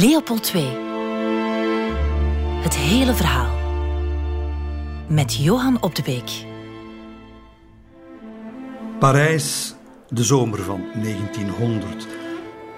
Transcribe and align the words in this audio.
Leopold 0.00 0.52
II. 0.54 0.64
Het 2.62 2.76
hele 2.76 3.14
verhaal. 3.14 3.56
Met 5.08 5.34
Johan 5.34 5.82
Op 5.82 5.94
de 5.94 6.02
Beek. 6.02 6.44
Parijs, 8.98 9.74
de 10.08 10.24
zomer 10.24 10.62
van 10.62 10.84
1900. 11.02 12.06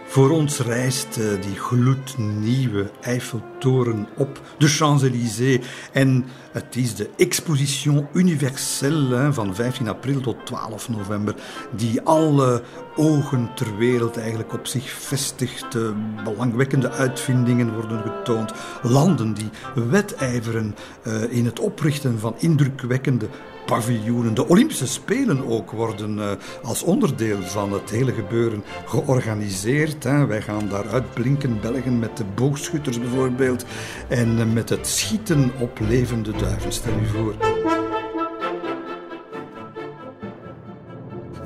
Voor 0.08 0.30
ons 0.30 0.60
rijst 0.60 1.16
eh, 1.16 1.42
die 1.42 1.56
gloednieuwe 1.56 2.90
Eiffeltoren 3.00 4.08
op 4.16 4.40
de 4.58 4.68
Champs-Élysées. 4.68 5.66
En 5.92 6.24
het 6.52 6.76
is 6.76 6.94
de 6.94 7.10
Exposition 7.16 8.06
Universelle 8.12 9.32
van 9.32 9.54
15 9.54 9.88
april 9.88 10.20
tot 10.20 10.46
12 10.46 10.88
november, 10.88 11.34
die 11.76 12.00
alle 12.00 12.62
ogen 12.96 13.50
ter 13.54 13.76
wereld 13.76 14.16
eigenlijk 14.16 14.52
op 14.52 14.66
zich 14.66 14.90
vestigt. 14.90 15.78
Belangwekkende 16.24 16.90
uitvindingen 16.90 17.74
worden 17.74 18.02
getoond. 18.02 18.52
Landen 18.82 19.34
die 19.34 19.50
wedijveren 19.74 20.74
eh, 21.02 21.22
in 21.32 21.44
het 21.44 21.60
oprichten 21.60 22.18
van 22.18 22.34
indrukwekkende 22.38 23.28
paviljoenen. 23.66 24.34
De 24.34 24.48
Olympische 24.48 24.86
Spelen 24.86 25.46
ook 25.46 25.70
worden 25.70 26.18
uh, 26.18 26.30
als 26.62 26.82
onderdeel 26.82 27.42
van 27.42 27.72
het 27.72 27.90
hele 27.90 28.12
gebeuren 28.12 28.64
georganiseerd. 28.86 30.04
Hè. 30.04 30.26
Wij 30.26 30.42
gaan 30.42 30.68
daar 30.68 30.88
uitblinken, 30.88 31.60
Belgen 31.60 31.98
met 31.98 32.16
de 32.16 32.24
boogschutters 32.34 33.00
bijvoorbeeld. 33.00 33.64
En 34.08 34.38
uh, 34.38 34.44
met 34.52 34.68
het 34.68 34.86
schieten 34.86 35.52
op 35.58 35.78
levende 35.88 36.30
duiven, 36.30 36.72
stel 36.72 36.92
u 37.02 37.06
voor. 37.06 37.65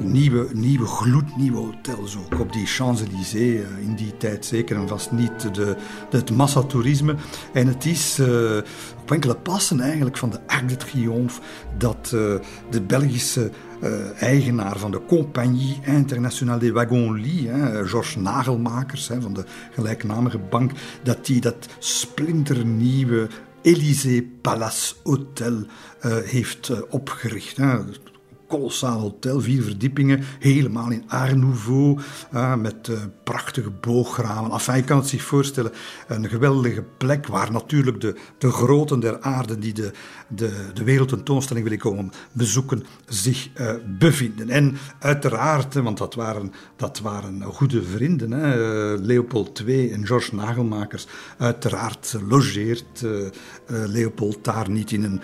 Nieuwe, 0.00 0.48
nieuwe 0.52 0.86
gloednieuwe 0.86 1.58
hotels 1.58 2.16
ook 2.16 2.40
op 2.40 2.52
die 2.52 2.66
Champs-Élysées. 2.66 3.62
Eh, 3.62 3.82
in 3.82 3.94
die 3.94 4.16
tijd 4.16 4.46
zeker 4.46 4.76
en 4.76 4.88
vast 4.88 5.12
niet 5.12 5.54
de, 5.54 5.76
het 6.10 6.30
massatoerisme. 6.30 7.14
En 7.52 7.66
het 7.66 7.84
is 7.84 8.18
uh, 8.18 8.56
op 9.00 9.10
enkele 9.10 9.36
passen 9.36 9.80
eigenlijk 9.80 10.16
van 10.16 10.30
de 10.30 10.38
Arc 10.46 10.68
de 10.68 10.76
Triomphe 10.76 11.40
dat 11.78 12.12
uh, 12.14 12.34
de 12.70 12.80
Belgische 12.82 13.50
eigenaar 14.18 14.78
van 14.78 14.90
de 14.90 15.00
Compagnie 15.06 15.78
Internationale 15.84 16.58
des 16.58 16.70
Wagons-Lits, 16.70 17.90
Georges 17.90 18.16
Nagelmakers 18.16 19.10
van 19.20 19.32
de 19.32 19.44
gelijknamige 19.70 20.38
bank, 20.38 20.72
dat 21.02 21.26
die 21.26 21.40
dat 21.40 21.68
splinternieuwe 21.78 23.28
Élysée 23.62 24.22
Palace 24.40 24.94
Hotel 25.02 25.66
heeft 26.24 26.88
opgericht. 26.88 27.58
Kolossaal 28.50 29.00
hotel, 29.00 29.40
vier 29.40 29.62
verdiepingen, 29.62 30.24
helemaal 30.38 30.90
in 30.90 31.04
Art 31.08 31.36
Nouveau, 31.36 31.98
uh, 32.34 32.54
met 32.56 32.88
uh, 32.88 32.98
prachtige 33.24 33.70
boogramen. 33.70 34.50
Enfin, 34.50 34.76
je 34.76 34.84
kan 34.84 34.98
het 34.98 35.08
zich 35.08 35.22
voorstellen, 35.22 35.72
een 36.08 36.28
geweldige 36.28 36.84
plek 36.98 37.26
waar 37.26 37.52
natuurlijk 37.52 38.00
de, 38.00 38.16
de 38.38 38.50
groten 38.50 39.00
der 39.00 39.20
aarde 39.20 39.58
die 39.58 39.72
de, 39.72 39.92
de, 40.28 40.70
de 40.74 40.84
wereldtentoonstelling 40.84 41.64
willen 41.64 41.80
komen 41.80 42.12
bezoeken, 42.32 42.84
zich 43.08 43.48
uh, 43.60 43.72
bevinden. 43.98 44.48
En 44.48 44.76
uiteraard, 44.98 45.74
want 45.74 45.98
dat 45.98 46.14
waren, 46.14 46.52
dat 46.76 47.00
waren 47.00 47.42
goede 47.42 47.82
vrienden, 47.82 48.30
hè, 48.30 48.56
Leopold 48.96 49.62
II 49.66 49.90
en 49.90 50.06
Georges 50.06 50.32
Nagelmakers, 50.32 51.06
uiteraard 51.38 52.16
logeert 52.28 53.04
Leopold 53.66 54.44
daar 54.44 54.70
niet 54.70 54.92
in, 54.92 55.04
een, 55.04 55.20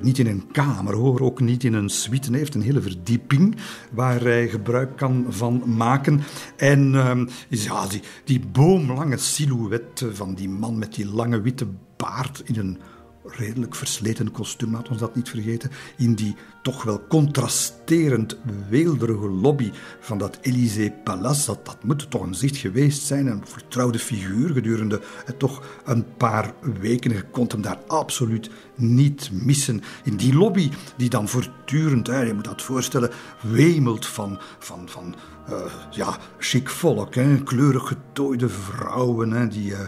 niet 0.00 0.18
in 0.18 0.26
een 0.26 0.48
kamer, 0.52 0.94
hoor, 0.94 1.20
ook 1.20 1.40
niet 1.40 1.64
in 1.64 1.74
een 1.74 1.88
suite. 1.88 2.30
Hij 2.30 2.40
een 2.54 2.62
hele 2.62 2.80
verdieping 2.80 3.56
waar 3.92 4.20
hij 4.20 4.48
gebruik 4.48 4.96
kan 4.96 5.26
van 5.28 5.62
maken. 5.66 6.22
En 6.56 6.92
uh, 6.92 7.20
ja, 7.48 7.86
die, 7.86 8.02
die 8.24 8.40
boomlange 8.40 9.16
silhouet 9.16 10.04
van 10.12 10.34
die 10.34 10.48
man 10.48 10.78
met 10.78 10.94
die 10.94 11.06
lange 11.06 11.40
witte 11.40 11.66
baard 11.96 12.42
in 12.44 12.58
een 12.58 12.78
redelijk 13.24 13.74
versleten 13.74 14.30
kostuum, 14.30 14.72
laat 14.72 14.88
ons 14.88 14.98
dat 14.98 15.14
niet 15.14 15.28
vergeten, 15.28 15.70
in 15.96 16.14
die 16.14 16.36
toch 16.62 16.82
wel 16.82 17.06
contrasterend 17.08 18.36
weelderige 18.68 19.28
lobby 19.28 19.70
van 20.00 20.18
dat 20.18 20.38
Élysée 20.40 20.92
Palace. 21.04 21.46
Dat, 21.46 21.64
dat 21.64 21.84
moet 21.84 22.10
toch 22.10 22.22
een 22.22 22.34
zicht 22.34 22.56
geweest 22.56 23.02
zijn, 23.02 23.26
een 23.26 23.46
vertrouwde 23.46 23.98
figuur 23.98 24.52
gedurende 24.52 25.00
toch 25.38 25.80
een 25.84 26.16
paar 26.16 26.54
weken. 26.80 27.12
Je 27.12 27.22
kon 27.22 27.48
hem 27.48 27.62
daar 27.62 27.78
absoluut 27.86 28.50
niet 28.74 29.30
missen. 29.32 29.82
In 30.04 30.16
die 30.16 30.34
lobby 30.34 30.70
die 30.96 31.08
dan 31.08 31.28
voortdurend, 31.28 32.06
hè, 32.06 32.20
je 32.20 32.34
moet 32.34 32.44
dat 32.44 32.62
voorstellen, 32.62 33.10
wemelt 33.42 34.06
van, 34.06 34.40
van, 34.58 34.88
van 34.88 35.14
uh, 35.50 35.56
ja, 35.90 36.16
chic 36.38 36.68
volk, 36.68 37.14
hè? 37.14 37.42
kleurig 37.42 37.88
getooide 37.88 38.48
vrouwen, 38.48 39.32
hè? 39.32 39.48
die 39.48 39.70
uh, 39.70 39.78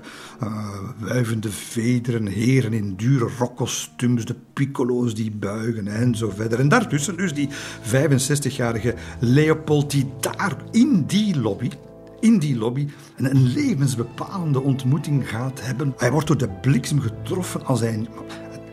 wuivende 0.99 1.51
vederen, 1.51 2.27
heren 2.27 2.73
in 2.73 2.95
dure 2.97 3.31
rokkostuums, 3.39 4.25
de 4.25 4.37
piccolo's 4.53 5.15
die 5.15 5.31
buigen 5.31 5.89
en 5.89 6.15
zo 6.15 6.31
verder. 6.31 6.59
En 6.59 6.69
daartussen 6.69 7.17
dus 7.17 7.35
die 7.35 7.49
65-jarige 7.83 8.95
Leopold 9.21 9.91
die 9.91 10.13
daar 10.21 10.57
in 10.71 11.05
die 11.07 11.41
lobby 11.41 11.71
in 12.21 12.39
die 12.39 12.57
lobby 12.57 12.89
een, 13.17 13.53
levensbepalende 13.53 14.61
ontmoeting 14.61 15.29
gaat 15.29 15.61
hebben. 15.63 15.95
Hij 15.97 16.11
wordt 16.11 16.27
door 16.27 16.39
de 16.39 16.49
bliksem 16.49 17.01
getroffen 17.01 17.65
als 17.67 17.81
een, 17.81 18.09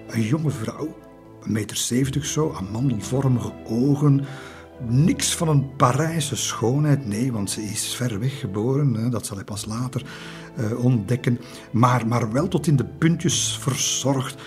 een 0.08 0.22
jonge 0.22 0.50
vrouw, 0.50 0.98
een 1.44 1.52
meter 1.52 1.78
zeventig 1.78 2.26
zo, 2.26 2.54
amandelvormige 2.54 3.52
ogen, 3.66 4.26
niks 4.88 5.36
van 5.36 5.48
een 5.48 5.76
Parijse 5.76 6.36
schoonheid. 6.36 7.08
Nee, 7.08 7.32
want 7.32 7.52
ze 7.52 7.62
is 7.62 7.96
ver 7.96 8.20
weg 8.20 8.40
geboren. 8.40 8.94
Hè, 8.94 9.10
dat 9.10 9.26
zal 9.26 9.36
hij 9.36 9.46
pas 9.46 9.66
later 9.66 10.06
uh, 10.60 10.84
ontdekken. 10.84 11.40
Maar, 11.72 12.08
maar 12.08 12.32
wel 12.32 12.48
tot 12.48 12.68
in 12.68 12.76
de 12.76 12.86
puntjes 12.86 13.58
verzorgd. 13.62 14.42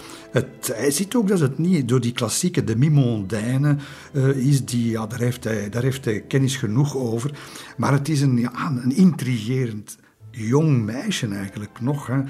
Hij 0.73 0.91
ziet 0.91 1.15
ook 1.15 1.29
dat 1.29 1.41
het 1.41 1.59
niet 1.59 1.89
door 1.89 2.01
die 2.01 2.13
klassieke 2.13 2.65
demi-mondaine 2.65 3.77
uh, 4.13 4.29
is. 4.29 4.65
Die, 4.65 4.91
ja, 4.91 5.07
daar, 5.07 5.19
heeft 5.21 5.45
hij, 5.45 5.69
daar 5.69 5.83
heeft 5.83 6.05
hij 6.05 6.21
kennis 6.21 6.57
genoeg 6.57 6.97
over. 6.97 7.31
Maar 7.77 7.93
het 7.93 8.09
is 8.09 8.21
een, 8.21 8.39
ja, 8.39 8.71
een 8.83 8.97
intrigerend 8.97 9.97
jong 10.37 10.85
meisje 10.85 11.29
eigenlijk 11.29 11.81
nog. 11.81 12.07
Hè. 12.07 12.19
Uh, 12.19 12.27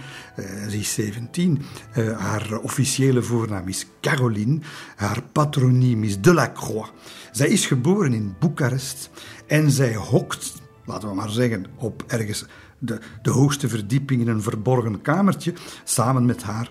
ze 0.68 0.78
is 0.78 0.94
17. 0.94 1.62
Uh, 1.96 2.18
haar 2.18 2.58
officiële 2.58 3.22
voornaam 3.22 3.68
is 3.68 3.86
Caroline. 4.00 4.58
Haar 4.96 5.22
patroniem 5.32 6.04
is 6.04 6.20
Delacroix. 6.20 6.90
Zij 7.32 7.48
is 7.48 7.66
geboren 7.66 8.12
in 8.12 8.34
Boekarest 8.38 9.10
en 9.46 9.70
zij 9.70 9.94
hokt, 9.94 10.62
laten 10.84 11.08
we 11.08 11.14
maar 11.14 11.30
zeggen, 11.30 11.66
op 11.76 12.04
ergens 12.06 12.46
de, 12.78 12.98
de 13.22 13.30
hoogste 13.30 13.68
verdieping 13.68 14.20
in 14.20 14.28
een 14.28 14.42
verborgen 14.42 15.02
kamertje, 15.02 15.54
samen 15.84 16.24
met 16.24 16.42
haar 16.42 16.70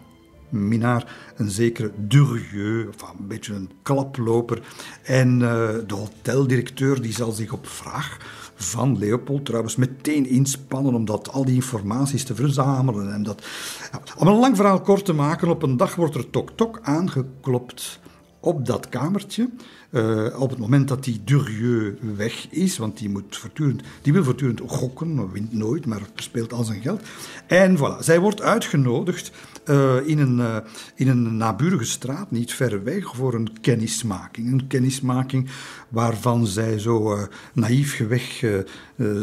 minnaar, 0.56 1.34
een 1.36 1.50
zekere 1.50 1.92
Durieux, 1.98 2.88
of 2.88 3.10
een 3.20 3.28
beetje 3.28 3.54
een 3.54 3.70
klaploper. 3.82 4.62
En 5.04 5.34
uh, 5.34 5.40
de 5.88 5.96
hoteldirecteur 5.96 7.02
die 7.02 7.14
zal 7.14 7.32
zich 7.32 7.52
op 7.52 7.68
vraag 7.68 8.18
van 8.56 8.98
Leopold 8.98 9.46
trouwens 9.46 9.76
meteen 9.76 10.28
inspannen 10.28 10.94
om 10.94 11.06
dat, 11.06 11.32
al 11.32 11.46
die 11.46 11.56
informaties 11.56 12.24
te 12.24 12.36
verzamelen. 12.36 13.14
En 13.14 13.24
dat, 13.24 13.46
om 14.18 14.28
een 14.28 14.40
lang 14.40 14.56
verhaal 14.56 14.82
kort 14.82 15.06
te 15.06 15.14
maken, 15.14 15.48
op 15.48 15.64
een 15.64 15.78
dag 15.78 15.96
wordt 15.96 16.16
er 16.16 16.30
tok-tok 16.30 16.80
aangeklopt 16.82 18.00
op 18.40 18.66
dat 18.66 18.90
kamertje. 18.90 19.50
Uh, 19.92 20.40
op 20.40 20.50
het 20.50 20.60
moment 20.60 20.88
dat 20.88 21.04
die 21.04 21.22
Durieux 21.24 22.00
weg 22.16 22.48
is, 22.50 22.78
want 22.78 22.98
die, 22.98 23.10
moet 23.10 23.38
voortdurend, 23.38 23.84
die 24.02 24.14
wil 24.14 24.24
voortdurend 24.24 24.62
gokken, 24.66 25.32
wint 25.32 25.54
nooit, 25.54 25.86
maar 25.86 26.02
verspeelt 26.14 26.54
al 26.54 26.64
zijn 26.64 26.82
geld. 26.82 27.02
En 27.48 27.78
voilà, 27.78 28.00
zij 28.00 28.20
wordt 28.20 28.42
uitgenodigd 28.42 29.32
uh, 29.66 30.08
in, 30.08 30.20
een, 30.20 30.38
uh, 30.38 30.58
in 30.96 31.08
een 31.08 31.38
naburige 31.38 31.86
straat, 31.86 32.32
niet 32.32 32.54
ver 32.54 32.84
weg, 32.84 33.16
voor 33.16 33.34
een 33.34 33.62
kennismaking. 33.62 34.52
Een 34.52 34.68
kennismaking 34.68 35.50
waarvan 35.96 36.48
zij 36.48 36.80
zo 36.80 37.18
naïef 37.54 37.96
geweg 37.96 38.44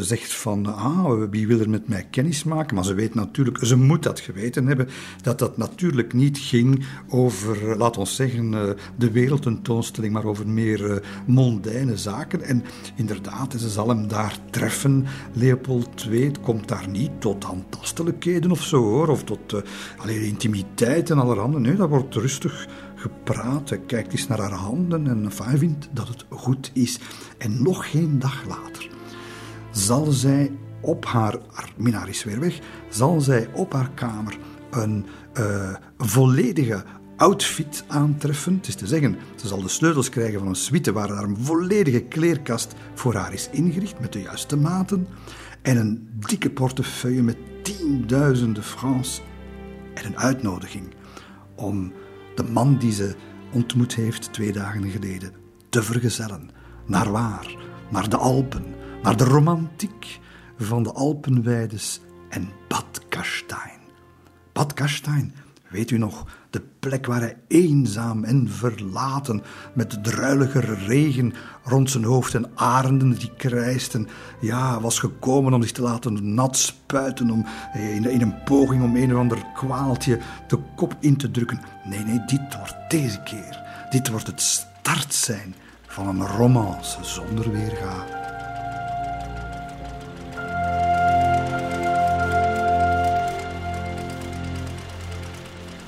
zegt 0.01 0.33
van, 0.33 0.67
ah, 0.67 1.31
wie 1.31 1.47
wil 1.47 1.61
er 1.61 1.71
met 1.71 1.89
mij 1.89 2.07
kennis 2.11 2.45
maken? 2.45 2.75
Maar 2.75 2.85
ze 2.85 2.95
weet 2.95 3.15
natuurlijk, 3.15 3.65
ze 3.65 3.77
moet 3.77 4.03
dat 4.03 4.21
geweten 4.21 4.67
hebben, 4.67 4.89
dat 5.23 5.39
dat 5.39 5.57
natuurlijk 5.57 6.13
niet 6.13 6.39
ging 6.39 6.85
over, 7.09 7.77
laat 7.77 7.97
ons 7.97 8.17
zeggen, 8.17 8.51
de 8.97 9.11
wereldtentoonstelling, 9.11 10.13
maar 10.13 10.25
over 10.25 10.49
meer 10.49 10.91
uh, 10.91 10.97
mondaine 11.27 11.97
zaken. 11.97 12.43
En 12.43 12.65
inderdaad, 12.97 13.55
ze 13.59 13.69
zal 13.69 13.89
hem 13.89 14.09
daar 14.09 14.37
treffen. 14.51 15.07
Leopold 15.33 16.07
II 16.11 16.33
komt 16.43 16.69
daar 16.69 16.89
niet 16.89 17.21
tot 17.21 17.45
handtastelijkheden 17.45 18.51
of 18.51 18.63
zo 18.63 18.83
hoor, 18.83 19.09
of 19.09 19.25
tot 19.25 19.53
uh, 19.53 19.61
alleen 19.97 20.23
intimiteit 20.23 21.11
en 21.11 21.19
allerhande. 21.19 21.61
Nee, 21.61 21.77
dat 21.77 21.89
wordt 21.89 22.15
rustig 22.15 22.69
gepraat. 23.03 23.69
Hij 23.69 23.81
kijkt 23.87 24.13
eens 24.13 24.27
naar 24.27 24.41
haar 24.41 24.53
handen 24.53 25.07
en 25.07 25.33
vindt 25.33 25.89
dat 25.93 26.09
het 26.09 26.25
goed 26.29 26.71
is. 26.75 26.99
En 27.39 27.63
nog 27.63 27.91
geen 27.91 28.19
dag 28.19 28.45
later 28.49 28.91
zal 29.71 30.13
zij 30.13 30.53
op 30.81 31.05
haar, 31.05 31.39
minnaar 31.77 32.09
is 32.09 32.25
weer 32.25 32.41
weg, 32.41 32.59
zal 32.89 33.21
zij 33.21 33.49
op 33.55 33.73
haar 33.73 33.91
kamer 33.91 34.39
een 34.71 35.07
uh, 35.39 35.75
volledige 35.99 36.85
outfit 37.17 37.85
aantreffen. 37.87 38.55
Het 38.57 38.69
is 38.69 38.75
te 38.75 38.87
zeggen, 38.87 39.17
ze 39.37 39.47
zal 39.47 39.63
de 39.63 39.69
sleutels 39.69 40.09
krijgen 40.09 40.39
van 40.39 40.49
een 40.49 40.55
suite 40.55 40.93
waar 40.93 41.09
daar 41.09 41.23
een 41.23 41.37
volledige 41.39 42.01
kleerkast 42.01 42.75
voor 42.95 43.15
haar 43.15 43.33
is 43.33 43.49
ingericht 43.53 44.01
met 44.01 44.13
de 44.13 44.23
juiste 44.23 44.57
maten. 44.57 45.07
En 45.63 45.77
een 45.77 46.09
dikke 46.27 46.51
portefeuille 46.51 47.23
met 47.23 47.37
tienduizenden 47.63 48.63
francs 48.63 49.23
en 49.95 50.07
een 50.07 50.19
uitnodiging 50.19 50.95
om 51.57 51.93
de 52.35 52.43
man 52.43 52.79
die 52.79 52.93
ze 52.93 53.15
ontmoet 53.53 53.95
heeft 53.95 54.33
twee 54.33 54.53
dagen 54.53 54.91
geleden 54.91 55.33
te 55.69 55.83
vergezellen. 55.83 56.51
Naar 56.87 57.11
waar? 57.11 57.57
Naar 57.91 58.09
de 58.09 58.17
Alpen, 58.17 58.65
naar 59.03 59.17
de 59.17 59.25
romantiek 59.25 60.21
van 60.59 60.83
de 60.83 60.93
Alpenweides 60.93 62.01
en 62.29 62.49
Bad 62.69 63.01
Gastein. 63.09 63.81
Bad 64.53 64.73
Gastein, 64.75 65.35
weet 65.69 65.91
u 65.91 65.99
nog, 65.99 66.27
de 66.53 66.63
plek 66.79 67.07
waar 67.07 67.21
hij 67.21 67.37
eenzaam 67.49 68.25
en 68.25 68.49
verlaten, 68.51 69.43
met 69.73 70.05
druilige 70.05 70.61
regen 70.61 71.33
rond 71.65 71.91
zijn 71.91 72.05
hoofd 72.05 72.35
en 72.35 72.51
arenden 72.55 73.11
die 73.19 73.33
krijsten, 73.37 74.09
ja, 74.41 74.81
was 74.81 74.99
gekomen 74.99 75.53
om 75.53 75.63
zich 75.63 75.73
te 75.73 75.83
laten 75.83 76.35
nat 76.35 76.57
spuiten, 76.57 77.31
om, 77.31 77.47
in, 77.75 78.11
in 78.11 78.21
een 78.21 78.43
poging 78.45 78.83
om 78.83 78.97
een 78.97 79.13
of 79.13 79.19
ander 79.19 79.47
kwaaltje 79.55 80.19
de 80.49 80.59
kop 80.77 80.97
in 81.01 81.17
te 81.17 81.31
drukken. 81.31 81.61
Nee, 81.85 82.05
nee, 82.05 82.25
dit 82.27 82.57
wordt 82.57 82.77
deze 82.89 83.23
keer. 83.23 83.61
Dit 83.91 84.09
wordt 84.09 84.27
het 84.27 84.41
start 84.41 85.15
zijn 85.15 85.55
van 85.87 86.09
een 86.09 86.27
romance 86.27 87.05
zonder 87.05 87.53
weerga. 87.53 88.22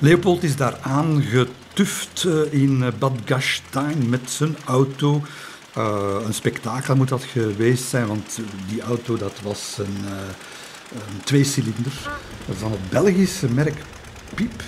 Leopold 0.05 0.43
is 0.43 0.55
daar 0.55 0.77
aangetuft 0.81 2.23
eh, 2.23 2.61
in 2.61 2.83
eh, 2.83 2.89
Bad 2.99 3.13
Gastein 3.25 4.09
met 4.09 4.29
zijn 4.29 4.55
auto. 4.65 5.21
Uh, 5.77 6.15
een 6.25 6.33
spektakel 6.33 6.95
moet 6.95 7.09
dat 7.09 7.23
geweest 7.23 7.83
zijn, 7.83 8.07
want 8.07 8.39
die 8.69 8.81
auto 8.81 9.17
dat 9.17 9.33
was 9.43 9.77
een, 9.77 9.97
uh, 10.03 10.11
een 10.91 11.23
tweecilinder 11.23 11.91
van 12.51 12.71
het 12.71 12.89
Belgische 12.89 13.49
merk 13.49 13.81
Piep. 14.35 14.63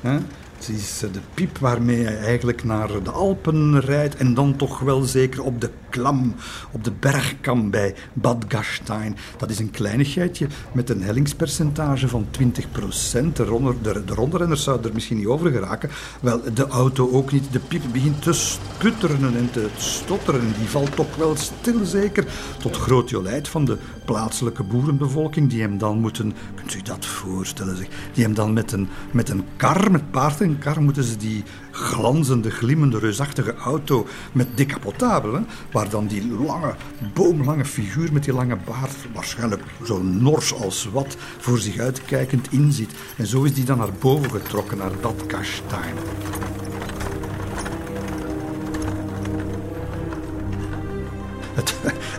Hè. 0.00 0.18
Het 0.56 0.68
is 0.68 0.98
de 0.98 1.20
piep 1.34 1.58
waarmee 1.58 2.04
hij 2.04 2.18
eigenlijk 2.18 2.64
naar 2.64 3.02
de 3.02 3.10
Alpen 3.10 3.80
rijdt 3.80 4.16
en 4.16 4.34
dan 4.34 4.56
toch 4.56 4.78
wel 4.78 5.02
zeker 5.02 5.42
op 5.42 5.60
de 5.60 5.70
klam, 5.90 6.34
op 6.70 6.84
de 6.84 6.92
bergkam 6.92 7.70
bij 7.70 7.94
Bad 8.12 8.44
Gastein. 8.48 9.16
Dat 9.36 9.50
is 9.50 9.58
een 9.58 9.70
kleinigheidje 9.70 10.46
met 10.72 10.90
een 10.90 11.02
hellingspercentage 11.02 12.08
van 12.08 12.26
20%. 12.40 13.32
De, 13.32 13.44
ronder, 13.44 13.74
de, 13.82 14.56
zouden 14.56 14.86
er 14.88 14.94
misschien 14.94 15.16
niet 15.16 15.26
over 15.26 15.50
geraken. 15.50 15.90
Wel, 16.20 16.40
de 16.54 16.66
auto 16.66 17.10
ook 17.10 17.32
niet. 17.32 17.52
De 17.52 17.58
piep 17.58 17.82
begint 17.92 18.22
te 18.22 18.32
sputteren 18.32 19.36
en 19.36 19.50
te 19.50 19.68
stotteren. 19.76 20.52
Die 20.58 20.68
valt 20.68 20.96
toch 20.96 21.16
wel 21.16 21.36
stil 21.36 21.84
zeker. 21.84 22.26
Tot 22.58 22.76
groot 22.76 23.10
jolijt 23.10 23.48
van 23.48 23.64
de 23.64 23.78
plaatselijke 24.04 24.62
boerenbevolking 24.62 25.50
die 25.50 25.60
hem 25.60 25.78
dan 25.78 25.98
moeten... 25.98 26.34
Kunt 26.54 26.74
u 26.74 26.82
dat 26.82 27.06
voorstellen? 27.06 27.76
Zeg, 27.76 27.88
die 28.12 28.24
hem 28.24 28.34
dan 28.34 28.52
met 28.52 28.72
een, 28.72 28.88
met 29.10 29.28
een 29.28 29.44
kar, 29.56 29.90
met 29.90 30.10
paard 30.10 30.40
en 30.40 30.58
kar, 30.58 30.82
moeten 30.82 31.04
ze 31.04 31.16
die 31.16 31.44
glanzende, 31.78 32.50
glimmende, 32.50 32.98
reusachtige 32.98 33.54
auto 33.54 34.06
met 34.32 34.56
decapotabel, 34.56 35.40
waar 35.72 35.90
dan 35.90 36.06
die 36.06 36.28
lange, 36.46 36.74
boomlange 37.14 37.64
figuur 37.64 38.12
met 38.12 38.24
die 38.24 38.32
lange 38.32 38.56
baard, 38.64 38.96
waarschijnlijk 39.14 39.62
zo 39.84 40.02
nors 40.02 40.54
als 40.54 40.88
wat, 40.92 41.16
voor 41.38 41.58
zich 41.58 41.78
uitkijkend 41.78 42.52
inziet. 42.52 42.92
En 43.16 43.26
zo 43.26 43.42
is 43.42 43.54
die 43.54 43.64
dan 43.64 43.78
naar 43.78 43.92
boven 43.98 44.30
getrokken, 44.30 44.78
naar 44.78 44.92
dat 45.00 45.26
kastijn. 45.26 45.94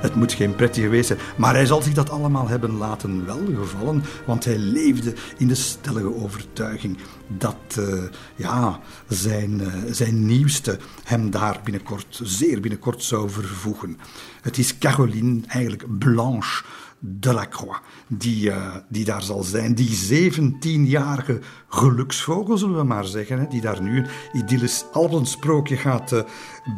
Het, 0.02 0.16
moet 0.16 0.34
geen 0.34 0.56
prettige 0.56 0.86
geweest 0.86 1.08
zijn. 1.08 1.20
Maar 1.38 1.54
hij 1.54 1.66
zal 1.66 1.82
zich 1.82 1.94
dat 1.94 2.10
allemaal 2.10 2.48
hebben 2.48 2.78
laten 2.78 3.26
welgevallen, 3.26 4.04
want 4.26 4.46
hij 4.46 4.58
leefde 4.58 5.14
in 5.38 5.48
de 5.48 5.56
stellige 5.56 6.16
overtuiging 6.16 6.98
dat 7.28 7.56
uh, 7.80 8.04
ja, 8.36 8.80
zijn, 9.08 9.62
uh, 9.62 9.68
zijn 9.92 10.26
nieuwste 10.26 10.80
hem 11.04 11.30
daar 11.30 11.60
binnenkort, 11.64 12.20
zeer 12.24 12.60
binnenkort 12.60 13.04
zou 13.04 13.30
vervoegen. 13.30 13.98
Het 14.42 14.58
is 14.58 14.78
Caroline, 14.78 15.42
eigenlijk 15.48 16.00
Blanche 16.00 16.64
Delacroix, 17.00 17.80
die, 18.08 18.50
uh, 18.50 18.76
die 18.90 19.06
daar 19.06 19.24
zal 19.24 19.44
zijn. 19.44 19.76
Die 19.76 20.32
17-jarige 20.32 21.40
geluksvogel, 21.70 22.58
zullen 22.58 22.78
we 22.78 22.84
maar 22.84 23.06
zeggen, 23.06 23.40
hè, 23.40 23.48
die 23.48 23.62
daar 23.62 23.82
nu 23.82 23.98
een 23.98 24.08
idyllisch 24.34 24.86
alpensprookje 24.92 25.78
gaat 25.78 26.12
uh, 26.12 26.22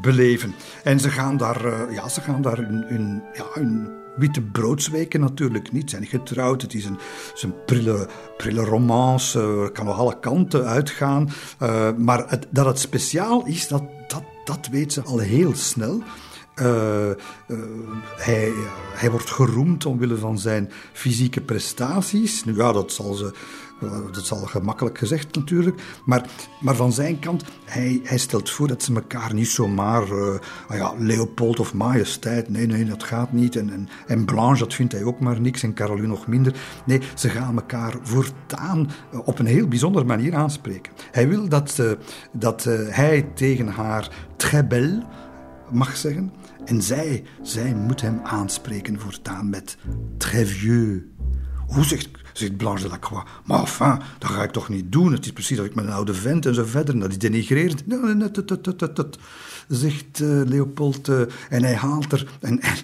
beleven. 0.01 0.53
En 0.83 0.99
ze 0.99 1.09
gaan 1.09 1.37
daar, 1.37 1.65
uh, 1.65 1.95
ja, 1.95 2.09
ze 2.09 2.21
gaan 2.21 2.41
daar 2.41 2.57
hun, 2.57 2.85
hun, 2.87 3.23
ja, 3.33 3.61
witte 4.15 4.41
broodsweken 4.41 5.19
natuurlijk 5.19 5.71
niet. 5.71 5.89
Zijn 5.89 6.05
getrouwd, 6.05 6.61
het 6.61 6.73
is 6.73 6.85
een, 6.85 6.97
een 7.41 7.53
prille, 7.65 8.07
prille 8.37 8.63
romance, 8.63 9.69
kan 9.73 9.85
nog 9.85 9.97
alle 9.97 10.19
kanten 10.19 10.65
uitgaan. 10.65 11.29
maar 11.97 12.29
het, 12.29 12.47
dat 12.49 12.65
het 12.65 12.79
speciaal 12.79 13.45
is, 13.45 13.67
dat, 13.67 13.83
dat, 14.07 14.23
dat 14.43 14.67
weet 14.71 14.93
ze 14.93 15.01
al 15.01 15.17
heel 15.17 15.55
snel. 15.55 16.03
Uh, 16.55 17.07
uh, 17.47 17.57
hij, 18.17 18.51
hij 18.93 19.11
wordt 19.11 19.31
geroemd 19.31 19.85
omwille 19.85 20.17
van 20.17 20.39
zijn 20.39 20.69
fysieke 20.93 21.41
prestaties. 21.41 22.43
Nu 22.43 22.55
ja, 22.55 22.71
dat 22.71 22.91
zal 22.91 23.13
ze. 23.13 23.33
Uh, 23.83 23.91
dat 24.11 24.25
zal 24.25 24.37
gemakkelijk 24.37 24.97
gezegd 24.97 25.35
natuurlijk. 25.35 25.81
Maar, 26.05 26.25
maar 26.59 26.75
van 26.75 26.91
zijn 26.91 27.19
kant, 27.19 27.43
hij, 27.65 28.01
hij 28.03 28.17
stelt 28.17 28.49
voor 28.49 28.67
dat 28.67 28.83
ze 28.83 28.93
elkaar 28.93 29.33
niet 29.33 29.47
zomaar. 29.47 30.03
ah 30.67 30.77
ja, 30.77 30.93
Leopold 30.97 31.59
of 31.59 31.73
Majesteit. 31.73 32.49
Nee, 32.49 32.67
nee, 32.67 32.85
dat 32.85 33.03
gaat 33.03 33.31
niet. 33.31 33.55
En, 33.55 33.69
en, 33.69 33.87
en, 34.07 34.25
Blanche, 34.25 34.63
dat 34.63 34.73
vindt 34.73 34.93
hij 34.93 35.03
ook 35.03 35.19
maar 35.19 35.41
niks. 35.41 35.63
En 35.63 35.73
Caroline 35.73 36.07
nog 36.07 36.27
minder. 36.27 36.55
Nee, 36.85 37.01
ze 37.15 37.29
gaan 37.29 37.55
elkaar 37.55 37.95
voortaan 38.01 38.91
op 39.25 39.39
een 39.39 39.45
heel 39.45 39.67
bijzondere 39.67 40.05
manier 40.05 40.35
aanspreken. 40.35 40.93
Hij 41.11 41.27
wil 41.27 41.49
dat, 41.49 41.81
dat 42.31 42.63
hij 42.89 43.29
tegen 43.33 43.67
haar 43.67 44.09
très 44.37 44.67
belle 44.67 45.03
mag 45.71 45.97
zeggen. 45.97 46.31
En 46.65 46.81
zij, 46.81 47.23
zij 47.41 47.75
moet 47.75 48.01
hem 48.01 48.19
aanspreken 48.23 48.99
voortaan 48.99 49.49
met 49.49 49.77
très 50.17 50.51
vieux. 50.51 51.03
Hoe 51.67 51.85
zegt, 51.85 52.09
zegt 52.33 52.57
Blanche 52.57 52.83
de 52.83 52.89
Lacroix? 52.89 53.29
Maar 53.45 53.59
enfin, 53.59 53.99
dat 54.19 54.29
ga 54.29 54.43
ik 54.43 54.51
toch 54.51 54.69
niet 54.69 54.91
doen. 54.91 55.11
Het 55.11 55.25
is 55.25 55.31
precies 55.31 55.57
dat 55.57 55.65
ik 55.65 55.75
met 55.75 55.85
een 55.85 55.91
oude 55.91 56.13
vent 56.13 56.45
en 56.45 56.55
zo 56.55 56.65
verder. 56.65 56.99
Dat 56.99 57.09
is 57.09 57.17
denigrerend. 57.17 57.83
Zegt 59.67 60.19
uh, 60.19 60.41
Leopold. 60.45 61.07
Uh, 61.07 61.21
en 61.49 61.63
hij 61.63 61.75
haalt 61.75 62.11
er, 62.11 62.27
en, 62.39 62.59
en, 62.59 62.75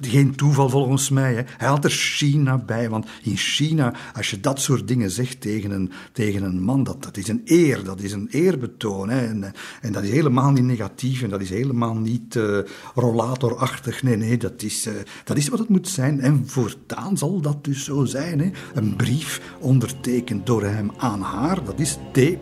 geen 0.00 0.34
toeval 0.34 0.68
volgens 0.68 1.10
mij, 1.10 1.34
hè, 1.34 1.42
hij 1.56 1.68
haalt 1.68 1.84
er 1.84 1.90
China 1.90 2.58
bij. 2.58 2.88
Want 2.90 3.06
in 3.22 3.36
China, 3.36 3.94
als 4.14 4.30
je 4.30 4.40
dat 4.40 4.60
soort 4.60 4.88
dingen 4.88 5.10
zegt 5.10 5.40
tegen 5.40 5.70
een, 5.70 5.92
tegen 6.12 6.42
een 6.42 6.62
man, 6.62 6.84
dat, 6.84 7.02
dat 7.02 7.16
is 7.16 7.28
een 7.28 7.42
eer, 7.44 7.84
dat 7.84 8.00
is 8.00 8.12
een 8.12 8.28
eerbetoon. 8.30 9.08
Hè, 9.08 9.26
en, 9.26 9.52
en 9.80 9.92
dat 9.92 10.02
is 10.02 10.10
helemaal 10.10 10.52
niet 10.52 10.64
negatief 10.64 11.22
en 11.22 11.30
dat 11.30 11.40
is 11.40 11.50
helemaal 11.50 11.94
niet 11.94 12.34
uh, 12.34 12.58
rollatorachtig. 12.94 14.02
Nee, 14.02 14.16
nee, 14.16 14.36
dat 14.36 14.62
is, 14.62 14.88
dat 15.24 15.36
is 15.36 15.48
wat 15.48 15.58
het 15.58 15.68
moet 15.68 15.88
zijn. 15.88 16.20
En 16.20 16.42
voortaan 16.46 17.18
zal 17.18 17.40
dat 17.40 17.64
dus 17.64 17.84
zo 17.84 18.04
zijn. 18.04 18.40
Hè. 18.40 18.50
Een 18.74 18.96
brief 18.96 19.40
ondertekend 19.60 20.46
door 20.46 20.62
hem 20.62 20.90
aan 20.96 21.20
haar, 21.20 21.64
dat 21.64 21.80
is 21.80 21.98
T.V. 22.12 22.36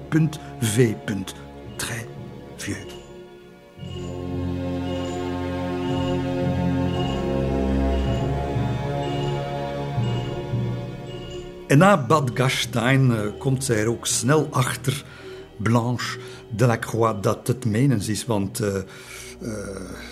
Très 1.77 2.07
vieux. 2.57 2.94
En 11.67 11.79
na 11.79 12.07
Bad 12.07 12.31
Gastein 12.35 13.11
uh, 13.11 13.21
komt 13.39 13.65
zij 13.65 13.77
er 13.77 13.89
ook 13.89 14.07
snel 14.07 14.49
achter, 14.51 15.05
Blanche 15.59 16.19
Delacroix, 16.51 17.23
dat 17.23 17.47
het 17.47 17.65
menens 17.65 18.09
is. 18.09 18.27
Want 18.27 18.61
uh, 18.61 18.67
uh, 18.67 18.83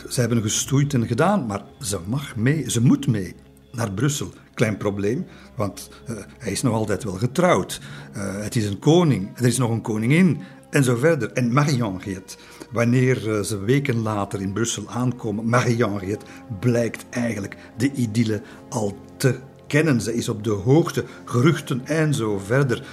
ze 0.09 0.21
hebben 0.21 0.42
gestoeid 0.42 0.94
en 0.94 1.06
gedaan, 1.06 1.47
maar 1.47 1.62
ze 1.80 1.99
mag 2.06 2.37
mee, 2.37 2.71
ze 2.71 2.82
moet 2.82 3.06
mee 3.06 3.35
naar 3.73 3.92
Brussel. 3.92 4.32
Klein 4.54 4.76
probleem, 4.76 5.26
want 5.56 5.90
hij 6.38 6.52
is 6.52 6.62
nog 6.62 6.75
altijd 6.75 7.04
wel 7.04 7.14
getrouwd. 7.14 7.80
het 8.12 8.56
is 8.56 8.66
een 8.66 8.78
koning, 8.78 9.38
er 9.38 9.47
is 9.47 9.59
nog 9.59 9.71
een 9.71 9.82
koningin 9.82 10.40
en 10.71 10.85
zo 10.85 10.97
verder. 10.97 11.32
En 11.32 11.52
Marie-Henriette, 11.52 12.37
wanneer 12.73 13.44
ze 13.44 13.59
weken 13.59 14.02
later 14.02 14.40
in 14.40 14.52
Brussel 14.52 14.85
aankomen, 14.88 15.49
Marie-Henriette 15.49 16.26
blijkt 16.61 17.04
eigenlijk 17.11 17.56
de 17.76 17.92
idylle 17.92 18.42
al 18.68 18.97
te 19.16 19.38
kennen. 19.73 20.00
Ze 20.00 20.14
is 20.14 20.29
op 20.29 20.45
de 20.45 20.50
hoogte, 20.50 21.05
geruchten 21.25 21.87
en 21.87 22.14
zo 22.14 22.38
verder. 22.38 22.85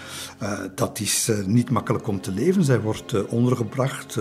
Uh, 0.43 0.59
dat 0.75 0.99
is 0.99 1.29
uh, 1.29 1.45
niet 1.45 1.69
makkelijk 1.69 2.07
om 2.07 2.21
te 2.21 2.31
leven. 2.31 2.63
Zij 2.63 2.81
wordt 2.81 3.13
uh, 3.13 3.21
ondergebracht, 3.29 4.17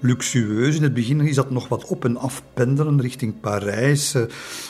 luxueus. 0.00 0.76
In 0.76 0.82
het 0.82 0.94
begin 0.94 1.20
is 1.20 1.34
dat 1.34 1.50
nog 1.50 1.68
wat 1.68 1.84
op 1.84 2.04
en 2.04 2.16
af 2.16 2.42
pendelen 2.54 3.00
richting 3.00 3.40
Parijs. 3.40 4.14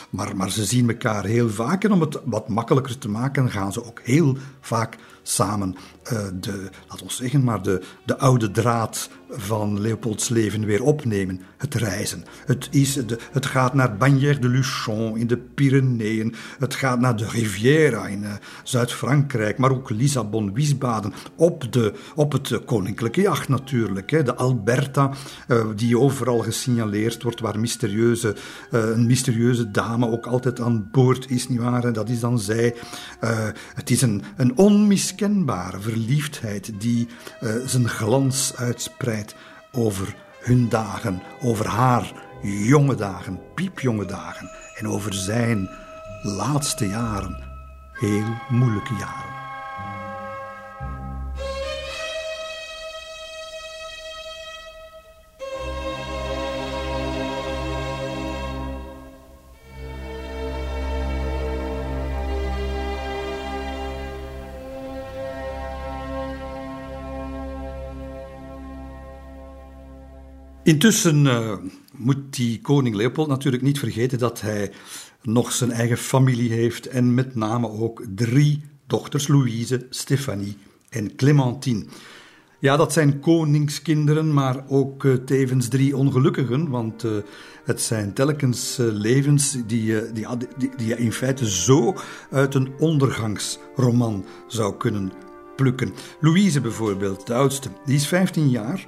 maar, 0.09 0.35
maar 0.35 0.51
ze 0.51 0.65
zien 0.65 0.89
elkaar 0.89 1.25
heel 1.25 1.49
vaak. 1.49 1.83
En 1.83 1.91
om 1.91 2.01
het 2.01 2.19
wat 2.23 2.47
makkelijker 2.47 2.97
te 2.97 3.09
maken, 3.09 3.51
gaan 3.51 3.73
ze 3.73 3.85
ook 3.85 3.99
heel 4.03 4.37
vaak 4.61 4.97
samen 5.23 5.75
de, 6.39 6.69
laten 6.87 7.05
we 7.05 7.13
zeggen, 7.13 7.43
maar 7.43 7.61
de, 7.61 7.81
de 8.05 8.17
oude 8.17 8.51
draad 8.51 9.09
van 9.29 9.81
Leopolds 9.81 10.29
leven 10.29 10.65
weer 10.65 10.83
opnemen. 10.83 11.41
Het 11.57 11.73
reizen. 11.73 12.23
Het, 12.45 12.67
is 12.71 12.93
de, 12.93 13.17
het 13.31 13.45
gaat 13.45 13.73
naar 13.73 13.97
Bagnères 13.97 14.39
de 14.39 14.47
Luchon 14.47 15.17
in 15.17 15.27
de 15.27 15.37
Pyreneeën. 15.37 16.35
Het 16.59 16.75
gaat 16.75 16.99
naar 16.99 17.15
de 17.15 17.27
Riviera 17.27 18.07
in 18.07 18.21
uh, 18.21 18.33
Zuid-Frankrijk. 18.63 19.57
Maar 19.57 19.71
ook 19.71 19.89
Lissabon, 19.89 20.53
Wiesbaden. 20.53 21.13
Op, 21.35 21.73
de, 21.73 21.93
op 22.15 22.31
het 22.31 22.65
koninklijke 22.65 23.21
jacht 23.21 23.49
natuurlijk. 23.49 24.09
Hè. 24.11 24.23
De 24.23 24.35
Alberta, 24.35 25.11
uh, 25.47 25.65
die 25.75 25.99
overal 25.99 26.39
gesignaleerd 26.39 27.23
wordt. 27.23 27.39
Waar 27.39 27.59
mysterieuze, 27.59 28.35
een 28.69 29.05
mysterieuze 29.05 29.71
dame 29.71 30.09
ook 30.09 30.25
altijd 30.25 30.59
aan 30.59 30.87
boord 30.91 31.29
is. 31.29 31.49
Nietwaar? 31.49 31.93
Dat 31.93 32.09
is 32.09 32.19
dan 32.19 32.39
zij. 32.39 32.75
het 33.75 33.89
is 33.89 34.01
een, 34.01 34.23
een 34.35 34.57
onmiskenbare 34.57 35.79
verliefdheid 35.95 36.81
die 36.81 37.07
zijn 37.65 37.89
glans 37.89 38.55
uitspreidt 38.55 39.35
over 39.71 40.15
hun 40.39 40.69
dagen, 40.69 41.21
over 41.41 41.67
haar 41.67 42.13
jonge 42.41 42.95
dagen, 42.95 43.39
piepjonge 43.55 44.05
dagen 44.05 44.49
en 44.75 44.87
over 44.87 45.13
zijn 45.13 45.69
laatste 46.21 46.87
jaren, 46.87 47.43
heel 47.91 48.37
moeilijke 48.49 48.93
jaren. 48.93 49.34
Intussen 70.65 71.25
uh, 71.25 71.53
moet 71.95 72.35
die 72.35 72.61
koning 72.61 72.95
Leopold 72.95 73.27
natuurlijk 73.27 73.63
niet 73.63 73.79
vergeten 73.79 74.19
dat 74.19 74.41
hij 74.41 74.71
nog 75.21 75.51
zijn 75.51 75.71
eigen 75.71 75.97
familie 75.97 76.51
heeft 76.51 76.87
en 76.87 77.13
met 77.13 77.35
name 77.35 77.69
ook 77.69 78.03
drie 78.15 78.63
dochters, 78.87 79.27
Louise, 79.27 79.85
Stefanie 79.89 80.57
en 80.89 81.15
Clementine. 81.15 81.85
Ja, 82.59 82.77
dat 82.77 82.93
zijn 82.93 83.19
koningskinderen, 83.19 84.33
maar 84.33 84.63
ook 84.67 85.03
uh, 85.03 85.13
tevens 85.13 85.67
drie 85.67 85.97
ongelukkigen, 85.97 86.69
want 86.69 87.03
uh, 87.03 87.11
het 87.63 87.81
zijn 87.81 88.13
telkens 88.13 88.77
levens 88.79 89.51
die, 89.51 90.11
die, 90.11 90.27
die, 90.57 90.69
die 90.77 90.87
je 90.87 90.97
in 90.97 91.13
feite 91.13 91.49
zo 91.49 91.95
uit 92.31 92.55
een 92.55 92.73
ondergangsroman 92.79 94.25
zou 94.47 94.77
kunnen 94.77 95.11
plukken. 95.55 95.93
Louise 96.19 96.61
bijvoorbeeld, 96.61 97.27
de 97.27 97.33
oudste, 97.33 97.69
die 97.85 97.95
is 97.95 98.07
15 98.07 98.49
jaar. 98.49 98.87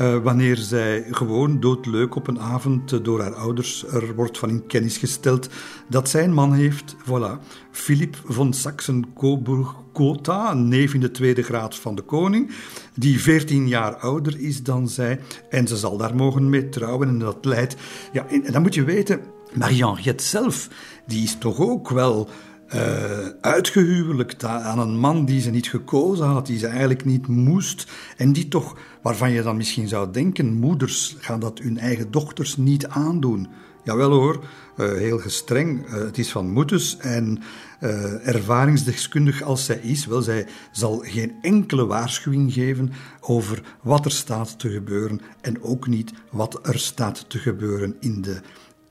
Uh, 0.00 0.16
wanneer 0.22 0.56
zij 0.56 1.04
gewoon 1.10 1.60
doodleuk 1.60 2.14
op 2.14 2.28
een 2.28 2.40
avond 2.40 2.92
uh, 2.92 2.98
door 3.02 3.20
haar 3.20 3.34
ouders 3.34 3.86
er 3.86 4.14
wordt 4.14 4.38
van 4.38 4.48
in 4.48 4.66
kennis 4.66 4.96
gesteld 4.96 5.48
dat 5.88 6.08
zij 6.08 6.24
een 6.24 6.34
man 6.34 6.52
heeft, 6.52 6.96
voilà, 7.04 7.38
Philip 7.70 8.16
von 8.24 8.52
Saxen-Coburg-Gotha, 8.52 10.50
een 10.50 10.68
neef 10.68 10.94
in 10.94 11.00
de 11.00 11.10
tweede 11.10 11.42
graad 11.42 11.76
van 11.76 11.94
de 11.94 12.02
koning, 12.02 12.50
die 12.94 13.20
14 13.20 13.68
jaar 13.68 13.96
ouder 13.96 14.40
is 14.40 14.62
dan 14.62 14.88
zij 14.88 15.20
en 15.50 15.66
ze 15.66 15.76
zal 15.76 15.96
daar 15.96 16.14
mogen 16.14 16.50
mee 16.50 16.68
trouwen 16.68 17.08
en 17.08 17.18
dat 17.18 17.44
leidt, 17.44 17.76
ja, 18.12 18.26
en 18.26 18.52
dan 18.52 18.62
moet 18.62 18.74
je 18.74 18.84
weten, 18.84 19.20
Marie-Henriette 19.52 20.24
zelf, 20.24 20.68
die 21.06 21.22
is 21.22 21.36
toch 21.38 21.58
ook 21.58 21.88
wel 21.88 22.28
uh, 22.74 23.28
uitgehuwelijkt 23.40 24.44
aan 24.44 24.78
een 24.78 24.98
man 24.98 25.24
die 25.24 25.40
ze 25.40 25.50
niet 25.50 25.68
gekozen 25.68 26.26
had, 26.26 26.46
die 26.46 26.58
ze 26.58 26.66
eigenlijk 26.66 27.04
niet 27.04 27.26
moest. 27.26 27.90
En 28.16 28.32
die 28.32 28.48
toch, 28.48 28.76
waarvan 29.02 29.30
je 29.30 29.42
dan 29.42 29.56
misschien 29.56 29.88
zou 29.88 30.12
denken, 30.12 30.54
moeders 30.54 31.16
gaan 31.18 31.40
dat 31.40 31.58
hun 31.58 31.78
eigen 31.78 32.10
dochters 32.10 32.56
niet 32.56 32.86
aandoen. 32.86 33.48
Jawel 33.84 34.10
hoor, 34.10 34.44
uh, 34.76 34.92
heel 34.92 35.18
gestreng. 35.18 35.86
Uh, 35.86 35.92
het 35.92 36.18
is 36.18 36.30
van 36.30 36.50
moeders 36.50 36.96
en 36.96 37.42
uh, 37.80 38.28
ervaringsdeskundig 38.28 39.42
als 39.42 39.64
zij 39.64 39.76
is, 39.76 40.06
wel, 40.06 40.22
zij 40.22 40.46
zal 40.72 40.98
geen 40.98 41.32
enkele 41.40 41.86
waarschuwing 41.86 42.52
geven 42.52 42.92
over 43.20 43.62
wat 43.82 44.04
er 44.04 44.10
staat 44.10 44.58
te 44.58 44.70
gebeuren 44.70 45.20
en 45.40 45.62
ook 45.62 45.86
niet 45.86 46.12
wat 46.30 46.66
er 46.66 46.78
staat 46.78 47.24
te 47.28 47.38
gebeuren 47.38 47.96
in 48.00 48.22
de 48.22 48.40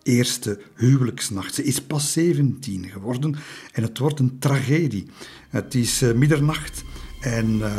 eerste 0.03 0.59
huwelijksnacht. 0.75 1.53
Ze 1.53 1.63
is 1.63 1.81
pas 1.81 2.11
17 2.11 2.89
geworden 2.89 3.35
en 3.71 3.83
het 3.83 3.97
wordt 3.97 4.19
een 4.19 4.39
tragedie. 4.39 5.07
Het 5.49 5.75
is 5.75 6.01
middernacht 6.15 6.83
en 7.21 7.57
uh, 7.57 7.77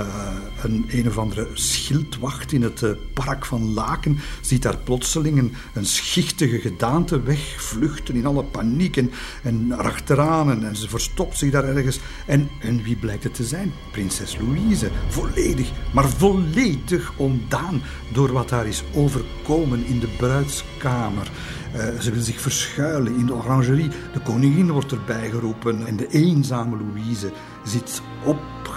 een 0.62 0.84
een 0.88 1.08
of 1.08 1.18
andere 1.18 1.48
schildwacht 1.52 2.52
in 2.52 2.62
het 2.62 2.82
uh, 2.82 2.90
park 3.12 3.44
van 3.44 3.72
Laken 3.72 4.18
ziet 4.40 4.62
daar 4.62 4.76
plotseling 4.76 5.38
een, 5.38 5.54
een 5.74 5.86
schichtige 5.86 6.58
gedaante 6.58 7.22
wegvluchten 7.22 8.14
in 8.14 8.26
alle 8.26 8.44
paniek 8.44 8.96
en, 8.96 9.10
en 9.42 9.72
en, 9.72 10.76
ze 10.76 10.88
verstopt 10.88 11.38
zich 11.38 11.50
daar 11.50 11.64
ergens. 11.64 12.00
En, 12.26 12.48
en 12.60 12.82
wie 12.82 12.96
blijkt 12.96 13.24
het 13.24 13.34
te 13.34 13.44
zijn? 13.44 13.72
Prinses 13.90 14.38
Louise. 14.38 14.90
Volledig, 15.08 15.70
maar 15.92 16.08
volledig 16.08 17.12
ontdaan 17.16 17.82
door 18.12 18.32
wat 18.32 18.50
haar 18.50 18.66
is 18.66 18.84
overkomen 18.94 19.84
in 19.86 19.98
de 19.98 20.08
bruidskamer. 20.16 21.30
Uh, 21.76 22.00
ze 22.00 22.10
wil 22.10 22.22
zich 22.22 22.40
verschuilen 22.40 23.16
in 23.16 23.26
de 23.26 23.34
orangerie. 23.34 23.88
De 24.12 24.20
koningin 24.20 24.70
wordt 24.70 24.92
erbij 24.92 25.30
geroepen 25.30 25.86
en 25.86 25.96
de 25.96 26.08
eenzame 26.08 26.76
Louise 26.76 27.32
zit 27.64 28.02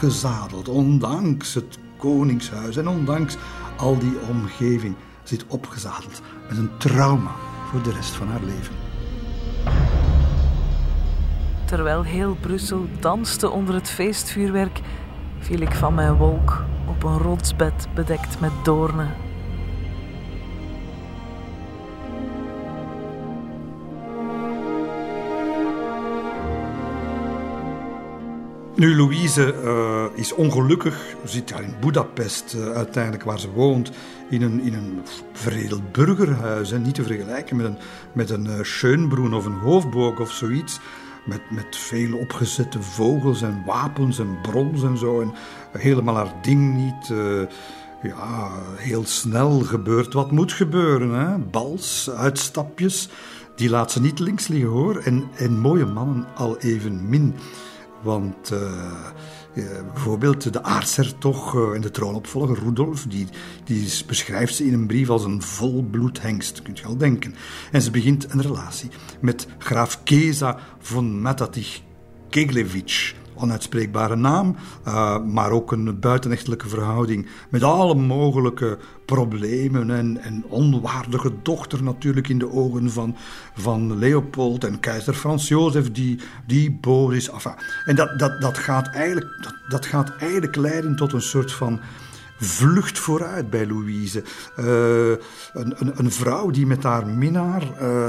opgezadeld, 0.05 0.67
ondanks 0.69 1.53
het 1.53 1.77
koningshuis 1.97 2.77
en 2.77 2.87
ondanks 2.87 3.37
al 3.77 3.97
die 3.99 4.19
omgeving, 4.29 4.95
zit 5.23 5.45
opgezadeld 5.47 6.21
met 6.49 6.57
een 6.57 6.69
trauma 6.77 7.31
voor 7.69 7.83
de 7.83 7.91
rest 7.91 8.11
van 8.11 8.27
haar 8.27 8.43
leven. 8.43 8.75
Terwijl 11.65 12.03
heel 12.03 12.35
Brussel 12.41 12.85
danste 12.99 13.49
onder 13.49 13.75
het 13.75 13.89
feestvuurwerk, 13.89 14.81
viel 15.39 15.59
ik 15.59 15.73
van 15.73 15.93
mijn 15.93 16.13
wolk 16.13 16.63
op 16.87 17.03
een 17.03 17.17
rotsbed 17.17 17.87
bedekt 17.95 18.39
met 18.39 18.51
doornen 18.63 19.24
Nu, 28.75 28.95
Louise 28.95 29.55
uh, 29.63 30.05
is 30.13 30.33
ongelukkig, 30.33 31.15
zit 31.23 31.49
daar 31.49 31.63
in 31.63 31.75
Budapest 31.79 32.53
uh, 32.55 32.71
uiteindelijk 32.71 33.23
waar 33.23 33.39
ze 33.39 33.51
woont, 33.51 33.91
in 34.29 34.41
een, 34.41 34.61
in 34.61 34.73
een 34.73 35.01
veredeld 35.33 35.91
burgerhuis. 35.91 36.71
Niet 36.71 36.95
te 36.95 37.03
vergelijken 37.03 37.55
met 37.55 37.65
een, 37.65 37.77
met 38.13 38.29
een 38.29 38.45
uh, 38.45 38.53
Schönbrunn 38.61 39.33
of 39.33 39.45
een 39.45 39.59
Hoofdburg 39.59 40.19
of 40.19 40.31
zoiets. 40.31 40.79
Met, 41.25 41.41
met 41.51 41.77
veel 41.77 42.17
opgezette 42.17 42.81
vogels 42.81 43.41
en 43.41 43.63
wapens 43.65 44.19
en 44.19 44.37
brons 44.41 44.83
en 44.83 44.97
zo. 44.97 45.21
En 45.21 45.33
helemaal 45.77 46.15
haar 46.15 46.33
ding 46.41 46.75
niet. 46.75 47.13
ja, 48.01 48.49
heel 48.75 49.05
snel 49.05 49.59
gebeurt 49.59 50.13
wat 50.13 50.31
moet 50.31 50.53
gebeuren. 50.53 51.09
Hè. 51.09 51.37
Bals, 51.37 52.09
uitstapjes, 52.09 53.09
die 53.55 53.69
laat 53.69 53.91
ze 53.91 54.01
niet 54.01 54.19
links 54.19 54.47
liggen 54.47 54.69
hoor. 54.69 54.97
En, 54.97 55.23
en 55.35 55.59
mooie 55.59 55.85
mannen 55.85 56.25
al 56.35 56.57
even 56.57 57.09
min. 57.09 57.35
Want 58.05 58.51
uh, 58.51 58.71
bijvoorbeeld 59.93 60.53
de 60.53 60.63
aartshertog 60.63 61.55
en 61.73 61.81
de 61.81 61.91
troonopvolger 61.91 62.59
Rudolf, 62.59 63.03
die, 63.03 63.27
die 63.63 63.89
beschrijft 64.07 64.55
ze 64.55 64.65
in 64.65 64.73
een 64.73 64.87
brief 64.87 65.09
als 65.09 65.23
een 65.23 65.41
volbloed 65.41 66.21
hengst, 66.21 66.61
kunt 66.61 66.79
je 66.79 66.85
al 66.85 66.97
denken. 66.97 67.35
En 67.71 67.81
ze 67.81 67.91
begint 67.91 68.27
een 68.29 68.41
relatie 68.41 68.89
met 69.21 69.47
graaf 69.57 70.03
Keza 70.03 70.59
von 70.79 71.21
Matatich 71.21 71.81
Keglevich 72.29 73.15
onuitspreekbare 73.35 74.15
naam, 74.15 74.55
uh, 74.87 75.23
maar 75.23 75.51
ook 75.51 75.71
een 75.71 75.99
buitenechtelijke 75.99 76.69
verhouding 76.69 77.27
met 77.49 77.63
alle 77.63 77.95
mogelijke 77.95 78.77
problemen 79.05 79.91
en, 79.91 80.17
en 80.21 80.43
onwaardige 80.47 81.31
dochter 81.41 81.83
natuurlijk 81.83 82.27
in 82.27 82.39
de 82.39 82.51
ogen 82.51 82.91
van, 82.91 83.15
van 83.53 83.97
Leopold 83.97 84.63
en 84.63 84.79
keizer 84.79 85.13
Frans 85.13 85.47
Jozef 85.47 85.91
die, 85.91 86.19
die 86.45 86.77
boos 86.81 87.15
is. 87.15 87.29
En 87.85 87.95
dat, 87.95 88.19
dat, 88.19 88.41
dat, 88.41 88.57
gaat 88.57 88.87
eigenlijk, 88.87 89.27
dat, 89.41 89.55
dat 89.67 89.85
gaat 89.85 90.15
eigenlijk 90.19 90.55
leiden 90.55 90.95
tot 90.95 91.13
een 91.13 91.21
soort 91.21 91.51
van 91.51 91.79
vlucht 92.37 92.99
vooruit 92.99 93.49
bij 93.49 93.67
Louise. 93.67 94.23
Uh, 94.59 94.65
een, 95.53 95.73
een, 95.77 95.91
een, 95.95 96.11
vrouw 96.11 96.49
die 96.49 96.65
met 96.65 96.83
haar 96.83 97.07
minnaar 97.07 97.63
uh, 97.81 98.07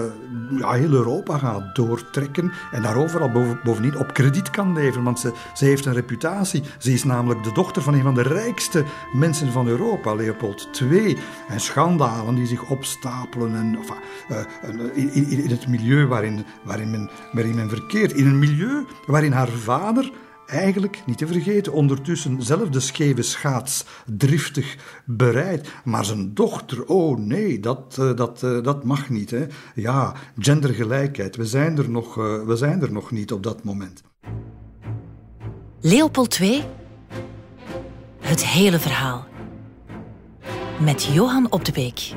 ja, 0.59 0.73
heel 0.73 0.93
Europa 0.93 1.39
gaat 1.39 1.75
doortrekken 1.75 2.53
en 2.71 2.83
daar 2.83 2.97
overal 2.97 3.59
bovendien 3.65 3.99
op 3.99 4.13
krediet 4.13 4.51
kan 4.51 4.73
leveren. 4.73 5.05
Want 5.05 5.21
ze, 5.21 5.33
ze 5.55 5.65
heeft 5.65 5.87
een 5.87 5.93
reputatie. 5.93 6.63
Ze 6.79 6.93
is 6.93 7.05
namelijk 7.05 7.45
de 7.45 7.53
dochter 7.53 7.83
van 7.83 7.95
een 7.95 8.03
van 8.03 8.15
de 8.15 8.23
rijkste 8.23 8.85
mensen 9.13 9.53
van 9.53 9.69
Europa, 9.69 10.15
Leopold 10.15 10.69
II. 10.81 11.19
En 11.49 11.61
schandalen 11.61 12.35
die 12.35 12.47
zich 12.47 12.71
opstapelen 12.71 13.55
en, 13.55 13.79
enfin, 13.79 13.97
uh, 14.31 14.97
in, 14.97 15.13
in, 15.13 15.43
in, 15.43 15.51
het 15.51 15.69
milieu 15.69 16.07
waarin, 16.07 16.45
waarin, 16.63 16.91
men, 16.91 17.11
waarin 17.33 17.55
men 17.55 17.69
verkeert. 17.69 18.13
In 18.13 18.27
een 18.27 18.39
milieu 18.39 18.87
waarin 19.07 19.33
haar 19.33 19.49
vader 19.49 20.13
eigenlijk, 20.47 21.03
niet 21.07 21.19
te 21.19 21.27
vergeten, 21.27 21.73
ondertussen 21.73 22.43
zelf 22.43 22.69
de 22.69 22.81
scheve 22.81 23.23
schaats 23.23 23.85
driftig 24.07 24.77
bereid. 25.05 25.73
Maar 25.85 26.05
zijn 26.05 26.35
dochter, 26.35 26.87
oh 26.87 27.19
nee, 27.19 27.61
dat, 27.61 27.97
eh, 27.99 28.15
dat, 28.15 28.43
eh, 28.43 28.63
dat 28.63 28.85
mag 28.85 29.11
niet. 29.11 29.31
Hè. 29.31 29.47
Ja, 29.75 30.15
gendergelijkheid, 30.39 31.37
we 31.37 31.47
zijn, 31.47 31.79
er 31.79 31.91
nog, 31.91 32.19
eh, 32.19 32.43
we 32.43 32.57
zijn 32.57 32.83
er 32.83 32.93
nog 32.93 33.11
niet 33.11 33.33
op 33.33 33.43
dat 33.43 33.65
moment. 33.65 34.03
Leopold 35.81 36.39
II. 36.41 36.63
Het 38.21 38.47
hele 38.47 38.79
verhaal. 38.79 39.27
Met 40.81 41.05
Johan 41.05 41.51
Op 41.51 41.65
de 41.65 41.73
Beek. 41.73 42.15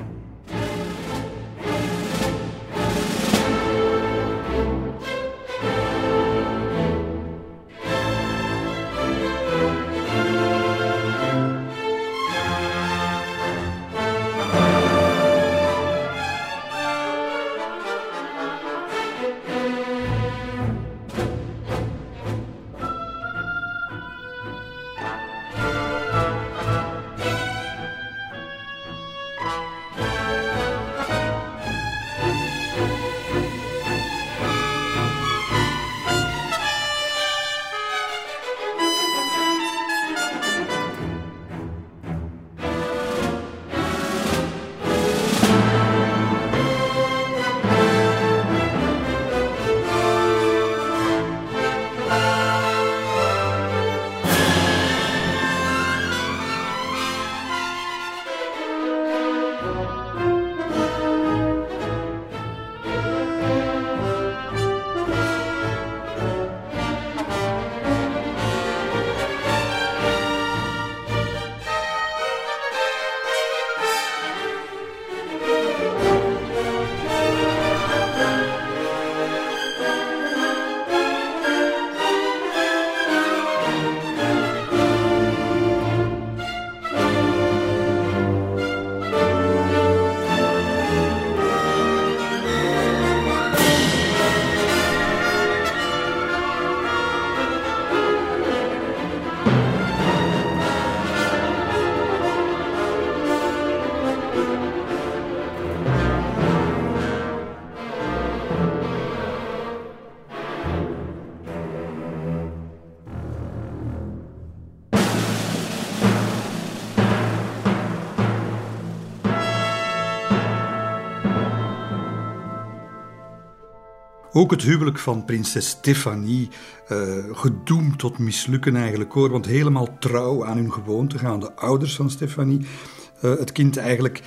Ook 124.40 124.52
het 124.52 124.62
huwelijk 124.62 125.00
van 125.00 125.26
prinses 125.26 125.68
Stefanie, 125.68 126.50
uh, 126.92 127.00
gedoemd 127.32 128.00
tot 128.00 128.18
mislukken 128.18 128.76
eigenlijk 128.76 129.12
hoor, 129.12 129.30
want 129.30 129.46
helemaal 129.46 129.98
trouw 129.98 130.46
aan 130.46 130.58
hun 130.58 130.74
gewoonte 130.74 131.18
gaan 131.18 131.40
de 131.40 131.56
ouders 131.56 131.96
van 131.96 132.10
Stefanie. 132.10 132.60
Uh, 132.60 133.38
het 133.38 133.52
kind 133.52 133.78
eigenlijk 133.78 134.22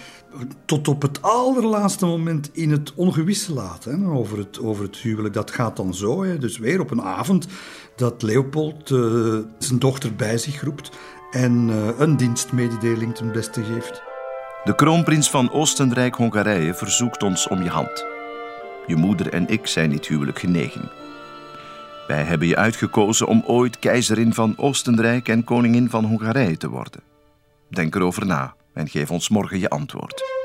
tot 0.64 0.88
op 0.88 1.02
het 1.02 1.22
allerlaatste 1.22 2.06
moment 2.06 2.50
in 2.52 2.70
het 2.70 2.94
ongewisse 2.94 3.52
laten 3.52 4.00
hè, 4.00 4.10
over, 4.10 4.38
het, 4.38 4.60
over 4.60 4.84
het 4.84 4.96
huwelijk. 4.96 5.34
Dat 5.34 5.50
gaat 5.50 5.76
dan 5.76 5.94
zo, 5.94 6.22
hè, 6.22 6.38
dus 6.38 6.58
weer 6.58 6.80
op 6.80 6.90
een 6.90 7.02
avond 7.02 7.46
dat 7.96 8.22
Leopold 8.22 8.90
uh, 8.90 9.38
zijn 9.58 9.78
dochter 9.78 10.14
bij 10.14 10.38
zich 10.38 10.62
roept 10.62 10.90
en 11.30 11.52
een 11.98 12.16
dienstmededeling 12.16 13.14
ten 13.14 13.32
beste 13.32 13.62
geeft. 13.62 14.02
De 14.64 14.74
kroonprins 14.74 15.30
van 15.30 15.50
Oostenrijk-Hongarije 15.50 16.74
verzoekt 16.74 17.22
ons 17.22 17.48
om 17.48 17.62
je 17.62 17.70
hand. 17.70 18.12
Je 18.86 18.96
moeder 18.96 19.32
en 19.32 19.48
ik 19.48 19.66
zijn 19.66 19.90
niet 19.90 20.06
huwelijk 20.06 20.38
genegen. 20.38 20.90
Wij 22.06 22.22
hebben 22.22 22.48
je 22.48 22.56
uitgekozen 22.56 23.26
om 23.26 23.42
ooit 23.46 23.78
keizerin 23.78 24.34
van 24.34 24.54
Oostenrijk 24.56 25.28
en 25.28 25.44
koningin 25.44 25.90
van 25.90 26.04
Hongarije 26.04 26.56
te 26.56 26.68
worden. 26.68 27.02
Denk 27.68 27.94
erover 27.94 28.26
na 28.26 28.54
en 28.74 28.88
geef 28.88 29.10
ons 29.10 29.28
morgen 29.28 29.58
je 29.58 29.68
antwoord. 29.68 30.41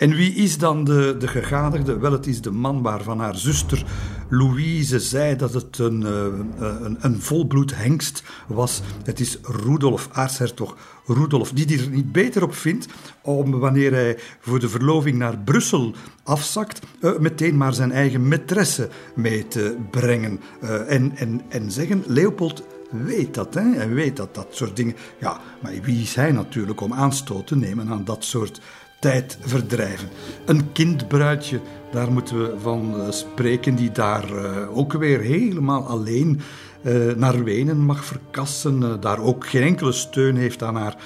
En 0.00 0.14
wie 0.14 0.34
is 0.34 0.58
dan 0.58 0.84
de, 0.84 1.16
de 1.18 1.28
gegadigde? 1.28 1.98
Wel, 1.98 2.12
het 2.12 2.26
is 2.26 2.40
de 2.40 2.50
man 2.50 2.82
waarvan 2.82 3.18
haar 3.18 3.36
zuster 3.36 3.84
Louise 4.28 5.00
zei 5.00 5.36
dat 5.36 5.54
het 5.54 5.78
een, 5.78 6.06
eh, 6.06 6.24
een, 6.58 6.96
een 7.00 7.20
volbloed 7.20 7.76
hengst 7.76 8.22
was. 8.48 8.80
Het 9.04 9.20
is 9.20 9.38
Rudolf, 9.42 10.08
aartshertog 10.12 10.76
Rudolf, 11.06 11.52
die 11.52 11.78
er 11.78 11.88
niet 11.88 12.12
beter 12.12 12.42
op 12.42 12.54
vindt 12.54 12.86
om 13.22 13.58
wanneer 13.58 13.92
hij 13.92 14.18
voor 14.40 14.60
de 14.60 14.68
verloving 14.68 15.18
naar 15.18 15.38
Brussel 15.38 15.94
afzakt, 16.22 16.80
uh, 17.00 17.18
meteen 17.18 17.56
maar 17.56 17.74
zijn 17.74 17.92
eigen 17.92 18.32
maîtresse 18.32 18.88
mee 19.14 19.48
te 19.48 19.76
brengen. 19.90 20.40
Uh, 20.62 20.92
en, 20.92 21.16
en, 21.16 21.40
en 21.48 21.70
zeggen, 21.70 22.02
Leopold 22.06 22.62
weet 22.90 23.34
dat, 23.34 23.54
hè? 23.54 23.72
en 23.72 23.94
weet 23.94 24.16
dat 24.16 24.34
dat 24.34 24.46
soort 24.50 24.76
dingen. 24.76 24.96
Ja, 25.20 25.40
maar 25.62 25.72
wie 25.82 26.02
is 26.02 26.14
hij 26.14 26.32
natuurlijk 26.32 26.80
om 26.80 26.92
aanstoot 26.92 27.46
te 27.46 27.56
nemen 27.56 27.88
aan 27.88 28.04
dat 28.04 28.24
soort 28.24 28.60
tijd 29.00 29.38
verdrijven. 29.40 30.08
Een 30.44 30.72
kindbruidje, 30.72 31.60
daar 31.92 32.12
moeten 32.12 32.38
we 32.38 32.54
van 32.60 33.00
eh, 33.00 33.10
spreken, 33.10 33.74
die 33.74 33.92
daar 33.92 34.32
uh, 34.32 34.78
ook 34.78 34.92
weer 34.92 35.20
helemaal 35.20 35.86
alleen 35.86 36.40
uh, 36.82 37.14
naar 37.14 37.44
Wenen 37.44 37.78
mag 37.78 38.04
verkassen. 38.04 39.00
daar 39.00 39.20
ook 39.20 39.46
geen 39.46 39.62
enkele 39.62 39.92
steun 39.92 40.36
heeft 40.36 40.62
aan 40.62 40.76
haar 40.76 40.96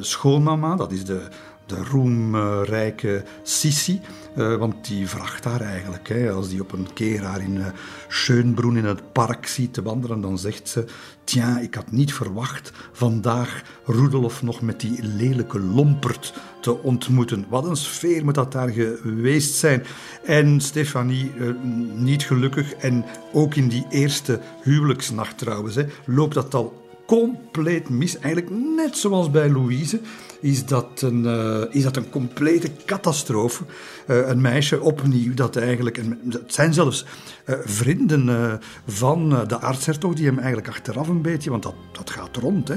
schoonmama, 0.00 0.76
dat 0.76 0.92
is 0.92 1.04
de, 1.04 1.20
de 1.66 1.84
roemrijke 1.90 3.24
Sissi. 3.42 4.00
Uh, 4.38 4.56
want 4.56 4.86
die 4.86 5.08
vraagt 5.08 5.44
haar 5.44 5.60
eigenlijk. 5.60 6.08
Hè, 6.08 6.30
als 6.30 6.48
die 6.48 6.60
op 6.60 6.72
een 6.72 6.92
keer 6.94 7.22
haar 7.22 7.40
in 7.40 7.56
uh, 7.56 7.66
Schönbrunn 8.08 8.76
in 8.76 8.84
het 8.84 9.12
park 9.12 9.46
ziet 9.46 9.72
te 9.72 9.82
wandelen, 9.82 10.20
dan 10.20 10.38
zegt 10.38 10.68
ze: 10.68 10.84
Tja, 11.24 11.58
ik 11.58 11.74
had 11.74 11.90
niet 11.90 12.14
verwacht 12.14 12.72
vandaag 12.92 13.62
Rudolf 13.84 14.42
nog 14.42 14.60
met 14.60 14.80
die 14.80 15.02
lelijke 15.02 15.60
lompert 15.60 16.34
te 16.60 16.82
ontmoeten. 16.82 17.46
Wat 17.48 17.64
een 17.64 17.76
sfeer 17.76 18.24
moet 18.24 18.34
dat 18.34 18.52
daar 18.52 18.68
geweest 18.68 19.54
zijn. 19.54 19.84
En 20.24 20.60
Stefanie, 20.60 21.32
uh, 21.36 21.50
niet 21.94 22.22
gelukkig. 22.22 22.72
En 22.72 23.04
ook 23.32 23.54
in 23.54 23.68
die 23.68 23.86
eerste 23.90 24.40
huwelijksnacht 24.62 25.38
trouwens, 25.38 25.74
hè, 25.74 25.84
loopt 26.04 26.34
dat 26.34 26.54
al 26.54 26.86
compleet 27.06 27.88
mis. 27.88 28.18
Eigenlijk 28.18 28.54
net 28.76 28.96
zoals 28.96 29.30
bij 29.30 29.50
Louise 29.50 30.00
is 30.40 30.66
dat 30.66 31.02
een, 31.02 31.24
uh, 31.24 31.62
is 31.70 31.82
dat 31.82 31.96
een 31.96 32.10
complete 32.10 32.70
catastrofe. 32.86 33.64
Uh, 34.06 34.28
een 34.28 34.40
meisje 34.40 34.80
opnieuw 34.80 35.34
dat 35.34 35.56
eigenlijk... 35.56 35.98
En 35.98 36.18
het 36.28 36.54
zijn 36.54 36.74
zelfs 36.74 37.04
uh, 37.46 37.56
vrienden 37.64 38.60
van 38.86 39.28
de 39.46 39.60
aartshertog 39.60 40.14
die 40.14 40.26
hem 40.26 40.38
eigenlijk 40.38 40.68
achteraf 40.68 41.08
een 41.08 41.22
beetje, 41.22 41.50
want 41.50 41.62
dat, 41.62 41.74
dat 41.92 42.10
gaat 42.10 42.36
rond, 42.36 42.68
hè, 42.68 42.76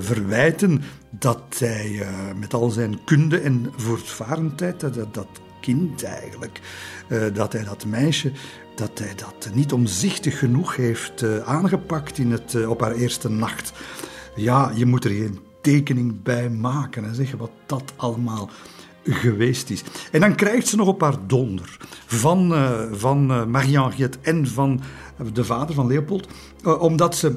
verwijten 0.00 0.82
dat 1.10 1.42
hij 1.58 2.06
met 2.36 2.54
al 2.54 2.70
zijn 2.70 3.04
kunde 3.04 3.40
en 3.40 3.72
voortvarendheid, 3.76 4.80
dat, 4.80 5.14
dat 5.14 5.28
kind 5.60 6.04
eigenlijk, 6.04 6.60
dat 7.32 7.52
hij 7.52 7.64
dat 7.64 7.86
meisje 7.86 8.32
dat 8.74 8.98
hij 8.98 9.14
dat 9.14 9.54
niet 9.54 9.72
omzichtig 9.72 10.38
genoeg 10.38 10.76
heeft 10.76 11.24
aangepakt 11.44 12.18
in 12.18 12.30
het, 12.30 12.66
op 12.66 12.80
haar 12.80 12.94
eerste 12.94 13.28
nacht. 13.28 13.72
Ja, 14.36 14.72
je 14.74 14.86
moet 14.86 15.04
er 15.04 15.10
geen 15.10 15.38
tekening 15.62 16.22
bij 16.22 16.50
maken 16.50 17.04
en 17.04 17.14
zeggen 17.14 17.38
wat 17.38 17.50
dat 17.66 17.92
allemaal 17.96 18.50
geweest 19.04 19.70
is. 19.70 19.82
En 20.12 20.20
dan 20.20 20.34
krijgt 20.34 20.66
ze 20.66 20.76
nog 20.76 20.88
op 20.88 21.00
haar 21.00 21.16
donder 21.26 21.76
van, 22.06 22.52
uh, 22.52 22.80
van 22.92 23.30
uh, 23.30 23.44
Marie-Henriette 23.44 24.18
en 24.22 24.46
van 24.46 24.80
de 25.32 25.44
vader 25.44 25.74
van 25.74 25.86
Leopold, 25.86 26.28
omdat 26.78 27.16
ze 27.16 27.36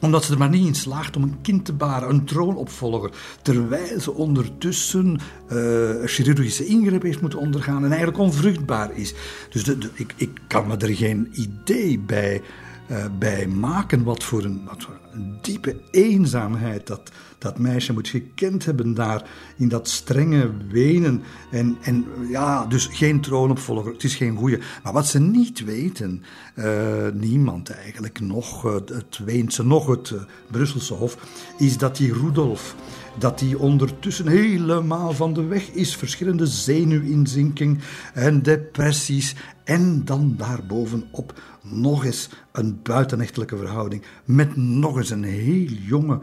omdat 0.00 0.24
ze 0.24 0.32
er 0.32 0.38
maar 0.38 0.48
niet 0.48 0.66
in 0.66 0.74
slaagt 0.74 1.16
om 1.16 1.22
een 1.22 1.40
kind 1.42 1.64
te 1.64 1.72
baren, 1.72 2.08
een 2.08 2.24
troonopvolger. 2.24 3.10
Terwijl 3.42 4.00
ze 4.00 4.14
ondertussen 4.14 5.18
uh, 5.52 5.58
chirurgische 6.04 6.66
ingreep 6.66 7.02
heeft 7.02 7.20
moeten 7.20 7.38
ondergaan 7.38 7.84
en 7.84 7.88
eigenlijk 7.88 8.18
onvruchtbaar 8.18 8.96
is. 8.96 9.14
Dus 9.50 9.64
de, 9.64 9.78
ik, 9.94 10.14
ik 10.16 10.40
kan 10.46 10.66
me 10.66 10.76
er 10.76 10.94
geen 10.94 11.28
idee 11.32 11.98
bij 11.98 12.42
uh, 12.90 13.04
bij 13.18 13.46
maken. 13.46 14.04
Wat 14.04 14.24
voor, 14.24 14.44
een, 14.44 14.62
wat 14.66 14.82
voor 14.82 14.94
een 14.94 15.03
diepe 15.40 15.76
eenzaamheid 15.90 16.86
dat, 16.86 17.10
dat 17.38 17.58
meisje 17.58 17.92
moet 17.92 18.08
gekend 18.08 18.64
hebben 18.64 18.94
daar 18.94 19.30
in 19.56 19.68
dat 19.68 19.88
strenge 19.88 20.50
wenen. 20.68 21.22
En, 21.50 21.76
en 21.82 22.04
ja, 22.28 22.66
dus 22.66 22.86
geen 22.86 23.20
troonopvolger, 23.20 23.92
het 23.92 24.04
is 24.04 24.14
geen 24.14 24.36
goeie. 24.36 24.58
Maar 24.82 24.92
wat 24.92 25.06
ze 25.06 25.20
niet 25.20 25.64
weten, 25.64 26.22
uh, 26.54 27.08
niemand 27.12 27.70
eigenlijk, 27.70 28.20
nog 28.20 28.66
uh, 28.66 28.74
het 28.74 29.20
Weense, 29.24 29.64
nog 29.64 29.86
het 29.86 30.14
Brusselse 30.50 30.94
Hof, 30.94 31.16
is 31.58 31.78
dat 31.78 31.96
die 31.96 32.12
Rudolf 32.12 32.74
dat 33.18 33.40
hij 33.40 33.54
ondertussen 33.54 34.26
helemaal 34.26 35.12
van 35.12 35.32
de 35.32 35.44
weg 35.44 35.70
is. 35.70 35.96
Verschillende 35.96 36.46
zenuwinzinking 36.46 37.78
en 38.14 38.42
depressies. 38.42 39.34
En 39.64 40.04
dan 40.04 40.34
daarbovenop 40.36 41.40
nog 41.62 42.04
eens 42.04 42.28
een 42.52 42.80
buitenechtelijke 42.82 43.56
verhouding 43.56 44.02
met 44.24 44.56
nog 44.56 44.96
eens 44.96 45.10
een 45.10 45.24
heel 45.24 45.68
jonge 45.86 46.20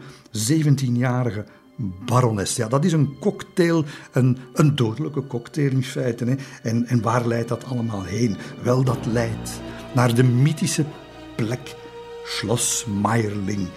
17-jarige 0.50 1.44
barones. 2.04 2.56
Ja, 2.56 2.68
dat 2.68 2.84
is 2.84 2.92
een 2.92 3.18
cocktail, 3.20 3.84
een, 4.12 4.38
een 4.52 4.74
dodelijke 4.76 5.26
cocktail 5.26 5.70
in 5.70 5.84
feite. 5.84 6.24
Hè. 6.24 6.34
En, 6.62 6.86
en 6.86 7.02
waar 7.02 7.26
leidt 7.26 7.48
dat 7.48 7.64
allemaal 7.64 8.02
heen? 8.02 8.36
Wel, 8.62 8.84
dat 8.84 9.06
leidt 9.06 9.60
naar 9.94 10.14
de 10.14 10.24
mythische 10.24 10.84
plek 11.36 11.76
Schloss 12.24 12.86
Meierling, 13.02 13.68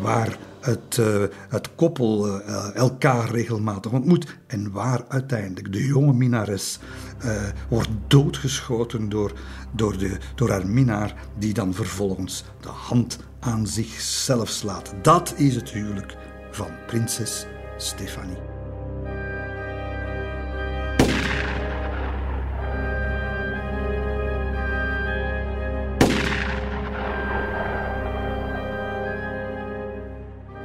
waar 0.00 0.38
het, 0.64 0.96
uh, 1.00 1.22
het 1.48 1.74
koppel 1.74 2.28
uh, 2.28 2.74
elkaar 2.74 3.30
regelmatig 3.30 3.92
ontmoet 3.92 4.38
en 4.46 4.72
waar 4.72 5.04
uiteindelijk 5.08 5.72
de 5.72 5.84
jonge 5.84 6.12
minares 6.12 6.78
uh, 7.24 7.42
wordt 7.68 7.88
doodgeschoten 8.06 9.08
door, 9.08 9.32
door, 9.72 9.98
de, 9.98 10.18
door 10.34 10.50
haar 10.50 10.66
minnaar, 10.66 11.14
die 11.38 11.54
dan 11.54 11.74
vervolgens 11.74 12.44
de 12.60 12.68
hand 12.68 13.18
aan 13.40 13.66
zichzelf 13.66 14.48
slaat. 14.48 14.94
Dat 15.02 15.34
is 15.36 15.54
het 15.54 15.70
huwelijk 15.70 16.16
van 16.50 16.70
prinses 16.86 17.46
Stefanie. 17.76 18.53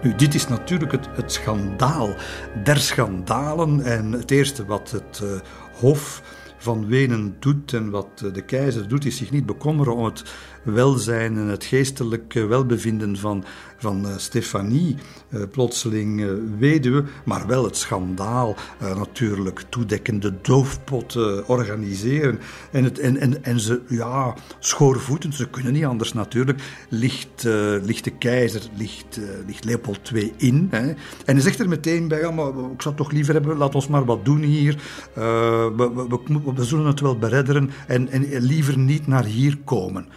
Nu, 0.02 0.16
dit 0.16 0.34
is 0.34 0.48
natuurlijk 0.48 0.92
het, 0.92 1.08
het 1.12 1.32
schandaal 1.32 2.16
der 2.64 2.78
schandalen. 2.78 3.82
En 3.82 4.12
het 4.12 4.32
eerste 4.32 4.66
wat 4.66 4.92
het 4.92 5.22
uh, 5.24 5.30
Hof 5.74 6.22
van 6.58 6.88
Wenen 6.88 7.36
doet 7.40 7.74
en 7.74 7.90
wat 7.90 8.18
de 8.34 8.42
keizer 8.42 8.88
doet, 8.88 9.06
is 9.06 9.18
zich 9.18 9.32
niet 9.32 9.46
bekommeren 9.46 9.96
om 9.96 10.06
het 10.06 10.24
welzijn 10.64 11.38
en 11.38 11.48
het 11.48 11.64
geestelijk 11.64 12.34
welbevinden 12.34 13.18
van, 13.18 13.44
van 13.78 14.06
uh, 14.06 14.18
Stefanie, 14.18 14.96
uh, 15.30 15.42
plotseling 15.52 16.20
uh, 16.20 16.32
weduwe, 16.60 17.04
maar 17.26 17.48
wel 17.48 17.64
het 17.64 17.78
schandaal 17.78 18.56
natuurlijk 18.80 19.64
toedekken, 19.70 20.20
de 20.20 20.34
doofpot 20.42 21.18
organiseren. 21.48 22.40
En, 22.72 22.84
het, 22.84 23.00
en, 23.00 23.18
en, 23.18 23.44
en 23.44 23.60
ze, 23.60 23.82
ja, 23.88 24.36
schoorvoetend, 24.60 25.36
ze 25.36 25.50
kunnen 25.50 25.74
niet 25.74 25.86
anders 25.86 26.14
natuurlijk, 26.14 26.62
ligt, 26.90 27.42
de 27.42 28.14
keizer, 28.20 28.62
ligt, 28.78 29.20
ligt 29.48 29.66
Leopold 29.66 30.12
II 30.14 30.34
in. 30.38 30.68
Hè. 30.72 30.88
En 30.88 30.96
hij 31.26 31.40
zegt 31.42 31.60
er 31.60 31.70
meteen 31.70 32.08
bij, 32.08 32.32
maar 32.32 32.48
ik 32.48 32.82
zou 32.82 32.96
het 32.96 32.98
toch 32.98 33.12
liever 33.12 33.34
hebben, 33.34 33.58
laat 33.58 33.76
ons 33.76 33.88
maar 33.88 34.06
wat 34.06 34.26
doen 34.26 34.42
hier. 34.42 34.76
we, 35.14 36.08
we, 36.56 36.64
zullen 36.66 36.86
het 36.86 37.00
wel 37.00 37.18
beredderen 37.18 37.72
en, 37.88 38.10
en 38.10 38.26
liever 38.40 38.78
niet 38.78 39.08
naar 39.08 39.26
hier 39.26 39.58
komen. 39.64 40.08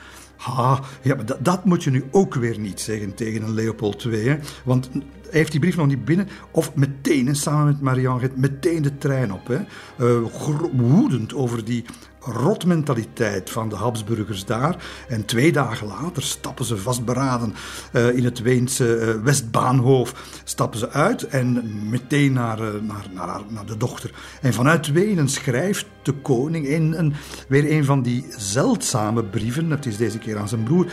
Ha, 0.43 0.81
ja, 1.03 1.15
maar 1.15 1.27
dat, 1.27 1.45
dat, 1.45 1.65
moet 1.65 1.85
je 1.85 1.91
nu 1.91 2.05
ook 2.11 2.35
weer 2.35 2.59
niet 2.59 2.81
zeggen 2.81 3.15
tegen 3.15 3.43
een 3.43 3.55
Leopold 3.55 4.05
II. 4.05 4.29
Hè? 4.29 4.39
Want 4.65 4.91
hij 4.93 5.03
heeft 5.31 5.51
die 5.51 5.61
brief 5.61 5.77
nog 5.77 5.87
niet 5.87 6.05
binnen. 6.05 6.29
Of 6.51 6.75
meteen, 6.75 7.37
samen 7.37 7.67
met 7.67 7.81
Marianne, 7.81 8.31
meteen 8.35 8.83
de 8.83 8.99
trein 8.99 9.33
op. 9.33 9.47
Hè? 9.47 9.59
Uh, 9.99 10.29
woedend 10.73 11.35
over 11.35 11.65
die 11.65 11.85
rotmentaliteit 12.25 13.51
van 13.51 13.69
de 13.69 13.75
Habsburgers 13.75 14.45
daar. 14.45 14.77
En 15.09 15.25
twee 15.25 15.53
dagen 15.53 15.87
later 15.87 16.23
stappen 16.23 16.65
ze 16.65 16.77
vastberaden 16.77 17.55
uh, 17.93 18.17
in 18.17 18.25
het 18.25 18.41
Weense 18.41 19.15
uh, 19.17 19.23
Westbaanhof. 19.23 20.41
Stappen 20.45 20.79
ze 20.79 20.91
uit 20.91 21.27
en 21.27 21.63
meteen 21.89 22.33
naar, 22.33 22.61
uh, 22.61 22.67
naar, 22.81 23.07
naar, 23.15 23.41
naar, 23.49 23.67
de 23.67 23.77
dochter. 23.77 24.11
En 24.41 24.55
vanuit 24.55 24.93
Wenen 24.93 25.29
schrijft 25.29 25.87
de 26.03 26.13
koning 26.13 26.67
in 26.67 26.93
een, 26.93 27.15
weer 27.49 27.71
een 27.71 27.85
van 27.85 28.03
die 28.03 28.27
zeldzame 28.37 29.25
brieven. 29.25 29.71
Het 29.71 29.87
is 29.87 29.97
deze 29.97 30.19
keer 30.19 30.39
aan 30.39 30.49
zijn 30.49 30.63
broer. 30.63 30.93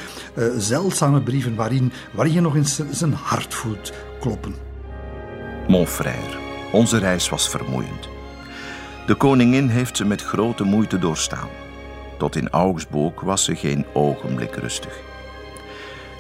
zeldzame 0.58 1.22
brieven 1.22 1.56
waarin, 1.56 1.92
waarin 2.14 2.34
je 2.34 2.42
nog 2.42 2.56
eens 2.56 2.82
zijn 2.92 3.14
hart 3.14 3.54
voelt 3.54 3.94
kloppen. 4.20 4.56
Mon 5.68 5.88
frère, 5.88 6.38
onze 6.72 6.98
reis 6.98 7.30
was 7.30 7.50
vermoeiend. 7.50 8.19
De 9.10 9.16
koningin 9.16 9.68
heeft 9.68 9.98
ze 9.98 10.06
met 10.06 10.24
grote 10.24 10.64
moeite 10.64 11.00
doorstaan. 11.00 11.50
Tot 12.18 12.36
in 12.36 12.50
Augsburg 12.50 13.22
was 13.22 13.44
ze 13.44 13.56
geen 13.56 13.86
ogenblik 13.94 14.56
rustig. 14.56 15.00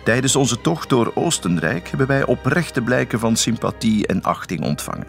Tijdens 0.04 0.36
onze 0.36 0.62
tocht 0.62 0.90
door 0.90 1.12
Oostenrijk 1.16 1.90
hebben 1.90 2.08
wij 2.08 2.26
oprechte 2.26 2.82
blijken 2.82 3.20
van 3.20 3.36
sympathie 3.36 4.08
en 4.08 4.24
achting 4.24 4.64
ontvangen. 4.64 5.08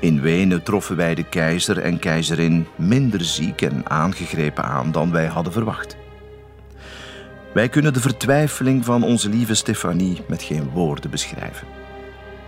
In 0.00 0.20
Wenen 0.20 0.62
troffen 0.62 0.96
wij 0.96 1.14
de 1.14 1.24
keizer 1.24 1.78
en 1.78 1.98
keizerin 1.98 2.66
minder 2.76 3.24
ziek 3.24 3.62
en 3.62 3.90
aangegrepen 3.90 4.64
aan 4.64 4.92
dan 4.92 5.12
wij 5.12 5.26
hadden 5.26 5.52
verwacht. 5.52 5.96
Wij 7.54 7.68
kunnen 7.68 7.92
de 7.92 8.00
vertwijfeling 8.00 8.84
van 8.84 9.02
onze 9.02 9.28
lieve 9.28 9.54
Stefanie 9.54 10.22
met 10.28 10.42
geen 10.42 10.70
woorden 10.70 11.10
beschrijven. 11.10 11.79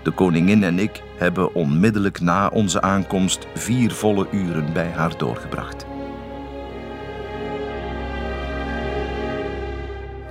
De 0.03 0.11
koningin 0.11 0.63
en 0.63 0.79
ik 0.79 1.03
hebben 1.17 1.55
onmiddellijk 1.55 2.21
na 2.21 2.49
onze 2.49 2.81
aankomst 2.81 3.47
vier 3.55 3.93
volle 3.93 4.27
uren 4.33 4.73
bij 4.73 4.91
haar 4.91 5.19
doorgebracht. 5.19 5.87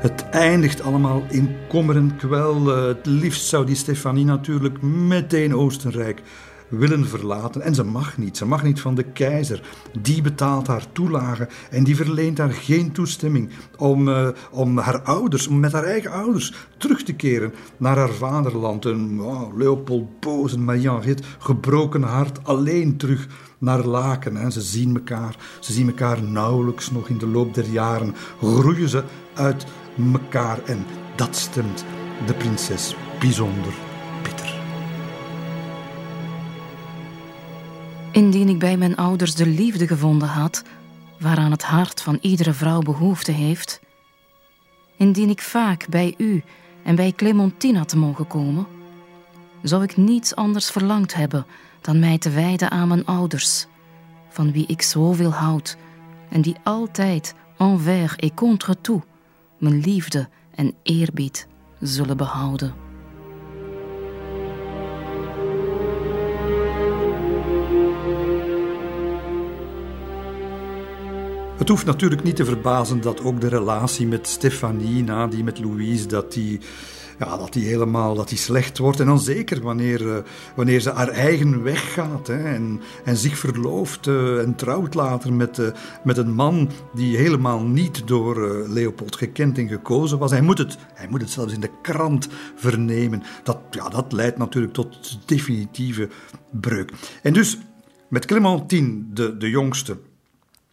Het 0.01 0.29
eindigt 0.29 0.81
allemaal 0.81 1.23
in 1.29 1.55
kommer 1.67 1.95
en 1.95 2.15
kwel. 2.15 2.75
Eh, 2.75 2.85
het 2.85 3.05
liefst 3.05 3.45
zou 3.45 3.65
die 3.65 3.75
Stefanie 3.75 4.25
natuurlijk 4.25 4.81
meteen 4.81 5.55
Oostenrijk 5.55 6.21
willen 6.71 7.07
verlaten. 7.07 7.61
En 7.61 7.75
ze 7.75 7.83
mag 7.83 8.17
niet. 8.17 8.37
Ze 8.37 8.45
mag 8.45 8.63
niet 8.63 8.81
van 8.81 8.95
de 8.95 9.03
keizer. 9.03 9.61
Die 10.01 10.21
betaalt 10.21 10.67
haar 10.67 10.85
toelage 10.91 11.47
en 11.69 11.83
die 11.83 11.95
verleent 11.95 12.37
haar 12.37 12.51
geen 12.51 12.91
toestemming 12.91 13.49
om, 13.77 14.07
uh, 14.07 14.27
om 14.51 14.77
haar 14.77 15.01
ouders, 15.01 15.47
om 15.47 15.59
met 15.59 15.71
haar 15.71 15.83
eigen 15.83 16.11
ouders 16.11 16.53
terug 16.77 17.03
te 17.03 17.13
keren 17.13 17.53
naar 17.77 17.97
haar 17.97 18.13
vaderland. 18.13 18.85
En 18.85 19.21
oh, 19.21 19.57
Leopold 19.57 20.19
Boos 20.19 20.53
en 20.53 20.63
Marianne 20.63 21.15
gebroken 21.39 22.03
hart, 22.03 22.39
alleen 22.43 22.97
terug 22.97 23.27
naar 23.57 23.85
Laken. 23.85 24.37
En 24.37 24.51
ze 24.51 24.61
zien 24.61 24.95
elkaar. 24.95 25.35
Ze 25.59 25.73
zien 25.73 25.87
elkaar 25.87 26.23
nauwelijks 26.23 26.91
nog 26.91 27.07
in 27.07 27.17
de 27.17 27.27
loop 27.27 27.53
der 27.53 27.65
jaren. 27.65 28.15
Groeien 28.41 28.89
ze 28.89 29.03
uit 29.33 29.65
elkaar 30.13 30.63
en 30.65 30.85
dat 31.15 31.35
stemt 31.35 31.85
de 32.25 32.33
prinses 32.33 32.95
bijzonder 33.19 33.90
bij 38.61 38.77
mijn 38.77 38.95
ouders 38.95 39.35
de 39.35 39.47
liefde 39.47 39.87
gevonden 39.87 40.27
had, 40.27 40.63
waaraan 41.19 41.51
het 41.51 41.63
hart 41.63 42.01
van 42.01 42.17
iedere 42.21 42.53
vrouw 42.53 42.79
behoefte 42.79 43.31
heeft, 43.31 43.81
indien 44.97 45.29
ik 45.29 45.41
vaak 45.41 45.87
bij 45.89 46.13
u 46.17 46.43
en 46.83 46.95
bij 46.95 47.11
Clementine 47.11 47.77
had 47.77 47.95
mogen 47.95 48.27
komen, 48.27 48.67
zou 49.61 49.83
ik 49.83 49.97
niets 49.97 50.35
anders 50.35 50.69
verlangd 50.69 51.13
hebben 51.13 51.45
dan 51.81 51.99
mij 51.99 52.17
te 52.17 52.29
wijden 52.29 52.71
aan 52.71 52.87
mijn 52.87 53.05
ouders, 53.05 53.65
van 54.29 54.51
wie 54.51 54.65
ik 54.67 54.81
zoveel 54.81 55.31
houd 55.31 55.77
en 56.29 56.41
die 56.41 56.55
altijd 56.63 57.33
envers 57.57 58.15
et 58.15 58.33
contre 58.33 58.81
tout 58.81 59.03
mijn 59.57 59.79
liefde 59.79 60.29
en 60.55 60.73
eerbied 60.83 61.47
zullen 61.79 62.17
behouden. 62.17 62.80
Het 71.61 71.69
hoeft 71.69 71.85
natuurlijk 71.85 72.23
niet 72.23 72.35
te 72.35 72.45
verbazen 72.45 73.01
dat 73.01 73.23
ook 73.23 73.41
de 73.41 73.47
relatie 73.47 74.07
met 74.07 74.27
Stefanie, 74.27 75.03
die 75.29 75.43
met 75.43 75.59
Louise, 75.59 76.07
dat 76.07 76.33
die 76.33 76.59
ja, 77.19 77.37
dat 77.37 77.53
die 77.53 77.65
helemaal 77.65 78.15
dat 78.15 78.29
die 78.29 78.37
slecht 78.37 78.77
wordt. 78.77 78.99
En 78.99 79.05
dan 79.05 79.19
zeker 79.19 79.61
wanneer, 79.61 80.01
uh, 80.01 80.17
wanneer 80.55 80.79
ze 80.79 80.89
haar 80.89 81.07
eigen 81.07 81.63
weg 81.63 81.93
gaat 81.93 82.27
hè, 82.27 82.43
en, 82.43 82.81
en 83.05 83.17
zich 83.17 83.37
verlooft 83.37 84.07
uh, 84.07 84.39
en 84.39 84.55
trouwt 84.55 84.93
later 84.93 85.33
met, 85.33 85.57
uh, 85.57 85.67
met 86.03 86.17
een 86.17 86.33
man 86.33 86.69
die 86.93 87.17
helemaal 87.17 87.61
niet 87.63 88.07
door 88.07 88.65
Leopold 88.67 89.15
gekend 89.15 89.57
en 89.57 89.67
gekozen 89.67 90.17
was. 90.17 90.31
Hij 90.31 90.41
moet, 90.41 90.57
het, 90.57 90.77
hij 90.93 91.07
moet 91.09 91.21
het 91.21 91.29
zelfs 91.29 91.53
in 91.53 91.61
de 91.61 91.71
krant 91.81 92.27
vernemen. 92.55 93.23
Dat, 93.43 93.59
ja, 93.71 93.89
dat 93.89 94.11
leidt 94.11 94.37
natuurlijk 94.37 94.73
tot 94.73 95.19
definitieve 95.25 96.09
breuk. 96.49 96.91
En 97.21 97.33
dus 97.33 97.57
met 98.07 98.25
Clementine, 98.25 99.03
de, 99.13 99.37
de 99.37 99.49
jongste, 99.49 99.97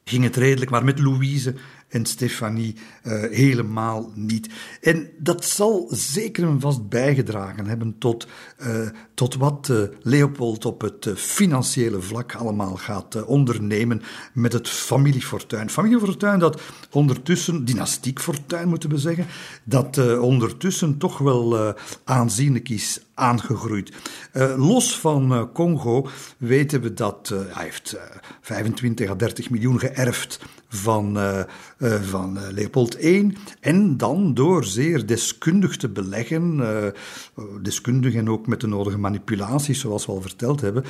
ging 0.08 0.24
het 0.24 0.36
redelijk, 0.36 0.70
maar 0.70 0.84
met 0.84 0.98
Louise 0.98 1.54
en 1.88 2.06
Stefanie 2.06 2.74
uh, 3.02 3.12
helemaal 3.30 4.12
niet. 4.14 4.48
En 4.80 5.10
dat 5.18 5.44
zal 5.44 5.88
zeker 5.90 6.44
en 6.44 6.60
vast 6.60 6.88
bijgedragen 6.88 7.66
hebben 7.66 7.96
tot, 7.98 8.26
uh, 8.66 8.88
tot 9.14 9.34
wat 9.34 9.68
uh, 9.70 9.82
Leopold 10.02 10.64
op 10.64 10.80
het 10.80 11.10
financiële 11.16 12.00
vlak 12.00 12.34
allemaal 12.34 12.76
gaat 12.76 13.24
ondernemen 13.24 14.02
met 14.32 14.52
het 14.52 14.68
familiefortuin. 14.68 15.70
Familiefortuin 15.70 16.38
dat 16.38 16.60
ondertussen, 16.90 17.64
dynastiek 17.64 18.20
fortuin 18.20 18.68
moeten 18.68 18.90
we 18.90 18.98
zeggen, 18.98 19.26
dat 19.64 20.18
ondertussen 20.18 20.98
toch 20.98 21.18
wel 21.18 21.74
aanzienlijk 22.04 22.68
is 22.68 23.00
aangegroeid. 23.14 23.92
los 24.56 24.98
van 24.98 25.50
Congo 25.52 26.08
weten 26.38 26.80
we 26.80 26.94
dat 26.94 27.28
hij 27.28 27.64
heeft 27.64 27.96
25 28.40 29.10
à 29.10 29.14
30 29.14 29.50
miljoen 29.50 29.78
geërfd 29.78 30.40
van, 30.68 31.16
uh, 31.16 31.40
uh, 31.78 32.02
van 32.02 32.38
eh, 32.38 32.42
Leopold 32.50 33.04
I. 33.04 33.32
En 33.60 33.96
dan 33.96 34.34
door 34.34 34.64
zeer 34.64 35.06
deskundig 35.06 35.76
te 35.76 35.88
beleggen, 35.88 36.60
deskundig 37.62 38.14
en 38.14 38.28
ook 38.28 38.46
met 38.46 38.60
de 38.60 38.66
nodige 38.66 38.98
manipulaties, 38.98 39.80
zoals 39.80 40.06
we 40.06 40.12
al 40.12 40.20
verteld 40.20 40.60
hebben, 40.60 40.84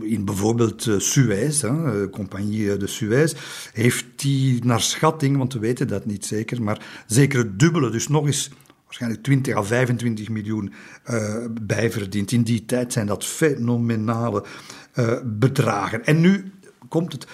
in 0.00 0.24
bijvoorbeeld 0.24 0.88
Suez, 0.98 1.62
hè, 1.62 2.10
Compagnie 2.10 2.76
de 2.76 2.86
Suez, 2.86 3.34
heeft 3.72 4.04
hij 4.16 4.60
naar 4.64 4.80
schatting, 4.80 5.36
want 5.36 5.52
we 5.52 5.58
weten 5.58 5.88
dat 5.88 6.06
niet 6.06 6.26
zeker, 6.26 6.62
maar 6.62 7.04
zeker 7.06 7.38
het 7.38 7.58
dubbele, 7.58 7.90
dus 7.90 8.08
nog 8.08 8.26
eens 8.26 8.50
waarschijnlijk 8.84 9.22
20 9.22 9.56
à 9.56 9.62
25 9.62 10.28
miljoen 10.28 10.72
uh, 11.10 11.34
bijverdiend. 11.60 12.32
In 12.32 12.42
die 12.42 12.64
tijd 12.64 12.92
zijn 12.92 13.06
dat 13.06 13.24
fenomenale 13.24 14.44
bedragen. 15.24 16.04
En 16.04 16.20
nu 16.20 16.52
komt 16.88 17.12
het. 17.12 17.26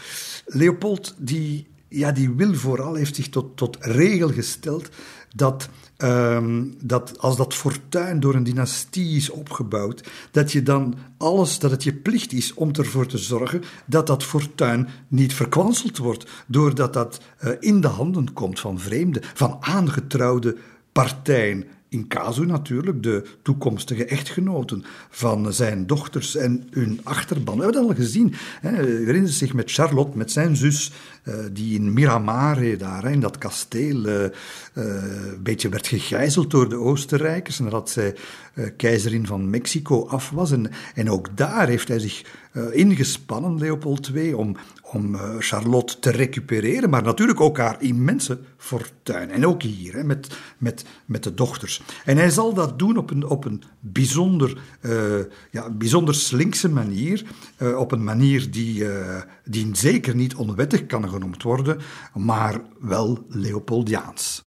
Leopold, 0.46 1.14
die, 1.18 1.66
ja, 1.88 2.12
die 2.12 2.30
wil 2.30 2.54
vooral, 2.54 2.94
heeft 2.94 3.14
zich 3.14 3.28
tot, 3.28 3.56
tot 3.56 3.76
regel 3.80 4.28
gesteld 4.28 4.88
dat, 5.35 5.68
um, 5.98 6.74
dat 6.82 7.18
als 7.18 7.37
dat 7.37 7.54
fortuin 7.54 8.20
door 8.20 8.35
een 8.35 8.44
dynastie 8.44 9.16
is 9.16 9.30
opgebouwd, 9.30 10.09
dat 10.30 10.52
je 10.52 10.62
dan 10.62 10.94
alles, 11.16 11.59
dat 11.59 11.70
het 11.70 11.85
je 11.85 11.94
plicht 11.94 12.32
is 12.32 12.54
om 12.54 12.70
ervoor 12.72 13.06
te 13.06 13.18
zorgen 13.18 13.62
dat 13.87 14.06
dat 14.06 14.24
fortuin 14.24 14.88
niet 15.09 15.35
verkwanseld 15.35 15.98
wordt, 15.98 16.30
doordat 16.46 16.92
dat 16.92 17.20
uh, 17.44 17.50
in 17.61 17.80
de 17.80 17.88
handen 17.88 18.32
komt 18.32 18.61
van 18.61 18.78
vreemden, 18.78 19.22
van 19.35 19.56
aangetrouwde 19.61 20.56
partijen 20.92 21.64
in 21.88 22.09
casu 22.09 22.46
natuurlijk 22.46 23.03
de 23.03 23.25
toekomstige 23.42 24.05
echtgenoten 24.05 24.85
van 25.11 25.53
zijn 25.53 25.87
dochters 25.87 26.37
en 26.37 26.68
hun 26.70 27.01
achterban. 27.03 27.57
We 27.57 27.62
hebben 27.62 27.83
dat 27.83 27.90
al 27.90 27.96
gezien. 27.96 28.35
Herinneren 28.61 29.29
ze 29.29 29.35
zich 29.35 29.53
met 29.53 29.72
Charlotte, 29.72 30.16
met 30.16 30.33
zijn 30.33 30.57
zus, 30.57 30.92
eh, 31.22 31.35
die 31.53 31.75
in 31.75 31.92
Miramare, 31.92 32.77
daar 32.77 33.11
in 33.11 33.20
dat 33.20 33.38
kasteel, 33.38 34.07
uh, 34.07 34.22
uh, 34.22 34.31
een 34.75 35.42
beetje 35.42 35.68
werd 35.68 35.87
gegijzeld 35.87 36.51
door 36.51 36.68
de 36.68 36.77
Oostenrijkers 36.77 37.59
nadat 37.59 37.90
zij 37.90 38.14
keizerin 38.77 39.27
van 39.27 39.51
Mexico 39.51 40.07
af 40.07 40.31
was. 40.31 40.51
En, 40.51 40.70
en 40.94 41.11
ook 41.11 41.37
daar 41.37 41.68
heeft 41.68 41.88
hij 41.88 41.99
zich 41.99 42.25
ingespannen, 42.72 43.59
Leopold 43.59 44.11
II, 44.14 44.35
om, 44.35 44.57
om 44.92 45.14
uh, 45.14 45.20
Charlotte 45.38 45.99
te 45.99 46.11
recupereren, 46.11 46.90
maar 46.90 47.03
natuurlijk 47.03 47.40
ook 47.40 47.59
haar 47.59 47.83
immense 47.83 48.38
fortuin. 48.57 49.31
En 49.31 49.46
ook 49.46 49.62
hier, 49.62 49.94
hè, 49.94 50.05
met, 50.05 50.37
met, 50.59 50.85
met 51.07 51.22
de 51.22 51.35
dochters. 51.35 51.83
En 52.05 52.16
hij 52.16 52.31
zal 52.31 52.55
dat 52.55 52.79
doen 52.79 52.96
op 52.96 53.11
een, 53.11 53.27
op 53.27 53.44
een 53.44 53.62
bijzonder, 53.81 54.59
uh, 54.81 55.18
ja, 55.51 55.70
bijzonder 55.70 56.14
slinkse 56.14 56.68
manier, 56.68 57.25
uh, 57.59 57.79
op 57.79 57.92
een 57.92 58.05
manier 58.05 58.51
die, 58.51 58.85
die 59.44 59.68
zeker 59.72 60.14
niet 60.14 60.35
onwettig 60.35 60.87
kan 60.87 61.09
genoemd 61.09 61.42
worden, 61.42 61.79
maar 62.14 62.61
wel 62.81 63.27
Leopoldiaans. 63.29 64.44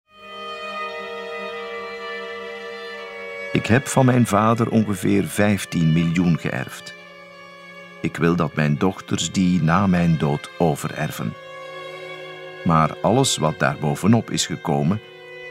Ik 3.52 3.66
heb 3.66 3.88
van 3.88 4.06
mijn 4.06 4.28
vader 4.28 4.70
ongeveer 4.70 5.28
15 5.28 5.94
miljoen 5.94 6.38
geërfd. 6.40 6.97
Ik 8.08 8.18
wil 8.18 8.36
dat 8.36 8.56
mijn 8.56 8.78
dochters 8.78 9.32
die 9.32 9.62
na 9.62 9.88
mijn 9.88 10.18
dood 10.18 10.50
overerven. 10.58 11.34
Maar 12.66 12.98
alles 13.02 13.38
wat 13.38 13.60
daarbovenop 13.60 14.32
is 14.32 14.46
gekomen, 14.46 15.00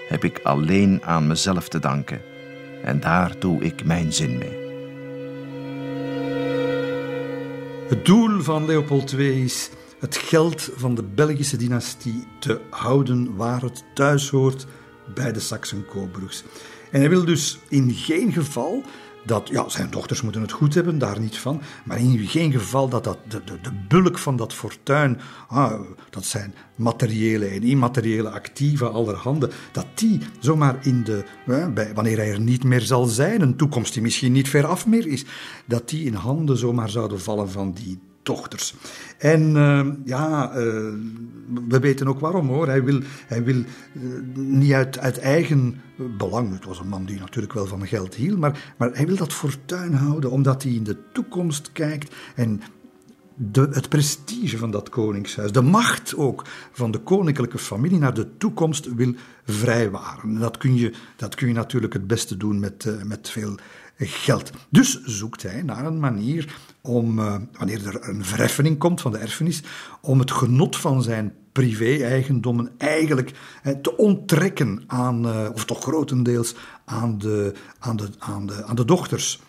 heb 0.08 0.24
ik 0.24 0.40
alleen 0.42 1.00
aan 1.04 1.26
mezelf 1.26 1.68
te 1.68 1.78
danken. 1.78 2.20
En 2.82 3.00
daar 3.00 3.38
doe 3.38 3.62
ik 3.62 3.84
mijn 3.84 4.12
zin 4.12 4.38
mee. 4.38 4.56
Het 7.88 8.04
doel 8.04 8.40
van 8.40 8.66
Leopold 8.66 9.12
II 9.12 9.44
is 9.44 9.70
het 9.98 10.16
geld 10.16 10.70
van 10.76 10.94
de 10.94 11.02
Belgische 11.02 11.56
dynastie 11.56 12.26
te 12.38 12.60
houden 12.70 13.36
waar 13.36 13.62
het 13.62 13.84
thuis 13.94 14.30
hoort 14.30 14.66
bij 15.14 15.32
de 15.32 15.40
Saxen-Coburgs. 15.40 16.44
En 16.90 17.00
hij 17.00 17.08
wil 17.08 17.24
dus 17.24 17.58
in 17.68 17.90
geen 17.90 18.32
geval 18.32 18.82
dat 19.26 19.48
ja, 19.48 19.68
zijn 19.68 19.90
dochters 19.90 20.22
moeten 20.22 20.40
het 20.40 20.52
goed 20.52 20.74
hebben, 20.74 20.98
daar 20.98 21.20
niet 21.20 21.38
van. 21.38 21.60
Maar 21.84 21.98
in 21.98 22.26
geen 22.26 22.52
geval 22.52 22.88
dat, 22.88 23.04
dat 23.04 23.18
de, 23.28 23.44
de, 23.44 23.60
de 23.60 23.72
bulk 23.88 24.18
van 24.18 24.36
dat 24.36 24.52
fortuin, 24.52 25.20
ah, 25.48 25.80
dat 26.10 26.24
zijn 26.24 26.54
materiële 26.74 27.46
en 27.46 27.62
immateriële 27.62 28.30
activa 28.30 28.86
allerhande, 28.86 29.50
dat 29.72 29.86
die 29.94 30.20
zomaar 30.38 30.76
in 30.82 31.04
de, 31.04 31.24
bij, 31.74 31.94
wanneer 31.94 32.16
hij 32.16 32.30
er 32.30 32.40
niet 32.40 32.64
meer 32.64 32.80
zal 32.80 33.04
zijn, 33.04 33.40
een 33.40 33.56
toekomst 33.56 33.92
die 33.92 34.02
misschien 34.02 34.32
niet 34.32 34.48
ver 34.48 34.66
af 34.66 34.86
meer 34.86 35.06
is, 35.06 35.24
dat 35.64 35.88
die 35.88 36.04
in 36.04 36.14
handen 36.14 36.58
zomaar 36.58 36.90
zouden 36.90 37.20
vallen 37.20 37.50
van 37.50 37.72
die 37.72 37.98
dochters. 38.26 38.74
En 39.18 39.56
uh, 39.56 39.86
ja, 40.04 40.50
uh, 40.50 40.56
we 41.68 41.78
weten 41.80 42.08
ook 42.08 42.20
waarom 42.20 42.48
hoor. 42.48 42.66
Hij 42.66 42.84
wil, 42.84 43.00
hij 43.26 43.44
wil 43.44 43.56
uh, 43.56 43.64
niet 44.34 44.72
uit, 44.72 44.98
uit 44.98 45.18
eigen 45.18 45.80
belang. 45.96 46.52
Het 46.52 46.64
was 46.64 46.78
een 46.78 46.88
man 46.88 47.04
die 47.04 47.18
natuurlijk 47.18 47.52
wel 47.52 47.66
van 47.66 47.86
geld 47.86 48.14
hield, 48.14 48.38
maar, 48.38 48.74
maar 48.78 48.90
hij 48.92 49.06
wil 49.06 49.16
dat 49.16 49.32
fortuin 49.32 49.94
houden 49.94 50.30
omdat 50.30 50.62
hij 50.62 50.72
in 50.72 50.84
de 50.84 50.96
toekomst 51.12 51.72
kijkt 51.72 52.14
en 52.34 52.60
de, 53.34 53.68
het 53.70 53.88
prestige 53.88 54.58
van 54.58 54.70
dat 54.70 54.88
koningshuis, 54.88 55.52
de 55.52 55.62
macht 55.62 56.16
ook 56.16 56.44
van 56.72 56.90
de 56.90 56.98
koninklijke 56.98 57.58
familie 57.58 57.98
naar 57.98 58.14
de 58.14 58.36
toekomst 58.36 58.94
wil 58.94 59.14
vrijwaren. 59.44 60.38
dat 60.38 60.56
kun 60.56 60.74
je, 60.74 60.92
dat 61.16 61.34
kun 61.34 61.48
je 61.48 61.54
natuurlijk 61.54 61.92
het 61.92 62.06
beste 62.06 62.36
doen 62.36 62.60
met, 62.60 63.04
met 63.04 63.30
veel 63.30 63.58
geld. 63.96 64.50
Dus 64.68 65.02
zoekt 65.04 65.42
hij 65.42 65.62
naar 65.62 65.86
een 65.86 66.00
manier 66.00 66.58
om, 66.80 67.18
uh, 67.18 67.36
wanneer 67.52 67.86
er 67.86 68.08
een 68.08 68.24
verheffening 68.24 68.78
komt 68.78 69.00
van 69.00 69.12
de 69.12 69.18
erfenis, 69.18 69.62
om 70.00 70.18
het 70.18 70.30
genot 70.30 70.76
van 70.76 71.02
zijn 71.02 71.34
privé-eigendommen 71.52 72.70
eigenlijk 72.78 73.32
eh, 73.62 73.72
te 73.72 73.96
onttrekken 73.96 74.82
aan, 74.86 75.26
uh, 75.26 75.48
of 75.54 75.64
toch 75.64 75.82
grotendeels 75.82 76.54
aan 76.84 77.18
de, 77.18 77.54
aan, 77.78 77.96
de, 77.96 78.08
aan, 78.18 78.46
de, 78.46 78.64
aan 78.64 78.76
de 78.76 78.84
dochters. 78.84 79.40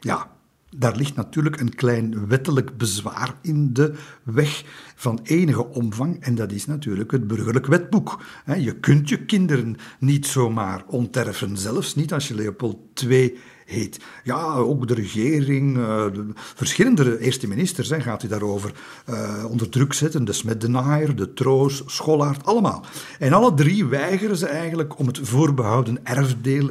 Ja, 0.00 0.30
daar 0.76 0.96
ligt 0.96 1.14
natuurlijk 1.14 1.60
een 1.60 1.74
klein 1.74 2.28
wettelijk 2.28 2.76
bezwaar 2.76 3.34
in 3.42 3.72
de 3.72 3.94
weg 4.22 4.64
van 4.94 5.20
enige 5.22 5.66
omvang, 5.66 6.20
en 6.20 6.34
dat 6.34 6.52
is 6.52 6.66
natuurlijk 6.66 7.10
het 7.10 7.26
burgerlijk 7.26 7.66
wetboek. 7.66 8.22
Je 8.58 8.74
kunt 8.74 9.08
je 9.08 9.24
kinderen 9.24 9.76
niet 9.98 10.26
zomaar 10.26 10.84
onterven, 10.86 11.56
zelfs 11.56 11.94
niet 11.94 12.12
als 12.12 12.28
je 12.28 12.34
Leopold 12.34 13.02
II 13.02 13.38
Ja, 14.24 14.54
ook 14.54 14.88
de 14.88 14.94
regering, 14.94 15.74
de 15.74 16.32
verschillende 16.34 17.18
eerste 17.18 17.48
ministers 17.48 17.88
hè, 17.88 18.00
gaat 18.00 18.20
hij 18.20 18.30
daarover 18.30 18.72
uh, 19.10 19.44
onder 19.48 19.68
druk 19.68 19.92
zetten. 19.92 20.24
De 20.24 20.32
Smet 20.32 20.60
de 20.60 21.32
Troos, 21.34 21.82
Schollaert, 21.86 22.44
allemaal. 22.44 22.84
En 23.18 23.32
alle 23.32 23.54
drie 23.54 23.84
weigeren 23.84 24.36
ze 24.36 24.46
eigenlijk 24.46 24.98
om 24.98 25.06
het 25.06 25.20
voorbehouden 25.22 26.04
erfdeel, 26.04 26.70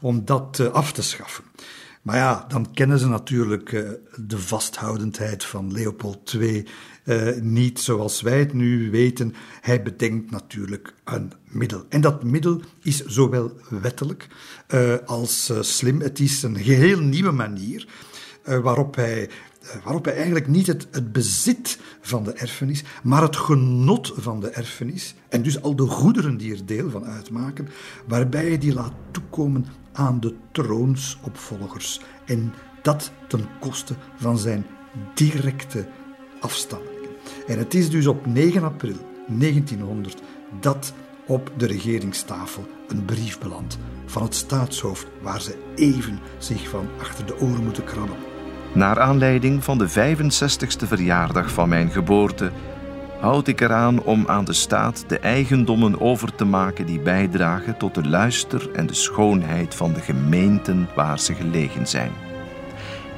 om 0.00 0.24
dat 0.24 0.58
uh, 0.60 0.66
af 0.66 0.92
te 0.92 1.02
schaffen. 1.02 1.44
Maar 2.02 2.16
ja, 2.16 2.44
dan 2.48 2.72
kennen 2.72 2.98
ze 2.98 3.08
natuurlijk 3.08 3.70
de 4.16 4.38
vasthoudendheid 4.38 5.44
van 5.44 5.72
Leopold 5.72 6.32
II 6.32 6.66
uh, 7.10 7.40
niet 7.40 7.80
zoals 7.80 8.20
wij 8.20 8.38
het 8.38 8.52
nu 8.52 8.90
weten. 8.90 9.34
Hij 9.60 9.82
bedenkt 9.82 10.30
natuurlijk 10.30 10.94
een 11.04 11.32
middel. 11.44 11.84
En 11.88 12.00
dat 12.00 12.24
middel 12.24 12.60
is 12.82 13.04
zowel 13.04 13.52
wettelijk 13.68 14.28
uh, 14.74 14.94
als 15.06 15.50
uh, 15.50 15.62
slim. 15.62 16.00
Het 16.00 16.18
is 16.18 16.42
een 16.42 16.58
geheel 16.58 17.00
nieuwe 17.00 17.30
manier 17.30 17.88
waarop 18.44 18.94
hij 18.94 19.30
waarop 19.82 20.04
hij 20.04 20.14
eigenlijk 20.14 20.46
niet 20.46 20.66
het, 20.66 20.86
het, 20.90 21.12
bezit 21.12 21.78
van 22.00 22.24
de 22.24 22.32
erfenis, 22.32 22.84
maar 23.02 23.22
het 23.22 23.36
genot 23.36 24.12
van 24.16 24.40
de 24.40 24.48
erfenis, 24.48 25.14
en 25.28 25.42
dus 25.42 25.62
al 25.62 25.76
de 25.76 25.86
goederen 25.86 26.36
die 26.36 26.52
er 26.54 26.66
deel 26.66 26.90
van 26.90 27.04
uitmaken, 27.04 27.68
waarbij 28.06 28.46
hij 28.46 28.58
die 28.58 28.74
laat 28.74 28.92
toekomen 29.10 29.66
aan 29.92 30.20
de 30.20 30.34
troonsopvolgers. 30.52 32.00
En 32.24 32.52
dat 32.82 33.12
ten 33.28 33.48
koste 33.60 33.94
van 34.16 34.38
zijn 34.38 34.66
directe 35.14 35.88
afstammelingen. 36.40 36.99
En 37.46 37.58
het 37.58 37.74
is 37.74 37.90
dus 37.90 38.06
op 38.06 38.26
9 38.26 38.62
april 38.62 38.96
1900 39.26 40.22
dat 40.60 40.92
op 41.26 41.52
de 41.56 41.66
regeringstafel 41.66 42.66
een 42.88 43.04
brief 43.04 43.38
belandt 43.38 43.78
van 44.06 44.22
het 44.22 44.34
staatshoofd 44.34 45.06
waar 45.22 45.40
ze 45.40 45.56
even 45.74 46.18
zich 46.38 46.68
van 46.68 46.88
achter 47.00 47.26
de 47.26 47.40
oren 47.40 47.64
moeten 47.64 47.84
krabben. 47.84 48.16
Naar 48.74 49.00
aanleiding 49.00 49.64
van 49.64 49.78
de 49.78 49.88
65ste 49.88 50.86
verjaardag 50.86 51.50
van 51.50 51.68
mijn 51.68 51.90
geboorte 51.90 52.50
houd 53.20 53.48
ik 53.48 53.60
eraan 53.60 54.02
om 54.02 54.24
aan 54.26 54.44
de 54.44 54.52
staat 54.52 55.04
de 55.08 55.18
eigendommen 55.18 56.00
over 56.00 56.34
te 56.34 56.44
maken 56.44 56.86
die 56.86 57.00
bijdragen 57.00 57.76
tot 57.76 57.94
de 57.94 58.08
luister 58.08 58.70
en 58.72 58.86
de 58.86 58.94
schoonheid 58.94 59.74
van 59.74 59.92
de 59.92 60.00
gemeenten 60.00 60.88
waar 60.94 61.18
ze 61.18 61.34
gelegen 61.34 61.86
zijn. 61.86 62.12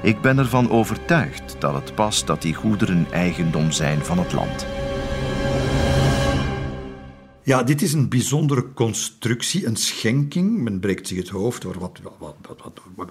Ik 0.02 0.20
ben 0.20 0.38
ervan 0.38 0.70
overtuigd 0.70 1.56
dat 1.58 1.74
het 1.74 1.94
past 1.94 2.26
dat 2.26 2.42
die 2.42 2.54
goederen 2.54 3.06
eigendom 3.10 3.70
zijn 3.70 4.04
van 4.04 4.18
het 4.18 4.32
land. 4.32 4.66
Ja, 7.44 7.62
dit 7.62 7.82
is 7.82 7.92
een 7.92 8.08
bijzondere 8.08 8.72
constructie, 8.72 9.66
een 9.66 9.76
schenking. 9.76 10.58
Men 10.58 10.80
breekt 10.80 11.08
zich 11.08 11.18
het 11.18 11.28
hoofd 11.28 11.62
wat, 11.62 11.76
wat, 11.76 12.00
wat, 12.18 12.72
wat, 12.96 13.10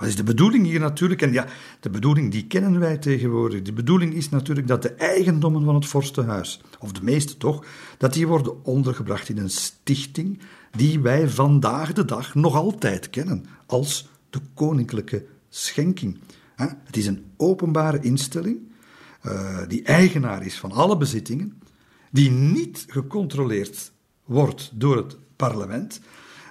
is 0.00 0.16
de 0.16 0.22
bedoeling 0.22 0.66
hier 0.66 0.80
natuurlijk. 0.80 1.22
En 1.22 1.32
ja, 1.32 1.46
de 1.80 1.90
bedoeling 1.90 2.32
die 2.32 2.46
kennen 2.46 2.80
wij 2.80 2.98
tegenwoordig. 2.98 3.62
De 3.62 3.72
bedoeling 3.72 4.14
is 4.14 4.28
natuurlijk 4.28 4.66
dat 4.66 4.82
de 4.82 4.92
eigendommen 4.92 5.64
van 5.64 5.74
het 5.74 5.86
vorstenhuis, 5.86 6.60
of 6.78 6.92
de 6.92 7.02
meeste 7.02 7.36
toch, 7.36 7.64
dat 7.98 8.12
die 8.12 8.26
worden 8.26 8.64
ondergebracht 8.64 9.28
in 9.28 9.38
een 9.38 9.50
stichting 9.50 10.40
die 10.70 11.00
wij 11.00 11.28
vandaag 11.28 11.92
de 11.92 12.04
dag 12.04 12.34
nog 12.34 12.54
altijd 12.54 13.10
kennen 13.10 13.44
als 13.66 14.08
de 14.30 14.40
koninklijke 14.54 15.24
schenking. 15.54 16.18
Het 16.56 16.96
is 16.96 17.06
een 17.06 17.24
openbare 17.36 18.00
instelling 18.00 18.58
uh, 19.26 19.58
die 19.68 19.82
eigenaar 19.82 20.46
is 20.46 20.58
van 20.58 20.72
alle 20.72 20.96
bezittingen 20.96 21.60
die 22.10 22.30
niet 22.30 22.84
gecontroleerd 22.88 23.92
wordt 24.24 24.70
door 24.74 24.96
het 24.96 25.16
parlement, 25.36 26.00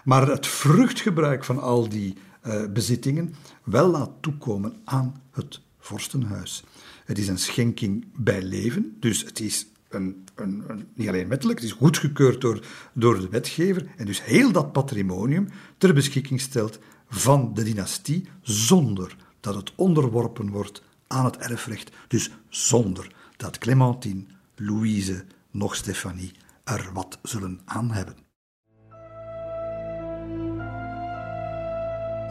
maar 0.03 0.27
het 0.27 0.47
vruchtgebruik 0.47 1.43
van 1.43 1.59
al 1.59 1.89
die 1.89 2.17
uh, 2.47 2.65
bezittingen 2.73 3.35
wel 3.63 3.89
laat 3.89 4.11
toekomen 4.21 4.75
aan 4.83 5.21
het 5.31 5.61
vorstenhuis. 5.79 6.63
Het 7.05 7.17
is 7.17 7.27
een 7.27 7.39
schenking 7.39 8.05
bij 8.15 8.41
leven, 8.41 8.95
dus 8.99 9.23
het 9.23 9.39
is 9.39 9.65
een, 9.89 10.23
een, 10.35 10.63
een, 10.67 10.87
niet 10.93 11.07
alleen 11.07 11.27
wettelijk, 11.27 11.59
het 11.59 11.67
is 11.67 11.75
goedgekeurd 11.75 12.41
door, 12.41 12.65
door 12.93 13.19
de 13.19 13.29
wetgever 13.29 13.87
en 13.97 14.05
dus 14.05 14.23
heel 14.23 14.51
dat 14.51 14.71
patrimonium 14.71 15.47
ter 15.77 15.93
beschikking 15.93 16.41
stelt 16.41 16.79
van 17.11 17.53
de 17.53 17.63
dynastie 17.63 18.27
zonder 18.41 19.15
dat 19.39 19.55
het 19.55 19.71
onderworpen 19.75 20.49
wordt 20.49 20.83
aan 21.07 21.25
het 21.25 21.37
erfrecht, 21.37 21.91
dus 22.07 22.31
zonder 22.49 23.11
dat 23.37 23.57
Clementine, 23.57 24.23
Louise, 24.55 25.25
nog 25.51 25.75
Stefanie 25.75 26.31
er 26.63 26.89
wat 26.93 27.19
zullen 27.21 27.61
aan 27.65 27.91
hebben. 27.91 28.15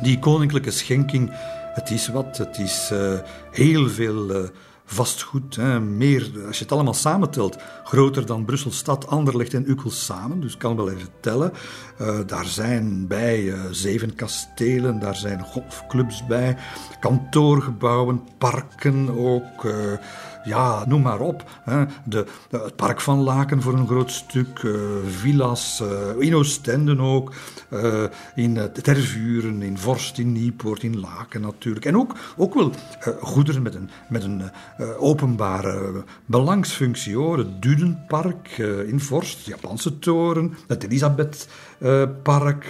Die 0.03 0.19
koninklijke 0.19 0.71
schenking, 0.71 1.31
het 1.75 1.91
is 1.91 2.09
wat, 2.09 2.39
het 2.39 2.59
is 2.59 2.91
uh, 2.93 3.19
heel 3.51 3.89
veel 3.89 4.43
uh, 4.43 4.49
vastgoed. 4.93 5.57
Hè, 5.57 5.81
meer, 5.81 6.31
als 6.47 6.57
je 6.59 6.63
het 6.63 6.73
allemaal 6.73 6.95
samentelt, 6.95 7.57
groter 7.85 8.27
dan 8.27 8.45
Brussel 8.45 8.71
stad, 8.71 9.07
Anderlecht 9.07 9.55
en 9.55 9.71
Ukkel 9.71 9.91
samen. 9.91 10.41
Dus 10.41 10.57
kan 10.57 10.77
wel 10.77 10.91
even 10.91 11.09
tellen. 11.21 11.53
Uh, 12.01 12.19
daar 12.27 12.47
zijn 12.47 13.07
bij 13.07 13.55
zeven 13.71 14.15
kastelen, 14.15 14.99
daar 14.99 15.17
zijn 15.17 15.41
golfclubs 15.41 16.27
bij, 16.27 16.57
kantoorgebouwen, 17.01 18.23
parken 18.39 19.19
ook 19.19 19.65
ja, 20.45 20.85
noem 20.87 21.03
maar 21.03 21.21
op. 21.21 21.45
Hè. 21.63 21.85
De, 22.05 22.27
het 22.51 22.77
park 22.77 23.01
van 23.01 23.19
Laken 23.19 23.63
voor 23.63 23.75
een 23.75 23.87
groot 23.87 24.11
stuk, 24.11 24.63
uh, 24.63 24.81
villa's, 25.07 25.83
uh, 25.83 26.23
in 26.27 26.35
Oostende 26.35 26.99
ook, 26.99 27.33
uh, 27.69 28.05
in 28.35 28.59
Tervuren, 28.83 29.63
in 29.63 29.79
Vorst, 29.79 30.19
in 30.19 30.33
Niepoort, 30.33 30.83
in 30.83 31.01
Laken 31.01 31.41
natuurlijk. 31.41 31.85
En 31.85 31.97
ook, 31.97 32.15
ook 32.37 32.55
wel 32.55 32.73
goederen 33.21 33.63
met 33.63 33.75
een, 33.75 33.91
met 34.09 34.23
een 34.23 34.43
openbare 34.99 36.05
belangsfunctie. 36.27 37.17
Hoor. 37.17 37.39
Het 37.39 37.63
Dudenpark 37.63 38.59
in 38.87 39.01
Vorst, 39.01 39.45
de 39.45 39.51
Japanse 39.51 39.99
toren, 39.99 40.55
het 40.67 41.49
Elisabethpark, 41.81 42.69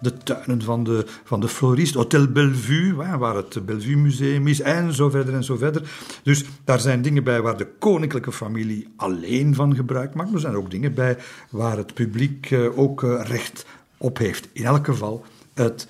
de 0.00 0.16
tuinen 0.24 0.62
van 0.62 0.84
de, 0.84 1.04
van 1.24 1.40
de 1.40 1.48
florist, 1.48 1.94
Hotel 1.94 2.26
Bellevue, 2.26 2.94
waar 2.94 3.36
het 3.36 3.66
Bellevue 3.66 3.96
Museum 3.96 4.46
is, 4.46 4.60
en 4.60 4.92
zo 4.92 5.10
verder 5.10 5.34
en 5.34 5.44
zo 5.44 5.56
verder. 5.56 5.82
Dus 6.22 6.44
daar 6.64 6.80
zijn 6.80 7.02
dingen 7.02 7.24
bij 7.24 7.42
waar 7.42 7.56
de 7.56 7.68
koninklijke 7.78 8.32
familie 8.32 8.88
alleen 8.96 9.54
van 9.54 9.74
gebruik 9.74 10.14
maakt, 10.14 10.28
maar 10.28 10.34
er 10.34 10.40
zijn 10.40 10.56
ook 10.56 10.70
dingen 10.70 10.94
bij 10.94 11.16
waar 11.50 11.76
het 11.76 11.94
publiek 11.94 12.50
uh, 12.50 12.78
ook 12.78 13.02
recht 13.02 13.66
op 13.96 14.18
heeft. 14.18 14.48
In 14.52 14.64
elk 14.64 14.84
geval, 14.84 15.24
het 15.54 15.88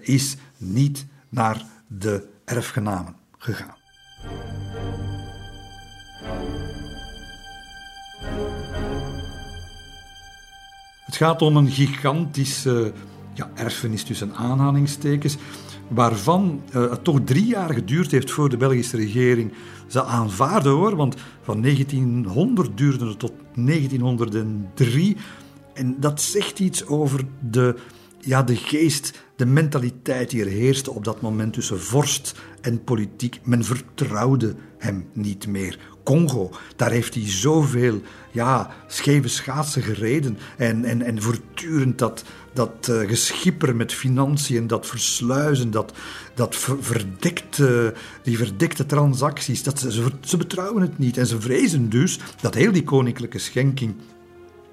is 0.00 0.36
niet 0.56 1.06
naar 1.28 1.62
de 1.86 2.26
erfgenamen 2.44 3.14
gegaan. 3.38 3.74
Het 11.06 11.16
gaat 11.16 11.42
om 11.42 11.56
een 11.56 11.70
gigantische 11.70 12.92
ja, 13.34 13.50
erfenis 13.54 14.02
tussen 14.02 14.34
aanhalingstekens 14.34 15.36
waarvan 15.88 16.62
uh, 16.68 16.90
het 16.90 17.04
toch 17.04 17.20
drie 17.24 17.46
jaar 17.46 17.74
geduurd 17.74 18.10
heeft 18.10 18.30
voor 18.30 18.48
de 18.48 18.56
Belgische 18.56 18.96
regering 18.96 19.52
ze 19.86 20.04
aanvaarde 20.04 20.68
hoor. 20.68 20.96
Want 20.96 21.16
van 21.42 21.62
1900 21.62 22.76
duurde 22.76 23.06
het 23.06 23.18
tot 23.18 23.32
1903. 23.54 25.16
En 25.74 25.96
dat 26.00 26.20
zegt 26.20 26.58
iets 26.58 26.86
over 26.86 27.24
de, 27.50 27.76
ja, 28.20 28.42
de 28.42 28.56
geest, 28.56 29.22
de 29.36 29.46
mentaliteit 29.46 30.30
die 30.30 30.40
er 30.40 30.50
heerste 30.50 30.90
op 30.90 31.04
dat 31.04 31.20
moment 31.20 31.52
tussen 31.52 31.80
vorst 31.80 32.34
en 32.60 32.84
politiek. 32.84 33.40
Men 33.44 33.64
vertrouwde 33.64 34.54
hem 34.78 35.06
niet 35.12 35.46
meer. 35.46 35.78
Congo, 36.06 36.50
daar 36.76 36.90
heeft 36.90 37.14
hij 37.14 37.30
zoveel 37.30 38.02
ja, 38.30 38.70
scheve 38.86 39.28
schaatsen 39.28 39.82
gereden 39.82 40.38
en, 40.56 40.84
en, 40.84 41.02
en 41.02 41.22
voortdurend 41.22 41.98
dat, 41.98 42.24
dat 42.52 42.88
uh, 42.90 43.08
geschipper 43.08 43.76
met 43.76 43.92
financiën, 43.92 44.66
dat 44.66 44.86
versluizen, 44.86 45.70
dat, 45.70 45.92
dat 46.34 46.56
verdekte, 46.80 47.94
die 48.22 48.36
verdekte 48.36 48.86
transacties, 48.86 49.62
dat 49.62 49.78
ze, 49.78 50.10
ze 50.20 50.36
betrouwen 50.36 50.82
het 50.82 50.98
niet. 50.98 51.16
En 51.16 51.26
ze 51.26 51.40
vrezen 51.40 51.88
dus 51.88 52.18
dat 52.40 52.54
heel 52.54 52.72
die 52.72 52.84
koninklijke 52.84 53.38
schenking 53.38 53.94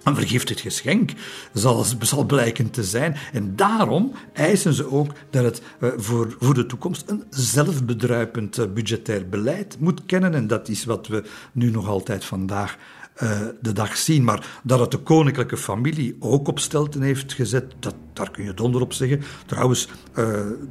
een 0.04 0.16
vergiftigd 0.16 0.60
geschenk 0.60 1.12
zal, 1.54 2.26
blijken 2.26 2.70
te 2.70 2.84
zijn. 2.84 3.16
En 3.34 3.56
daarom 3.56 4.12
eisen 4.34 4.74
ze 4.74 4.92
ook 4.92 5.12
dat 5.30 5.44
het 5.44 5.62
uh, 5.80 5.90
voor, 5.98 6.36
voor 6.40 6.54
de 6.54 6.66
toekomst 6.66 7.04
een 7.10 7.24
zelfbedruipend 7.30 8.58
uh, 8.58 8.66
budgetair 8.74 9.30
beleid 9.30 9.80
moet 9.80 10.06
kennen. 10.06 10.34
En 10.34 10.48
dat 10.48 10.70
is 10.70 10.86
wat 10.86 11.08
we 11.08 11.24
nu 11.52 11.72
nog 11.72 11.88
altijd 11.88 12.26
vandaag 12.26 12.78
uh, 13.24 13.40
de 13.62 13.72
dag 13.72 13.98
zien. 13.98 14.24
Maar 14.24 14.60
dat 14.64 14.80
het 14.80 14.92
de 14.92 14.98
koninklijke 14.98 15.58
familie 15.58 16.16
ook 16.20 16.48
op 16.48 16.60
stelten 16.60 17.02
heeft 17.02 17.34
gezet, 17.34 17.74
dat, 17.80 17.96
daar 18.14 18.32
kun 18.32 18.44
je 18.44 18.54
donder 18.54 18.82
op 18.82 18.94
zeggen. 18.94 19.22
Trouwens, 19.46 19.88
uh, 19.88 20.26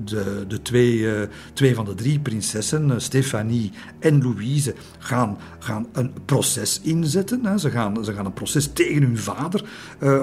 de, 0.04 0.44
de 0.48 0.62
twee, 0.62 0.96
uh, 0.96 1.22
twee 1.52 1.74
van 1.74 1.84
de 1.84 1.94
drie 1.94 2.20
prinsessen, 2.20 3.00
Stefanie 3.00 3.72
en 3.98 4.22
Louise, 4.22 4.74
gaan, 4.98 5.38
gaan 5.58 5.86
een 5.92 6.12
proces 6.24 6.80
inzetten. 6.82 7.44
Hè. 7.44 7.58
Ze, 7.58 7.70
gaan, 7.70 8.04
ze 8.04 8.12
gaan 8.12 8.26
een 8.26 8.32
proces 8.32 8.72
tegen 8.72 9.02
hun 9.02 9.18
vader 9.18 9.64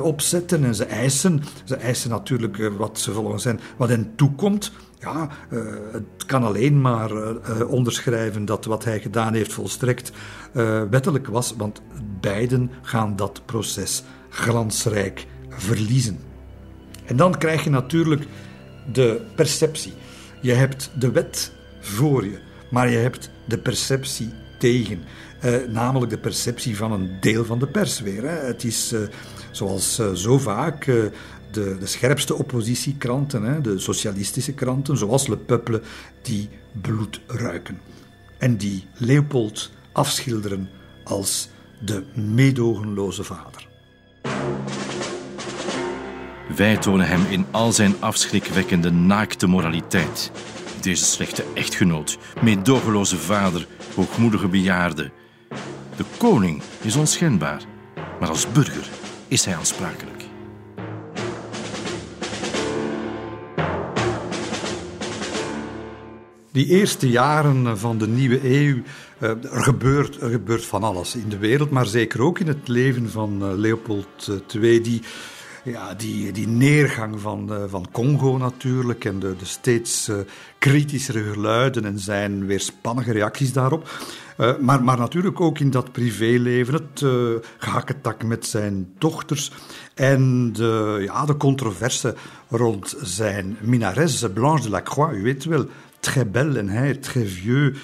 opzetten 0.01 0.63
en 0.63 0.75
ze 0.75 0.85
eisen, 0.85 1.43
ze 1.63 1.75
eisen 1.75 2.09
natuurlijk 2.09 2.71
wat 2.77 2.99
ze 2.99 3.11
volgens 3.11 3.43
hen, 3.43 3.59
wat 3.77 3.89
hen 3.89 4.11
toekomt. 4.15 4.71
Ja, 4.99 5.29
uh, 5.49 5.61
het 5.91 6.25
kan 6.25 6.43
alleen 6.43 6.81
maar 6.81 7.11
uh, 7.11 7.37
onderschrijven 7.67 8.45
dat 8.45 8.65
wat 8.65 8.83
hij 8.83 8.99
gedaan 8.99 9.33
heeft 9.33 9.53
volstrekt 9.53 10.11
uh, 10.53 10.83
wettelijk 10.89 11.27
was, 11.27 11.53
want 11.57 11.81
beiden 12.21 12.71
gaan 12.81 13.15
dat 13.15 13.41
proces 13.45 14.03
glansrijk 14.29 15.25
verliezen. 15.49 16.19
En 17.05 17.15
dan 17.15 17.37
krijg 17.37 17.63
je 17.63 17.69
natuurlijk 17.69 18.23
de 18.91 19.21
perceptie. 19.35 19.93
Je 20.41 20.53
hebt 20.53 20.91
de 20.99 21.11
wet 21.11 21.51
voor 21.79 22.25
je, 22.25 22.39
maar 22.71 22.89
je 22.89 22.97
hebt 22.97 23.31
de 23.47 23.57
perceptie 23.57 24.33
tegen. 24.59 24.99
Namelijk 25.69 26.11
de 26.11 26.17
perceptie 26.17 26.77
van 26.77 26.91
een 26.91 27.17
deel 27.19 27.45
van 27.45 27.59
de 27.59 27.67
pers 27.67 27.99
weer. 27.99 28.23
Hè. 28.23 28.45
Het 28.45 28.63
is 28.63 28.95
zoals 29.51 30.01
zo 30.13 30.37
vaak 30.37 30.87
de, 31.51 31.77
de, 31.79 31.85
scherpste 31.85 32.35
oppositiekranten, 32.35 33.43
hè, 33.43 33.61
de 33.61 33.79
socialistische 33.79 34.53
kranten, 34.53 34.97
zoals 34.97 35.27
Le 35.27 35.37
Peuple, 35.37 35.81
die 36.21 36.49
bloed 36.81 37.21
ruiken. 37.27 37.79
En 38.37 38.57
die 38.57 38.85
Leopold 38.93 39.71
afschilderen 39.91 40.69
als 41.03 41.49
de 41.79 42.03
meedogenloze 42.13 43.23
vader. 43.23 43.67
Wij 46.55 46.77
tonen 46.77 47.07
hem 47.07 47.25
in 47.29 47.45
al 47.51 47.71
zijn 47.71 47.95
afschrikwekkende 47.99 48.91
naakte 48.91 49.47
moraliteit. 49.47 50.31
Deze 50.81 51.05
slechte 51.05 51.43
echtgenoot, 51.53 52.17
meedogenloze 52.41 53.17
vader, 53.17 53.67
hoogmoedige 53.95 54.47
bejaarde. 54.47 55.11
De 55.95 56.03
koning 56.17 56.61
is 56.81 56.95
onschendbaar, 56.95 57.61
maar 58.19 58.29
als 58.29 58.51
burger 58.51 58.89
is 59.27 59.45
hij 59.45 59.55
aansprakelijk. 59.55 60.08
Die 66.51 66.65
eerste 66.65 67.09
jaren 67.09 67.77
van 67.77 67.97
de 67.97 68.07
nieuwe 68.07 68.39
eeuw, 68.43 68.81
eh, 69.19 69.29
er 69.29 69.63
gebeurt, 69.63 70.17
gebeurt 70.21 70.65
van 70.65 70.83
alles 70.83 71.15
in 71.15 71.29
de 71.29 71.37
wereld, 71.37 71.69
maar 71.69 71.85
zeker 71.85 72.21
ook 72.21 72.39
in 72.39 72.47
het 72.47 72.67
leven 72.67 73.09
van 73.09 73.41
eh, 73.41 73.49
Leopold 73.53 74.31
II, 74.55 74.81
die 74.81 75.01
ja, 75.63 75.93
die, 75.93 76.31
die 76.31 76.47
neergang 76.47 77.19
van, 77.19 77.51
van 77.67 77.87
Congo 77.91 78.37
natuurlijk 78.37 79.05
en 79.05 79.19
de, 79.19 79.35
de 79.35 79.45
steeds 79.45 80.11
kritischere 80.57 81.23
geluiden 81.23 81.85
en 81.85 81.99
zijn 81.99 82.45
weerspannige 82.45 83.11
reacties 83.11 83.53
daarop. 83.53 83.89
Maar, 84.59 84.83
maar 84.83 84.97
natuurlijk 84.97 85.41
ook 85.41 85.59
in 85.59 85.69
dat 85.69 85.91
privéleven, 85.91 86.73
het 86.73 87.05
gehakketak 87.57 88.23
met 88.23 88.45
zijn 88.45 88.93
dochters 88.97 89.51
en 89.93 90.53
de, 90.53 91.01
ja, 91.05 91.25
de 91.25 91.37
controverse 91.37 92.15
rond 92.49 92.95
zijn 93.01 93.57
minares, 93.61 94.25
Blanche 94.33 94.63
de 94.63 94.69
la 94.69 94.81
Croix, 94.81 95.17
u 95.17 95.21
weet 95.21 95.45
wel, 95.45 95.65
très 95.99 96.25
en 96.33 96.69
hij 96.69 96.95
très 96.95 97.33
vieux. 97.33 97.79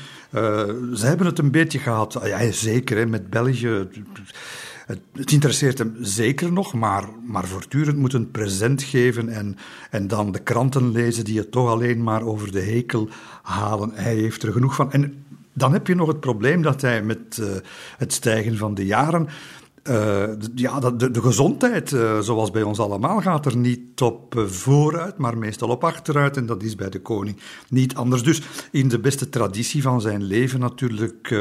ze 0.93 1.05
hebben 1.05 1.25
het 1.25 1.39
een 1.39 1.51
beetje 1.51 1.79
gehad, 1.79 2.19
ja, 2.23 2.51
zeker 2.51 2.97
hè, 2.97 3.05
met 3.05 3.29
België 3.29 3.67
het, 4.85 4.99
het, 5.13 5.31
interesseert 5.31 5.77
hem 5.77 5.95
zeker 5.99 6.51
nog, 6.51 6.73
maar, 6.73 7.03
maar 7.25 7.47
voortdurend 7.47 7.97
moet 7.97 8.13
een 8.13 8.31
present 8.31 8.83
geven 8.83 9.29
en, 9.29 9.57
en 9.89 10.07
dan 10.07 10.31
de 10.31 10.39
kranten 10.39 10.91
lezen 10.91 11.25
die 11.25 11.37
het 11.37 11.51
toch 11.51 11.69
alleen 11.69 12.03
maar 12.03 12.23
over 12.23 12.51
de 12.51 12.61
hekel 12.61 13.09
halen. 13.41 13.91
Hij 13.93 14.15
heeft 14.15 14.43
er 14.43 14.51
genoeg 14.51 14.75
van. 14.75 14.91
En 14.91 15.25
dan 15.53 15.73
heb 15.73 15.87
je 15.87 15.95
nog 15.95 16.07
het 16.07 16.19
probleem 16.19 16.61
dat 16.61 16.81
hij 16.81 17.03
met 17.03 17.37
uh, 17.39 17.47
het 17.97 18.13
stijgen 18.13 18.57
van 18.57 18.73
de 18.73 18.85
jaren 18.85 19.27
uh, 19.89 20.23
ja, 20.55 20.79
de, 20.79 21.11
de 21.11 21.21
gezondheid, 21.21 21.91
uh, 21.91 22.19
zoals 22.19 22.51
bij 22.51 22.63
ons 22.63 22.79
allemaal, 22.79 23.21
gaat 23.21 23.45
er 23.45 23.57
niet 23.57 24.01
op 24.01 24.35
uh, 24.35 24.45
vooruit, 24.45 25.17
maar 25.17 25.37
meestal 25.37 25.69
op 25.69 25.83
achteruit. 25.83 26.37
En 26.37 26.45
dat 26.45 26.63
is 26.63 26.75
bij 26.75 26.89
de 26.89 27.01
koning 27.01 27.37
niet 27.69 27.95
anders. 27.95 28.23
Dus 28.23 28.41
in 28.71 28.87
de 28.87 28.99
beste 28.99 29.29
traditie 29.29 29.81
van 29.81 30.01
zijn 30.01 30.23
leven 30.23 30.59
natuurlijk 30.59 31.35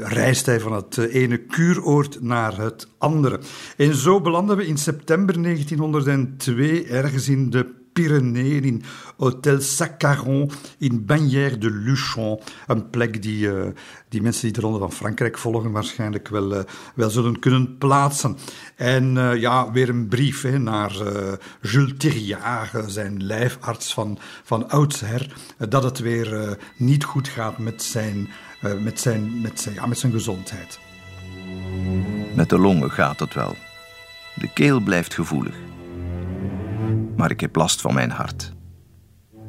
reist 0.00 0.46
hij 0.46 0.60
van 0.60 0.72
het 0.72 0.96
ene 0.96 1.38
kuuroord 1.38 2.22
naar 2.22 2.58
het 2.58 2.88
andere. 2.98 3.40
En 3.76 3.94
zo 3.94 4.20
belanden 4.20 4.56
we 4.56 4.66
in 4.66 4.78
september 4.78 5.42
1902 5.42 6.86
ergens 6.86 7.28
in 7.28 7.50
de 7.50 7.82
Pyreneeën, 7.94 8.64
in 8.64 8.82
Hotel 9.16 9.60
Saccaron, 9.60 10.50
in 10.78 11.06
Bagnères 11.06 11.58
de 11.58 11.70
Luchon. 11.70 12.40
Een 12.66 12.90
plek 12.90 13.22
die, 13.22 13.46
uh, 13.46 13.66
die 14.08 14.22
mensen 14.22 14.42
die 14.42 14.52
de 14.52 14.60
Ronde 14.60 14.78
van 14.78 14.92
Frankrijk 14.92 15.38
volgen 15.38 15.70
waarschijnlijk 15.70 16.28
wel, 16.28 16.52
uh, 16.52 16.60
wel 16.94 17.10
zullen 17.10 17.38
kunnen 17.38 17.78
plaatsen. 17.78 18.36
En 18.76 19.16
uh, 19.16 19.40
ja, 19.40 19.72
weer 19.72 19.88
een 19.88 20.08
brief 20.08 20.42
hè, 20.42 20.58
naar 20.58 20.92
Jules 21.60 21.92
Thiriard, 21.96 22.92
zijn 22.92 23.24
lijfarts 23.24 23.94
van, 23.94 24.18
van 24.44 24.70
oudsher, 24.70 25.34
dat 25.68 25.82
het 25.82 25.98
weer 25.98 26.58
niet 26.76 27.04
goed 27.04 27.28
gaat 27.28 27.58
met 27.58 27.82
zijn, 27.82 28.28
met 28.80 29.00
zijn, 29.00 29.40
met 29.40 29.60
zijn, 29.60 29.74
ja, 29.74 29.86
met 29.86 29.98
zijn 29.98 30.12
gezondheid. 30.12 30.78
Met 32.34 32.48
de 32.48 32.58
longen 32.58 32.90
gaat 32.90 33.20
het 33.20 33.34
wel. 33.34 33.56
De 34.34 34.52
keel 34.52 34.80
blijft 34.80 35.14
gevoelig 35.14 35.54
maar 37.16 37.30
ik 37.30 37.40
heb 37.40 37.56
last 37.56 37.80
van 37.80 37.94
mijn 37.94 38.10
hart. 38.10 38.52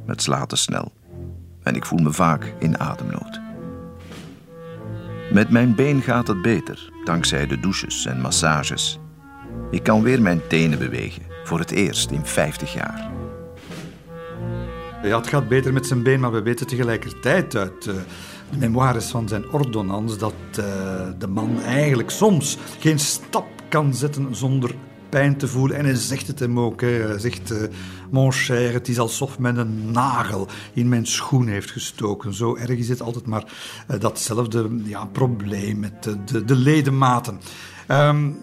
Het 0.06 0.22
slaat 0.22 0.50
te 0.50 0.56
snel 0.56 0.92
en 1.64 1.76
ik 1.76 1.86
voel 1.86 2.00
me 2.00 2.12
vaak 2.12 2.54
in 2.60 2.80
ademnood. 2.80 3.40
Met 5.32 5.50
mijn 5.50 5.76
been 5.76 6.02
gaat 6.02 6.28
het 6.28 6.42
beter, 6.42 6.90
dankzij 7.04 7.48
de 7.48 7.60
douches 7.60 8.06
en 8.06 8.22
massages. 8.22 9.00
Ik 9.72 9.84
kan 9.84 10.02
weer 10.02 10.22
mijn 10.22 10.42
tenen 10.48 10.80
bewegen, 10.80 11.24
voor 11.44 11.60
het 11.60 11.72
eerst 11.72 12.12
in 12.12 12.26
50 12.26 12.74
jaar. 12.74 13.12
Ja, 15.04 15.18
het 15.18 15.28
gaat 15.28 15.48
beter 15.48 15.74
met 15.74 15.88
zijn 15.88 16.04
been, 16.04 16.20
maar 16.20 16.32
we 16.32 16.42
weten 16.42 16.68
tegelijkertijd 16.68 17.56
uit 17.56 17.86
uh, 17.86 17.94
de 18.50 18.58
memoires 18.58 19.06
van 19.06 19.28
zijn 19.28 19.50
ordonnans 19.50 20.18
dat 20.18 20.34
uh, 20.60 20.66
de 21.18 21.28
man 21.28 21.62
eigenlijk 21.62 22.10
soms 22.10 22.58
geen 22.80 23.00
stap 23.00 23.48
kan 23.70 23.94
zetten 23.94 24.36
zonder 24.36 24.76
pijn 25.16 25.38
te 25.38 25.48
voelen. 25.48 25.78
En 25.78 25.86
hij 25.86 25.96
zegt 25.96 26.28
het 26.28 26.40
hem 26.40 26.60
ook. 26.60 26.82
Hij 26.82 27.20
zegt, 27.20 27.52
uh, 27.52 27.58
mon 28.12 28.32
cher, 28.32 28.74
het 28.74 28.88
is 28.88 29.00
alsof 29.00 29.40
men 29.40 29.58
een 29.58 29.92
nagel 29.92 30.48
in 30.74 30.90
mijn 30.90 31.06
schoen 31.06 31.48
heeft 31.48 31.72
gestoken. 31.72 32.34
Zo 32.34 32.56
erg 32.56 32.70
is 32.78 32.90
het 32.90 33.02
altijd 33.02 33.26
maar 33.26 33.44
uh, 33.92 34.00
datzelfde 34.00 34.70
ja, 34.84 35.06
probleem 35.06 35.80
met 35.80 36.04
de, 36.04 36.24
de, 36.24 36.46
de 36.46 36.56
ledematen. 36.56 37.40
Um, 37.88 38.38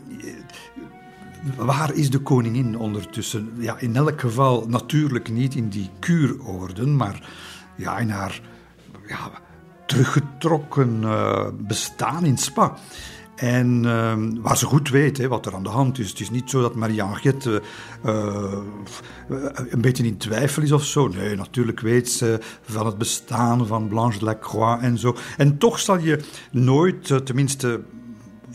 waar 1.57 1.95
is 1.95 2.11
de 2.11 2.19
koningin 2.19 2.79
ondertussen? 2.79 3.53
Ja, 3.59 3.79
in 3.79 3.97
elk 3.97 4.21
geval 4.21 4.67
natuurlijk 4.69 5.31
niet 5.31 5.55
in 5.55 5.69
die 5.69 5.91
kuuroorden, 5.99 6.97
maar 6.97 7.29
ja, 7.77 7.99
in 7.99 8.11
haar 8.11 8.41
ja, 9.07 9.31
teruggetrokken 9.87 11.01
uh, 11.03 11.47
bestaan 11.59 12.25
in 12.25 12.39
Spa. 12.39 12.77
En 13.43 13.85
uh, 13.85 14.15
waar 14.41 14.57
ze 14.57 14.67
goed 14.67 14.89
weet 14.89 15.19
hè, 15.19 15.29
wat 15.29 15.47
er 15.47 15.55
aan 15.55 15.63
de 15.63 15.69
hand 15.69 15.99
is. 15.99 16.11
Het 16.11 16.21
is 16.21 16.31
niet 16.31 16.51
zo 16.51 16.61
dat 16.61 16.75
Marie-Henriette 16.75 17.63
uh, 18.07 18.53
een 19.69 19.81
beetje 19.81 20.05
in 20.05 20.17
twijfel 20.17 20.63
is 20.63 20.73
of 20.73 20.85
zo. 20.85 21.09
Nee, 21.09 21.37
natuurlijk 21.37 21.81
weet 21.81 22.11
ze 22.11 22.39
van 22.63 22.87
het 22.87 22.99
bestaan 22.99 23.67
van 23.67 23.89
Blanche 23.89 24.19
de 24.19 24.25
la 24.25 24.39
Croix 24.41 24.83
en 24.83 24.99
zo. 24.99 25.17
En 25.37 25.59
toch 25.59 25.79
zal 25.79 25.99
je 25.99 26.21
nooit, 26.51 27.09
uh, 27.09 27.19
tenminste 27.19 27.81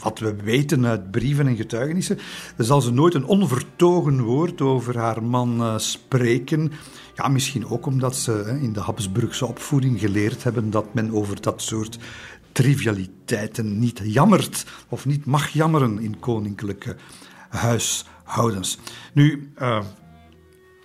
wat 0.03 0.19
we 0.19 0.35
weten 0.43 0.85
uit 0.85 1.11
brieven 1.11 1.47
en 1.47 1.55
getuigenissen, 1.55 2.19
zal 2.57 2.81
ze 2.81 2.91
nooit 2.91 3.13
een 3.13 3.25
onvertogen 3.25 4.21
woord 4.21 4.61
over 4.61 4.97
haar 4.97 5.23
man 5.23 5.79
spreken. 5.79 6.71
Ja, 7.15 7.27
misschien 7.27 7.67
ook 7.67 7.85
omdat 7.85 8.15
ze 8.15 8.57
in 8.61 8.73
de 8.73 8.79
Habsburgse 8.79 9.45
opvoeding 9.45 9.99
geleerd 9.99 10.43
hebben 10.43 10.69
dat 10.69 10.93
men 10.93 11.11
over 11.11 11.41
dat 11.41 11.61
soort 11.61 11.97
trivialiteiten 12.57 13.79
niet 13.79 14.01
jammert 14.03 14.65
of 14.89 15.05
niet 15.05 15.25
mag 15.25 15.49
jammeren 15.49 15.99
in 15.99 16.19
koninklijke 16.19 16.95
huishoudens. 17.49 18.77
Nu, 19.13 19.51
uh, 19.59 19.79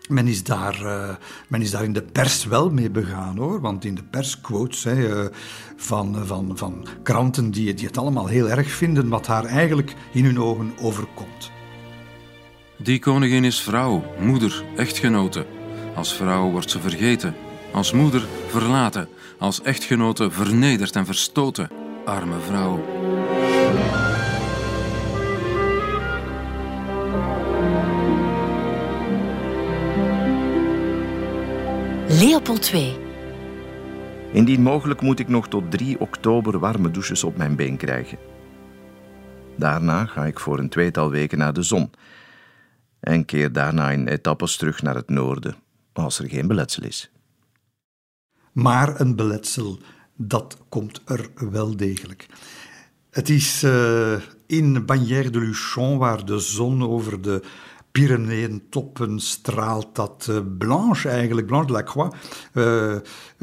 men 0.08 0.26
is, 0.26 0.42
daar, 0.44 0.82
uh, 0.82 1.08
men 1.48 1.62
is 1.62 1.70
daar 1.70 1.84
in 1.84 1.92
de 1.92 2.02
pers 2.02 2.44
wel 2.44 2.70
mee 2.70 2.90
begaan 2.90 3.36
hoor, 3.36 3.60
want 3.60 3.84
in 3.84 3.94
de 3.94 4.02
pers 4.02 4.40
quotes 4.40 4.84
uh, 4.84 5.24
van, 5.76 6.26
van, 6.26 6.52
van 6.54 6.86
kranten 7.02 7.50
die, 7.50 7.74
die 7.74 7.86
het 7.86 7.98
allemaal 7.98 8.26
heel 8.26 8.48
erg 8.48 8.70
vinden 8.70 9.08
wat 9.08 9.26
haar 9.26 9.44
eigenlijk 9.44 9.94
in 10.12 10.24
hun 10.24 10.40
ogen 10.40 10.72
overkomt. 10.80 11.50
Die 12.78 12.98
koningin 12.98 13.44
is 13.44 13.60
vrouw, 13.60 14.04
moeder, 14.20 14.64
echtgenote. 14.76 15.46
Als 15.94 16.14
vrouw 16.14 16.50
wordt 16.50 16.70
ze 16.70 16.80
vergeten, 16.80 17.34
als 17.72 17.92
moeder 17.92 18.26
verlaten 18.48 19.08
als 19.42 19.62
echtgenote 19.62 20.30
vernederd 20.30 20.96
en 20.96 21.06
verstoten. 21.06 21.70
Arme 22.04 22.40
vrouw. 22.40 22.84
Leopold 32.08 32.72
II. 32.72 32.96
Indien 34.32 34.62
mogelijk 34.62 35.00
moet 35.00 35.18
ik 35.18 35.28
nog 35.28 35.48
tot 35.48 35.70
3 35.70 36.00
oktober 36.00 36.58
warme 36.58 36.90
douches 36.90 37.24
op 37.24 37.36
mijn 37.36 37.56
been 37.56 37.76
krijgen. 37.76 38.18
Daarna 39.56 40.06
ga 40.06 40.24
ik 40.24 40.40
voor 40.40 40.58
een 40.58 40.68
tweetal 40.68 41.10
weken 41.10 41.38
naar 41.38 41.52
de 41.52 41.62
zon. 41.62 41.90
En 43.00 43.24
keer 43.24 43.52
daarna 43.52 43.90
in 43.90 44.08
etappes 44.08 44.56
terug 44.56 44.82
naar 44.82 44.94
het 44.94 45.08
noorden, 45.08 45.56
als 45.92 46.18
er 46.18 46.28
geen 46.28 46.46
beletsel 46.46 46.82
is. 46.82 47.10
Maar 48.52 49.00
een 49.00 49.16
beletsel, 49.16 49.78
dat 50.16 50.58
komt 50.68 51.00
er 51.04 51.30
wel 51.50 51.76
degelijk. 51.76 52.26
Het 53.10 53.28
is 53.28 53.62
uh, 53.62 54.12
in 54.46 54.86
Bagnères 54.86 55.30
de 55.30 55.38
Luchon, 55.38 55.98
waar 55.98 56.24
de 56.24 56.38
zon 56.38 56.82
over 56.82 57.22
de 57.22 57.42
Pyreneeën-toppen 57.92 59.20
straalt 59.20 59.94
dat 59.94 60.26
uh, 60.30 60.38
Blanche 60.58 61.08
eigenlijk, 61.08 61.46
Blanche 61.46 61.66
de 61.66 61.72
la 61.72 61.82
Croix, 61.82 62.16
uh, 62.54 62.96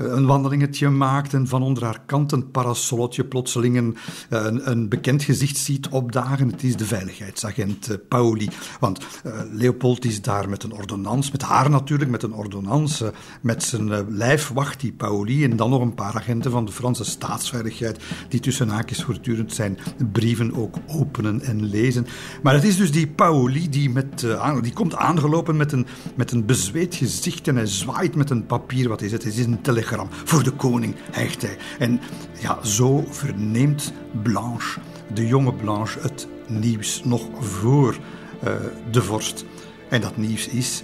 een 0.05 0.25
wandelingetje 0.25 0.89
maakt 0.89 1.33
en 1.33 1.47
van 1.47 1.61
onder 1.61 1.83
haar 1.83 2.01
kant 2.05 2.31
een 2.31 2.51
parasolletje 2.51 3.23
plotseling 3.23 3.77
een, 3.77 3.97
een, 4.29 4.71
een, 4.71 4.89
bekend 4.89 5.23
gezicht 5.23 5.57
ziet 5.57 5.87
opdagen. 5.89 6.49
Het 6.49 6.63
is 6.63 6.75
de 6.75 6.85
veiligheidsagent 6.85 7.89
uh, 7.89 7.95
Pauli. 8.07 8.49
Want 8.79 9.05
Leopold 9.51 10.05
is 10.05 10.21
daar 10.21 10.49
met 10.49 10.63
een 10.63 10.73
ordonnans, 10.73 11.31
met 11.31 11.41
haar 11.41 11.69
natuurlijk, 11.69 12.11
met 12.11 12.23
een 12.23 12.33
ordonnans, 12.33 13.03
met 13.41 13.63
zijn 13.63 14.15
lijfwacht, 14.15 14.79
die 14.79 14.91
Pauli, 14.91 15.43
en 15.43 15.55
dan 15.55 15.69
nog 15.69 15.81
een 15.81 15.95
paar 15.95 16.15
agenten 16.15 16.51
van 16.51 16.65
de 16.65 16.71
Franse 16.71 17.05
staatsveiligheid, 17.05 18.03
die 18.29 18.39
tussen 18.39 18.69
haakjes 18.69 19.03
voortdurend 19.03 19.53
zijn 19.53 19.77
brieven 20.11 20.53
ook 20.55 20.75
openen 20.87 21.41
en 21.41 21.63
lezen. 21.65 22.07
Maar 22.43 22.53
het 22.53 22.63
is 22.63 22.77
dus 22.77 22.91
die 22.91 23.07
Pauli 23.07 23.69
die 23.69 23.89
met 23.89 24.25
die 24.61 24.73
komt 24.73 24.95
aangelopen 24.95 25.57
met 25.57 25.71
een, 25.71 25.85
met 26.15 26.31
een 26.31 26.45
bezweet 26.45 26.95
gezicht 26.95 27.47
en 27.47 27.55
hij 27.55 27.65
zwaait 27.65 28.15
met 28.15 28.29
een 28.29 28.45
papier. 28.45 28.89
Wat 28.89 29.01
is 29.01 29.11
het? 29.11 29.23
Het 29.23 29.37
is 29.37 29.45
een 29.45 29.61
telegram. 29.61 29.88
Voor 30.23 30.43
de 30.43 30.51
koning, 30.51 30.95
hijgt 31.11 31.41
hij. 31.41 31.57
En 31.79 32.01
ja, 32.39 32.63
zo 32.63 33.03
verneemt 33.09 33.93
Blanche, 34.23 34.79
de 35.13 35.27
jonge 35.27 35.53
Blanche, 35.53 35.99
het 35.99 36.27
nieuws 36.47 37.03
nog 37.03 37.27
voor 37.39 37.97
uh, 38.43 38.53
de 38.91 39.01
vorst. 39.01 39.45
En 39.89 40.01
dat 40.01 40.17
nieuws 40.17 40.47
is 40.47 40.83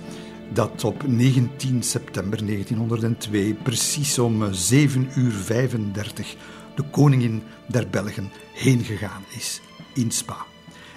dat 0.54 0.84
op 0.84 1.08
19 1.08 1.84
september 1.84 2.46
1902, 2.46 3.54
precies 3.54 4.20
om 4.20 4.54
7 4.54 5.10
uur 5.16 5.32
35, 5.32 6.36
de 6.76 6.84
koningin 6.92 7.44
der 7.68 7.88
Belgen 7.90 8.32
heen 8.54 8.84
gegaan 8.84 9.24
is 9.38 9.62
in 9.94 10.12
Spa. 10.12 10.38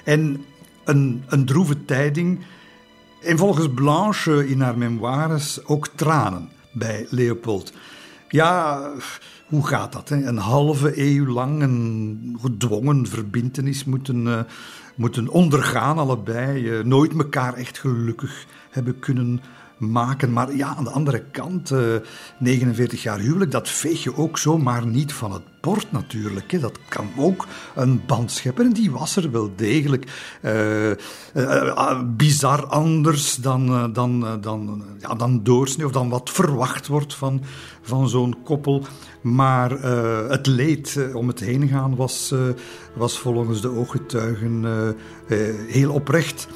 En 0.05 0.45
een, 0.85 1.23
een 1.27 1.45
droeve 1.45 1.85
tijding. 1.85 2.45
En 3.23 3.39
volgens 3.39 3.69
Blanche 3.75 4.49
in 4.49 4.61
haar 4.61 4.79
memoires 4.79 5.65
ook 5.65 5.89
tranen 5.95 6.51
bij 6.73 7.07
Leopold. 7.11 7.73
Ja, 8.29 8.91
hoe 9.47 9.67
gaat 9.67 9.93
dat? 9.93 10.09
Hè? 10.09 10.27
Een 10.27 10.39
halve 10.39 11.01
eeuw 11.01 11.27
lang 11.27 11.63
een 11.63 12.39
gedwongen 12.41 13.07
verbintenis 13.07 13.85
moeten, 13.85 14.27
uh, 14.27 14.41
moeten 14.95 15.29
ondergaan, 15.29 15.99
allebei. 15.99 16.63
Uh, 16.63 16.85
nooit 16.85 17.13
elkaar 17.13 17.55
echt 17.55 17.79
gelukkig 17.79 18.47
hebben 18.71 18.99
kunnen 18.99 19.41
maken. 19.79 20.33
Maar 20.33 20.57
ja, 20.57 20.75
aan 20.77 20.85
de 20.85 20.91
andere 20.91 21.25
kant, 21.31 21.71
uh, 21.71 21.95
eh, 21.95 22.03
49 22.39 23.03
jaar 23.03 23.19
huwelijk, 23.19 23.51
dat 23.51 23.69
veeg 23.69 24.03
je 24.03 24.17
ook 24.17 24.39
zomaar 24.39 24.87
niet 24.87 25.13
van 25.13 25.33
het 25.33 25.43
natuurlijk. 25.91 26.53
Hè. 26.53 26.59
Dat 26.59 26.79
kan 26.89 27.11
ook 27.17 27.47
een 27.75 28.03
band 28.07 28.31
scheppen. 28.31 28.65
En 28.65 28.73
die 28.73 28.91
was 28.91 29.17
er 29.17 29.31
wel 29.31 29.51
degelijk. 29.57 30.39
Uh, 30.43 30.91
uh, 31.35 32.01
bizar 32.17 32.67
anders 32.67 33.35
dan, 33.35 33.93
dan, 33.93 34.39
dan, 34.41 34.85
ja, 34.99 35.15
dan 35.15 35.43
doorsnee 35.43 35.87
of 35.87 35.93
dan 35.93 36.09
wat 36.09 36.31
verwacht 36.31 36.87
wordt 36.87 37.15
van, 37.15 37.43
van 37.83 38.09
zo'n 38.09 38.37
koppel. 38.45 38.83
Maar 39.21 39.71
het 40.29 40.47
leed 40.47 40.99
om 41.15 41.29
het 41.29 41.41
heen 41.41 41.69
gaan 41.69 41.97
was, 41.97 42.35
was 42.95 43.19
volgens 43.19 43.61
de 43.61 43.69
ooggetuigen 43.69 44.65
heel 45.69 45.93
oprecht. 45.93 46.49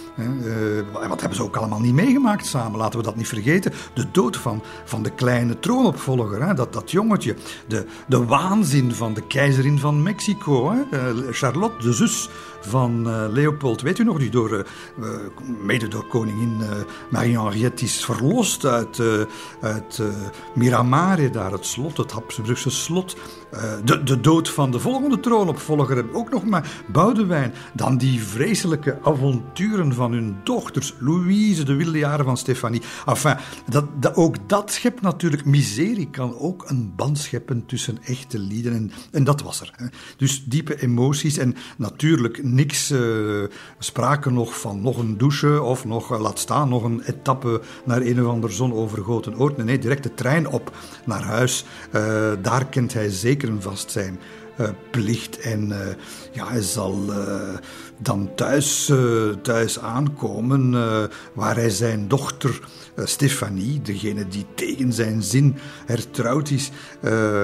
wat 1.09 1.21
hebben 1.21 1.39
ze 1.39 1.43
ook 1.43 1.57
allemaal 1.57 1.81
niet 1.81 1.95
meegemaakt 1.95 2.47
samen, 2.47 2.79
laten 2.79 2.99
we 2.99 3.05
dat 3.05 3.17
niet 3.17 3.29
vergeten. 3.29 3.73
De 3.95 4.11
dood 4.13 4.37
van, 4.37 4.63
van 4.85 5.03
de 5.03 5.11
kleine 5.11 5.59
troonopvolger, 5.59 6.47
hè, 6.47 6.55
dat, 6.55 6.73
dat 6.73 6.91
jongetje. 6.91 7.35
De, 7.69 7.87
de 8.07 8.25
waanzin 8.25 8.95
van 9.03 9.15
de 9.15 9.23
keizerin 9.23 9.79
van 9.79 10.03
Mexico, 10.03 10.71
hè, 10.71 10.83
eh, 10.91 11.15
Charlotte, 11.31 11.83
de 11.83 11.93
zus 11.93 12.29
van 12.61 13.09
uh, 13.09 13.25
Leopold, 13.29 13.81
weet 13.81 13.99
u 13.99 14.05
nog, 14.05 14.19
die 14.19 14.31
door, 14.31 14.67
uh, 14.99 15.07
mede 15.63 15.89
door 15.89 16.07
koningin 16.07 16.61
Marie-Henriette 17.11 17.85
is 17.85 18.05
verlost 18.05 18.65
uit, 18.65 19.03
uit 19.61 20.03
Miramare, 20.55 21.31
daar 21.31 21.53
het 21.53 21.67
slot, 21.67 21.97
het 21.97 22.11
Habsburgse 22.11 22.71
slot. 22.71 23.17
De, 23.85 24.03
de 24.03 24.21
dood 24.21 24.49
van 24.49 24.71
de 24.71 24.79
volgende 24.79 25.21
troonopvolger, 25.21 26.15
ook 26.15 26.31
nog 26.31 26.45
maar 26.45 26.83
Boudewijn. 26.93 27.55
Dan 27.75 27.97
die 27.97 28.23
vreselijke 28.23 28.99
avonturen 29.03 29.95
van 29.95 30.13
hun 30.13 30.37
dochters, 30.45 30.95
Louise, 30.99 31.65
de 31.65 31.75
wilde 31.75 31.99
jaren 31.99 32.25
van 32.25 32.37
Stefanie. 32.37 32.83
Enfin, 33.07 33.37
dat, 33.69 33.85
dat, 34.01 34.15
ook 34.15 34.49
dat 34.49 34.73
schept 34.73 35.01
natuurlijk, 35.01 35.45
miserie 35.45 36.11
kan 36.11 36.39
ook 36.39 36.65
een 36.71 36.93
band 36.97 37.19
scheppen 37.19 37.67
tussen 37.67 37.99
echte 38.03 38.39
lieden. 38.39 38.73
En, 38.73 38.93
en 39.11 39.25
dat 39.25 39.43
was 39.43 39.61
er. 39.61 39.73
Hè. 39.77 39.87
Dus 40.17 40.45
diepe 40.45 40.83
emoties 40.83 41.37
en 41.37 41.55
natuurlijk 41.77 42.45
niks 42.45 42.91
uh, 42.91 43.45
sprake 43.79 44.31
nog 44.31 44.61
van 44.61 44.83
nog 44.83 44.99
een 44.99 45.19
douche 45.19 45.63
of 45.63 45.85
nog, 45.85 46.13
uh, 46.13 46.21
laat 46.21 46.39
staan, 46.39 46.69
nog 46.69 46.85
een 46.85 47.01
etappe 47.01 47.61
naar 47.85 48.01
een 48.01 48.23
of 48.23 48.29
ander 48.29 48.53
zonovergoten 48.53 49.39
oord. 49.39 49.57
Nee, 49.57 49.67
nee, 49.67 49.79
direct 49.79 50.03
de 50.03 50.15
trein 50.15 50.49
op 50.49 50.77
naar 51.05 51.23
huis. 51.23 51.65
Daar 52.43 52.67
kent 52.67 52.93
hij 52.93 53.11
zeker 53.11 53.42
een 53.49 53.63
vast 53.63 53.91
zijn. 53.91 54.21
Uh, 54.61 54.69
plicht. 54.91 55.39
En 55.39 55.69
uh, 55.69 55.79
ja, 56.33 56.49
hij 56.49 56.61
zal 56.61 56.99
uh, 57.09 57.55
dan 57.99 58.31
thuis, 58.35 58.93
thuis 59.43 59.79
aankomen 59.79 60.71
waar 61.33 61.57
hij 61.57 61.71
zijn 61.71 62.09
dochter 62.09 62.61
Stefanie, 62.97 63.83
degene 63.83 64.29
die 64.29 64.47
tegen 64.55 64.93
zijn 64.93 65.23
zin 65.23 65.57
hertrouwd 65.87 66.51
is, 66.51 66.71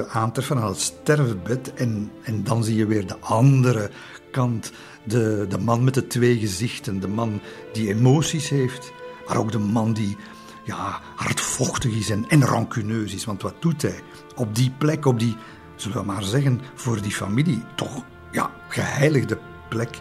aantreffen 0.08 0.56
aan 0.56 0.68
het 0.68 0.80
sterfbed. 0.80 1.72
En, 1.74 2.10
en 2.22 2.44
dan 2.44 2.64
zie 2.64 2.76
je 2.76 2.86
weer 2.86 3.06
de 3.06 3.18
andere 3.18 3.90
kant 4.30 4.72
de, 5.04 5.46
de 5.48 5.58
man 5.58 5.84
met 5.84 5.94
de 5.94 6.06
twee 6.06 6.38
gezichten, 6.38 7.00
de 7.00 7.08
man 7.08 7.40
die 7.72 7.88
emoties 7.88 8.48
heeft, 8.48 8.92
maar 9.28 9.36
ook 9.36 9.52
de 9.52 9.58
man 9.58 9.92
die 9.92 10.16
ja, 10.64 11.00
hardvochtig 11.14 11.96
is 11.96 12.10
en, 12.10 12.24
en 12.28 12.44
rancuneus 12.44 13.14
is. 13.14 13.24
Want 13.24 13.42
wat 13.42 13.54
doet 13.58 13.82
hij 13.82 14.00
op 14.36 14.54
die 14.54 14.72
plek, 14.78 15.06
op 15.06 15.18
die, 15.18 15.36
zullen 15.80 15.98
we 15.98 16.04
maar 16.04 16.22
zeggen, 16.22 16.60
voor 16.74 17.02
die 17.02 17.12
familie 17.12 17.64
toch 17.74 18.04
ja, 18.32 18.50
geheiligde 18.68 19.38
plek? 19.68 20.00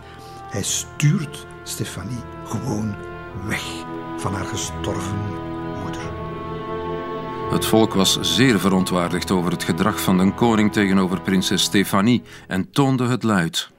Hij 0.50 0.64
stuurt 0.64 1.46
Stefanie 1.64 2.24
gewoon 2.46 2.96
weg 3.48 3.64
van 4.18 4.34
haar 4.34 4.46
gestorven 4.46 5.18
moeder. 5.84 6.02
Het 7.52 7.66
volk 7.66 7.94
was 7.94 8.20
zeer 8.22 8.60
verontwaardigd 8.60 9.32
over 9.32 9.52
het 9.52 9.64
gedrag 9.64 10.02
van 10.02 10.18
de 10.18 10.34
koning 10.34 10.74
tegenover 10.74 11.22
prinses 11.22 11.64
Stefanie 11.64 12.22
en 12.48 12.72
toonde 12.72 13.08
het 13.08 13.24
luid. 13.24 13.70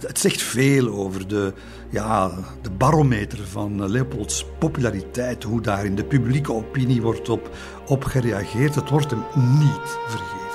Het 0.00 0.18
zegt 0.18 0.42
veel 0.42 0.88
over 0.88 1.28
de, 1.28 1.52
ja, 1.90 2.30
de 2.62 2.70
barometer 2.70 3.46
van 3.46 3.90
Leopolds 3.90 4.46
populariteit, 4.58 5.42
hoe 5.42 5.60
daar 5.60 5.84
in 5.84 5.94
de 5.94 6.04
publieke 6.04 6.52
opinie 6.52 7.02
wordt 7.02 7.28
op, 7.28 7.50
op 7.86 8.04
gereageerd. 8.04 8.74
Het 8.74 8.90
wordt 8.90 9.10
hem 9.10 9.22
niet 9.58 9.98
vergeven. 10.06 10.45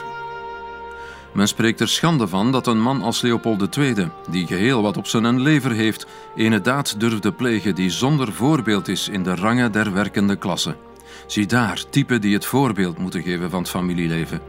Men 1.33 1.47
spreekt 1.47 1.79
er 1.79 1.87
schande 1.87 2.27
van 2.27 2.51
dat 2.51 2.67
een 2.67 2.81
man 2.81 3.01
als 3.01 3.21
Leopold 3.21 3.77
II, 3.77 4.09
die 4.29 4.47
geheel 4.47 4.81
wat 4.81 4.97
op 4.97 5.07
zijn 5.07 5.41
lever 5.41 5.71
heeft, 5.71 6.05
ene 6.35 6.61
daad 6.61 6.99
durfde 6.99 7.31
plegen 7.31 7.75
die 7.75 7.89
zonder 7.89 8.33
voorbeeld 8.33 8.87
is 8.87 9.09
in 9.09 9.23
de 9.23 9.35
rangen 9.35 9.71
der 9.71 9.93
werkende 9.93 10.35
klasse. 10.35 10.75
Zie 11.27 11.45
daar 11.45 11.83
typen 11.89 12.21
die 12.21 12.33
het 12.33 12.45
voorbeeld 12.45 12.97
moeten 12.97 13.21
geven 13.21 13.49
van 13.49 13.59
het 13.59 13.69
familieleven. 13.69 14.41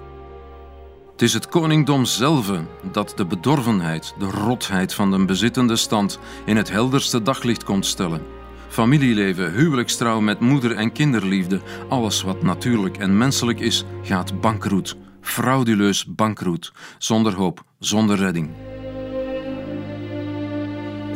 Het 1.12 1.22
is 1.22 1.32
het 1.32 1.48
koningdom 1.48 2.04
zelf 2.04 2.50
dat 2.92 3.12
de 3.16 3.24
bedorvenheid, 3.24 4.14
de 4.18 4.30
rotheid 4.30 4.94
van 4.94 5.10
de 5.10 5.24
bezittende 5.24 5.76
stand 5.76 6.18
in 6.44 6.56
het 6.56 6.70
helderste 6.70 7.22
daglicht 7.22 7.64
komt 7.64 7.86
stellen. 7.86 8.22
Familieleven, 8.68 9.52
huwelijkstrouw 9.52 10.20
met 10.20 10.40
moeder- 10.40 10.76
en 10.76 10.92
kinderliefde, 10.92 11.60
alles 11.88 12.22
wat 12.22 12.42
natuurlijk 12.42 12.96
en 12.96 13.18
menselijk 13.18 13.60
is, 13.60 13.84
gaat 14.02 14.40
bankroet. 14.40 14.96
Frauduleus 15.22 16.04
bankroet, 16.04 16.72
zonder 16.98 17.34
hoop, 17.34 17.64
zonder 17.78 18.16
redding. 18.16 18.50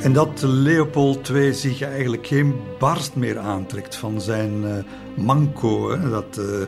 En 0.00 0.12
dat 0.12 0.42
Leopold 0.42 1.28
II 1.28 1.54
zich 1.54 1.82
eigenlijk 1.82 2.26
geen 2.26 2.54
barst 2.78 3.14
meer 3.14 3.38
aantrekt 3.38 3.96
van 3.96 4.20
zijn 4.20 4.62
uh, 4.62 4.76
manco. 5.24 5.90
Hè, 5.90 6.10
dat... 6.10 6.38
Uh, 6.38 6.60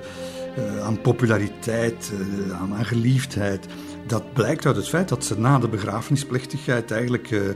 uh, 0.59 0.85
aan 0.85 1.01
populariteit, 1.01 2.13
aan, 2.53 2.85
geliefdheid. 2.85 3.67
Dat 4.07 4.33
blijkt 4.33 4.67
uit 4.67 4.77
het 4.77 4.89
feit 4.89 5.09
dat 5.09 5.25
ze 5.25 5.39
na 5.39 5.59
de 5.59 5.69
begrafenisplechtigheid 5.69 6.91
eigenlijk 6.91 7.55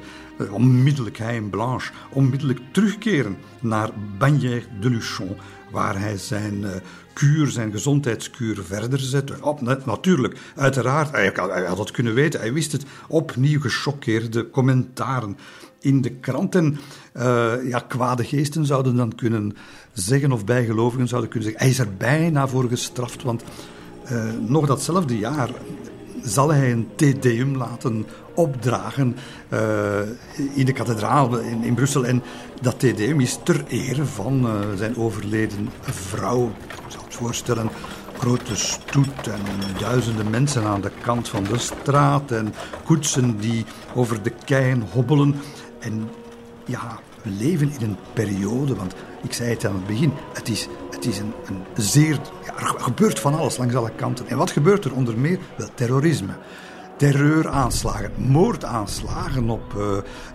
onmiddellijk, 0.50 1.18
hij 1.18 1.36
en 1.36 1.50
Blanche, 1.50 1.92
onmiddellijk 2.12 2.60
terugkeren 2.72 3.36
naar 3.60 3.90
Bagnères 4.18 4.66
de 4.80 4.90
Luchon, 4.90 5.36
waar 5.72 5.98
hij 5.98 6.16
zijn 6.16 6.64
kuur, 7.12 7.46
zijn 7.46 7.72
gezondheidskuur 7.72 8.62
verder 8.62 8.98
zet. 8.98 9.40
Op, 9.40 9.60
natuurlijk, 9.84 10.38
uiteraard, 10.56 11.10
hij, 11.10 11.32
had 11.66 11.78
het 11.78 11.90
kunnen 11.90 12.14
weten, 12.14 12.40
hij 12.40 12.52
wist 12.52 12.72
het, 12.72 12.84
opnieuw 13.08 13.60
gechoqueerde 13.60 14.50
commentaren 14.50 15.36
in 15.80 16.00
de 16.00 16.10
kranten. 16.10 16.78
Uh, 17.16 17.52
ja, 17.68 17.78
kwade 17.78 18.24
geesten 18.24 18.66
zouden 18.66 18.96
dan 18.96 19.14
kunnen 19.14 19.56
zeggen, 19.92 20.32
of 20.32 20.44
bijgelovigen 20.44 21.08
zouden 21.08 21.30
kunnen 21.30 21.48
zeggen, 21.48 21.66
hij 21.66 21.74
is 21.76 21.86
er 21.86 21.96
bijna 21.96 22.48
voor 22.48 22.68
gestraft, 22.68 23.22
want 23.22 23.44
uh, 24.12 24.24
nog 24.46 24.66
datzelfde 24.66 25.18
jaar 25.18 25.50
zal 26.22 26.52
hij 26.52 26.72
een 26.72 26.88
Te 26.96 27.18
Deum 27.18 27.56
laten 27.56 28.06
opdragen 28.34 29.16
uh, 29.52 29.58
in 30.54 30.66
de 30.66 30.72
kathedraal 30.72 31.38
in, 31.38 31.64
in, 31.64 31.74
Brussel. 31.74 32.06
En 32.06 32.22
dat 32.60 32.78
Te 32.78 32.94
Deum 32.94 33.20
is 33.20 33.38
ter 33.44 33.64
ere 33.68 34.04
van 34.04 34.48
zijn 34.76 34.96
overleden 34.96 35.68
vrouw. 35.80 36.52
Ik 36.66 36.80
zou 36.88 37.04
het 37.04 37.14
voorstellen, 37.14 37.70
grote 38.18 38.56
stoet 38.56 39.28
en 39.28 39.40
duizenden 39.78 40.30
mensen 40.30 40.64
aan 40.64 40.80
de 40.80 40.90
kant 41.02 41.28
van 41.28 41.44
de 41.44 41.58
straat 41.58 42.30
en 42.30 42.54
koetsen 42.84 43.36
die 43.38 43.64
over 43.94 44.22
de 44.22 44.32
keien 44.44 44.84
hobbelen. 44.92 45.34
En 45.78 46.10
ja, 46.64 46.98
we 47.22 47.30
leven 47.30 47.72
in 47.78 47.88
een 47.88 47.96
periode, 48.12 48.74
want 48.74 48.94
ik 49.22 49.32
zei 49.32 49.50
het 49.50 49.66
aan 49.66 49.74
het 49.74 49.86
begin, 49.86 50.12
het 50.32 50.48
is, 50.48 50.68
het 50.90 51.06
is 51.06 51.18
een, 51.18 51.32
een 51.46 51.84
zeer. 51.84 52.18
Er 52.56 52.74
gebeurt 52.76 53.18
van 53.18 53.34
alles 53.34 53.56
langs 53.56 53.74
alle 53.74 53.92
kanten. 53.96 54.28
En 54.28 54.36
wat 54.36 54.50
gebeurt 54.50 54.84
er 54.84 54.94
onder 54.94 55.18
meer? 55.18 55.38
Wel, 55.56 55.68
terrorisme. 55.74 56.32
Terreuraanslagen, 56.96 58.10
moordaanslagen 58.16 59.50
op 59.50 59.74
uh, 59.76 59.84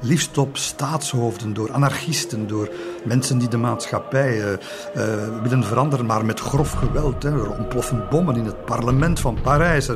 liefst 0.02 0.38
op 0.38 0.58
staatshoofden 0.58 1.54
door 1.54 1.72
anarchisten, 1.72 2.48
door 2.48 2.70
mensen 3.06 3.38
die 3.38 3.48
de 3.48 3.58
maatschappij 3.58 4.38
uh, 4.38 4.46
uh, 4.46 5.42
willen 5.42 5.64
veranderen, 5.64 6.06
maar 6.06 6.26
met 6.26 6.40
grof 6.40 6.72
geweld. 6.72 7.24
Hè. 7.24 7.30
Er 7.30 7.58
ontploffen 7.58 8.08
bommen 8.10 8.36
in 8.36 8.46
het 8.46 8.66
parlement 8.66 9.20
van 9.20 9.42
Parijs. 9.42 9.90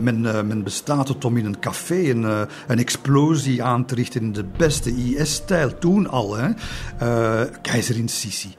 men, 0.00 0.20
men 0.20 0.62
bestaat 0.62 1.08
het 1.08 1.24
om 1.24 1.36
in 1.36 1.44
een 1.44 1.58
café 1.58 2.10
een, 2.10 2.48
een 2.66 2.78
explosie 2.78 3.62
aan 3.62 3.84
te 3.84 3.94
richten 3.94 4.20
in 4.20 4.32
de 4.32 4.44
beste 4.56 4.90
IS-stijl, 4.90 5.78
toen 5.78 6.08
al. 6.08 6.36
Hè. 6.36 6.48
keizerin 7.62 8.08
Sisi 8.08 8.54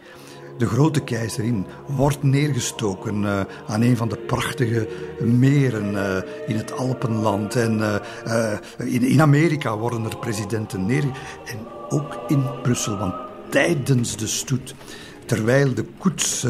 de 0.57 0.65
grote 0.65 0.99
keizerin, 0.99 1.65
wordt 1.87 2.23
neergestoken 2.23 3.23
uh, 3.23 3.39
aan 3.67 3.81
een 3.81 3.97
van 3.97 4.09
de 4.09 4.17
prachtige 4.17 4.87
meren 5.19 5.93
uh, 5.93 6.17
in 6.47 6.55
het 6.55 6.73
Alpenland. 6.73 7.55
En 7.55 7.77
uh, 8.25 8.53
in, 8.77 9.03
in, 9.03 9.21
Amerika 9.21 9.77
worden 9.77 10.05
er 10.05 10.17
presidenten 10.17 10.85
neer. 10.85 11.03
En 11.45 11.57
ook 11.89 12.19
in 12.27 12.43
Brussel, 12.61 12.97
want 12.97 13.13
tijdens 13.49 14.17
de 14.17 14.27
stoet, 14.27 14.75
terwijl 15.25 15.73
de 15.73 15.85
koets 15.97 16.47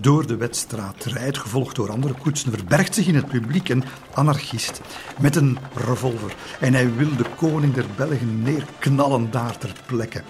door 0.00 0.26
de 0.26 0.36
wedstraat 0.36 1.04
rijdt, 1.04 1.38
gevolgd 1.38 1.76
door 1.76 1.90
andere 1.90 2.14
koetsen, 2.14 2.52
verbergt 2.52 2.94
zich 2.94 3.06
in 3.06 3.14
het 3.14 3.28
publiek 3.28 3.68
een 3.68 3.84
anarchist 4.14 4.80
met 5.20 5.36
een 5.36 5.58
revolver. 5.74 6.34
En 6.60 6.74
hij 6.74 6.94
wil 6.94 7.16
de 7.16 7.26
koning 7.36 7.74
der 7.74 7.86
Belgen 7.96 8.42
neerknallen 8.42 9.30
daar 9.30 9.58
ter 9.58 9.72
plekke. 9.86 10.22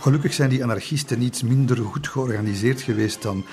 Gelukkig 0.00 0.34
zijn 0.34 0.50
die 0.50 0.62
anarchisten 0.62 1.22
iets 1.22 1.42
minder 1.42 1.76
goed 1.76 2.08
georganiseerd 2.08 2.80
geweest 2.80 3.22
dan, 3.22 3.44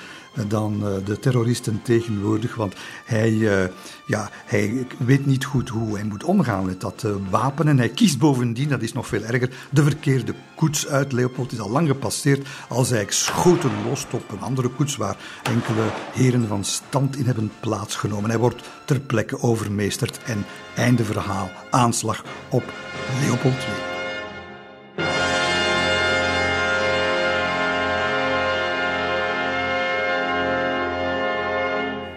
dan 0.48 0.80
uh, 0.82 1.04
de 1.04 1.18
terroristen 1.18 1.82
tegenwoordig. 1.82 2.54
Want 2.54 2.74
hij, 3.04 3.30
uh, 3.30 3.64
ja, 4.06 4.30
hij 4.44 4.86
weet 4.98 5.26
niet 5.26 5.44
goed 5.44 5.68
hoe 5.68 5.94
hij 5.94 6.04
moet 6.04 6.24
omgaan 6.24 6.66
met 6.66 6.80
dat 6.80 7.06
wapen. 7.30 7.68
En 7.68 7.78
hij 7.78 7.88
kiest 7.88 8.18
bovendien, 8.18 8.68
dat 8.68 8.82
is 8.82 8.92
nog 8.92 9.06
veel 9.06 9.22
erger, 9.22 9.50
de 9.70 9.82
verkeerde 9.82 10.34
koets 10.54 10.86
uit. 10.86 11.12
Leopold 11.12 11.52
is 11.52 11.60
al 11.60 11.70
lang 11.70 11.88
gepasseerd 11.88 12.48
als 12.68 12.90
hij 12.90 13.06
schoten 13.08 13.70
lost 13.88 14.14
op 14.14 14.30
een 14.30 14.40
andere 14.40 14.68
koets 14.68 14.96
waar 14.96 15.16
enkele 15.42 15.90
heren 16.12 16.48
van 16.48 16.64
stand 16.64 17.16
in 17.16 17.26
hebben 17.26 17.52
plaatsgenomen. 17.60 18.30
Hij 18.30 18.38
wordt 18.38 18.62
ter 18.84 19.00
plekke 19.00 19.42
overmeesterd 19.42 20.22
en 20.22 20.44
einde 20.76 21.04
verhaal. 21.04 21.50
Aanslag 21.70 22.24
op 22.50 22.64
Leopold 23.20 23.54
II. 23.54 23.95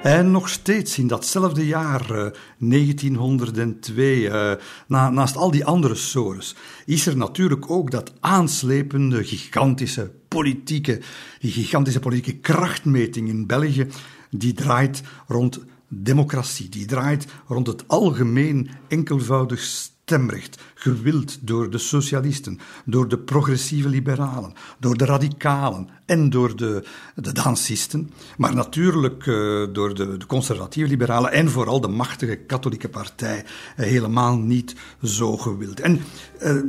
En 0.03 0.31
nog 0.31 0.49
steeds 0.49 0.97
in 0.97 1.07
datzelfde 1.07 1.67
jaar, 1.67 2.33
1902, 2.57 4.21
uh, 4.21 4.51
na, 4.87 5.09
naast 5.09 5.35
al 5.35 5.51
die 5.51 5.65
andere 5.65 5.95
sores, 5.95 6.55
is 6.85 7.05
er 7.05 7.17
natuurlijk 7.17 7.71
ook 7.71 7.91
dat 7.91 8.13
aanslepende, 8.19 9.23
gigantische 9.23 10.11
politieke, 10.27 11.01
die 11.39 11.51
gigantische 11.51 11.99
politieke 11.99 12.35
krachtmeting 12.35 13.27
in 13.27 13.47
België, 13.47 13.87
die 14.29 14.53
draait 14.53 15.01
rond 15.27 15.59
democratie, 15.87 16.69
die 16.69 16.85
draait 16.85 17.27
rond 17.47 17.67
het 17.67 17.87
algemeen 17.87 18.69
enkelvoudig 18.87 19.61
stemrecht, 20.09 20.61
gewild 20.73 21.37
door 21.41 21.69
de 21.69 21.77
socialisten, 21.77 22.59
door 22.85 23.07
de 23.07 23.17
progressieve 23.17 23.89
liberalen, 23.89 24.53
door 24.79 24.97
de 24.97 25.05
radicalen 25.05 25.89
en 26.05 26.29
door 26.29 26.55
de, 26.55 26.83
de 27.15 27.31
dansisten, 27.31 28.09
maar 28.37 28.55
natuurlijk 28.55 29.25
uh, 29.25 29.67
door 29.73 29.93
de, 29.93 30.17
de, 30.17 30.25
conservatieve 30.25 30.89
liberalen 30.89 31.31
en 31.31 31.49
vooral 31.49 31.81
de 31.81 31.87
machtige 31.87 32.35
katholieke 32.35 32.89
partij 32.89 33.37
uh, 33.37 33.85
helemaal 33.85 34.37
niet 34.37 34.75
zo 35.03 35.37
gewild. 35.37 35.79
En 35.79 36.01
uh, 36.43 36.61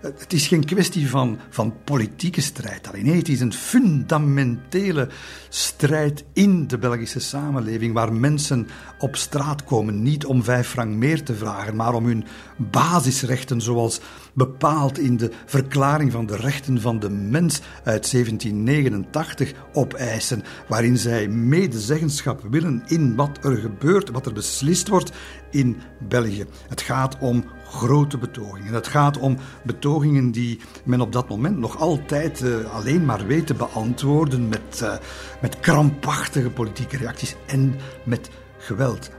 het 0.00 0.32
is 0.32 0.46
geen 0.46 0.64
kwestie 0.64 1.10
van, 1.10 1.38
van 1.50 1.74
politieke 1.84 2.40
strijd 2.40 2.88
alleen. 2.88 3.04
Nee, 3.04 3.16
het 3.16 3.28
is 3.28 3.40
een 3.40 3.52
fundamentele 3.52 5.08
strijd 5.48 6.24
in 6.32 6.66
de 6.66 6.78
Belgische 6.78 7.20
samenleving, 7.20 7.94
waar 7.94 8.12
mensen 8.12 8.68
op 8.98 9.16
straat 9.16 9.64
komen 9.64 10.02
niet 10.02 10.24
om 10.24 10.44
vijf 10.44 10.68
frank 10.68 10.94
meer 10.94 11.22
te 11.22 11.34
vragen, 11.34 11.76
maar 11.76 11.94
om 11.94 12.04
hun 12.04 12.24
basisrechten, 12.56 13.60
zoals 13.60 14.00
bepaald 14.32 14.98
in 14.98 15.16
de 15.16 15.30
Verklaring 15.46 16.12
van 16.12 16.26
de 16.26 16.36
Rechten 16.36 16.80
van 16.80 16.98
de 16.98 17.10
Mens 17.10 17.60
uit 17.84 18.10
1789, 18.10 19.52
opeisen, 19.72 20.42
waarin 20.68 20.98
zij 20.98 21.28
medezeggenschap 21.28 22.42
willen 22.50 22.82
in 22.86 23.14
wat 23.14 23.44
er 23.44 23.56
gebeurt, 23.56 24.10
wat 24.10 24.26
er 24.26 24.32
beslist 24.32 24.88
wordt 24.88 25.12
in 25.50 25.76
België. 26.08 26.44
Het 26.68 26.80
gaat 26.80 27.18
om 27.18 27.44
grote 27.70 28.18
betogingen. 28.18 28.74
Het 28.74 28.86
gaat 28.86 29.18
om 29.18 29.36
betogingen 29.62 30.30
die 30.30 30.60
men 30.84 31.00
op 31.00 31.12
dat 31.12 31.28
moment 31.28 31.58
nog 31.58 31.78
altijd 31.78 32.40
uh, 32.40 32.74
alleen 32.74 33.04
maar 33.04 33.26
weet 33.26 33.46
te 33.46 33.54
beantwoorden 33.54 34.48
met, 34.48 34.80
uh, 34.82 34.92
met 35.40 35.60
krampachtige 35.60 36.50
politieke 36.50 36.96
reacties 36.96 37.36
en 37.46 37.74
met 38.04 38.30
geweld. 38.58 39.10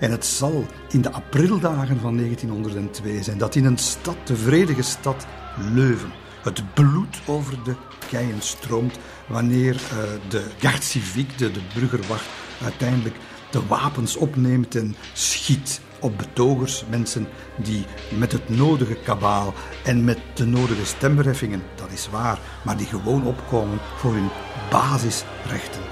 En 0.00 0.10
het 0.10 0.26
zal 0.26 0.66
in 0.88 1.02
de 1.02 1.12
aprildagen 1.12 2.00
van 2.00 2.16
1902 2.16 3.22
zijn 3.22 3.38
dat 3.38 3.54
in 3.54 3.64
een 3.64 3.78
stad, 3.78 4.16
de 4.24 4.36
vredige 4.36 4.82
stad 4.82 5.26
Leuven, 5.74 6.10
het 6.42 6.74
bloed 6.74 7.20
over 7.26 7.64
de 7.64 7.74
keien 8.08 8.42
stroomt 8.42 8.98
wanneer 9.26 9.74
uh, 9.74 9.80
de 10.28 10.44
garde 10.58 10.82
civique, 10.82 11.36
de, 11.36 11.50
de 11.50 11.60
burgerwacht, 11.74 12.26
uiteindelijk 12.62 13.16
de 13.50 13.66
wapens 13.66 14.16
opneemt 14.16 14.74
en 14.74 14.96
schiet 15.12 15.80
op 16.00 16.18
betogers, 16.18 16.84
mensen 16.90 17.28
die 17.56 17.84
met 18.18 18.32
het 18.32 18.48
nodige 18.48 18.94
kabaal 19.04 19.54
en 19.84 20.04
met 20.04 20.18
de 20.34 20.46
nodige 20.46 20.84
stemverheffingen, 20.84 21.62
dat 21.74 21.92
is 21.92 22.08
waar, 22.10 22.38
maar 22.64 22.76
die 22.76 22.86
gewoon 22.86 23.26
opkomen 23.26 23.78
voor 23.96 24.12
hun 24.12 24.28
basisrechten. 24.70 25.82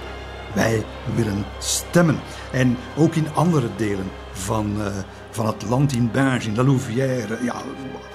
Wij 0.55 0.85
willen 1.15 1.45
stemmen. 1.59 2.19
En 2.53 2.77
ook 2.97 3.15
in 3.15 3.35
andere 3.35 3.69
delen 3.77 4.11
van, 4.33 4.75
uh, 4.79 4.87
van 5.31 5.47
het 5.47 5.63
land, 5.69 5.93
in 5.93 6.11
Binge, 6.11 6.41
in 6.43 6.57
La 6.57 6.63
Louvière, 6.63 7.39
ja, 7.45 7.55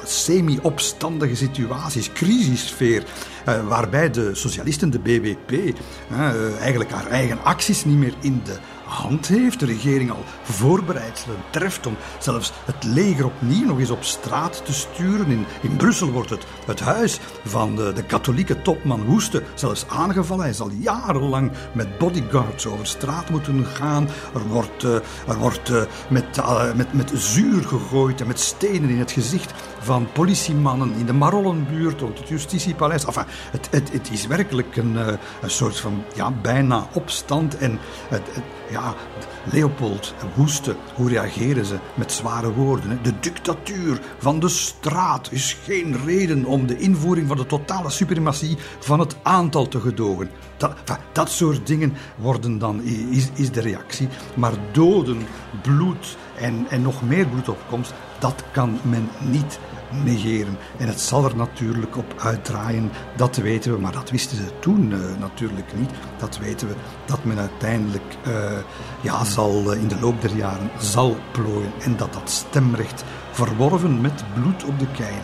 semi-opstandige 0.03 1.35
situaties, 1.35 2.11
crisissfeer, 2.11 3.03
uh, 3.47 3.67
waarbij 3.67 4.09
de 4.09 4.35
socialisten, 4.35 4.89
de 4.89 4.99
BBP, 4.99 5.51
uh, 5.51 6.59
eigenlijk 6.59 6.91
haar 6.91 7.07
eigen 7.07 7.43
acties 7.43 7.85
niet 7.85 7.97
meer 7.97 8.13
in 8.19 8.41
de 8.43 8.57
hand 8.91 9.27
heeft. 9.27 9.59
De 9.59 9.65
regering 9.65 10.11
al 10.11 10.23
voorbereidselen 10.41 11.37
treft 11.49 11.87
om 11.87 11.95
zelfs 12.19 12.51
het 12.65 12.83
leger 12.83 13.25
opnieuw 13.25 13.65
nog 13.65 13.79
eens 13.79 13.89
op 13.89 14.03
straat 14.03 14.65
te 14.65 14.73
sturen. 14.73 15.27
In, 15.27 15.45
in 15.61 15.75
Brussel 15.75 16.11
wordt 16.11 16.29
het, 16.29 16.45
het 16.65 16.79
huis 16.79 17.19
van 17.45 17.75
de, 17.75 17.93
de 17.93 18.03
katholieke 18.03 18.61
topman 18.61 19.03
Woeste 19.03 19.43
zelfs 19.53 19.85
aangevallen. 19.87 20.43
Hij 20.43 20.53
zal 20.53 20.69
jarenlang 20.79 21.51
met 21.71 21.97
bodyguards 21.97 22.67
over 22.67 22.87
straat 22.87 23.29
moeten 23.29 23.65
gaan. 23.65 24.07
Er 24.33 24.47
wordt, 24.47 24.83
uh, 24.83 24.95
er 25.27 25.37
wordt 25.37 25.69
uh, 25.69 25.81
met, 26.09 26.37
uh, 26.37 26.73
met, 26.73 26.93
met 26.93 27.11
zuur 27.15 27.63
gegooid 27.63 28.21
en 28.21 28.27
met 28.27 28.39
stenen 28.39 28.89
in 28.89 28.99
het 28.99 29.11
gezicht 29.11 29.53
van 29.81 30.07
politiemannen 30.11 30.93
in 30.93 31.05
de 31.05 31.13
Marollenbuurt 31.13 32.01
rond 32.01 32.17
het 32.17 32.27
justitiepaleis. 32.27 33.05
Enfin, 33.05 33.25
het, 33.51 33.67
het, 33.71 33.91
het 33.91 34.11
is 34.11 34.27
werkelijk 34.27 34.75
een, 34.75 34.95
een 35.41 35.49
soort 35.49 35.79
van 35.79 36.03
ja, 36.15 36.31
bijna 36.31 36.87
opstand 36.93 37.57
en 37.57 37.79
het, 38.09 38.21
het 38.33 38.43
ja, 38.69 38.95
Leopold 39.43 40.13
woeste. 40.35 40.75
Hoe 40.95 41.09
reageren 41.09 41.65
ze 41.65 41.77
met 41.93 42.11
zware 42.11 42.53
woorden? 42.53 42.99
De 43.03 43.19
dictatuur 43.19 44.01
van 44.17 44.39
de 44.39 44.49
straat 44.49 45.31
is 45.31 45.57
geen 45.63 46.05
reden 46.05 46.45
om 46.45 46.67
de 46.67 46.77
invoering 46.77 47.27
van 47.27 47.37
de 47.37 47.45
totale 47.45 47.89
suprematie 47.89 48.57
van 48.79 48.99
het 48.99 49.15
aantal 49.21 49.67
te 49.67 49.79
gedogen. 49.79 50.29
Dat, 50.57 50.75
dat 51.11 51.29
soort 51.29 51.67
dingen 51.67 51.93
worden 52.15 52.57
dan, 52.57 52.81
is, 53.09 53.29
is 53.33 53.51
de 53.51 53.61
reactie. 53.61 54.07
Maar 54.33 54.53
doden, 54.71 55.21
bloed 55.61 56.17
en, 56.37 56.65
en 56.69 56.81
nog 56.81 57.01
meer 57.01 57.27
bloedopkomst, 57.27 57.93
dat 58.21 58.43
kan 58.51 58.79
men 58.83 59.09
niet 59.19 59.59
negeren. 60.03 60.57
En 60.77 60.87
het 60.87 60.99
zal 60.99 61.25
er 61.25 61.35
natuurlijk 61.35 61.97
op 61.97 62.13
uitdraaien, 62.17 62.91
dat 63.15 63.35
weten 63.35 63.73
we, 63.73 63.79
maar 63.79 63.91
dat 63.91 64.09
wisten 64.09 64.37
ze 64.37 64.59
toen 64.59 64.91
uh, 64.91 64.99
natuurlijk 65.19 65.73
niet. 65.75 65.89
Dat 66.17 66.37
weten 66.37 66.67
we, 66.67 66.73
dat 67.05 67.23
men 67.23 67.37
uiteindelijk 67.37 68.17
uh, 68.27 68.57
ja, 69.01 69.23
zal, 69.23 69.73
uh, 69.73 69.81
in 69.81 69.87
de 69.87 69.99
loop 69.99 70.21
der 70.21 70.35
jaren 70.35 70.69
zal 70.79 71.17
plooien 71.31 71.71
en 71.79 71.97
dat 71.97 72.13
dat 72.13 72.29
stemrecht 72.29 73.03
verworven 73.31 74.01
met 74.01 74.23
bloed 74.33 74.63
op 74.63 74.79
de 74.79 74.87
keien 74.91 75.23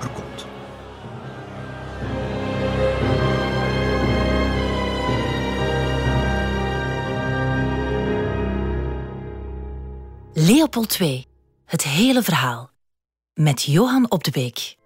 er 0.00 0.08
komt. 0.08 0.46
Leopold 10.34 11.00
II. 11.00 11.31
Het 11.72 11.84
hele 11.84 12.22
verhaal 12.22 12.70
met 13.34 13.62
Johan 13.62 14.10
op 14.10 14.24
de 14.24 14.30
Beek. 14.30 14.76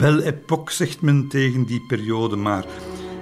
Belle 0.00 0.22
Époque 0.22 0.72
zegt 0.72 1.00
men 1.00 1.28
tegen 1.28 1.64
die 1.64 1.80
periode, 1.80 2.36
maar 2.36 2.64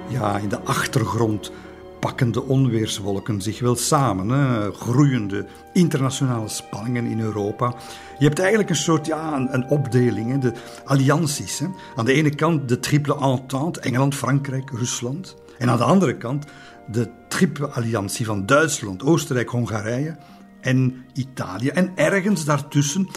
ja, 0.08 0.38
in 0.38 0.48
de 0.48 0.60
achtergrond 0.60 1.52
pakken 2.00 2.32
de 2.32 2.42
onweerswolken 2.42 3.42
zich 3.42 3.60
wel 3.60 3.76
samen. 3.76 4.28
Hè? 4.28 4.72
Groeiende 4.72 5.46
internationale 5.72 6.48
spanningen 6.48 7.06
in 7.06 7.20
Europa. 7.20 7.74
Je 8.18 8.24
hebt 8.24 8.38
eigenlijk 8.38 8.70
een 8.70 8.76
soort 8.76 9.06
ja, 9.06 9.36
een, 9.36 9.54
een 9.54 9.68
opdeling, 9.68 10.30
hè? 10.30 10.38
de 10.38 10.52
allianties. 10.84 11.58
Hè? 11.58 11.66
Aan 11.96 12.04
de 12.04 12.12
ene 12.12 12.34
kant 12.34 12.68
de 12.68 12.78
triple 12.78 13.16
entente, 13.18 13.80
Engeland, 13.80 14.14
Frankrijk, 14.14 14.70
Rusland. 14.70 15.36
En 15.58 15.70
aan 15.70 15.78
de 15.78 15.84
andere 15.84 16.16
kant 16.16 16.46
de 16.86 17.10
triple 17.28 17.66
alliantie 17.66 18.26
van 18.26 18.46
Duitsland, 18.46 19.02
Oostenrijk, 19.02 19.48
Hongarije 19.48 20.16
en 20.60 21.04
Italië. 21.14 21.68
En 21.68 21.92
ergens 21.94 22.44
daartussen 22.44 23.08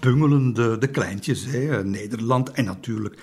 bungelen 0.00 0.54
de, 0.54 0.88
kleintjes, 0.92 1.44
hè? 1.44 1.84
Nederland 1.84 2.50
en 2.50 2.64
natuurlijk 2.64 3.18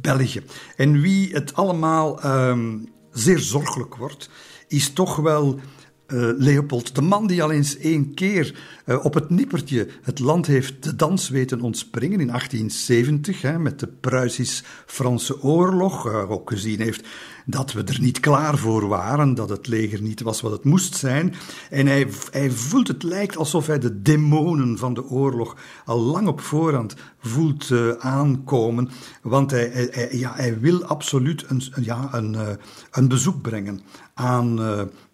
België. 0.00 0.42
En 0.76 1.00
wie 1.00 1.32
het 1.32 1.54
allemaal 1.54 2.24
um, 2.48 2.88
zeer 3.12 3.38
zorgelijk 3.38 3.96
wordt, 3.96 4.30
is 4.68 4.92
toch 4.92 5.16
wel 5.16 5.60
uh, 6.08 6.30
Leopold, 6.36 6.94
de 6.94 7.02
man 7.02 7.26
die 7.26 7.42
al 7.42 7.50
eens 7.50 7.78
één 7.78 8.14
keer 8.14 8.54
uh, 8.86 9.04
op 9.04 9.14
het 9.14 9.30
nippertje 9.30 9.88
het 10.02 10.18
land 10.18 10.46
heeft 10.46 10.82
de 10.82 10.96
dans 10.96 11.28
weten 11.28 11.60
ontspringen 11.60 12.20
in 12.20 12.26
1870, 12.26 13.42
hè, 13.42 13.58
met 13.58 13.80
de 13.80 13.86
Pruisisch-Franse 13.86 15.42
oorlog, 15.42 16.06
uh, 16.06 16.30
ook 16.30 16.50
gezien 16.50 16.80
heeft 16.80 17.06
dat 17.46 17.72
we 17.72 17.84
er 17.84 18.00
niet 18.00 18.20
klaar 18.20 18.58
voor 18.58 18.88
waren, 18.88 19.34
dat 19.34 19.48
het 19.48 19.66
leger 19.66 20.02
niet 20.02 20.20
was 20.20 20.40
wat 20.40 20.52
het 20.52 20.64
moest 20.64 20.96
zijn. 20.96 21.34
En 21.70 21.86
hij, 21.86 22.06
voelt, 22.50 22.88
het 22.88 23.02
lijkt 23.02 23.36
alsof 23.36 23.66
hij 23.66 23.78
de 23.78 24.02
demonen 24.02 24.78
van 24.78 24.94
de 24.94 25.04
oorlog 25.04 25.56
al 25.84 26.00
lang 26.00 26.28
op 26.28 26.40
voorhand 26.40 26.94
voelt 27.20 27.72
aankomen, 27.98 28.88
want 29.22 29.50
hij, 29.50 30.08
ja, 30.12 30.32
hij 30.34 30.60
wil 30.60 30.84
absoluut 30.84 31.44
een, 31.48 31.62
ja, 31.80 32.08
een, 32.12 32.58
een 32.90 33.08
bezoek 33.08 33.42
brengen 33.42 33.80
aan, 34.14 34.58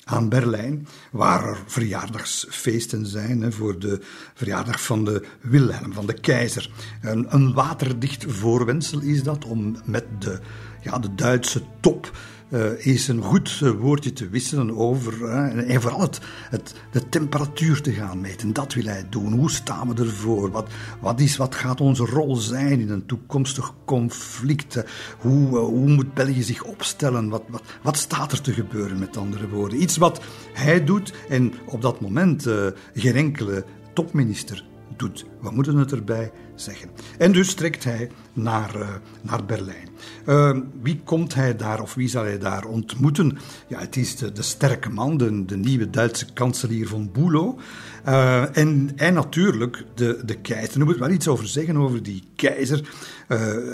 aan 0.05 0.28
Berlijn, 0.28 0.88
waar 1.11 1.48
er 1.48 1.59
verjaardagsfeesten 1.66 3.07
zijn 3.07 3.42
hè, 3.42 3.52
voor 3.52 3.78
de 3.78 4.00
verjaardag 4.34 4.82
van 4.82 5.05
de 5.05 5.26
Wilhelm, 5.40 5.92
van 5.92 6.07
de 6.07 6.20
keizer. 6.20 6.70
Een, 7.02 7.26
een 7.28 7.55
waterdicht 7.55 8.24
voorwensel 8.28 9.00
is 9.00 9.22
dat 9.22 9.44
om 9.44 9.76
met 9.84 10.05
de 10.18 10.40
ja, 10.82 10.98
de 10.98 11.14
Duitse 11.14 11.62
top 11.80 12.11
uh, 12.49 12.86
eens 12.86 13.09
een 13.09 13.22
goed 13.22 13.61
uh, 13.62 13.70
woordje 13.70 14.12
te 14.12 14.28
wisselen 14.28 14.76
over. 14.76 15.20
Uh, 15.20 15.74
en 15.74 15.80
vooral 15.80 16.01
het, 16.01 16.20
het, 16.51 16.74
de 16.90 17.09
temperatuur 17.09 17.80
te 17.80 17.92
gaan 17.92 18.20
meten. 18.20 18.53
Dat 18.53 18.74
wil 18.74 18.84
hij 18.84 19.07
doen. 19.11 19.32
Hoe 19.32 19.51
staan 19.51 19.95
we 19.95 20.03
ervoor? 20.03 20.51
Wat, 20.51 20.68
wat, 21.01 21.20
is, 21.20 21.36
wat 21.36 21.55
gaat 21.55 21.80
onze 21.80 22.05
rol 22.05 22.36
zijn 22.36 22.80
in 22.80 22.90
een 22.90 23.07
toekomstig 23.07 23.72
conflict? 23.84 24.84
hoe, 25.18 25.59
hoe 25.59 25.88
moet 25.88 26.14
België 26.14 26.42
zich 26.42 26.62
opstellen? 26.62 27.28
Wat, 27.28 27.42
wat, 27.49 27.62
wat 27.82 27.97
staat 27.97 28.32
er 28.32 28.40
te 28.40 28.53
gebeuren, 28.53 28.99
met 28.99 29.16
andere 29.16 29.49
woorden? 29.49 29.82
Iets 29.82 29.97
wat 29.97 30.20
hij 30.53 30.84
doet 30.84 31.14
en 31.28 31.53
op 31.66 31.82
dat 31.82 32.01
moment 32.01 32.49
geen 32.95 33.16
enkele 33.16 33.64
topminister 33.92 34.64
doet. 34.97 35.26
We 35.40 35.51
moeten 35.51 35.76
het 35.76 35.92
erbij 35.92 36.32
zeggen. 36.55 36.90
En 37.18 37.32
dus 37.32 37.55
trekt 37.55 37.84
hij 37.84 38.11
naar, 38.32 38.76
uh, 38.76 38.88
naar 39.22 39.45
Berlijn. 39.45 39.88
Uh, 40.26 40.59
wie 40.82 41.00
komt 41.05 41.34
hij 41.34 41.57
daar 41.57 41.80
of 41.80 41.94
wie 41.94 42.09
zal 42.09 42.22
hij 42.22 42.38
daar 42.38 42.64
ontmoeten? 42.64 43.38
Ja, 43.66 43.78
het 43.78 43.96
is 43.96 44.16
de, 44.16 44.32
de 44.32 44.42
sterke 44.42 44.90
man, 44.90 45.16
de, 45.16 45.57
nieuwe 45.57 45.90
Duitse 45.90 46.26
kanselier 46.32 46.88
van 46.88 47.11
Bülow. 47.12 47.59
Uh, 48.07 48.57
en, 48.57 48.90
en 48.96 49.14
natuurlijk 49.14 49.84
de, 49.94 50.22
de 50.24 50.34
keizer. 50.34 50.80
Er 50.80 50.86
moet 50.86 50.98
wel 50.98 51.11
iets 51.11 51.28
over 51.28 51.48
zeggen 51.48 51.76
over 51.76 52.02
die 52.02 52.22
keizer. 52.36 52.88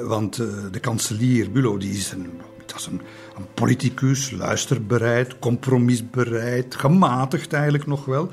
want 0.04 0.36
de 0.72 0.80
kanselier 0.80 1.50
Bülow 1.50 1.80
die 1.80 1.92
is 1.92 2.12
een 2.12 2.30
dat 2.66 2.78
is 2.80 2.86
een, 2.86 3.00
een, 3.36 3.46
politicus, 3.54 4.30
luisterbereid, 4.30 5.38
compromisbereid, 5.38 6.74
gematigd 6.74 7.52
eigenlijk 7.52 7.86
nog 7.86 8.04
wel. 8.04 8.30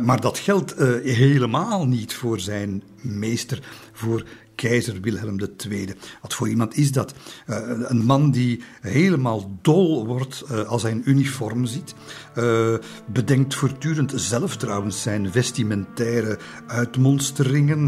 Maar 0.00 0.20
dat 0.20 0.38
geldt 0.38 0.74
helemaal 1.02 1.86
niet 1.86 2.14
voor 2.14 2.40
zijn 2.40 2.82
meester, 3.00 3.60
voor 3.92 4.24
keizer 4.54 5.00
Wilhelm 5.00 5.40
II. 5.68 5.94
Wat 6.22 6.34
voor 6.34 6.48
iemand 6.48 6.76
is 6.76 6.92
dat? 6.92 7.14
Uh, 7.46 7.56
een 7.68 8.04
man 8.04 8.30
die 8.30 8.62
helemaal 8.80 9.58
dol 9.62 10.06
wordt 10.06 10.44
uh, 10.50 10.68
als 10.68 10.82
hij 10.82 10.92
een 10.92 11.10
uniform 11.10 11.66
ziet. 11.66 11.94
Uh, 12.38 12.74
bedenkt 13.06 13.54
voortdurend 13.54 14.12
zelf 14.16 14.56
trouwens 14.56 15.02
zijn 15.02 15.32
vestimentaire 15.32 16.38
uitmonsteringen. 16.66 17.86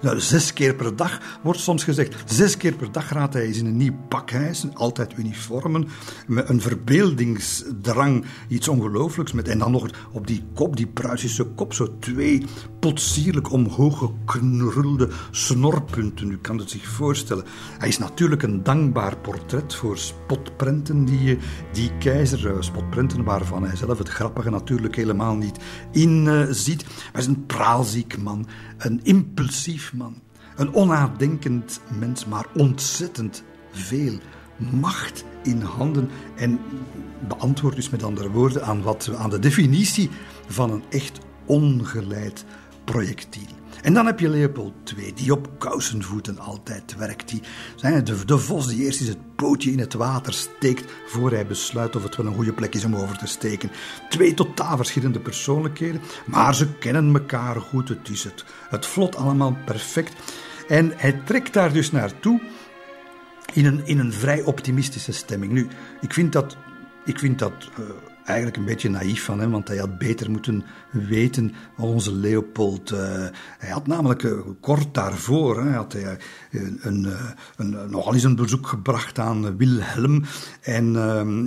Nou, 0.00 0.20
zes 0.20 0.52
keer 0.52 0.74
per 0.74 0.96
dag 0.96 1.20
wordt 1.42 1.60
soms 1.60 1.84
gezegd. 1.84 2.14
Zes 2.32 2.56
keer 2.56 2.72
per 2.72 2.92
dag 2.92 3.08
gaat 3.08 3.32
hij 3.32 3.42
eens 3.42 3.58
in 3.58 3.66
een 3.66 3.76
nieuw 3.76 3.96
pakhuis. 4.08 4.66
Altijd 4.74 5.18
uniformen. 5.18 5.88
Met 6.26 6.48
een 6.48 6.60
verbeeldingsdrang. 6.60 8.24
Iets 8.48 8.68
ongelooflijks. 8.68 9.32
Met, 9.32 9.48
en 9.48 9.58
dan 9.58 9.70
nog 9.70 9.88
op 10.12 10.26
die 10.26 10.44
kop, 10.54 10.76
die 10.76 10.86
Pruisische 10.86 11.44
kop. 11.44 11.74
Zo 11.74 11.98
twee 11.98 12.44
potsierlijk 12.80 13.52
omhoog 13.52 14.10
geknurlde 14.26 15.08
snor 15.30 15.82
punten. 15.82 16.30
U 16.30 16.38
kan 16.38 16.58
het 16.58 16.70
zich 16.70 16.86
voorstellen. 16.86 17.44
Hij 17.78 17.88
is 17.88 17.98
natuurlijk 17.98 18.42
een 18.42 18.62
dankbaar 18.62 19.16
portret 19.16 19.74
voor 19.74 19.98
spotprenten 19.98 21.04
die, 21.04 21.38
die 21.72 21.90
keizer, 21.98 22.46
uh, 22.46 22.60
spotprenten 22.60 23.24
waarvan 23.24 23.57
hij 23.62 23.76
zelf 23.76 23.98
het 23.98 24.08
grappige 24.08 24.50
natuurlijk 24.50 24.96
helemaal 24.96 25.36
niet 25.36 25.58
in 25.92 26.24
uh, 26.24 26.46
ziet. 26.50 26.84
Hij 27.12 27.20
is 27.20 27.26
een 27.26 27.46
praalziek 27.46 28.18
man, 28.18 28.46
een 28.78 29.00
impulsief 29.02 29.92
man, 29.92 30.20
een 30.56 30.72
onnadenkend 30.72 31.80
mens, 31.98 32.26
maar 32.26 32.46
ontzettend 32.54 33.42
veel 33.70 34.18
macht 34.56 35.24
in 35.42 35.60
handen 35.60 36.10
en 36.36 36.60
beantwoord 37.28 37.76
dus 37.76 37.90
met 37.90 38.02
andere 38.02 38.30
woorden 38.30 38.64
aan, 38.64 38.82
wat, 38.82 39.10
aan 39.16 39.30
de 39.30 39.38
definitie 39.38 40.10
van 40.46 40.70
een 40.70 40.84
echt 40.88 41.18
ongeleid 41.46 42.44
projectiel. 42.84 43.57
En 43.82 43.94
dan 43.94 44.06
heb 44.06 44.20
je 44.20 44.28
Leopold 44.28 44.94
II, 44.96 45.12
die 45.14 45.32
op 45.32 45.58
kousenvoeten 45.58 46.38
altijd 46.38 46.96
werkt. 46.96 47.28
Die, 47.28 47.42
de, 48.04 48.24
de 48.24 48.38
vos 48.38 48.66
die 48.66 48.84
eerst 48.84 49.00
eens 49.00 49.08
het 49.08 49.36
pootje 49.36 49.70
in 49.70 49.78
het 49.78 49.94
water 49.94 50.32
steekt 50.32 50.92
voor 51.06 51.30
hij 51.30 51.46
besluit 51.46 51.96
of 51.96 52.02
het 52.02 52.16
wel 52.16 52.26
een 52.26 52.34
goede 52.34 52.52
plek 52.52 52.74
is 52.74 52.84
om 52.84 52.96
over 52.96 53.18
te 53.18 53.26
steken. 53.26 53.70
Twee 54.08 54.34
totaal 54.34 54.76
verschillende 54.76 55.20
persoonlijkheden, 55.20 56.00
maar 56.26 56.54
ze 56.54 56.72
kennen 56.72 57.14
elkaar 57.14 57.60
goed. 57.60 57.88
Het 57.88 58.08
is 58.08 58.24
het, 58.24 58.44
het 58.68 58.86
vlot 58.86 59.16
allemaal 59.16 59.56
perfect. 59.64 60.14
En 60.68 60.92
hij 60.96 61.12
trekt 61.24 61.52
daar 61.52 61.72
dus 61.72 61.90
naartoe 61.90 62.40
in 63.52 63.66
een, 63.66 63.86
in 63.86 63.98
een 63.98 64.12
vrij 64.12 64.42
optimistische 64.42 65.12
stemming. 65.12 65.52
Nu, 65.52 65.68
ik 66.00 66.12
vind 66.12 66.32
dat, 66.32 66.56
ik 67.04 67.18
vind 67.18 67.38
dat 67.38 67.70
uh, 67.78 67.86
eigenlijk 68.24 68.56
een 68.56 68.64
beetje 68.64 68.90
naïef 68.90 69.24
van 69.24 69.40
hem, 69.40 69.50
want 69.50 69.68
hij 69.68 69.76
had 69.76 69.98
beter 69.98 70.30
moeten 70.30 70.64
weten, 70.90 71.54
onze 71.76 72.12
Leopold. 72.12 72.90
Uh, 72.90 72.98
hij 73.58 73.70
had 73.70 73.86
namelijk 73.86 74.22
uh, 74.22 74.32
kort 74.60 74.94
daarvoor 74.94 75.62
hè, 75.62 75.70
had 75.70 75.92
hij, 75.92 76.18
uh, 76.50 76.62
een, 76.80 77.08
een, 77.56 77.90
nogal 77.90 78.14
eens 78.14 78.24
een 78.24 78.36
bezoek 78.36 78.66
gebracht 78.66 79.18
aan 79.18 79.56
Wilhelm. 79.56 80.24
En 80.60 80.96
ehm, 80.96 81.46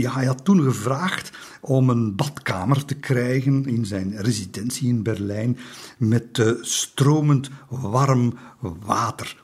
ja, 0.00 0.12
hij 0.12 0.24
had 0.24 0.44
toen 0.44 0.62
gevraagd 0.62 1.32
om 1.60 1.90
een 1.90 2.14
badkamer 2.14 2.84
te 2.84 2.94
krijgen 2.94 3.66
in 3.66 3.86
zijn 3.86 4.16
residentie 4.16 4.88
in 4.88 5.02
Berlijn 5.02 5.58
met 5.98 6.56
stromend 6.60 7.50
warm 7.68 8.34
water. 8.60 9.42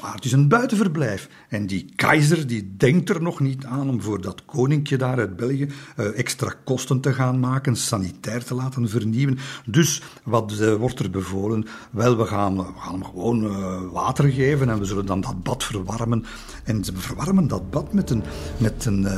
Maar 0.00 0.14
het 0.14 0.24
is 0.24 0.32
een 0.32 0.48
buitenverblijf. 0.48 1.28
En 1.48 1.66
die 1.66 1.92
keizer 1.96 2.46
die 2.46 2.74
denkt 2.76 3.08
er 3.08 3.22
nog 3.22 3.40
niet 3.40 3.64
aan 3.64 3.88
om 3.88 4.02
voor 4.02 4.20
dat 4.20 4.44
koninkje 4.44 4.96
daar 4.96 5.18
uit 5.18 5.36
België 5.36 5.68
extra 6.14 6.54
kosten 6.64 7.00
te 7.00 7.12
gaan 7.12 7.40
maken, 7.40 7.76
sanitair 7.76 8.44
te 8.44 8.54
laten 8.54 8.67
vernieuwen. 8.72 9.38
Dus 9.66 10.02
wat 10.22 10.56
uh, 10.60 10.74
wordt 10.74 10.98
er 10.98 11.10
bevolen? 11.10 11.66
Wel, 11.90 12.16
we 12.16 12.26
gaan, 12.26 12.56
we 12.56 12.64
gaan 12.78 12.92
hem 12.92 13.04
gewoon 13.04 13.44
uh, 13.44 13.80
water 13.92 14.30
geven 14.30 14.68
en 14.68 14.78
we 14.78 14.84
zullen 14.84 15.06
dan 15.06 15.20
dat 15.20 15.42
bad 15.42 15.64
verwarmen. 15.64 16.24
En 16.64 16.84
ze 16.84 16.92
verwarmen 16.94 17.48
dat 17.48 17.70
bad 17.70 17.92
met 17.92 18.10
een, 18.10 18.22
met 18.56 18.84
een, 18.84 19.08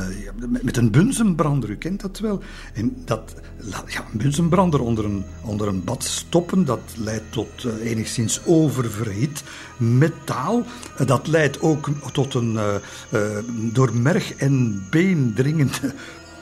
met 0.61 0.77
een 0.77 0.91
bunzenbrander, 0.91 1.69
u 1.69 1.75
kent 1.75 2.01
dat 2.01 2.19
wel. 2.19 2.41
En 2.73 2.95
dat, 3.05 3.35
ja, 3.87 4.05
een 4.11 4.17
bunzenbrander 4.17 4.81
onder 4.81 5.05
een, 5.05 5.23
onder 5.41 5.67
een 5.67 5.83
bad 5.83 6.03
stoppen, 6.03 6.65
dat 6.65 6.81
leidt 6.97 7.31
tot 7.31 7.65
enigszins 7.83 8.41
oververhit 8.45 9.43
metaal. 9.77 10.63
Dat 11.05 11.27
leidt 11.27 11.61
ook 11.61 11.89
tot 12.11 12.33
een 12.33 12.59
door 13.73 13.95
merg 13.95 14.33
en 14.35 14.83
been 14.89 15.33
dringende 15.35 15.93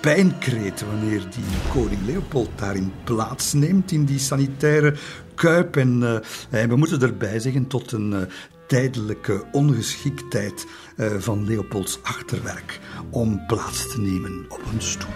pijnkreet 0.01 0.85
wanneer 0.85 1.19
die 1.19 1.71
koning 1.71 2.05
Leopold 2.05 2.49
daarin 2.55 2.91
plaatsneemt 3.03 3.91
in 3.91 4.05
die 4.05 4.19
sanitaire 4.19 4.95
kuip. 5.35 5.75
En 5.75 6.01
uh, 6.01 6.65
we 6.67 6.75
moeten 6.75 7.01
erbij 7.01 7.39
zeggen 7.39 7.67
tot 7.67 7.91
een 7.91 8.11
uh, 8.11 8.21
tijdelijke 8.67 9.43
ongeschiktheid 9.51 10.65
uh, 10.97 11.11
van 11.17 11.45
Leopolds 11.45 11.99
achterwerk 12.03 12.79
om 13.09 13.45
plaats 13.47 13.91
te 13.91 14.01
nemen 14.01 14.45
op 14.49 14.61
een 14.73 14.81
stoel. 14.81 15.09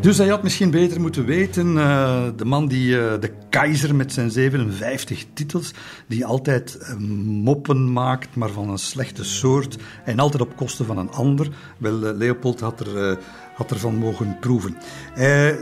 Dus 0.00 0.18
hij 0.18 0.28
had 0.28 0.42
misschien 0.42 0.70
beter 0.70 1.00
moeten 1.00 1.24
weten, 1.24 1.66
uh, 1.66 2.22
de 2.36 2.44
man 2.44 2.68
die, 2.68 2.96
uh, 2.96 3.20
de 3.20 3.32
keizer 3.50 3.94
met 3.94 4.12
zijn 4.12 4.30
57 4.30 5.26
titels, 5.34 5.72
die 6.06 6.26
altijd 6.26 6.78
uh, 6.80 6.96
moppen 7.24 7.92
maakt, 7.92 8.36
maar 8.36 8.50
van 8.50 8.70
een 8.70 8.78
slechte 8.78 9.24
soort 9.24 9.76
en 10.04 10.18
altijd 10.18 10.42
op 10.42 10.56
kosten 10.56 10.86
van 10.86 10.98
een 10.98 11.10
ander. 11.10 11.48
Wel, 11.78 11.92
Leopold 11.92 12.60
had, 12.60 12.80
er, 12.80 13.18
had 13.54 13.70
ervan 13.70 13.94
mogen 13.94 14.36
proeven. 14.40 14.76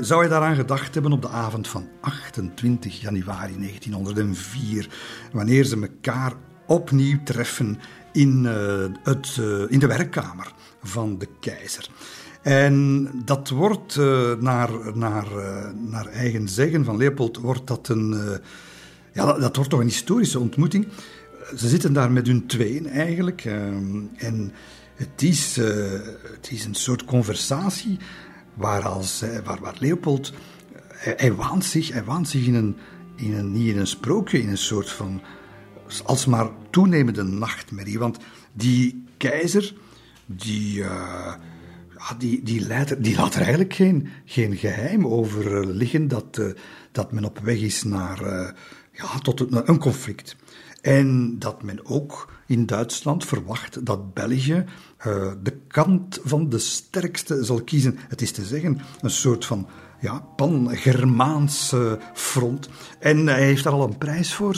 zou 0.00 0.20
hij 0.20 0.28
daaraan 0.28 0.56
gedacht 0.56 0.94
hebben 0.94 1.12
op 1.12 1.22
de 1.22 1.28
avond 1.28 1.68
van 1.68 1.88
28 2.00 3.00
januari 3.00 3.54
1904, 3.58 4.88
wanneer 5.32 5.64
ze 5.64 5.80
elkaar 5.80 6.32
opnieuw 6.66 7.18
treffen 7.24 7.78
in, 8.12 8.44
het, 9.02 9.40
in 9.68 9.78
de 9.78 9.86
werkkamer 9.86 10.52
van 10.82 11.18
de 11.18 11.28
keizer. 11.40 11.88
En 12.48 13.08
dat 13.24 13.48
wordt 13.48 13.96
uh, 13.96 14.32
naar, 14.34 14.70
naar, 14.94 15.26
uh, 15.36 15.66
naar 15.90 16.06
eigen 16.06 16.48
zeggen 16.48 16.84
van 16.84 16.96
Leopold, 16.96 17.36
wordt 17.36 17.66
dat 17.66 17.88
een. 17.88 18.12
Uh, 18.12 18.36
ja, 19.12 19.32
dat, 19.32 19.56
wordt 19.56 19.70
toch 19.70 19.80
een 19.80 19.86
historische 19.86 20.38
ontmoeting. 20.38 20.88
Ze 21.56 21.68
zitten 21.68 21.92
daar 21.92 22.10
met 22.10 22.26
hun 22.26 22.46
tweeën 22.46 22.86
eigenlijk. 22.86 23.44
en 24.16 24.52
het 24.94 25.22
is, 25.22 25.56
het 25.56 26.50
is 26.50 26.64
een 26.64 26.74
soort 26.74 27.04
conversatie 27.04 27.98
waar, 28.54 28.82
als, 28.82 29.24
waar, 29.44 29.60
waar 29.60 29.76
Leopold. 29.78 30.32
Hij, 30.92 31.14
hij, 31.16 31.34
waant 31.34 31.64
zich, 31.64 31.92
hij 31.92 32.04
waant 32.04 32.28
zich 32.28 32.46
in 32.46 32.54
een, 32.54 32.76
in 33.16 33.34
een, 33.34 33.52
niet 33.52 33.72
in 33.74 33.78
een 33.78 33.86
sprookje, 33.86 34.40
in 34.40 34.48
een 34.48 34.58
soort 34.58 34.90
van. 34.90 35.20
alsmaar 36.04 36.48
toenemende 36.70 37.22
nachtmerrie. 37.22 37.98
Want 37.98 38.18
die 38.52 39.04
keizer, 39.16 39.74
die 40.26 40.84
Die, 42.18 42.42
die, 42.42 42.66
die 42.98 43.16
laat 43.16 43.34
er 43.34 43.40
eigenlijk 43.40 43.74
geen, 43.74 44.08
geen 44.24 44.56
geheim 44.56 45.06
over 45.06 45.60
eh, 45.60 45.66
liggen 45.66 46.08
dat, 46.08 46.38
uh, 46.40 46.52
dat 46.92 47.12
men 47.12 47.24
op 47.24 47.38
weg 47.38 47.58
is 47.58 47.82
naar, 47.82 48.22
uh, 48.22 48.50
ja, 48.92 49.18
tot 49.22 49.40
een, 49.40 49.68
een 49.68 49.78
conflict. 49.78 50.36
En 50.80 51.38
dat 51.38 51.62
men 51.62 51.86
ook 51.86 52.32
in 52.46 52.66
Duitsland 52.66 53.24
verwacht 53.24 53.86
dat 53.86 54.14
België 54.14 54.64
de 55.42 55.58
kant 55.68 56.20
van 56.24 56.48
de 56.48 56.58
sterkste 56.58 57.44
zal 57.44 57.62
kiezen. 57.62 57.98
Het 58.08 58.20
is 58.22 58.32
te 58.32 58.44
zeggen, 58.44 58.80
een 59.00 59.10
soort 59.10 59.44
van 59.44 59.68
ja, 60.00 60.18
pan-Germaans 60.36 61.74
front. 62.14 62.68
En 62.98 63.26
hij 63.26 63.44
heeft 63.44 63.64
daar 63.64 63.72
al 63.72 63.82
een 63.82 63.98
prijs 63.98 64.34
voor. 64.34 64.56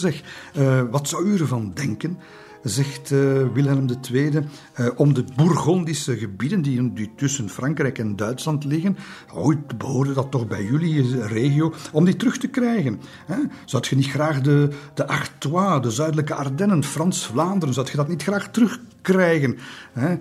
Uh, 0.59 0.83
wat 0.91 1.09
zou 1.09 1.25
u 1.25 1.39
ervan 1.39 1.73
denken 1.75 2.19
zegt 2.63 3.11
uh, 3.11 3.21
Wilhelm 3.53 3.87
II, 4.11 4.31
uh, 4.31 4.37
eh, 4.73 4.87
om 4.97 5.15
de 5.15 5.25
Bourgondische 5.37 6.17
gebieden 6.17 6.63
die, 6.63 7.13
tussen 7.17 7.49
Frankrijk 7.49 7.99
en 7.99 8.17
Duitsland 8.17 8.65
liggen, 8.65 8.97
ooit 9.35 9.79
behoorde 9.79 10.13
dat 10.13 10.31
toch 10.31 10.47
bij 10.47 10.65
jullie 10.65 11.27
regio, 11.27 11.73
om 11.93 12.05
die 12.05 12.17
terug 12.17 12.39
te 12.39 12.49
krijgen. 12.49 13.01
Hè? 13.27 13.37
Zou 13.65 13.85
je 13.89 13.97
niet 13.97 14.11
graag 14.11 14.41
de, 14.41 14.69
de 14.95 15.07
Artois, 15.07 15.83
de 15.83 15.91
zuidelijke 15.91 16.35
Ardennen, 16.35 16.85
Frans-Vlaanderen, 16.85 17.75
zou 17.75 17.87
je 17.91 17.97
dat 17.97 18.09
niet 18.09 18.23
graag 18.23 18.51
terugkrijgen? 18.51 19.59
Hè? 19.93 20.17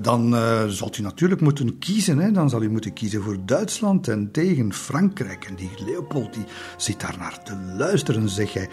Dan 0.00 0.36
zult 0.68 0.98
u 0.98 1.02
natuurlijk 1.02 1.40
moeten 1.40 1.78
kiezen. 1.78 2.18
Hè? 2.18 2.32
Dan 2.32 2.50
zal 2.50 2.62
u 2.62 2.70
moeten 2.70 2.92
kiezen 2.92 3.22
voor 3.22 3.36
Duitsland 3.44 4.08
en 4.08 4.30
tegen 4.32 4.72
Frankrijk. 4.72 5.44
En 5.44 5.54
die 5.54 5.70
Leopold 5.86 6.34
die 6.34 6.44
zit 6.76 7.00
daar 7.00 7.16
naar 7.18 7.42
te 7.42 7.56
luisteren, 7.76 8.28
zeg 8.28 8.52
hij. 8.52 8.68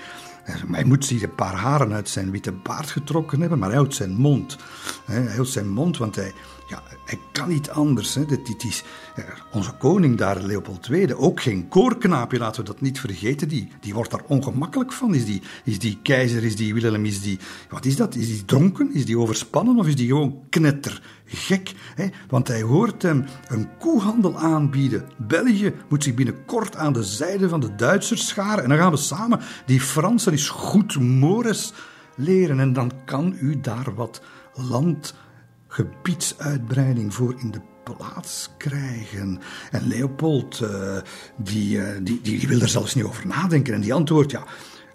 Hij 0.46 0.84
moet 0.84 1.06
zich 1.06 1.22
een 1.22 1.36
paar 1.36 1.54
haren 1.54 1.94
uit 1.94 2.10
zijn 2.10 2.32
witte 2.32 2.52
baard 2.52 2.90
getrokken 2.90 3.40
hebben, 3.40 3.60
maar 3.60 3.74
houdt 3.74 3.96
zijn 3.96 4.16
mond. 4.16 4.58
Hij 5.06 5.24
houdt 5.24 5.50
zijn 5.50 5.70
mond, 5.70 5.98
want 5.98 6.16
hij, 6.16 6.34
ja, 6.68 6.84
hij 7.06 7.20
kan 7.32 7.50
niet 7.50 7.70
anders. 7.70 8.16
Hè. 8.16 8.26
Dit, 8.26 8.64
is 8.64 8.84
onze 9.52 9.72
koning 9.72 10.18
daar, 10.18 10.42
Leopold 10.42 10.88
II, 10.90 11.14
ook 11.14 11.42
geen 11.42 11.68
koorknaapje, 11.68 12.38
laten 12.38 12.62
we 12.62 12.68
dat 12.68 12.82
niet 12.82 13.00
vergeten. 13.00 13.48
Die, 13.48 13.68
die 13.80 13.94
wordt 13.94 14.12
daar 14.12 14.24
ongemakkelijk 14.28 14.94
van. 14.94 15.16
Is 15.16 15.26
die, 15.26 15.42
is 15.64 15.80
die 15.80 16.00
keizer, 16.04 16.44
is 16.44 16.56
die 16.56 16.74
Willem, 16.74 17.06
is 17.06 17.22
die... 17.22 17.40
Wat 17.70 17.86
is 17.86 17.96
dat? 17.96 18.16
Is 18.16 18.28
die 18.28 18.46
dronken? 18.46 18.94
Is 18.94 19.06
die 19.06 19.18
overspannen? 19.18 19.78
Of 19.78 19.88
is 19.88 19.96
die 19.96 20.08
gewoon 20.08 20.40
knettergek? 20.50 21.74
Hè? 21.96 22.08
Want 22.28 22.48
hij 22.48 22.62
hoort 22.62 23.02
hem 23.02 23.26
een 23.48 23.70
koehandel 23.78 24.38
aanbieden. 24.38 25.10
België 25.18 25.74
moet 25.90 26.04
zich 26.04 26.14
binnenkort 26.14 26.76
aan 26.76 26.94
de 26.94 27.04
zijde 27.04 27.50
van 27.50 27.60
de 27.60 27.76
Duitsers 27.76 28.28
scharen. 28.28 28.64
En 28.64 28.70
dan 28.70 28.78
gaan 28.78 28.92
we 28.92 28.98
samen 28.98 29.40
die 29.66 29.82
Fransen 29.82 30.34
is 30.34 30.50
goed 30.50 31.00
Mores 31.00 31.74
leren. 32.16 32.60
En 32.60 32.74
dan 32.74 32.92
kan 33.06 33.38
u 33.40 33.60
daar 33.60 33.96
wat 33.96 34.22
land 34.54 35.14
gebiedsuitbreiding 35.76 37.14
voor 37.14 37.36
in 37.40 37.52
de 37.52 37.62
plaats 37.84 38.50
krijgen. 38.58 39.40
En 39.72 39.88
Leopold, 39.88 40.60
uh, 40.64 40.98
die, 41.38 41.78
uh, 41.78 41.88
die, 42.02 42.22
die, 42.22 42.48
wil 42.48 42.62
er 42.62 42.70
zelfs 42.70 42.96
niet 42.96 43.04
over 43.04 43.28
nadenken. 43.28 43.74
En 43.74 43.82
die 43.82 43.94
antwoordt, 43.94 44.32
ja, 44.32 44.44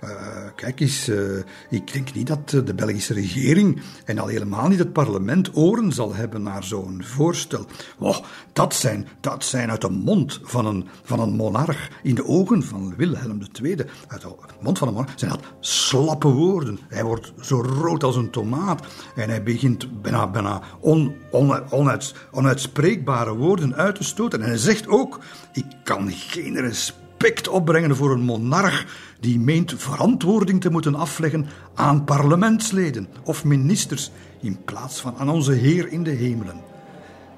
uh, 0.04 0.10
kijk 0.56 0.80
eens, 0.80 1.08
uh, 1.08 1.38
ik 1.70 1.92
denk 1.92 2.14
niet 2.14 2.26
dat 2.26 2.48
de 2.48 2.74
Belgische 2.74 3.14
regering 3.14 3.80
en 4.04 4.18
al 4.18 4.26
helemaal 4.26 4.68
niet 4.68 4.78
het 4.78 4.92
parlement 4.92 5.56
oren 5.56 5.92
zal 5.92 6.14
hebben 6.14 6.42
naar 6.42 6.64
zo'n 6.64 7.02
voorstel. 7.04 7.66
Oh, 7.98 8.16
dat, 8.52 8.74
zijn, 8.74 9.08
dat 9.20 9.44
zijn 9.44 9.70
uit 9.70 9.80
de 9.80 9.90
mond 9.90 10.40
van 10.42 10.66
een, 10.66 10.88
van 11.02 11.20
een 11.20 11.36
monarch, 11.36 11.88
in 12.02 12.14
de 12.14 12.26
ogen 12.26 12.62
van 12.62 12.94
Wilhelm 12.96 13.40
II, 13.62 13.76
uit 14.08 14.20
de 14.20 14.34
mond 14.60 14.78
van 14.78 14.88
een 14.88 14.94
monarch, 14.94 15.12
zijn 15.16 15.30
dat 15.30 15.42
slappe 15.60 16.28
woorden. 16.28 16.78
Hij 16.88 17.04
wordt 17.04 17.32
zo 17.40 17.62
rood 17.62 18.02
als 18.02 18.16
een 18.16 18.30
tomaat 18.30 18.86
en 19.14 19.28
hij 19.28 19.42
begint 19.42 20.02
bijna, 20.02 20.30
bijna 20.30 20.62
on, 20.80 21.14
on, 21.30 21.70
onuits, 21.70 22.14
onuitspreekbare 22.30 23.34
woorden 23.34 23.74
uit 23.74 23.94
te 23.94 24.04
stoten. 24.04 24.42
En 24.42 24.48
hij 24.48 24.58
zegt 24.58 24.88
ook, 24.88 25.20
ik 25.52 25.66
kan 25.84 26.10
geen 26.10 26.60
respect 26.60 27.08
opbrengen 27.48 27.96
voor 27.96 28.10
een 28.10 28.20
monarch 28.20 28.86
die 29.20 29.38
meent 29.38 29.74
verantwoording 29.76 30.60
te 30.60 30.70
moeten 30.70 30.94
afleggen 30.94 31.46
aan 31.74 32.04
parlementsleden 32.04 33.08
of 33.24 33.44
ministers 33.44 34.10
in 34.40 34.64
plaats 34.64 35.00
van 35.00 35.16
aan 35.16 35.28
onze 35.28 35.52
Heer 35.52 35.88
in 35.88 36.02
de 36.02 36.10
hemelen. 36.10 36.60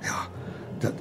Ja, 0.01 0.27
dat, 0.79 0.93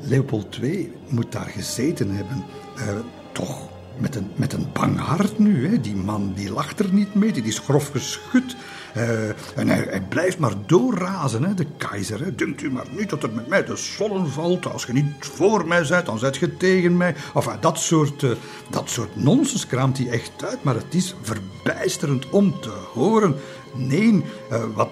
Leopold 0.00 0.58
II 0.62 0.92
moet 1.08 1.32
daar 1.32 1.48
gezeten 1.48 2.10
hebben, 2.10 2.44
uh, 2.78 2.84
toch 3.32 3.68
met 3.98 4.14
een, 4.14 4.30
met 4.36 4.52
een 4.52 4.66
bang 4.72 4.98
hart 4.98 5.38
nu. 5.38 5.68
Hè. 5.68 5.80
Die 5.80 5.96
man 5.96 6.32
die 6.34 6.52
lacht 6.52 6.80
er 6.80 6.92
niet 6.92 7.14
mee, 7.14 7.32
die 7.32 7.42
is 7.42 7.58
grof 7.58 7.88
geschud. 7.88 8.56
Uh, 8.96 9.28
en 9.56 9.68
hij, 9.68 10.02
blijft 10.08 10.38
maar 10.38 10.52
doorrazen, 10.66 11.44
hè, 11.44 11.54
de 11.54 11.66
keizer. 11.76 12.24
Hè. 12.24 12.34
Denkt 12.34 12.62
u 12.62 12.70
maar 12.70 12.86
niet 12.96 13.10
dat 13.10 13.22
er 13.22 13.30
met 13.30 13.48
mij 13.48 13.64
de 13.64 13.76
zon 13.76 14.28
valt. 14.28 14.72
Als 14.72 14.84
je 14.84 14.92
niet 14.92 15.12
voor 15.18 15.66
mij 15.66 15.86
bent, 15.88 16.06
dan 16.06 16.18
zet 16.18 16.36
je 16.36 16.56
tegen 16.56 16.96
mij. 16.96 17.14
Of 17.34 17.56
dat 17.60 17.78
soort, 17.78 18.22
uh, 18.22 18.30
dat 18.70 18.90
soort 18.90 19.16
nonsens 19.16 19.66
kraamt 19.66 19.98
hij 19.98 20.08
echt 20.08 20.44
uit. 20.44 20.62
Maar 20.62 20.74
het 20.74 20.94
is 20.94 21.14
verbijsterend 21.22 22.30
om 22.30 22.60
te 22.60 22.70
horen. 22.92 23.34
Nee, 23.76 24.24
uh, 24.52 24.64
wat, 24.74 24.90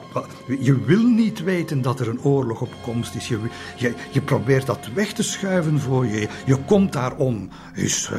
je 0.61 0.85
wil 0.85 1.03
niet 1.03 1.43
weten 1.43 1.83
dat 1.83 2.01
er 2.01 2.09
een 2.09 2.23
oorlog 2.23 2.61
op 2.61 2.73
komst 2.83 3.15
is. 3.15 3.29
Je, 3.29 3.39
je, 3.77 3.95
je 4.11 4.21
probeert 4.21 4.67
dat 4.67 4.89
weg 4.95 5.13
te 5.13 5.23
schuiven 5.23 5.81
voor 5.81 6.07
je. 6.07 6.29
Je 6.47 6.57
komt 6.57 6.93
daar 6.93 7.17
om 7.17 7.49
eens 7.75 8.11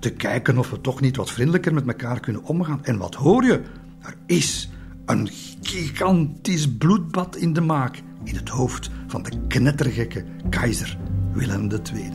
te 0.00 0.10
kijken 0.10 0.58
of 0.58 0.70
we 0.70 0.80
toch 0.80 1.00
niet 1.00 1.16
wat 1.16 1.30
vriendelijker 1.30 1.74
met 1.74 1.86
elkaar 1.86 2.20
kunnen 2.20 2.44
omgaan. 2.44 2.84
En 2.84 2.98
wat 2.98 3.14
hoor 3.14 3.44
je? 3.44 3.60
Er 4.02 4.14
is 4.26 4.68
een 5.06 5.28
gigantisch 5.62 6.76
bloedbad 6.76 7.36
in 7.36 7.52
de 7.52 7.60
maak 7.60 8.02
in 8.24 8.34
het 8.34 8.48
hoofd 8.48 8.90
van 9.06 9.22
de 9.22 9.46
knettergekke 9.48 10.24
keizer 10.50 10.98
Willem 11.32 11.70
II. 11.70 12.10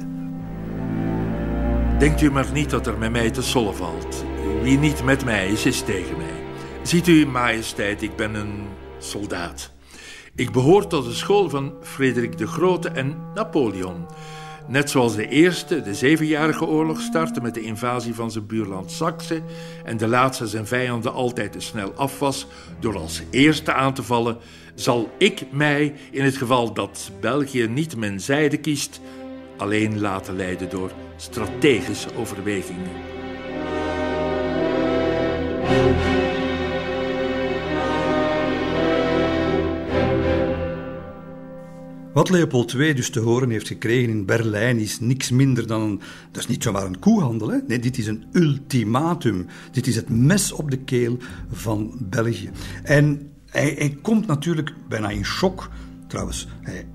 Denkt 2.00 2.22
u 2.22 2.32
maar 2.32 2.52
niet 2.54 2.70
dat 2.70 2.88
er 2.88 2.98
met 2.98 3.12
mij 3.12 3.32
te 3.32 3.42
sollen 3.42 3.76
valt. 3.76 4.26
Wie 4.62 4.78
niet 4.78 5.04
met 5.04 5.26
mij 5.26 5.48
is, 5.48 5.66
is 5.66 5.82
tegen 5.82 6.18
mij. 6.18 6.44
Ziet 6.84 7.08
u, 7.08 7.26
majesteit, 7.26 8.02
ik 8.02 8.16
ben 8.16 8.34
een 8.34 8.68
soldaat. 9.00 9.72
Ik 10.36 10.52
behoor 10.52 10.88
tot 10.88 11.06
de 11.06 11.14
school 11.14 11.50
van 11.50 11.74
Frederik 11.82 12.38
de 12.38 12.48
Grote 12.48 12.90
en 12.90 13.16
Napoleon. 13.34 14.06
Net 14.68 14.90
zoals 14.90 15.16
de 15.16 15.28
eerste, 15.28 15.82
de 15.82 15.94
Zevenjarige 15.94 16.66
Oorlog, 16.66 17.02
startte 17.02 17.42
met 17.42 17.54
de 17.54 17.62
invasie 17.62 18.16
van 18.16 18.32
zijn 18.32 18.46
buurland 18.46 18.92
Saxe 18.92 19.42
en 19.84 19.98
de 19.98 20.08
laatste 20.08 20.48
zijn 20.48 20.68
vijanden 20.68 21.14
altijd 21.14 21.52
te 21.52 21.60
snel 21.60 21.94
af 21.94 22.20
was 22.20 22.48
door 22.80 22.98
als 22.98 23.22
eerste 23.30 23.74
aan 23.74 23.94
te 23.94 24.04
vallen, 24.04 24.38
zal 24.76 25.10
ik 25.18 25.46
mij, 25.52 25.94
in 26.12 26.24
het 26.24 26.38
geval 26.38 26.74
dat 26.74 27.12
België 27.20 27.68
niet 27.68 27.98
mijn 27.98 28.20
zijde 28.20 28.58
kiest, 28.58 29.02
alleen 29.58 30.00
laten 30.00 30.36
leiden 30.36 30.70
door 30.70 30.92
strategische 31.16 32.10
overwegingen. 32.16 33.11
Wat 42.14 42.30
Leopold 42.30 42.74
II 42.74 42.94
dus 42.94 43.10
te 43.10 43.20
horen 43.20 43.50
heeft 43.50 43.68
gekregen 43.68 44.10
in 44.10 44.26
Berlijn 44.26 44.80
is 44.80 45.00
niks 45.00 45.30
minder 45.30 45.68
dan 45.68 45.82
een, 45.82 46.02
dat 46.32 46.42
is 46.42 46.48
niet 46.48 46.64
zomaar 46.64 46.86
een 46.86 47.00
koehandel. 47.00 47.62
Nee, 47.68 47.80
dit 47.80 47.98
is 47.98 48.08
een 48.08 48.24
ultimatum. 48.32 49.46
Dit 49.72 49.88
is 49.88 49.96
het 49.96 50.10
mes 50.10 50.52
op 50.52 50.72
de 50.72 50.78
keel 50.78 51.18
van 51.52 51.94
België. 52.00 52.50
En 52.84 53.32
hij, 53.46 53.76
hij 53.78 53.98
komt 54.02 54.28
natuurlijk 54.28 54.74
bijna 54.90 55.10
in 55.10 55.26
shock 55.26 55.70
Trouwens, 56.12 56.48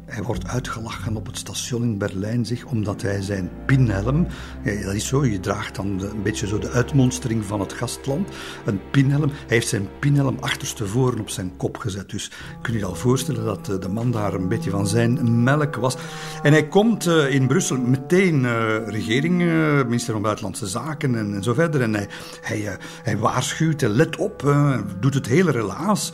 hij, 0.07 0.23
wordt 0.23 0.47
uitgelachen 0.47 1.17
op 1.17 1.27
het 1.27 1.39
station 1.39 1.83
in 1.83 1.99
Berlijn, 1.99 2.47
zich, 2.47 2.65
omdat 2.65 3.03
hij 3.03 3.23
zijn 3.23 3.51
pinhelm, 3.67 4.27
ja, 4.65 4.83
dat 4.83 4.95
is 4.95 5.07
zo, 5.07 5.25
je 5.25 5.41
draagt 5.41 5.75
dan 5.75 6.01
een 6.01 6.23
beetje 6.23 6.47
zo 6.47 6.59
de 6.59 6.71
uitmonstering 6.71 7.45
van 7.45 7.61
het 7.61 7.73
gastland, 7.73 8.29
een 8.65 8.81
pinhelm. 8.91 9.29
Hij 9.29 9.39
heeft 9.47 9.69
zijn 9.69 9.89
pinhelm 9.99 10.37
achterstevoren 10.41 11.21
op 11.21 11.31
zijn 11.31 11.57
kop 11.57 11.77
gezet. 11.77 12.11
Dus 12.11 12.31
kun 12.63 12.73
je 12.73 12.79
je 12.79 12.85
al 12.85 12.95
voorstellen 12.95 13.45
dat 13.45 13.69
eh, 13.69 13.81
de 13.81 13.89
man 13.89 14.11
daar 14.11 14.35
een 14.35 14.49
beetje 14.49 14.71
van 14.71 14.87
zijn 14.87 15.43
melk 15.43 15.77
was. 15.77 15.97
En 16.43 16.53
hij 16.53 16.69
komt 16.69 17.07
eh, 17.07 17.35
in 17.35 17.47
Brussel 17.47 17.77
meteen 17.77 18.45
uh, 18.45 18.89
regering, 18.89 19.39
minister 19.85 20.13
van 20.13 20.23
Buitenlandse 20.23 20.67
Zaken 20.67 21.15
en, 21.15 21.35
en, 21.35 21.43
zo 21.43 21.55
verder. 21.55 21.81
En 21.81 21.95
hij, 21.95 22.09
hij, 22.41 22.79
hij 23.03 23.19
waarschuwt, 23.19 23.83
let 23.83 24.17
op, 24.17 24.55
doet 25.01 25.15
het 25.15 25.27
hele 25.27 25.51
relaas. 25.51 26.13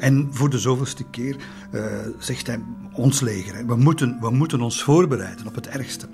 en 0.00 0.28
voor 0.30 0.50
de 0.50 0.58
zoveelste 0.58 1.04
keer 1.04 1.36
zegt 2.18 2.31
hij, 2.40 2.60
ons 2.92 3.20
leger, 3.20 3.66
we, 3.66 3.76
moeten, 3.76 4.16
we 4.20 4.30
moeten 4.30 4.60
ons 4.60 4.82
voorbereiden 4.82 5.46
op 5.46 5.54
het 5.54 5.68
ergste. 5.68 6.06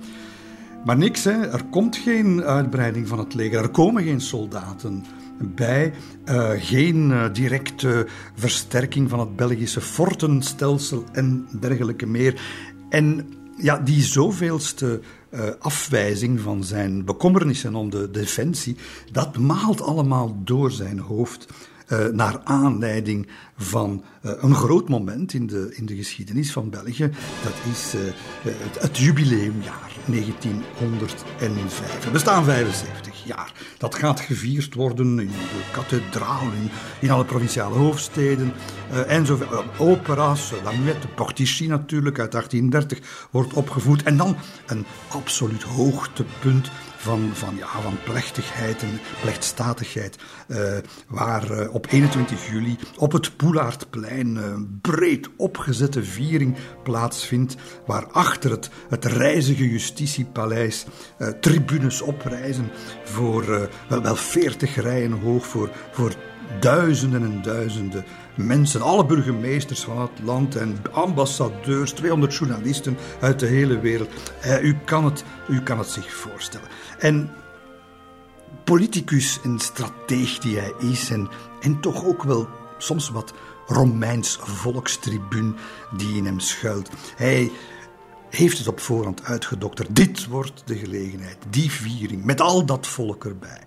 Maar 0.85 0.97
niks, 0.97 1.25
hè. 1.25 1.47
er 1.51 1.65
komt 1.65 1.97
geen 1.97 2.43
uitbreiding 2.43 3.09
van 3.09 3.19
het 3.19 3.35
leger, 3.35 3.63
er 3.63 3.69
komen 3.69 4.03
geen 4.03 4.21
soldaten 4.21 5.05
bij, 5.39 5.93
uh, 6.25 6.51
geen 6.57 7.11
uh, 7.11 7.25
directe 7.33 8.07
versterking 8.35 9.11
van 9.11 9.21
het 9.21 9.37
Belgische 9.37 9.81
fortenstelsel 9.81 11.05
en 11.13 11.49
dergelijke 11.61 12.07
meer. 12.07 12.41
En 12.89 13.33
ja, 13.57 13.79
die 13.79 14.03
zoveelste 14.03 15.01
uh, 15.31 15.41
afwijzing 15.59 16.41
van 16.41 16.65
zijn 16.65 17.05
bekommernissen 17.05 17.75
om 17.75 17.91
de 17.91 18.11
defensie, 18.11 18.77
dat 19.13 19.39
maalt 19.39 19.81
allemaal 19.81 20.37
door 20.45 20.71
zijn 20.71 20.99
hoofd. 20.99 21.47
Naar 22.13 22.41
aanleiding 22.45 23.29
van 23.59 24.05
uh, 24.23 24.33
een 24.37 24.55
groot 24.55 24.89
moment 24.89 25.33
in 25.33 25.47
de, 25.47 25.75
in 25.75 25.87
de 25.87 25.97
geschiedenis 25.97 26.53
van 26.53 26.71
België. 26.71 27.11
Dat 27.43 27.73
is 27.73 27.95
uh, 27.95 28.01
het, 28.79 28.99
jubileumjaar 28.99 29.93
1905. 30.07 32.05
We 32.05 32.11
bestaan 32.11 32.45
75 32.45 33.25
jaar. 33.25 33.53
Dat 33.79 33.95
gaat 33.95 34.21
gevierd 34.21 34.75
worden 34.75 35.19
in 35.19 35.27
de 35.27 35.71
kathedraal, 35.73 36.43
in, 36.43 36.71
in 37.01 37.11
alle 37.11 37.25
provinciale 37.25 37.75
hoofdsteden 37.75 38.53
en 39.07 39.27
zo. 39.27 39.39
Opera's, 39.79 40.53
La 40.65 40.73
Muette, 40.73 41.09
Portici 41.09 41.67
natuurlijk 41.67 42.19
uit 42.19 42.33
1830 42.33 43.29
wordt 43.31 43.53
opgevoerd. 43.53 44.03
En 44.03 44.17
dan 44.17 44.37
een 44.67 44.85
absoluut 45.09 45.63
hoogtepunt 45.63 46.71
van, 46.99 47.31
van, 47.33 47.57
ja, 47.57 47.81
van 47.83 47.99
plechtigheid 48.05 48.83
en 48.83 49.01
plechtstatigheid. 49.21 50.19
Uh, 50.47 50.77
waar 51.09 51.51
uh, 51.51 51.75
op 51.75 51.87
21 51.91 52.51
juli 52.51 52.79
op 52.97 53.13
het 53.13 53.37
Poelaardplein 53.49 54.37
een 54.37 54.61
uh, 54.61 54.81
breed 54.81 55.29
opgezette 55.37 56.05
viering 56.05 56.57
plaatsvindt. 56.83 57.57
Waar 57.87 58.07
achter 58.07 58.51
het, 58.51 58.71
het 58.89 59.05
reizige 59.05 59.71
justitiepaleis 59.71 60.87
eh, 61.19 61.29
tribunes 61.29 62.01
oprijzen 62.01 62.71
voor 63.05 63.69
wel, 63.89 64.03
wel 64.03 64.17
40 64.17 64.75
rijen 64.75 65.13
hoog 65.13 65.47
voor, 65.47 65.71
voor 65.93 66.15
duizenden 66.61 67.23
en 67.23 67.43
duizenden 67.43 68.05
mensen, 68.35 68.83
alle 68.83 69.07
burgemeesters 69.07 69.81
van 69.81 70.01
het 70.01 70.21
land 70.25 70.57
en 70.57 70.77
ambassadeurs, 70.93 71.93
200 71.93 72.35
journalisten 72.35 72.97
uit 73.21 73.41
de 73.41 73.47
hele 73.47 73.79
wereld. 73.79 74.11
Eh, 74.41 74.63
u, 74.63 74.77
kan 74.85 75.05
het, 75.05 75.25
u 75.49 75.63
kan 75.63 75.79
het 75.79 75.89
zich 75.89 76.15
voorstellen. 76.15 76.69
En 76.99 77.31
politicus 78.65 79.41
en 79.45 79.59
strateeg 79.59 80.39
die 80.39 80.59
hij 80.59 80.73
is, 80.79 81.11
en, 81.11 81.29
en 81.61 81.81
toch 81.81 82.05
ook 82.05 82.23
wel 82.23 82.49
soms 82.79 83.11
wat 83.11 83.33
Romeins 83.67 84.39
volkstribuun 84.41 85.57
die 85.97 86.17
in 86.17 86.25
hem 86.25 86.41
schuilt. 86.41 86.91
Hij 87.17 87.51
heeft 88.31 88.59
het 88.59 88.69
op 88.69 88.81
voorhand 88.81 89.25
uitgedokterd. 89.25 89.97
Dit 89.97 90.27
wordt 90.27 90.63
de 90.65 90.77
gelegenheid, 90.77 91.37
die 91.51 91.71
viering, 91.71 92.25
met 92.25 92.41
al 92.41 92.65
dat 92.65 92.87
volk 92.87 93.25
erbij. 93.25 93.63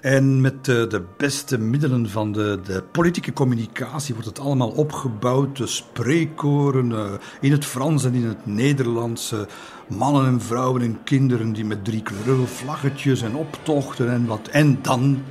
En 0.00 0.40
met 0.40 0.64
de, 0.64 0.86
de 0.86 1.04
beste 1.16 1.58
middelen 1.58 2.10
van 2.10 2.32
de, 2.32 2.60
de, 2.64 2.82
politieke 2.82 3.32
communicatie 3.32 4.14
wordt 4.14 4.28
het 4.28 4.38
allemaal 4.38 4.68
opgebouwd. 4.68 5.56
De 5.56 5.66
spreekkoren 5.66 6.90
uh, 6.90 7.12
in 7.40 7.52
het 7.52 7.64
Frans 7.64 8.04
en 8.04 8.14
in 8.14 8.24
het 8.24 8.46
Nederlands. 8.46 9.32
Uh, 9.32 9.40
mannen 9.88 10.26
en 10.26 10.40
vrouwen 10.40 10.82
en 10.82 11.02
kinderen 11.04 11.52
die 11.52 11.64
met 11.64 11.84
drie 11.84 12.02
kleurige 12.02 12.46
vlaggetjes 12.46 13.22
en 13.22 13.34
optochten 13.34 14.10
en 14.10 14.26
wat. 14.26 14.48
En 14.48 14.78
dan 14.82 15.22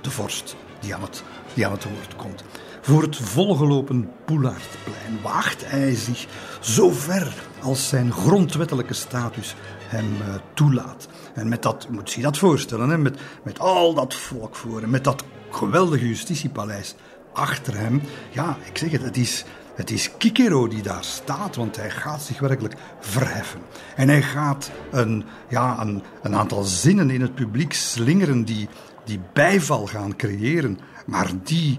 de 0.00 0.10
vorst 0.10 0.56
die 0.80 0.94
aan 0.94 1.02
het, 1.02 1.22
die 1.54 1.66
aan 1.66 1.72
het 1.72 1.84
woord 1.84 2.16
komt. 2.16 2.44
Voor 2.84 3.02
het 3.02 3.16
volgelopen 3.16 4.10
Poelaardplein 4.24 5.20
waagt 5.22 5.70
hij 5.70 5.94
zich 5.94 6.26
zo 6.60 6.90
ver 6.90 7.32
als 7.60 7.88
zijn 7.88 8.12
grondwettelijke 8.12 8.94
status 8.94 9.54
hem 9.86 10.06
uh, 10.12 10.34
toelaat. 10.54 11.08
En 11.34 11.48
met 11.48 11.62
dat, 11.62 11.88
moet 11.90 12.12
je 12.12 12.22
dat 12.22 12.38
voorstellen, 12.38 12.88
hè, 12.88 12.98
met, 12.98 13.20
met 13.44 13.58
al 13.58 13.94
dat 13.94 14.14
volk 14.14 14.56
voor 14.56 14.80
hem, 14.80 14.90
met 14.90 15.04
dat 15.04 15.24
geweldige 15.50 16.08
justitiepaleis 16.08 16.94
achter 17.32 17.76
hem. 17.76 18.02
Ja, 18.30 18.56
ik 18.64 18.78
zeg 18.78 18.90
het, 18.90 19.02
het 19.02 19.16
is, 19.16 19.44
het 19.74 19.90
is 19.90 20.16
Kikero 20.18 20.68
die 20.68 20.82
daar 20.82 21.04
staat, 21.04 21.56
want 21.56 21.76
hij 21.76 21.90
gaat 21.90 22.22
zich 22.22 22.40
werkelijk 22.40 22.74
verheffen. 23.00 23.60
En 23.96 24.08
hij 24.08 24.22
gaat 24.22 24.70
een, 24.90 25.24
ja, 25.48 25.80
een, 25.80 26.02
een 26.22 26.36
aantal 26.36 26.62
zinnen 26.62 27.10
in 27.10 27.20
het 27.20 27.34
publiek 27.34 27.72
slingeren 27.72 28.44
die, 28.44 28.68
die 29.04 29.20
bijval 29.32 29.86
gaan 29.86 30.16
creëren, 30.16 30.78
maar 31.06 31.30
die 31.42 31.78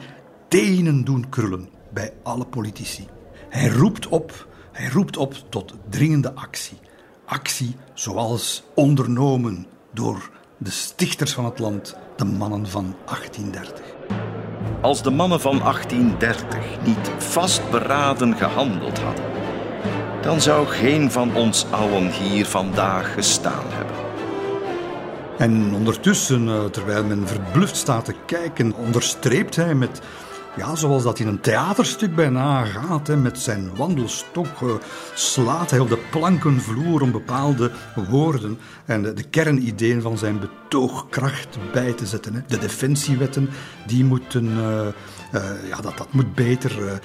tenen 0.54 1.04
doen 1.04 1.30
krullen 1.30 1.70
bij 1.94 2.14
alle 2.24 2.46
politici. 2.46 3.08
Hij 3.50 3.68
roept 3.68 4.08
op, 4.08 4.48
hij 4.72 4.90
roept 4.90 5.18
op 5.18 5.34
tot 5.50 5.74
dringende 5.90 6.34
actie 6.34 6.78
actie 7.26 7.76
zoals 7.94 8.64
ondernomen 8.76 9.66
door 9.92 10.30
de 10.58 10.72
stichters 10.72 11.34
van 11.34 11.46
het 11.46 11.60
land, 11.60 11.98
de 12.16 12.26
mannen 12.26 12.68
van 12.68 12.96
1830. 13.06 13.86
Als 14.82 15.04
de 15.04 15.10
mannen 15.10 15.40
van 15.42 15.60
1830 15.60 16.60
niet 16.86 17.12
vastberaden 17.18 18.38
gehandeld 18.38 19.00
hadden, 19.00 19.26
dan 20.22 20.42
zou 20.42 20.68
geen 20.68 21.12
van 21.12 21.36
ons 21.36 21.66
allen 21.72 22.12
hier 22.12 22.46
vandaag 22.46 23.14
gestaan 23.14 23.66
hebben. 23.68 23.96
En 25.38 25.74
ondertussen, 25.74 26.48
eh, 26.48 26.64
terwijl 26.66 27.04
men 27.04 27.28
verbluft 27.28 27.76
staat 27.76 28.06
te 28.06 28.16
kijken, 28.26 28.74
onderstreept 28.74 29.56
hij 29.56 29.76
met 29.76 30.02
ja, 30.56 30.76
zoals 30.76 31.04
dat 31.04 31.20
in 31.20 31.28
een 31.28 31.40
theaterstuk 31.40 32.16
bijna 32.16 32.66
gaat. 32.66 33.08
Hè. 33.08 33.18
Met 33.18 33.40
zijn 33.40 33.76
wandelstok 33.76 34.62
uh, 34.64 34.74
slaat 35.14 35.70
hij 35.70 35.80
op 35.80 35.90
de 35.90 35.98
plankenvloer 36.12 37.02
om 37.02 37.12
bepaalde 37.12 37.72
woorden 38.10 38.60
en 38.86 39.02
de, 39.02 39.14
de 39.14 39.24
kernideeën 39.24 40.02
van 40.02 40.18
zijn 40.18 40.40
betoogkracht 40.40 41.58
bij 41.72 41.94
te 41.94 42.06
zetten. 42.06 42.34
Hè. 42.34 42.42
De 42.48 42.58
defensiewetten, 42.58 43.50
die 43.86 44.04
moeten, 44.04 44.46
uh, 44.46 44.88
uh, 45.34 45.68
ja, 45.70 45.82
dat, 45.82 45.98
dat 45.98 46.14
moet 46.14 46.36
beter. 46.36 47.02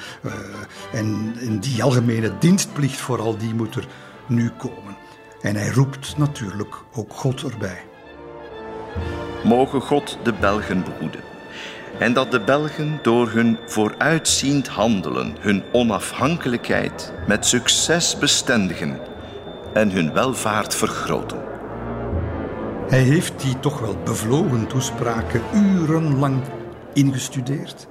en, 0.93 1.35
en 1.41 1.61
die 1.61 1.83
algemene 1.83 2.33
dienstplicht 2.39 3.01
vooral, 3.01 3.37
die 3.37 3.55
moet 3.55 3.75
er 3.75 3.87
nu 4.27 4.51
komen. 4.51 4.97
En 5.41 5.57
hij 5.57 5.71
roept 5.71 6.17
natuurlijk 6.17 6.75
ook 6.95 7.13
God 7.13 7.43
erbij. 7.43 7.85
Mogen 9.45 9.81
God 9.81 10.19
de 10.23 10.33
Belgen 10.33 10.85
behoeden 10.85 11.28
en 11.99 12.13
dat 12.13 12.31
de 12.31 12.41
Belgen 12.41 12.99
door 13.03 13.31
hun 13.31 13.59
vooruitziend 13.67 14.69
handelen 14.69 15.37
hun 15.41 15.63
onafhankelijkheid 15.73 17.13
met 17.27 17.47
succes 17.47 18.19
bestendigen 18.19 18.99
en 19.73 19.91
hun 19.91 20.13
welvaart 20.13 20.75
vergroten. 20.75 21.39
Hij 22.89 23.03
heeft 23.03 23.41
die 23.41 23.61
toch 23.61 23.81
wel 23.81 23.97
bevlogen 24.05 24.67
toespraken 24.67 25.43
urenlang 25.55 26.43
ingestudeerd. 26.93 27.87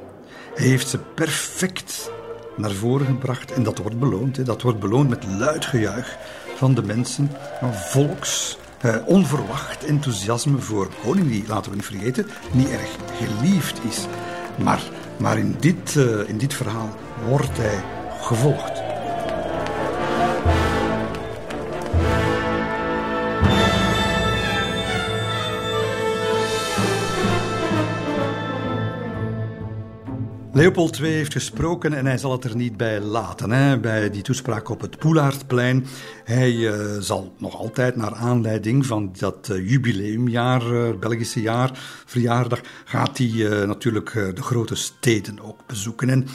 Hij 0.56 0.68
heeft 0.68 0.88
ze 0.88 1.00
perfect 1.00 2.12
naar 2.56 2.72
voren 2.72 3.06
gebracht 3.06 3.52
en 3.52 3.64
dat 3.64 3.78
wordt 3.78 4.00
beloond. 4.00 4.46
Dat 4.46 4.62
wordt 4.62 4.80
beloond 4.80 5.10
met 5.10 5.26
luid 5.38 5.66
gejuich 5.66 6.18
van 6.56 6.74
de 6.74 6.84
mensen, 6.84 7.32
van 7.60 7.74
volks 7.74 8.58
uh, 8.86 8.96
onverwacht 9.06 9.86
enthousiasme 9.86 10.58
voor 10.58 10.90
koning, 11.04 11.30
die, 11.30 11.44
laten 11.48 11.70
we 11.72 11.76
niet 11.76 11.86
vergeten, 11.86 12.28
niet 12.52 12.70
erg 12.70 12.96
geliefd 13.14 13.80
is. 13.90 14.06
Maar, 14.64 14.82
maar 15.18 15.38
in, 15.38 15.56
dit, 15.60 15.96
uh, 15.96 16.30
in 16.30 16.38
dit 16.38 16.54
verhaal 16.54 16.90
wordt 17.28 17.58
hij 17.58 17.84
gevolgd. 18.22 18.87
Leopold 30.58 31.00
II 31.00 31.12
heeft 31.12 31.32
gesproken 31.32 31.94
en 31.94 32.06
hij 32.06 32.18
zal 32.18 32.32
het 32.32 32.44
er 32.44 32.56
niet 32.56 32.78
bij 32.78 33.02
laten. 33.02 33.52
Hè, 33.52 33.80
bij 33.80 34.10
die 34.10 34.22
toespraak 34.22 34.70
op 34.70 34.82
het 34.82 34.98
Poelaardplein. 34.98 35.86
Hij 36.24 36.52
uh, 36.52 36.98
zal 37.00 37.34
nog 37.38 37.58
altijd 37.58 37.96
naar 37.96 38.16
aanleiding 38.16 38.86
van 38.86 39.14
dat 39.20 39.50
uh, 39.52 39.70
jubileumjaar, 39.70 40.72
uh, 40.72 40.90
Belgische 41.00 41.42
jaar, 41.42 41.72
verjaardag, 42.06 42.62
gaat 42.86 43.18
hij 43.18 43.66
natuurlijk 43.66 44.12
de 44.14 44.42
grote 44.42 44.76
steden 44.76 45.40
ook 45.40 45.60
bezoeken. 45.66 46.10
En 46.10 46.28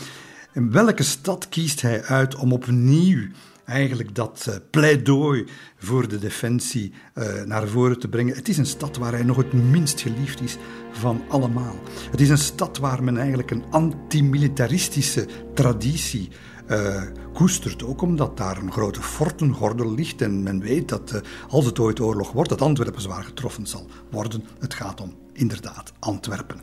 En 0.52 0.72
welke 0.72 1.02
stad 1.02 1.48
kiest 1.48 1.80
hij 1.80 2.02
uit 2.02 2.34
om 2.34 2.52
opnieuw 2.52 3.28
eigenlijk 3.64 4.14
dat 4.14 4.46
uh, 4.48 4.54
pleidooi 4.70 5.46
voor 5.76 6.08
de 6.08 6.18
defensie 6.18 6.92
uh, 7.14 7.42
naar 7.42 7.68
voren 7.68 7.98
te 7.98 8.08
brengen. 8.08 8.34
Het 8.34 8.48
is 8.48 8.58
een 8.58 8.66
stad 8.66 8.96
waar 8.96 9.12
hij 9.12 9.22
nog 9.22 9.36
het 9.36 9.52
minst 9.52 10.00
geliefd 10.00 10.40
is 10.40 10.56
van 10.92 11.22
allemaal. 11.28 11.76
Het 12.10 12.20
is 12.20 12.28
een 12.28 12.38
stad 12.38 12.78
waar 12.78 13.04
men 13.04 13.16
eigenlijk 13.16 13.50
een 13.50 13.64
antimilitaristische 13.70 15.26
traditie 15.54 16.28
uh, 16.70 17.02
koestert. 17.32 17.84
Ook 17.84 18.02
omdat 18.02 18.36
daar 18.36 18.56
een 18.56 18.72
grote 18.72 19.02
fortengordel 19.02 19.94
ligt 19.94 20.22
en 20.22 20.42
men 20.42 20.60
weet 20.60 20.88
dat 20.88 21.20
als 21.48 21.64
het 21.64 21.78
ooit 21.78 22.00
oorlog 22.00 22.32
wordt, 22.32 22.50
dat 22.50 22.62
Antwerpen 22.62 23.02
zwaar 23.02 23.24
getroffen 23.24 23.66
zal 23.66 23.86
worden. 24.10 24.44
Het 24.58 24.74
gaat 24.74 25.00
om 25.00 25.14
inderdaad 25.32 25.92
Antwerpen. 25.98 26.60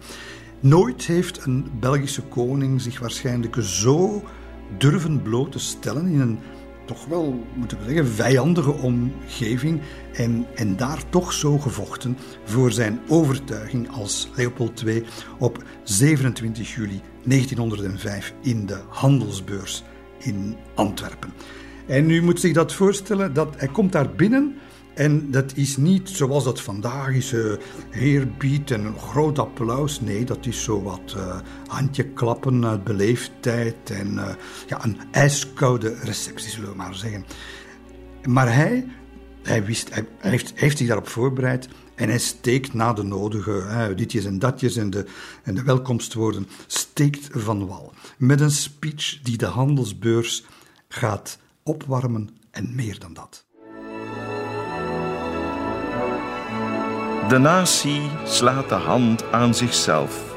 Nooit 0.60 1.06
heeft 1.06 1.46
een 1.46 1.72
Belgische 1.80 2.22
koning 2.22 2.82
zich 2.82 3.00
waarschijnlijk 3.00 3.56
zo 3.60 4.24
durven 4.78 5.22
bloot 5.22 5.52
te 5.52 5.60
stellen 5.60 6.08
in 6.08 6.20
een 6.20 6.40
toch 6.90 7.06
wel, 7.06 7.46
moeten 7.54 7.78
we 7.78 7.84
zeggen, 7.84 8.08
vijandige 8.08 8.72
omgeving 8.72 9.82
en, 10.14 10.46
en 10.56 10.76
daar 10.76 11.10
toch 11.10 11.34
zo 11.34 11.58
gevochten 11.58 12.18
voor 12.44 12.72
zijn 12.72 13.00
overtuiging 13.08 13.92
als 13.92 14.30
Leopold 14.36 14.84
II 14.86 15.04
op 15.38 15.64
27 15.84 16.76
juli 16.76 17.02
1905 17.24 18.34
in 18.42 18.66
de 18.66 18.80
handelsbeurs 18.88 19.84
in 20.20 20.56
Antwerpen. 20.76 21.34
En 21.88 22.10
u 22.10 22.22
moet 22.22 22.40
zich 22.40 22.54
dat 22.54 22.74
voorstellen, 22.74 23.34
dat 23.34 23.56
hij 23.58 23.68
komt 23.68 23.92
daar 23.92 24.10
binnen 24.10 24.56
en 25.00 25.32
dat 25.32 25.56
is 25.56 25.78
niet 25.78 26.10
zoals 26.10 26.44
dat 26.44 26.62
vandaag 26.62 27.10
is, 27.10 27.34
uh, 27.34 27.52
en 28.72 28.86
een 28.86 29.00
groot 29.00 29.40
applaus. 29.40 30.02
Nee, 30.02 30.26
dat 30.26 30.46
is 30.46 30.64
zo 30.64 30.82
wat 30.82 31.14
uh, 31.18 31.40
handjeklappen 31.68 32.66
uit 32.66 32.84
beleefdheid 32.84 33.90
en 33.90 34.14
uh, 34.14 34.30
ja, 34.68 34.84
een 34.84 34.98
ijskoude 35.12 35.96
receptie, 36.04 36.50
zullen 36.50 36.70
we 36.70 36.76
maar 36.76 36.96
zeggen. 36.96 37.26
Maar 38.28 38.54
hij, 38.54 38.88
hij, 39.44 39.66
wist, 39.66 39.94
hij 39.94 40.08
heeft, 40.18 40.52
heeft 40.56 40.78
zich 40.78 40.88
daarop 40.88 41.08
voorbereid 41.08 41.68
en 41.96 42.10
hij 42.10 42.20
steekt 42.20 42.74
na 42.74 42.94
de 42.94 43.04
nodige 43.04 43.94
ditjes 43.96 44.26
en 44.26 44.40
datjes 44.40 44.76
en 44.76 44.90
de, 44.90 45.06
en 45.44 45.56
de 45.56 45.64
welkomstwoorden, 45.64 46.48
steekt 46.68 47.28
van 47.32 47.68
wal. 47.68 47.94
Met 48.18 48.42
een 48.42 48.52
speech 48.52 49.20
die 49.22 49.38
de 49.38 49.46
handelsbeurs 49.46 50.46
gaat 50.88 51.40
opwarmen 51.64 52.30
en 52.52 52.76
meer 52.76 53.00
dan 53.00 53.14
dat. 53.14 53.48
De 57.30 57.38
natie 57.38 58.02
slaat 58.24 58.70
de 58.70 58.76
hand 58.76 59.32
aan 59.32 59.56
zichzelf 59.56 60.36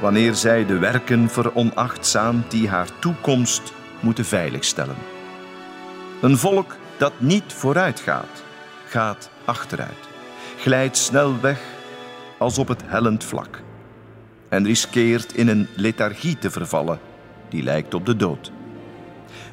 wanneer 0.00 0.34
zij 0.34 0.66
de 0.66 0.78
werken 0.78 1.30
veronachtzaamt 1.30 2.50
die 2.50 2.68
haar 2.68 2.88
toekomst 2.98 3.72
moeten 4.00 4.24
veiligstellen. 4.24 4.96
Een 6.22 6.38
volk 6.38 6.76
dat 6.98 7.12
niet 7.18 7.52
vooruit 7.52 8.00
gaat, 8.00 8.44
gaat 8.88 9.30
achteruit, 9.44 10.08
glijdt 10.58 10.96
snel 10.96 11.40
weg 11.40 11.60
als 12.38 12.58
op 12.58 12.68
het 12.68 12.82
hellend 12.84 13.24
vlak 13.24 13.62
en 14.48 14.64
riskeert 14.64 15.34
in 15.34 15.48
een 15.48 15.68
lethargie 15.76 16.38
te 16.38 16.50
vervallen 16.50 17.00
die 17.48 17.62
lijkt 17.62 17.94
op 17.94 18.06
de 18.06 18.16
dood. 18.16 18.52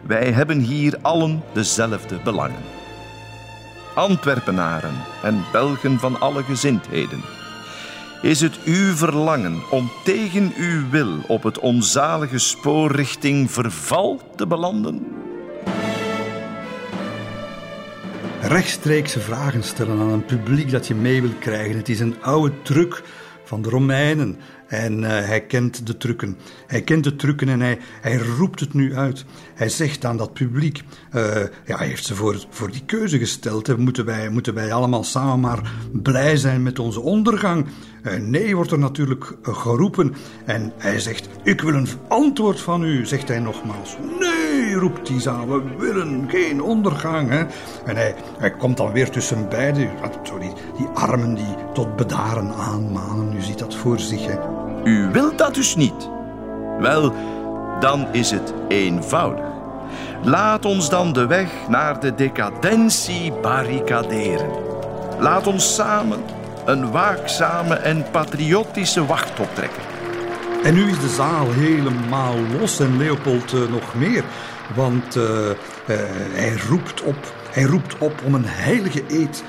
Wij 0.06 0.32
hebben 0.32 0.60
hier 0.60 0.98
allen 1.02 1.44
dezelfde 1.54 2.20
belangen. 2.24 2.83
Antwerpenaren 3.94 4.96
en 5.24 5.44
Belgen 5.52 6.00
van 6.00 6.20
alle 6.20 6.44
gezindheden. 6.44 7.22
Is 8.22 8.42
het 8.42 8.64
uw 8.64 8.96
verlangen 8.96 9.62
om 9.70 9.92
tegen 10.04 10.54
uw 10.58 10.90
wil 10.90 11.18
op 11.28 11.44
het 11.44 11.60
onzalige 11.60 12.38
spoor 12.38 12.92
richting 12.92 13.52
verval 13.52 14.22
te 14.36 14.48
belanden? 14.48 15.06
Rechtstreekse 18.42 19.20
vragen 19.20 19.64
stellen 19.64 20.00
aan 20.00 20.10
een 20.10 20.26
publiek 20.26 20.72
dat 20.72 20.88
je 20.88 20.96
mee 20.96 21.22
wil 21.22 21.34
krijgen. 21.40 21.78
Het 21.78 21.90
is 21.90 22.00
een 22.00 22.16
oude 22.22 22.62
truc 22.62 23.04
van 23.44 23.62
de 23.62 23.70
Romeinen. 23.70 24.40
En 24.74 25.00
uh, 25.00 25.08
hij 25.10 25.42
kent 25.42 25.88
de 25.88 25.98
trucken. 25.98 26.38
Hij 26.68 26.82
kent 26.82 27.04
de 27.04 27.16
trucken 27.16 27.50
en 27.50 27.60
hij, 27.60 27.80
hij 28.02 28.18
roept 28.18 28.60
het 28.60 28.74
nu 28.74 28.96
uit. 28.96 29.26
Hij 29.54 29.70
zegt 29.70 30.06
aan 30.06 30.18
dat 30.18 30.34
publiek, 30.34 30.82
uh, 31.16 31.24
ja, 31.66 31.78
hij 31.78 31.88
heeft 31.88 32.06
ze 32.06 32.16
voor, 32.16 32.46
voor 32.50 32.72
die 32.72 32.84
keuze 32.86 33.18
gesteld. 33.18 33.68
Hè. 33.68 33.78
Moeten, 33.78 34.06
wij, 34.06 34.30
moeten 34.30 34.54
wij 34.54 34.74
allemaal 34.74 35.04
samen 35.04 35.40
maar 35.40 35.72
blij 35.92 36.38
zijn 36.38 36.64
met 36.64 36.80
onze 36.80 37.00
ondergang? 37.00 37.66
Uh, 38.04 38.14
nee, 38.16 38.56
wordt 38.56 38.72
er 38.72 38.80
natuurlijk 38.80 39.36
geroepen. 39.42 40.16
En 40.46 40.74
hij 40.78 41.00
zegt, 41.00 41.30
ik 41.44 41.62
wil 41.62 41.74
een 41.74 41.88
antwoord 42.08 42.60
van 42.60 42.84
u, 42.84 43.06
zegt 43.06 43.28
hij 43.28 43.40
nogmaals. 43.40 43.98
Nee, 44.20 44.74
roept 44.74 45.08
die 45.08 45.20
zaal, 45.20 45.48
we 45.48 45.64
willen 45.78 46.26
geen 46.30 46.62
ondergang. 46.62 47.30
Hè. 47.30 47.46
En 47.86 47.96
hij, 47.96 48.16
hij 48.38 48.52
komt 48.52 48.78
dan 48.78 48.92
weer 48.92 49.10
tussen 49.10 49.50
beiden, 49.50 49.90
sorry, 50.24 50.54
die 50.78 50.88
armen 50.88 51.36
die 51.36 51.56
tot 51.74 51.96
bedaren 51.96 52.54
aanmanen. 52.54 53.36
U 53.36 53.42
ziet 53.42 53.60
dat 53.60 53.76
voor 53.76 54.00
zich. 54.00 54.26
Hè. 54.26 54.63
U 54.84 55.10
wilt 55.12 55.38
dat 55.38 55.54
dus 55.54 55.76
niet? 55.76 56.10
Wel, 56.80 57.14
dan 57.80 58.08
is 58.12 58.32
het 58.32 58.54
eenvoudig. 58.68 59.46
Laat 60.24 60.66
ons 60.66 60.90
dan 60.90 61.14
de 61.14 61.26
weg 61.26 61.50
naar 61.68 62.00
de 62.00 62.16
decadentie 62.16 63.32
barricaderen. 63.32 64.50
Laat 65.20 65.48
ons 65.48 65.76
samen 65.76 66.20
een 66.66 66.92
waakzame 66.92 67.76
en 67.76 68.06
patriotische 68.12 69.06
wacht 69.06 69.40
optrekken. 69.40 69.84
En 70.64 70.74
nu 70.74 70.90
is 70.90 71.00
de 71.00 71.10
zaal 71.10 71.52
helemaal 71.52 72.36
los 72.60 72.80
en 72.80 72.98
Leopold 72.98 73.54
uh, 73.54 73.70
nog 73.70 73.96
meer. 73.96 74.24
Want 74.76 75.16
uh, 75.16 75.24
uh, 75.24 75.54
hij, 76.32 76.56
roept 76.70 77.02
op, 77.02 77.34
hij 77.50 77.64
roept 77.64 77.98
op 77.98 78.14
om 78.26 78.34
een 78.34 78.46
heilige 78.46 79.04
eed 79.08 79.44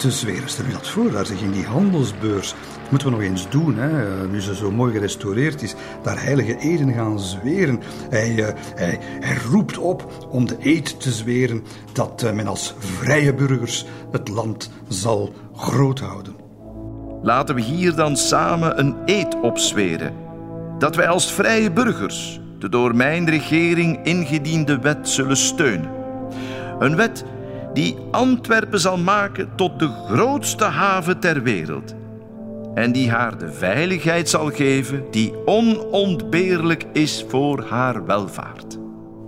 te. 0.00 0.10
Stel 0.10 0.64
je 0.66 0.72
dat 0.72 0.88
voor, 0.88 1.10
daar 1.10 1.26
zich 1.26 1.40
in 1.40 1.50
die 1.50 1.64
handelsbeurs 1.64 2.54
moeten 2.90 3.08
we 3.08 3.14
nog 3.14 3.24
eens 3.24 3.48
doen, 3.48 3.76
hè, 3.76 4.26
nu 4.28 4.40
ze 4.40 4.54
zo 4.54 4.70
mooi 4.70 4.92
gerestaureerd 4.92 5.62
is, 5.62 5.74
daar 6.02 6.22
heilige 6.22 6.56
eden 6.58 6.92
gaan 6.92 7.20
zweren. 7.20 7.80
Hij, 8.10 8.34
uh, 8.34 8.48
hij, 8.74 8.98
hij 9.00 9.36
roept 9.50 9.78
op 9.78 10.26
om 10.30 10.46
de 10.46 10.56
eed 10.60 11.00
te 11.00 11.10
zweren 11.10 11.64
dat 11.92 12.22
uh, 12.24 12.32
men 12.32 12.46
als 12.46 12.74
vrije 12.78 13.34
burgers 13.34 13.86
het 14.10 14.28
land 14.28 14.70
zal 14.88 15.32
groot 15.56 16.00
houden. 16.00 16.34
Laten 17.22 17.54
we 17.54 17.60
hier 17.60 17.94
dan 17.94 18.16
samen 18.16 18.78
een 18.78 18.96
eed 19.04 19.40
opzweren. 19.40 20.14
Dat 20.78 20.96
wij 20.96 21.08
als 21.08 21.32
vrije 21.32 21.72
burgers 21.72 22.40
de 22.58 22.68
door 22.68 22.96
mijn 22.96 23.30
regering 23.30 24.04
ingediende 24.04 24.78
wet 24.78 25.08
zullen 25.08 25.36
steunen. 25.36 25.90
Een 26.78 26.96
wet 26.96 27.24
die 27.72 27.96
Antwerpen 28.10 28.80
zal 28.80 28.98
maken 28.98 29.48
tot 29.56 29.78
de 29.78 29.88
grootste 29.88 30.64
haven 30.64 31.20
ter 31.20 31.42
wereld 31.42 31.94
en 32.74 32.92
die 32.92 33.10
haar 33.10 33.38
de 33.38 33.52
veiligheid 33.52 34.28
zal 34.28 34.50
geven 34.50 35.04
die 35.10 35.46
onontbeerlijk 35.46 36.86
is 36.92 37.24
voor 37.28 37.64
haar 37.68 38.06
welvaart. 38.06 38.78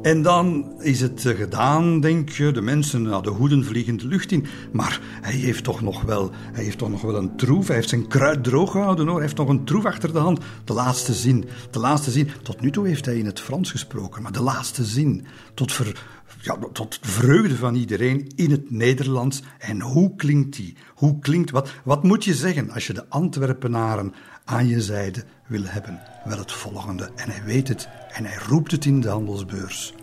En 0.02 0.22
dan 0.22 0.72
is 0.78 1.00
het 1.00 1.26
eh, 1.26 1.36
gedaan, 1.36 2.00
denk 2.00 2.28
je. 2.28 2.52
De 2.52 2.60
mensen, 2.60 3.02
nou, 3.02 3.22
de 3.22 3.30
hoeden 3.30 3.64
vliegen 3.64 3.96
de 3.96 4.06
lucht 4.06 4.32
in. 4.32 4.46
Maar 4.72 5.00
hij 5.20 5.32
heeft 5.32 5.64
toch 5.64 5.80
nog 5.80 6.02
wel, 6.02 6.30
hij 6.52 6.64
heeft 6.64 6.78
toch 6.78 6.90
nog 6.90 7.02
wel 7.02 7.16
een 7.16 7.36
troef. 7.36 7.66
Hij 7.66 7.76
heeft 7.76 7.88
zijn 7.88 8.08
kruid 8.08 8.44
droog 8.44 8.70
gehouden 8.70 9.04
hoor. 9.06 9.14
Hij 9.14 9.24
heeft 9.24 9.36
nog 9.36 9.48
een 9.48 9.64
troef 9.64 9.84
achter 9.84 10.12
de 10.12 10.18
hand. 10.18 10.40
De 10.64 10.72
laatste 10.72 11.12
zin. 11.12 11.44
De 11.70 11.78
laatste 11.78 12.10
zin. 12.10 12.30
Tot 12.42 12.60
nu 12.60 12.70
toe 12.70 12.86
heeft 12.86 13.04
hij 13.04 13.18
in 13.18 13.26
het 13.26 13.40
Frans 13.40 13.70
gesproken. 13.70 14.22
Maar 14.22 14.32
de 14.32 14.42
laatste 14.42 14.84
zin. 14.84 15.24
Tot 15.54 15.72
ver, 15.72 16.02
ja, 16.42 16.56
tot 16.72 16.98
vreugde 17.02 17.56
van 17.56 17.74
iedereen 17.74 18.32
in 18.36 18.50
het 18.50 18.70
Nederlands. 18.70 19.42
En 19.58 19.80
hoe 19.80 20.16
klinkt 20.16 20.56
die? 20.56 20.76
Hoe 20.94 21.18
klinkt, 21.18 21.50
wat, 21.50 21.72
wat 21.84 22.02
moet 22.02 22.24
je 22.24 22.34
zeggen 22.34 22.70
als 22.70 22.86
je 22.86 22.92
de 22.92 23.08
Antwerpenaren 23.08 24.14
aan 24.44 24.68
je 24.68 24.80
zijde 24.80 25.24
wil 25.46 25.64
hebben? 25.64 26.00
Wel 26.24 26.38
het 26.38 26.52
volgende. 26.52 27.10
En 27.16 27.30
hij 27.30 27.42
weet 27.44 27.68
het 27.68 27.88
en 28.12 28.24
hij 28.24 28.38
roept 28.48 28.70
het 28.70 28.84
in 28.84 29.00
de 29.00 29.08
handelsbeurs. 29.08 29.94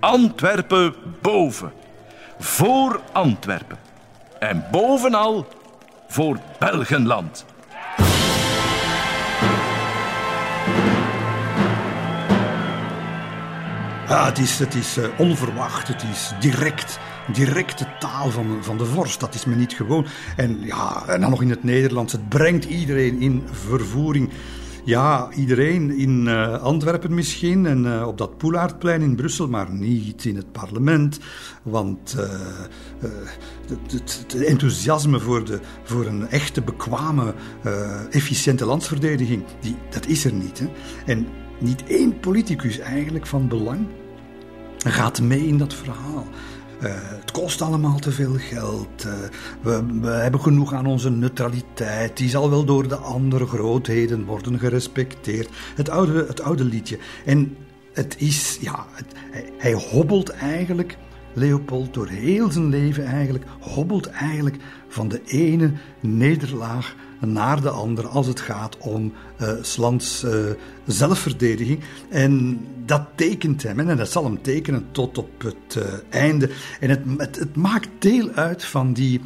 Antwerpen 0.00 0.94
boven. 1.22 1.72
Voor 2.38 3.00
Antwerpen. 3.12 3.78
En 4.38 4.64
bovenal 4.70 5.46
voor 6.08 6.40
Belgenland. 6.58 7.44
Ja, 14.08 14.24
het 14.24 14.38
is, 14.38 14.58
het 14.58 14.74
is 14.74 14.98
uh, 14.98 15.04
onverwacht, 15.18 15.88
het 15.88 16.02
is 16.02 16.32
direct. 16.40 16.98
Directe 17.32 17.86
taal 17.98 18.30
van, 18.30 18.58
van 18.60 18.78
de 18.78 18.84
vorst, 18.84 19.20
dat 19.20 19.34
is 19.34 19.44
me 19.44 19.54
niet 19.54 19.72
gewoon. 19.72 20.06
En 20.36 20.60
ja, 20.60 21.06
en 21.06 21.20
dan 21.20 21.30
nog 21.30 21.42
in 21.42 21.50
het 21.50 21.64
Nederlands, 21.64 22.12
het 22.12 22.28
brengt 22.28 22.64
iedereen 22.64 23.20
in 23.20 23.42
vervoering. 23.50 24.30
Ja, 24.84 25.28
iedereen 25.36 25.90
in 25.90 26.26
uh, 26.26 26.62
Antwerpen 26.62 27.14
misschien 27.14 27.66
en 27.66 27.84
uh, 27.84 28.06
op 28.06 28.18
dat 28.18 28.38
Poelaardplein 28.38 29.02
in 29.02 29.16
Brussel, 29.16 29.48
maar 29.48 29.70
niet 29.72 30.24
in 30.24 30.36
het 30.36 30.52
parlement. 30.52 31.18
Want 31.62 32.16
het, 33.68 34.36
enthousiasme 34.44 35.20
voor, 35.20 35.44
de, 35.44 35.60
voor 35.82 36.06
een 36.06 36.28
echte, 36.28 36.62
bekwame, 36.62 37.34
efficiënte 38.10 38.64
landsverdediging, 38.64 39.44
die, 39.60 39.76
dat 39.90 40.06
is 40.06 40.24
er 40.24 40.32
niet. 40.32 40.58
Hè? 40.58 40.66
En 41.06 41.26
niet 41.58 41.84
één 41.84 42.20
politicus 42.20 42.78
eigenlijk 42.78 43.26
van 43.26 43.48
belang 43.48 43.86
gaat 44.78 45.20
mee 45.20 45.46
in 45.46 45.58
dat 45.58 45.74
verhaal. 45.74 46.26
Uh, 46.82 46.90
het 46.94 47.30
kost 47.30 47.62
allemaal 47.62 47.98
te 47.98 48.12
veel 48.12 48.34
geld. 48.34 49.04
Uh, 49.06 49.12
we, 49.62 50.00
we, 50.00 50.08
hebben 50.08 50.40
genoeg 50.40 50.72
aan 50.72 50.86
onze 50.86 51.10
neutraliteit. 51.10 52.16
Die 52.16 52.28
zal 52.28 52.50
wel 52.50 52.64
door 52.64 52.88
de 52.88 52.96
andere 52.96 53.46
grootheden 53.46 54.24
worden 54.24 54.58
gerespecteerd. 54.58 55.48
Het 55.74 55.88
oude, 55.88 56.24
het 56.26 56.40
oude 56.40 56.64
liedje. 56.64 56.98
En 57.24 57.56
het 57.92 58.14
is, 58.18 58.58
ja, 58.60 58.86
hij, 59.30 59.52
hij 59.56 59.72
hobbelt 59.72 60.30
eigenlijk 60.30 60.98
Leopold 61.38 61.94
door 61.94 62.08
heel 62.08 62.50
zijn 62.50 62.68
leven 62.68 63.04
eigenlijk 63.04 63.44
hobbelt 63.60 64.10
eigenlijk 64.10 64.56
van 64.88 65.08
de 65.08 65.20
ene 65.26 65.72
nederlaag 66.00 66.94
naar 67.20 67.60
de 67.60 67.70
andere 67.70 68.08
als 68.08 68.26
het 68.26 68.40
gaat 68.40 68.78
om 68.78 69.12
uh, 69.40 69.52
Slans 69.62 70.24
uh, 70.24 70.32
zelfverdediging. 70.86 71.80
En 72.08 72.60
dat 72.84 73.02
tekent 73.14 73.62
hem 73.62 73.80
en 73.80 73.96
dat 73.96 74.10
zal 74.10 74.24
hem 74.24 74.42
tekenen 74.42 74.86
tot 74.90 75.18
op 75.18 75.42
het 75.42 75.76
uh, 75.76 75.84
einde. 76.08 76.50
En 76.80 76.90
het, 76.90 77.00
het, 77.16 77.38
het, 77.38 77.56
maakt 77.56 77.88
deel 77.98 78.30
uit 78.30 78.64
van 78.64 78.92
die, 78.92 79.20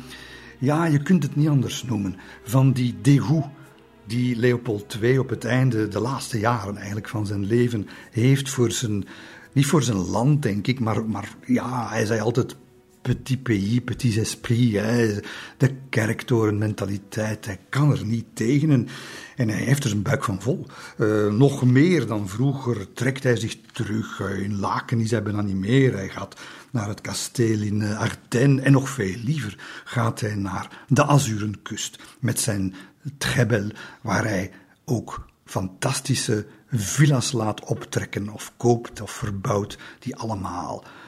ja, 0.59 0.85
je 0.85 1.03
kunt 1.03 1.23
het 1.23 1.37
niet 1.37 1.49
anders 1.49 1.85
noemen, 1.85 2.17
van 2.45 2.73
die 2.73 2.95
dégoût 3.03 3.61
die 4.07 4.37
Leopold 4.37 4.99
II 5.03 5.19
op 5.19 5.29
het 5.29 5.45
einde, 5.45 5.89
de 5.89 6.01
laatste 6.01 6.39
jaren 6.39 6.77
eigenlijk 6.77 7.09
van 7.09 7.27
zijn 7.27 7.47
leven, 7.47 7.89
heeft 8.11 8.51
voor 8.51 8.71
zijn 8.73 9.05
niet 9.53 9.67
voor 9.67 9.83
zijn 9.83 9.97
land, 9.97 10.43
denk 10.43 10.67
ik, 10.67 10.81
maar, 10.81 11.05
maar 11.05 11.37
ja, 11.47 11.89
hij 11.89 12.07
zei 12.07 12.21
altijd 12.21 12.57
petit 13.03 13.43
pays, 13.43 13.81
petit 13.85 14.17
esprit. 14.17 14.73
Hè. 14.73 15.19
De 15.57 15.75
kerktorenmentaliteit, 15.89 17.47
hij 17.47 17.59
kan 17.69 17.91
er 17.91 18.05
niet 18.05 18.27
tegen. 18.35 18.71
En, 18.71 18.89
en 19.37 19.49
hij 19.49 19.59
heeft 19.59 19.83
er 19.83 19.91
zijn 19.91 20.03
buik 20.03 20.25
van 20.25 20.43
vol. 20.43 20.67
Uh, 20.99 21.33
nog 21.33 21.65
meer 21.65 22.07
dan 22.07 22.29
vroeger 22.29 22.93
trekt 22.93 23.23
hij 23.23 23.37
zich 23.37 23.57
terug. 23.73 24.19
Uh, 24.19 24.39
in 24.39 24.59
Laken 24.59 25.01
is 25.01 25.11
hij 25.11 25.21
niet 25.21 25.57
meer. 25.57 25.93
Hij 25.93 26.09
gaat 26.09 26.41
naar 26.71 26.89
het 26.89 27.01
kasteel 27.01 27.61
in 27.61 27.81
uh, 27.81 28.01
Ardennes. 28.01 28.65
En 28.65 28.73
nog 28.73 28.89
veel 28.89 29.17
liever 29.25 29.83
gaat 29.85 30.21
hij 30.21 30.35
naar 30.35 30.85
de 30.89 31.05
Azurenkust 31.05 31.99
met 32.21 32.41
zijn 32.41 32.75
Trebel, 33.19 33.71
waar 34.01 34.25
hij 34.25 34.51
ook 34.85 35.27
fantastische 35.45 36.47
villa's 36.71 37.33
laat 37.33 37.65
optrekken 37.65 38.29
of 38.29 38.53
koopt 38.57 39.01
of 39.01 39.11
verbouwt, 39.11 39.79
die 39.99 40.17
allemaal 40.17 40.85
eh, 40.85 41.02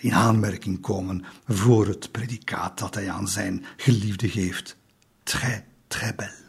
in 0.00 0.14
aanmerking 0.14 0.80
komen 0.80 1.24
voor 1.46 1.86
het 1.86 2.10
predicaat 2.10 2.78
dat 2.78 2.94
hij 2.94 3.10
aan 3.10 3.28
zijn 3.28 3.64
geliefde 3.76 4.28
geeft. 4.28 4.76
Très, 5.22 5.60
très 5.86 6.14
belle. 6.14 6.41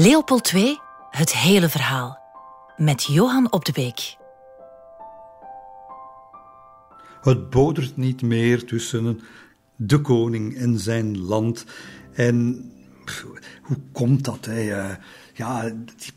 Leopold 0.00 0.52
II, 0.52 0.78
het 1.10 1.32
hele 1.32 1.68
verhaal. 1.68 2.18
Met 2.76 3.04
Johan 3.04 3.52
op 3.52 3.64
de 3.64 3.72
Beek. 3.72 4.16
Het 7.20 7.50
bodert 7.50 7.96
niet 7.96 8.22
meer 8.22 8.64
tussen 8.64 9.20
de 9.76 10.00
koning 10.00 10.56
en 10.56 10.78
zijn 10.78 11.18
land. 11.18 11.64
En 12.12 12.70
hoe 13.62 13.76
komt 13.92 14.24
dat? 14.24 14.44
Hè? 14.44 14.60
ja, 15.34 15.72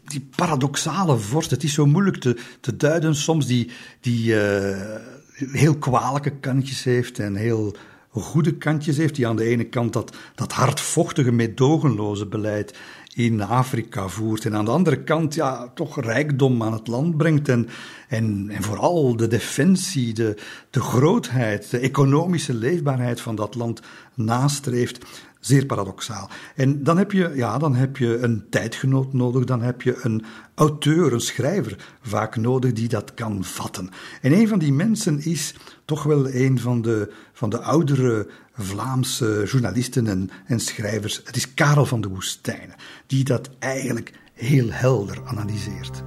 die, 0.08 0.30
paradoxale 0.36 1.18
vorst, 1.18 1.52
het 1.52 1.64
is 1.64 1.74
zo 1.74 1.86
moeilijk 1.86 2.18
te, 2.18 2.38
te 2.60 2.76
duiden 2.76 3.16
soms, 3.16 3.46
die, 3.46 3.72
die 4.00 4.34
uh, 4.34 4.96
heel 5.36 5.78
kwalijke 5.78 6.40
kantjes 6.40 6.84
heeft 6.84 7.20
en 7.20 7.36
heel 7.36 7.76
goede 8.22 8.58
kantjes 8.58 8.98
heeft, 8.98 9.16
die 9.16 9.28
aan 9.28 9.36
de 9.36 9.46
ene 9.46 9.64
kant 9.64 9.94
dat, 9.94 10.16
dat 10.36 10.52
hardvochtige, 10.52 11.32
meedogenloze 11.32 12.26
beleid 12.26 12.78
in 13.16 13.42
Afrika 13.42 14.08
voert. 14.08 14.46
En 14.46 14.56
aan 14.56 14.66
de 14.66 14.72
andere 14.72 15.04
kant 15.04 15.34
ja, 15.34 15.72
toch 15.76 16.02
rijkdom 16.02 16.64
aan 16.64 16.74
het 16.74 16.88
land 16.88 17.18
brengt. 17.18 17.50
En, 17.50 17.68
en, 18.08 18.50
en 18.50 18.64
vooral 18.64 19.16
de 19.16 19.28
defensie, 19.28 20.14
de, 20.14 20.38
de 20.70 20.82
grootheid, 20.82 21.70
de 21.70 21.80
economische 21.80 22.54
leefbaarheid 22.54 23.22
van 23.22 23.36
dat 23.36 23.56
land 23.56 23.82
nastreeft. 24.14 25.06
Zeer 25.40 25.66
paradoxaal. 25.66 26.30
En 26.56 26.84
dan 26.84 26.98
heb 26.98 27.12
je, 27.12 27.32
ja, 27.36 27.58
dan 27.58 27.76
heb 27.76 27.98
je 27.98 28.18
een 28.18 28.46
tijdgenoot 28.50 29.14
nodig, 29.14 29.44
dan 29.44 29.62
heb 29.62 29.82
je 29.82 30.00
een 30.02 30.24
auteur, 30.56 31.14
een 31.14 31.20
schrijver 31.20 31.96
vaak 32.02 32.36
nodig 32.36 32.74
die 32.74 32.88
dat 32.88 33.14
kan 33.14 33.44
vatten. 33.44 33.90
En 34.22 34.32
een 34.32 34.48
van 34.48 34.60
die 34.60 34.74
mensen 34.74 35.26
is 35.26 35.56
toch 35.86 36.04
wel 36.04 36.30
een 36.30 36.60
van 36.60 36.82
de, 36.82 37.14
van 37.34 37.50
de 37.50 37.60
oudere 37.60 38.28
Vlaamse 38.56 39.44
journalisten 39.46 40.08
en, 40.08 40.30
en 40.46 40.60
schrijvers. 40.60 41.22
Het 41.24 41.36
is 41.36 41.54
Karel 41.54 41.86
van 41.86 42.02
de 42.02 42.08
Woestijnen, 42.08 42.76
die 43.08 43.24
dat 43.24 43.50
eigenlijk 43.60 44.14
heel 44.34 44.72
helder 44.72 45.22
analyseert. 45.26 46.04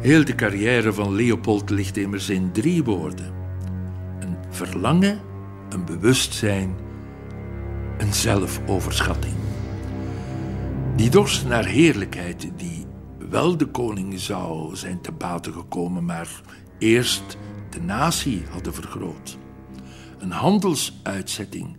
Heel 0.00 0.24
de 0.24 0.34
carrière 0.34 0.92
van 0.92 1.14
Leopold 1.14 1.70
ligt 1.70 1.96
immers 1.96 2.28
in 2.28 2.52
drie 2.52 2.84
woorden: 2.84 3.32
een 4.20 4.36
verlangen, 4.50 5.20
een 5.68 5.84
bewustzijn, 5.84 6.74
een 7.98 8.14
zelfoverschatting. 8.14 9.34
Die 10.96 11.10
dorst 11.10 11.46
naar 11.46 11.64
heerlijkheid, 11.64 12.50
die 12.56 12.86
wel 13.30 13.56
de 13.56 13.66
koning 13.66 14.20
zou 14.20 14.76
zijn 14.76 15.00
te 15.00 15.12
baten 15.12 15.52
gekomen, 15.52 16.04
maar 16.04 16.40
eerst 16.78 17.36
de 17.70 17.80
natie 17.80 18.44
hadden 18.50 18.74
vergroot. 18.74 19.38
Een 20.20 20.30
handelsuitzetting 20.30 21.76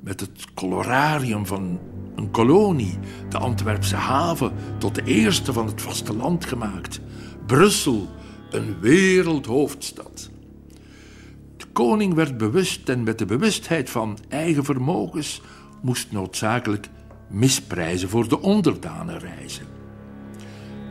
met 0.00 0.20
het 0.20 0.54
colorarium 0.54 1.46
van 1.46 1.80
een 2.16 2.30
kolonie, 2.30 2.98
de 3.28 3.38
Antwerpse 3.38 3.96
haven, 3.96 4.52
tot 4.78 4.94
de 4.94 5.04
eerste 5.04 5.52
van 5.52 5.66
het 5.66 5.82
vasteland 5.82 6.44
gemaakt. 6.44 7.00
Brussel, 7.46 8.08
een 8.50 8.80
wereldhoofdstad. 8.80 10.30
De 11.56 11.66
koning 11.72 12.14
werd 12.14 12.36
bewust 12.36 12.88
en 12.88 13.02
met 13.02 13.18
de 13.18 13.24
bewustheid 13.24 13.90
van 13.90 14.18
eigen 14.28 14.64
vermogens 14.64 15.40
moest 15.82 16.12
noodzakelijk 16.12 16.88
misprijzen 17.28 18.08
voor 18.08 18.28
de 18.28 18.40
onderdanen 18.40 19.18
reizen. 19.18 19.66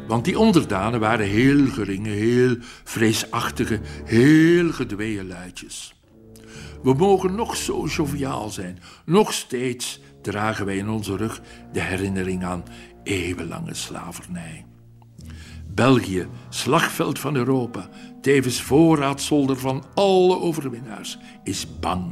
Want 0.07 0.25
die 0.25 0.39
onderdanen 0.39 0.99
waren 0.99 1.25
heel 1.25 1.67
geringe, 1.67 2.09
heel 2.09 2.55
vreesachtige, 2.83 3.79
heel 4.05 4.71
gedwee 4.71 5.25
luidjes. 5.25 5.96
We 6.83 6.93
mogen 6.93 7.35
nog 7.35 7.55
zo 7.55 7.85
joviaal 7.85 8.49
zijn, 8.49 8.79
nog 9.05 9.33
steeds 9.33 9.99
dragen 10.21 10.65
wij 10.65 10.77
in 10.77 10.89
onze 10.89 11.15
rug 11.15 11.41
de 11.71 11.81
herinnering 11.81 12.43
aan 12.43 12.63
eeuwenlange 13.03 13.73
slavernij. 13.73 14.65
België, 15.73 16.27
slagveld 16.49 17.19
van 17.19 17.35
Europa, 17.35 17.89
tevens 18.21 18.61
voorraadzolder 18.61 19.57
van 19.57 19.83
alle 19.93 20.39
overwinnaars, 20.39 21.17
is 21.43 21.79
bang. 21.79 22.05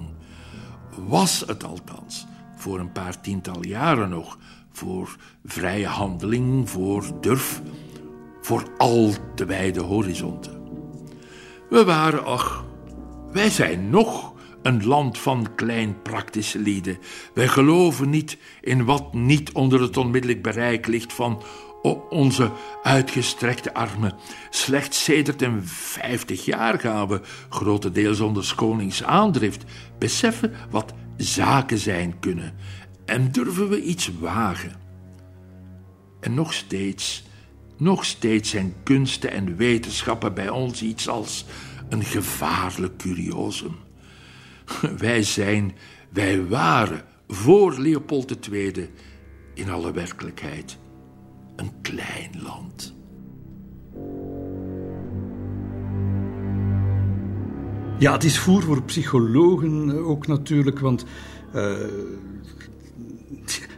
Was 1.07 1.43
het 1.47 1.63
althans, 1.63 2.25
voor 2.55 2.79
een 2.79 2.91
paar 2.91 3.21
tiental 3.21 3.65
jaren 3.65 4.09
nog, 4.09 4.37
voor 4.71 5.15
vrije 5.45 5.87
handeling, 5.87 6.69
voor 6.69 7.21
durf, 7.21 7.61
voor 8.41 8.63
al 8.77 9.13
te 9.35 9.45
wijde 9.45 9.81
horizonten. 9.81 10.61
We 11.69 11.83
waren, 11.83 12.25
ach, 12.25 12.65
wij 13.31 13.49
zijn 13.49 13.89
nog 13.89 14.33
een 14.65 14.85
land 14.85 15.17
van 15.17 15.55
klein 15.55 16.01
praktische 16.01 16.59
lieden. 16.59 16.97
Wij 17.33 17.47
geloven 17.47 18.09
niet 18.09 18.37
in 18.61 18.85
wat 18.85 19.13
niet 19.13 19.51
onder 19.51 19.81
het 19.81 19.97
onmiddellijk 19.97 20.41
bereik 20.41 20.87
ligt 20.87 21.13
van 21.13 21.43
onze 22.09 22.51
uitgestrekte 22.83 23.73
armen. 23.73 24.13
Slechts 24.49 25.03
sedert 25.03 25.41
een 25.41 25.67
vijftig 25.67 26.45
jaar 26.45 26.79
gaan 26.79 27.07
we, 27.07 27.21
grotendeels 27.49 28.19
onder 28.19 28.53
konings 28.55 29.03
aandrift, 29.03 29.63
beseffen 29.99 30.53
wat 30.69 30.93
zaken 31.17 31.77
zijn 31.77 32.19
kunnen 32.19 32.53
en 33.05 33.31
durven 33.31 33.69
we 33.69 33.81
iets 33.81 34.11
wagen. 34.19 34.75
En 36.19 36.33
nog 36.33 36.53
steeds, 36.53 37.23
nog 37.77 38.05
steeds 38.05 38.49
zijn 38.49 38.73
kunsten 38.83 39.31
en 39.31 39.55
wetenschappen 39.55 40.33
bij 40.33 40.49
ons 40.49 40.81
iets 40.81 41.09
als 41.09 41.45
een 41.89 42.03
gevaarlijk 42.03 42.97
curiosum. 42.97 43.84
Wij 44.97 45.23
zijn, 45.23 45.75
wij 46.09 46.47
waren 46.47 47.03
voor 47.27 47.79
Leopold 47.79 48.47
II 48.51 48.89
in 49.53 49.69
alle 49.69 49.91
werkelijkheid 49.91 50.77
een 51.55 51.71
klein 51.81 52.31
land. 52.43 52.93
Ja, 57.99 58.11
het 58.11 58.23
is 58.23 58.39
voer 58.39 58.61
voor 58.61 58.83
psychologen 58.83 60.05
ook 60.05 60.27
natuurlijk, 60.27 60.79
want 60.79 61.05
uh, 61.55 61.77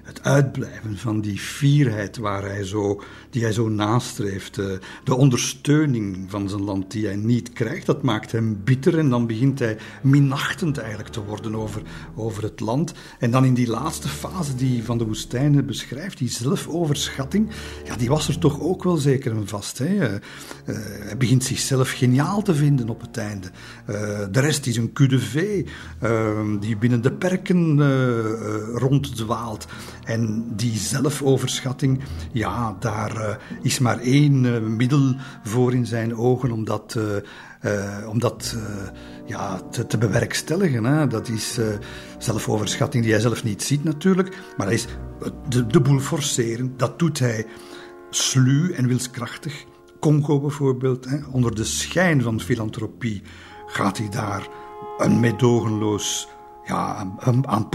het 0.08 0.24
uitblijven 0.24 0.98
van 0.98 1.22
die 1.22 1.38
fierheid 1.38 2.18
waar 2.18 2.44
hij 2.44 2.64
zo, 2.64 3.02
die 3.30 3.42
hij 3.42 3.52
zo 3.52 3.70
nastreeft, 3.70 4.56
de 5.04 5.16
ondersteuning 5.16 6.26
van 6.28 6.50
zijn 6.50 6.64
land 6.64 6.92
die 6.92 7.06
hij 7.06 7.16
niet 7.16 7.54
krijgt, 7.54 7.86
dat 7.86 8.02
maakt 8.02 8.32
hem 8.32 8.62
bitter 8.64 8.98
en 8.98 9.10
dan 9.10 9.28
begint 9.28 9.60
hij 9.60 9.78
minachtend 10.02 10.78
eigenlijk 10.78 11.10
te 11.10 11.24
worden 11.24 11.56
over, 11.56 11.82
over 12.16 12.44
het 12.44 12.60
land. 12.60 12.94
En 13.20 13.32
dan 13.32 13.46
in 13.46 13.54
die 13.54 13.68
laatste 13.68 14.08
fase 14.08 14.56
die 14.56 14.84
Van 14.84 14.98
de 14.98 15.06
Woestijnen 15.06 15.66
beschrijft, 15.66 16.18
die 16.18 16.30
zelfoverschatting, 16.30 17.50
ja, 17.86 17.96
die 17.96 18.10
was 18.10 18.28
er 18.28 18.40
toch 18.40 18.62
ook 18.62 18.84
wel 18.84 18.98
zeker 18.98 19.32
een 19.32 19.48
vast. 19.48 19.78
Hè? 19.78 19.96
Uh, 19.96 20.20
hij 20.66 21.18
begint 21.18 21.44
zichzelf 21.44 21.92
geniaal 21.92 22.42
te 22.42 22.56
vinden 22.56 22.90
op 22.90 23.02
het 23.02 23.18
einde. 23.18 23.48
De 24.32 24.40
rest 24.40 24.66
is 24.66 24.78
een 24.78 24.94
kudde 24.94 25.20
vee 25.20 25.66
die 26.60 26.78
binnen 26.78 27.02
de 27.02 27.12
perken 27.12 27.80
ronddwaalt. 28.74 29.68
En 30.08 30.46
die 30.56 30.78
zelfoverschatting, 30.78 32.04
ja, 32.32 32.76
daar 32.80 33.16
uh, 33.16 33.36
is 33.62 33.80
maar 33.80 34.00
één 34.00 34.44
uh, 34.44 34.60
middel 34.60 35.16
voor 35.44 35.74
in 35.74 35.86
zijn 35.86 36.16
ogen 36.16 36.52
om 36.52 36.66
dat, 36.66 36.98
uh, 36.98 38.10
om 38.10 38.20
dat 38.20 38.56
ja, 39.26 39.62
te, 39.72 39.88
te 39.88 39.98
bewerkstelligen. 39.98 40.84
Hè. 40.84 41.08
Dat 41.08 41.28
is 41.28 41.60
zelfoverschatting 42.18 43.04
die 43.04 43.12
hij 43.12 43.22
zelf 43.22 43.44
niet 43.44 43.64
ziet 43.64 43.84
natuurlijk, 43.84 44.38
maar 44.58 44.66
dat 44.66 44.76
is 44.76 44.88
de, 45.50 45.68
de 45.68 45.82
boel 45.82 46.00
forceren. 46.00 46.74
Dat 46.78 47.00
doet 47.00 47.20
hij 47.20 47.46
sluw 48.10 48.72
en 48.72 48.88
wilskrachtig. 48.88 49.66
Congo 50.00 50.40
bijvoorbeeld, 50.40 51.06
hè, 51.06 51.18
onder 51.32 51.56
de 51.56 51.64
schijn 51.64 52.22
van 52.22 52.40
filantropie 52.40 53.22
gaat 53.66 53.98
hij 53.98 54.10
daar 54.10 54.48
een 54.98 55.20
meedogenloos 55.20 56.28
ja, 56.68 57.08
aan, 57.20 57.48
aan 57.48 57.70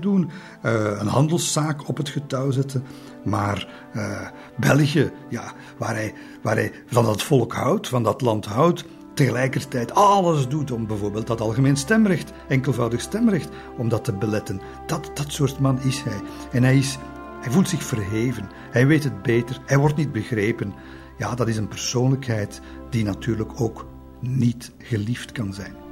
doen, 0.00 0.30
uh, 0.62 0.72
een 0.98 1.06
handelszaak 1.06 1.88
op 1.88 1.96
het 1.96 2.08
getouw 2.08 2.50
zetten. 2.50 2.84
Maar 3.24 3.68
uh, 3.96 4.20
België, 4.56 5.10
ja, 5.28 5.52
waar, 5.78 5.94
hij, 5.94 6.14
waar 6.42 6.54
hij 6.54 6.72
van 6.86 7.04
dat 7.04 7.22
volk 7.22 7.52
houdt, 7.52 7.88
van 7.88 8.02
dat 8.02 8.20
land 8.20 8.46
houdt, 8.46 8.84
tegelijkertijd 9.14 9.94
alles 9.94 10.48
doet 10.48 10.70
om 10.70 10.86
bijvoorbeeld 10.86 11.26
dat 11.26 11.40
algemeen 11.40 11.76
stemrecht, 11.76 12.32
enkelvoudig 12.48 13.00
stemrecht, 13.00 13.48
om 13.78 13.88
dat 13.88 14.04
te 14.04 14.12
beletten. 14.12 14.60
Dat, 14.86 15.10
dat 15.14 15.32
soort 15.32 15.58
man 15.58 15.80
is 15.80 16.02
hij. 16.02 16.20
En 16.52 16.62
hij, 16.62 16.76
is, 16.76 16.98
hij 17.40 17.52
voelt 17.52 17.68
zich 17.68 17.82
verheven, 17.82 18.48
hij 18.70 18.86
weet 18.86 19.04
het 19.04 19.22
beter, 19.22 19.60
hij 19.66 19.78
wordt 19.78 19.96
niet 19.96 20.12
begrepen. 20.12 20.74
Ja, 21.18 21.34
dat 21.34 21.48
is 21.48 21.56
een 21.56 21.68
persoonlijkheid 21.68 22.60
die 22.90 23.04
natuurlijk 23.04 23.60
ook 23.60 23.86
niet 24.20 24.72
geliefd 24.78 25.32
kan 25.32 25.54
zijn. 25.54 25.83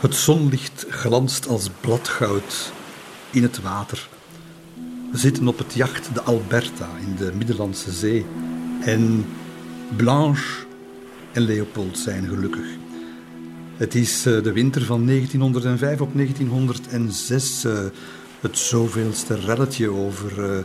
Het 0.00 0.14
zonlicht 0.14 0.86
glanst 0.88 1.48
als 1.48 1.70
bladgoud 1.80 2.72
in 3.30 3.42
het 3.42 3.60
water. 3.60 4.08
We 5.12 5.18
zitten 5.18 5.48
op 5.48 5.58
het 5.58 5.74
jacht 5.74 6.14
de 6.14 6.22
Alberta 6.22 6.88
in 7.00 7.16
de 7.16 7.32
Middellandse 7.36 7.92
Zee. 7.92 8.26
En 8.80 9.26
Blanche 9.96 10.66
en 11.32 11.42
Leopold 11.42 11.98
zijn 11.98 12.28
gelukkig. 12.28 12.64
Het 13.76 13.94
is 13.94 14.26
eh, 14.26 14.42
de 14.42 14.52
winter 14.52 14.84
van 14.84 15.06
1905 15.06 16.00
op 16.00 16.14
1906, 16.14 17.64
eh, 17.64 17.78
het 18.40 18.58
zoveelste 18.58 19.34
relletje 19.34 19.90
over, 19.90 20.54
uh, 20.54 20.58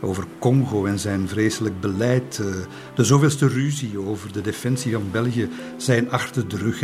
over 0.00 0.24
Congo 0.38 0.84
en 0.84 0.98
zijn 0.98 1.28
vreselijk 1.28 1.80
beleid. 1.80 2.42
De 2.94 3.04
zoveelste 3.04 3.48
ruzie 3.48 3.98
over 3.98 4.32
de 4.32 4.40
defensie 4.40 4.92
van 4.92 5.10
België 5.10 5.48
zijn 5.76 6.10
achter 6.10 6.48
de 6.48 6.56
rug. 6.56 6.82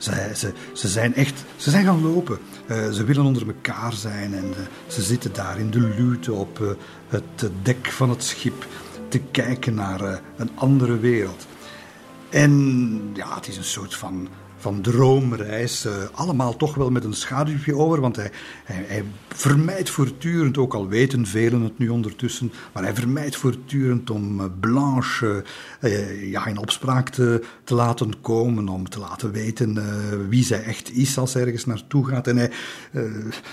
Ze, 0.00 0.30
ze, 0.34 0.52
ze 0.72 0.88
zijn 0.88 1.14
echt 1.14 1.44
ze 1.56 1.70
zijn 1.70 1.84
gaan 1.84 2.02
lopen. 2.02 2.38
ze 2.68 3.04
willen 3.04 3.24
onder 3.24 3.46
elkaar 3.46 3.92
zijn 3.92 4.34
en 4.34 4.54
ze 4.86 5.02
zitten 5.02 5.32
daar 5.32 5.58
in 5.58 5.70
de 5.70 5.80
lute 5.80 6.32
op 6.32 6.76
het 7.08 7.50
dek 7.62 7.86
van 7.86 8.10
het 8.10 8.24
schip 8.24 8.66
te 9.08 9.18
kijken 9.18 9.74
naar 9.74 10.20
een 10.36 10.50
andere 10.54 10.98
wereld. 10.98 11.46
En 12.28 13.10
ja, 13.14 13.34
het 13.34 13.48
is 13.48 13.56
een 13.56 13.64
soort 13.64 13.94
van 13.94 14.28
van 14.60 14.80
droomreis. 14.80 15.86
Uh, 15.86 15.92
allemaal 16.12 16.56
toch 16.56 16.74
wel 16.74 16.90
met 16.90 17.04
een 17.04 17.14
schaduwje 17.14 17.76
over, 17.76 18.00
want 18.00 18.16
hij, 18.16 18.30
hij, 18.64 18.84
hij, 18.86 19.04
vermijdt 19.28 19.90
voortdurend, 19.90 20.58
ook 20.58 20.74
al 20.74 20.88
weten 20.88 21.26
velen 21.26 21.60
het 21.60 21.78
nu 21.78 21.88
ondertussen, 21.88 22.52
maar 22.72 22.82
hij 22.82 22.94
vermijdt 22.94 23.36
voortdurend 23.36 24.10
om 24.10 24.40
eh, 24.40 24.46
Blanche 24.60 25.44
uh, 25.80 26.30
ja, 26.30 26.46
in 26.46 26.58
opspraak 26.58 27.08
te, 27.08 27.42
te 27.64 27.74
laten 27.74 28.20
komen, 28.20 28.68
om 28.68 28.88
te 28.88 28.98
laten 28.98 29.32
weten 29.32 29.78
wie 30.28 30.44
zij 30.44 30.62
echt 30.62 30.92
is 30.92 31.18
als 31.18 31.34
hij 31.34 31.42
ergens 31.42 31.64
naartoe 31.66 32.06
gaat. 32.06 32.26
En 32.26 32.36
hij, 32.36 32.50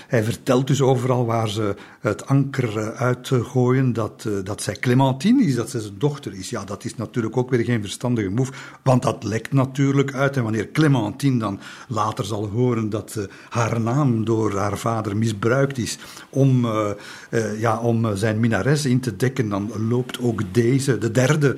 hij 0.08 0.24
vertelt 0.24 0.66
dus 0.66 0.80
overal 0.80 1.26
waar 1.26 1.48
ze 1.48 1.74
het 2.00 2.26
anker 2.26 2.94
uitgooien 2.94 3.92
dat, 3.92 4.28
dat 4.44 4.62
zij 4.62 4.74
Clementine 4.74 5.42
is, 5.42 5.54
dat 5.54 5.70
zij 5.70 5.80
zijn 5.80 5.98
dochter 5.98 6.34
is. 6.34 6.50
Ja, 6.50 6.64
dat 6.64 6.84
is 6.84 6.96
natuurlijk 6.96 7.36
ook 7.36 7.50
weer 7.50 7.64
geen 7.64 7.82
verstandige 7.82 8.28
move, 8.28 8.52
want 8.82 9.02
dat 9.02 9.24
lekt 9.24 9.52
natuurlijk 9.52 10.14
uit. 10.14 10.36
En 10.36 10.42
wanneer 10.42 10.70
Clementine 10.70 10.97
Dan 11.38 11.60
later 11.88 12.24
zal 12.24 12.48
horen 12.48 12.90
dat 12.90 13.14
uh, 13.18 13.24
haar 13.48 13.80
naam 13.80 14.24
door 14.24 14.56
haar 14.56 14.78
vader 14.78 15.16
misbruikt 15.16 15.78
is 15.78 15.98
om, 16.28 16.64
uh, 16.64 16.88
uh, 17.30 17.60
ja, 17.60 17.78
om 17.78 18.16
zijn 18.16 18.40
minares 18.40 18.84
in 18.84 19.00
te 19.00 19.16
dekken, 19.16 19.48
dan 19.48 19.88
loopt 19.88 20.20
ook 20.20 20.42
deze, 20.52 20.98
de 20.98 21.10
derde 21.10 21.56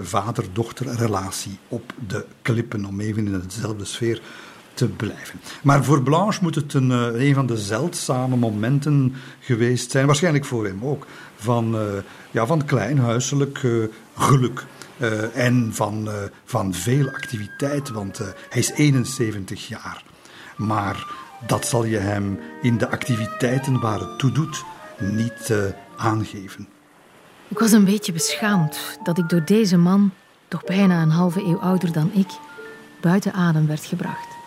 vader-dochter 0.00 0.86
relatie 0.86 1.58
op 1.68 1.92
de 2.08 2.24
klippen, 2.42 2.84
om 2.84 3.00
even 3.00 3.26
in 3.26 3.42
dezelfde 3.48 3.84
sfeer 3.84 4.22
te 4.74 4.86
blijven. 4.86 5.40
Maar 5.62 5.84
voor 5.84 6.02
Blanche 6.02 6.38
moet 6.42 6.54
het 6.54 6.74
een, 6.74 6.90
een 6.90 7.34
van 7.34 7.46
de 7.46 7.56
zeldzame 7.56 8.36
momenten 8.36 9.14
geweest 9.40 9.90
zijn, 9.90 10.06
waarschijnlijk 10.06 10.44
voor 10.44 10.64
hem 10.64 10.84
ook, 10.84 11.06
van, 11.36 11.76
ja, 12.30 12.46
van 12.46 12.64
klein 12.64 12.98
huiselijk 12.98 13.66
geluk. 14.16 14.66
Uh, 15.00 15.36
en 15.36 15.74
van, 15.74 16.08
uh, 16.08 16.14
van 16.44 16.74
veel 16.74 17.08
activiteit, 17.08 17.88
want 17.88 18.20
uh, 18.20 18.26
hij 18.48 18.60
is 18.60 18.70
71 18.70 19.68
jaar. 19.68 20.02
Maar 20.56 21.06
dat 21.46 21.66
zal 21.66 21.84
je 21.84 21.96
hem 21.96 22.38
in 22.62 22.78
de 22.78 22.90
activiteiten 22.90 23.80
waar 23.80 24.00
het 24.00 24.18
toe 24.18 24.32
doet 24.32 24.64
niet 24.98 25.52
aangeven. 25.96 26.68
Ik 27.48 27.58
was 27.58 27.72
een 27.72 27.84
beetje 27.84 28.12
beschaamd 28.12 28.98
dat 29.02 29.18
ik 29.18 29.28
door 29.28 29.44
deze 29.44 29.76
man, 29.76 30.12
toch 30.48 30.64
bijna 30.64 31.02
een 31.02 31.10
halve 31.10 31.42
eeuw 31.42 31.58
ouder 31.58 31.92
dan 31.92 32.10
ik, 32.12 32.28
buiten 33.00 33.32
adem 33.32 33.66
werd 33.66 33.84
gebracht. 33.84 34.39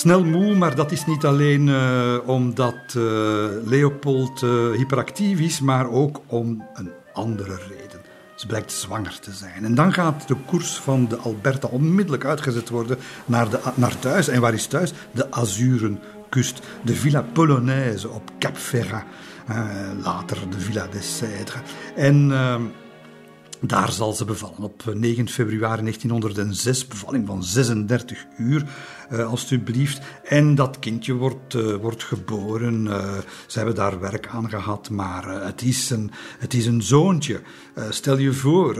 Snel 0.00 0.24
moe, 0.24 0.54
maar 0.54 0.74
dat 0.74 0.92
is 0.92 1.06
niet 1.06 1.24
alleen 1.24 1.66
uh, 1.66 2.16
omdat 2.26 2.94
uh, 2.96 3.02
Leopold 3.64 4.42
uh, 4.42 4.70
hyperactief 4.72 5.40
is, 5.40 5.60
maar 5.60 5.90
ook 5.90 6.20
om 6.26 6.64
een 6.74 6.90
andere 7.12 7.54
reden. 7.68 8.00
Ze 8.34 8.46
blijkt 8.46 8.72
zwanger 8.72 9.18
te 9.20 9.32
zijn. 9.32 9.64
En 9.64 9.74
dan 9.74 9.92
gaat 9.92 10.28
de 10.28 10.36
koers 10.46 10.72
van 10.72 11.08
de 11.08 11.16
Alberta 11.16 11.68
onmiddellijk 11.68 12.24
uitgezet 12.24 12.68
worden 12.68 12.98
naar, 13.24 13.50
de, 13.50 13.60
naar 13.74 13.98
thuis. 13.98 14.28
En 14.28 14.40
waar 14.40 14.54
is 14.54 14.66
thuis? 14.66 14.92
De 15.10 15.30
Azurenkust. 15.30 16.60
De 16.82 16.94
Villa 16.94 17.24
Polonaise 17.32 18.08
op 18.08 18.30
Cap 18.38 18.56
Ferrat. 18.56 19.04
later 20.02 20.38
de 20.50 20.60
Villa 20.60 20.86
des 20.86 21.16
Cèdres. 21.16 21.62
En 21.96 22.32
ehm, 22.32 22.62
daar 23.60 23.92
zal 23.92 24.12
ze 24.12 24.24
bevallen 24.24 24.62
op 24.62 24.82
9 24.94 25.28
februari 25.28 25.80
1906, 25.82 26.86
bevalling 26.86 27.26
van 27.26 27.44
36 27.44 28.26
uur, 28.38 28.64
uh, 29.12 29.26
alstublieft. 29.26 30.00
En 30.24 30.54
dat 30.54 30.78
kindje 30.78 31.14
wordt, 31.14 31.54
uh, 31.54 31.74
wordt 31.74 32.04
geboren. 32.04 32.86
Ze 33.46 33.56
hebben 33.56 33.74
daar 33.74 34.00
werk 34.00 34.26
aan 34.26 34.48
gehad, 34.48 34.90
maar 34.90 35.44
het, 35.44 35.62
is 35.62 35.90
een, 35.90 36.10
het 36.38 36.54
is 36.54 36.66
een 36.66 36.82
zoontje. 36.82 37.40
stel 37.90 38.18
je 38.18 38.32
voor, 38.32 38.74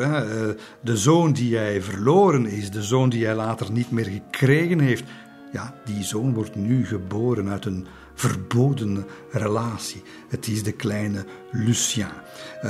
de 0.81 0.97
zoon 0.97 1.33
die 1.33 1.57
hij 1.57 1.83
verloren 1.83 2.47
is, 2.47 2.71
de 2.71 2.83
zoon 2.83 3.09
die 3.09 3.25
hij 3.25 3.35
later 3.35 3.73
niet 3.73 3.91
meer 3.91 4.05
gekregen 4.05 4.81
heeft, 4.81 5.05
ja, 5.53 5.75
die 5.85 6.05
zoon 6.05 6.35
wordt 6.35 6.55
nu 6.55 6.87
geboren 6.87 7.49
uit 7.49 7.65
een 7.65 7.87
verboden 8.15 9.07
relatie. 9.31 10.03
Het 10.29 10.47
is 10.47 10.63
de 10.63 10.73
kleine 10.73 11.25
Lucien. 11.51 12.07
Uh, 12.57 12.63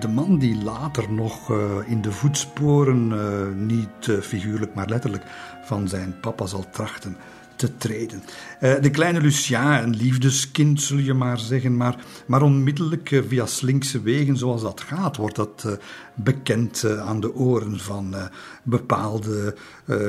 de 0.00 0.08
man 0.08 0.38
die 0.38 0.62
later 0.62 1.12
nog 1.12 1.50
uh, 1.50 1.58
in 1.86 2.02
de 2.02 2.12
voetsporen, 2.12 3.10
uh, 3.10 3.66
niet 3.66 4.22
figuurlijk 4.22 4.74
maar 4.74 4.88
letterlijk, 4.88 5.24
van 5.64 5.88
zijn 5.88 6.20
papa 6.20 6.46
zal 6.46 6.66
trachten 6.70 7.16
te 7.56 7.76
treden. 7.76 8.22
de 8.60 8.90
kleine 8.90 9.20
Lucien, 9.20 9.82
een 9.82 9.96
liefdeskind 9.96 10.80
zul 10.80 10.98
je 10.98 11.14
maar 11.14 11.38
zeggen, 11.38 11.76
maar, 11.76 12.04
maar 12.26 12.42
onmiddellijk 12.42 13.22
via 13.28 13.46
slinkse 13.46 14.02
wegen 14.02 14.36
zoals 14.36 14.62
dat 14.62 14.80
gaat, 14.80 15.16
wordt 15.16 15.36
dat 15.36 15.78
bekend 16.14 16.84
aan 16.98 17.20
de 17.20 17.34
oren 17.34 17.80
van 17.80 18.14
bepaalde 18.62 19.56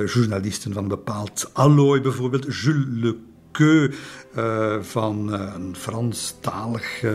journalisten, 0.05 0.73
van 0.73 0.87
bepaald 0.87 1.49
allooi, 1.53 2.01
bijvoorbeeld 2.01 2.55
Jules 2.55 2.85
Le 2.89 3.17
uh, 4.38 4.76
van 4.81 5.34
uh, 5.34 5.53
een 5.55 5.76
Franstalig 5.76 7.03
uh, 7.03 7.11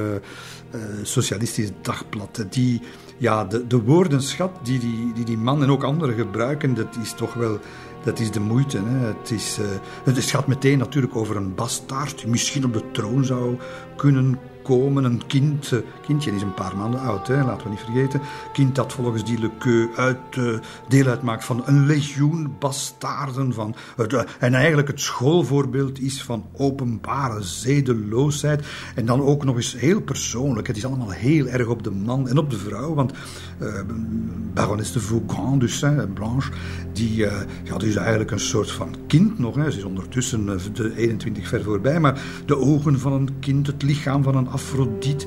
socialistisch 1.02 1.70
dagblad. 1.82 2.44
Die, 2.50 2.80
ja, 3.16 3.44
de, 3.44 3.66
de 3.66 3.82
woordenschat 3.82 4.50
die 4.62 4.78
die, 4.78 5.12
die 5.12 5.24
die 5.24 5.38
man 5.38 5.62
en 5.62 5.70
ook 5.70 5.84
anderen 5.84 6.14
gebruiken, 6.14 6.74
dat 6.74 6.96
is 7.02 7.12
toch 7.12 7.34
wel 7.34 7.58
dat 8.04 8.18
is 8.18 8.30
de 8.30 8.40
moeite. 8.40 8.78
Hè. 8.78 9.06
Het, 9.06 9.30
is, 9.30 9.58
het 10.04 10.24
gaat 10.24 10.46
meteen 10.46 10.78
natuurlijk 10.78 11.16
over 11.16 11.36
een 11.36 11.54
bastaard 11.54 12.18
die 12.18 12.28
misschien 12.28 12.64
op 12.64 12.72
de 12.72 12.90
troon 12.90 13.24
zou 13.24 13.56
kunnen 13.96 14.38
komen. 14.68 15.04
Een 15.04 15.26
kind, 15.26 15.72
eh, 15.72 15.78
kindje 16.06 16.34
is 16.34 16.42
een 16.42 16.54
paar 16.54 16.76
maanden 16.76 17.00
oud, 17.00 17.26
hè, 17.26 17.44
laten 17.44 17.64
we 17.64 17.70
niet 17.70 17.80
vergeten. 17.80 18.20
Kind 18.52 18.74
dat 18.74 18.92
volgens 18.92 19.24
die 19.24 19.38
Le 19.38 19.88
uit, 19.96 20.36
uh, 20.38 20.58
deel 20.88 21.06
uitmaakt 21.06 21.44
van 21.44 21.62
een 21.64 21.86
legioen 21.86 22.56
bastaarden. 22.58 23.52
Van 23.52 23.74
uh, 23.98 24.22
en 24.38 24.54
eigenlijk 24.54 24.88
het 24.88 25.00
schoolvoorbeeld 25.00 26.00
is 26.00 26.22
van 26.22 26.44
openbare 26.56 27.42
zedeloosheid. 27.42 28.66
En 28.94 29.06
dan 29.06 29.20
ook 29.22 29.44
nog 29.44 29.56
eens 29.56 29.76
heel 29.78 30.00
persoonlijk. 30.00 30.66
Het 30.66 30.76
is 30.76 30.84
allemaal 30.84 31.10
heel 31.10 31.46
erg 31.46 31.66
op 31.66 31.82
de 31.82 31.90
man 31.90 32.28
en 32.28 32.38
op 32.38 32.50
de 32.50 32.58
vrouw. 32.58 32.94
Want 32.94 33.12
uh, 33.60 34.78
de 34.92 35.00
Vaughan, 35.00 35.58
dus 35.58 35.84
Blanche, 36.14 36.50
die, 36.92 37.16
ja, 37.64 37.78
die 37.78 37.88
is 37.88 37.96
eigenlijk 37.96 38.30
een 38.30 38.40
soort 38.40 38.70
van 38.70 38.94
kind 39.06 39.38
nog. 39.38 39.54
Hè. 39.54 39.70
Ze 39.70 39.78
is 39.78 39.84
ondertussen 39.84 40.46
de 40.72 40.96
21 40.96 41.48
ver 41.48 41.62
voorbij. 41.62 42.00
Maar 42.00 42.20
de 42.46 42.56
ogen 42.56 42.98
van 42.98 43.12
een 43.12 43.38
kind, 43.38 43.66
het 43.66 43.82
lichaam 43.82 44.22
van 44.22 44.36
een 44.36 44.48
Afrodite. 44.58 45.26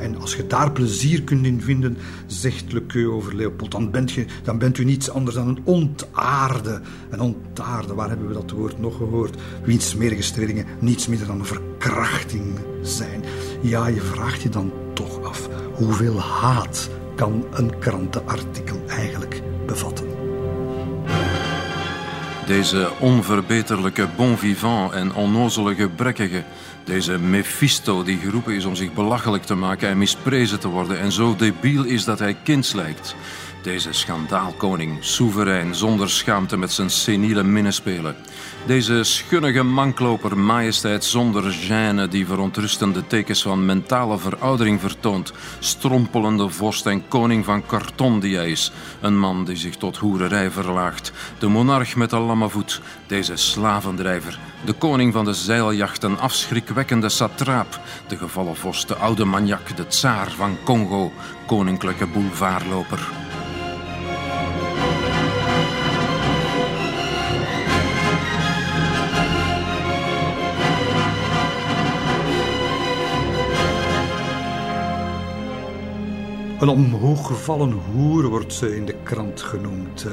en 0.00 0.20
als 0.20 0.34
je 0.34 0.46
daar 0.46 0.72
plezier 0.72 1.22
kunt 1.22 1.46
in 1.46 1.60
vinden, 1.60 1.96
zegt 2.26 2.72
Lequeu 2.72 3.06
over 3.06 3.36
Leopold, 3.36 3.70
dan 3.70 3.90
bent, 3.90 4.12
je, 4.12 4.26
dan 4.42 4.58
bent 4.58 4.78
u 4.78 4.84
niets 4.84 5.10
anders 5.10 5.36
dan 5.36 5.48
een 5.48 5.60
ontaarde. 5.64 6.80
Een 7.10 7.20
ontaarde, 7.20 7.94
waar 7.94 8.08
hebben 8.08 8.28
we 8.28 8.34
dat 8.34 8.50
woord 8.50 8.78
nog 8.78 8.96
gehoord? 8.96 9.36
Wiens 9.64 9.88
smerige 9.88 10.22
strelingen 10.22 10.66
niets 10.80 11.06
minder 11.06 11.26
dan 11.26 11.38
een 11.38 11.46
verkrachting 11.46 12.58
zijn. 12.82 13.24
Ja, 13.60 13.86
je 13.86 14.00
vraagt 14.00 14.42
je 14.42 14.48
dan 14.48 14.72
toch 14.92 15.22
af, 15.22 15.48
hoeveel 15.74 16.20
haat 16.20 16.90
kan 17.14 17.44
een 17.52 17.78
krantenartikel 17.78 18.82
eigenlijk 18.86 19.42
bevatten? 19.66 20.06
Deze 22.46 22.90
onverbeterlijke 23.00 24.08
bon 24.16 24.38
vivant 24.38 24.92
en 24.92 25.14
onnozele 25.14 25.74
gebrekkige 25.74 26.44
deze 26.84 27.18
Mephisto 27.18 28.02
die 28.02 28.18
geroepen 28.18 28.54
is 28.54 28.64
om 28.64 28.74
zich 28.74 28.92
belachelijk 28.92 29.44
te 29.44 29.54
maken 29.54 29.88
en 29.88 29.98
misprezen 29.98 30.60
te 30.60 30.68
worden 30.68 31.00
en 31.00 31.12
zo 31.12 31.36
debiel 31.36 31.84
is 31.84 32.04
dat 32.04 32.18
hij 32.18 32.36
kinds 32.42 32.72
lijkt. 32.72 33.14
Deze 33.62 33.92
schandaalkoning, 33.92 34.96
soeverein, 35.00 35.74
zonder 35.74 36.10
schaamte 36.10 36.56
met 36.56 36.72
zijn 36.72 36.90
seniele 36.90 37.42
minnespelen. 37.42 38.16
Deze 38.66 39.04
schunnige 39.04 39.62
mankloper, 39.62 40.38
majesteit 40.38 41.04
zonder 41.04 41.52
gêne, 41.52 42.08
die 42.08 42.26
verontrustende 42.26 43.06
tekens 43.06 43.42
van 43.42 43.66
mentale 43.66 44.18
veroudering 44.18 44.80
vertoont. 44.80 45.32
Strompelende 45.58 46.48
vorst 46.48 46.86
en 46.86 47.08
koning 47.08 47.44
van 47.44 47.66
karton 47.66 48.20
die 48.20 48.36
hij 48.36 48.50
is. 48.50 48.72
Een 49.00 49.18
man 49.18 49.44
die 49.44 49.56
zich 49.56 49.76
tot 49.76 49.96
hoererij 49.96 50.50
verlaagt. 50.50 51.12
De 51.38 51.48
monarch 51.48 51.96
met 51.96 52.10
de 52.10 52.18
lamme 52.18 52.48
voet. 52.48 52.80
Deze 53.06 53.36
slavendrijver. 53.36 54.38
De 54.64 54.72
koning 54.72 55.12
van 55.12 55.24
de 55.24 55.34
zeiljacht, 55.34 56.02
een 56.02 56.18
afschrikwekkende 56.18 57.08
satraap. 57.08 57.80
De 58.08 58.16
gevallen 58.16 58.56
vorst, 58.56 58.88
de 58.88 58.96
oude 58.96 59.24
maniak, 59.24 59.76
de 59.76 59.86
tsaar 59.86 60.30
van 60.30 60.56
Congo. 60.64 61.12
Koninklijke 61.46 62.06
boulevardloper. 62.06 63.21
Een 76.62 76.68
omhooggevallen 76.68 77.72
hoer 77.72 78.28
wordt 78.28 78.52
ze 78.52 78.76
in 78.76 78.84
de 78.84 78.94
krant 79.02 79.40
genoemd. 79.40 80.06
Uh, 80.06 80.12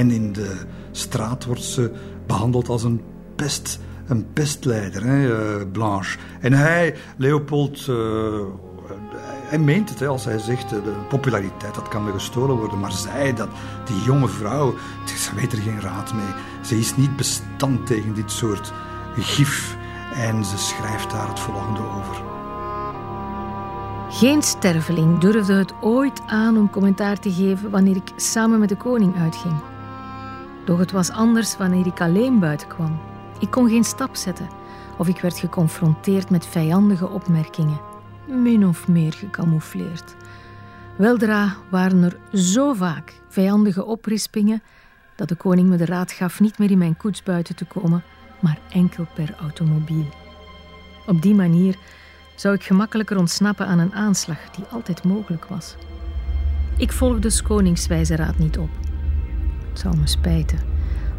en 0.00 0.10
in 0.10 0.32
de 0.32 0.60
straat 0.90 1.44
wordt 1.44 1.62
ze 1.62 1.92
behandeld 2.26 2.68
als 2.68 2.82
een 2.82 3.00
pest, 3.36 3.78
een 4.06 4.32
pestleider, 4.32 5.04
hè, 5.04 5.26
uh, 5.26 5.62
Blanche. 5.72 6.18
En 6.40 6.52
hij, 6.52 6.94
Leopold, 7.16 7.86
uh, 7.86 7.96
hij 9.24 9.58
meent 9.58 9.88
het 9.88 10.00
hè, 10.00 10.06
als 10.06 10.24
hij 10.24 10.38
zegt 10.38 10.68
de 10.68 10.92
populariteit 11.08 11.74
dat 11.74 11.88
kan 11.88 12.04
me 12.04 12.12
gestolen 12.12 12.56
worden. 12.56 12.80
Maar 12.80 12.92
zij, 12.92 13.34
dat, 13.34 13.48
die 13.84 14.02
jonge 14.02 14.28
vrouw, 14.28 14.74
ze 15.24 15.34
weet 15.34 15.52
er 15.52 15.58
geen 15.58 15.80
raad 15.80 16.14
mee. 16.14 16.34
Ze 16.62 16.78
is 16.78 16.96
niet 16.96 17.16
bestand 17.16 17.86
tegen 17.86 18.14
dit 18.14 18.30
soort 18.30 18.72
gif. 19.16 19.76
En 20.14 20.44
ze 20.44 20.58
schrijft 20.58 21.10
daar 21.10 21.28
het 21.28 21.40
volgende 21.40 21.80
over. 21.80 22.33
Geen 24.14 24.42
sterveling 24.42 25.18
durfde 25.18 25.52
het 25.52 25.72
ooit 25.80 26.20
aan 26.26 26.56
om 26.56 26.70
commentaar 26.70 27.18
te 27.18 27.32
geven 27.32 27.70
wanneer 27.70 27.96
ik 27.96 28.12
samen 28.16 28.58
met 28.58 28.68
de 28.68 28.76
koning 28.76 29.16
uitging. 29.16 29.54
Doch 30.64 30.78
het 30.78 30.92
was 30.92 31.10
anders 31.10 31.56
wanneer 31.56 31.86
ik 31.86 32.00
alleen 32.00 32.38
buiten 32.38 32.68
kwam. 32.68 33.00
Ik 33.38 33.50
kon 33.50 33.68
geen 33.68 33.84
stap 33.84 34.16
zetten 34.16 34.48
of 34.98 35.08
ik 35.08 35.20
werd 35.20 35.38
geconfronteerd 35.38 36.30
met 36.30 36.46
vijandige 36.46 37.08
opmerkingen, 37.08 37.80
min 38.26 38.66
of 38.66 38.88
meer 38.88 39.12
gecamoufleerd. 39.12 40.14
Weldra 40.96 41.56
waren 41.70 42.02
er 42.02 42.38
zo 42.38 42.72
vaak 42.72 43.20
vijandige 43.28 43.84
oprispingen 43.84 44.62
dat 45.16 45.28
de 45.28 45.34
koning 45.34 45.68
me 45.68 45.76
de 45.76 45.86
raad 45.86 46.12
gaf 46.12 46.40
niet 46.40 46.58
meer 46.58 46.70
in 46.70 46.78
mijn 46.78 46.96
koets 46.96 47.22
buiten 47.22 47.56
te 47.56 47.64
komen, 47.64 48.04
maar 48.40 48.58
enkel 48.70 49.06
per 49.14 49.34
automobiel. 49.40 50.06
Op 51.06 51.22
die 51.22 51.34
manier 51.34 51.76
zou 52.34 52.54
ik 52.54 52.62
gemakkelijker 52.62 53.18
ontsnappen 53.18 53.66
aan 53.66 53.78
een 53.78 53.94
aanslag 53.94 54.38
die 54.56 54.64
altijd 54.70 55.04
mogelijk 55.04 55.44
was. 55.44 55.76
Ik 56.76 56.92
volgde 56.92 57.42
Koningswijze 57.42 58.16
raad 58.16 58.38
niet 58.38 58.58
op. 58.58 58.70
Het 59.68 59.78
zou 59.78 59.96
me 59.96 60.06
spijten. 60.06 60.58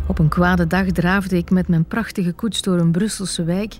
Op 0.08 0.20
een 0.20 0.30
kwade 0.30 0.68
dag 0.68 0.86
draafde 0.86 1.38
ik 1.38 1.50
met 1.50 1.68
mijn 1.68 1.86
prachtige 1.86 2.32
koets 2.32 2.62
door 2.62 2.80
een 2.80 2.92
Brusselse 2.92 3.44
wijk. 3.44 3.78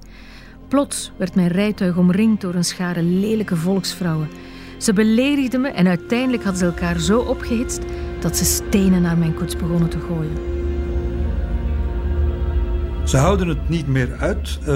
Plots 0.68 1.12
werd 1.18 1.36
mijn 1.36 1.48
rijtuig 1.48 1.98
omringd 1.98 2.42
door 2.42 2.54
een 2.54 2.64
schare 2.64 3.04
lelijke 3.04 3.56
volksvrouwen. 3.56 4.30
Ze 4.78 4.94
beledigden 4.94 5.62
me 5.62 5.68
en 5.68 5.88
uiteindelijk 5.88 6.44
hadden 6.44 6.60
ze 6.60 6.66
elkaar 6.66 7.00
zo 7.00 7.20
opgehitst 7.20 7.82
dat 8.20 8.38
ze 8.38 8.46
stenen 8.46 9.02
naar 9.02 9.18
mijn 9.18 9.34
koets 9.34 9.56
begonnen 9.56 9.90
te 9.90 10.00
gooien. 10.00 10.54
Ze 13.04 13.18
houden 13.18 13.48
het 13.48 13.70
niet 13.70 13.88
meer 13.88 14.16
uit. 14.18 14.60
Uh, 14.62 14.68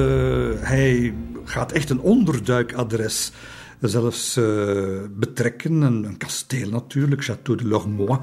hij 0.60 1.14
gaat 1.49 1.71
echt 1.71 1.89
een 1.89 1.99
onderduikadres 1.99 3.31
zelfs 3.80 4.38
uh, 4.38 4.99
betrekken. 5.11 5.81
Een, 5.81 6.03
een, 6.03 6.17
kasteel 6.17 6.69
natuurlijk, 6.69 7.23
Château 7.23 7.55
de 7.55 7.67
Lormois, 7.67 8.19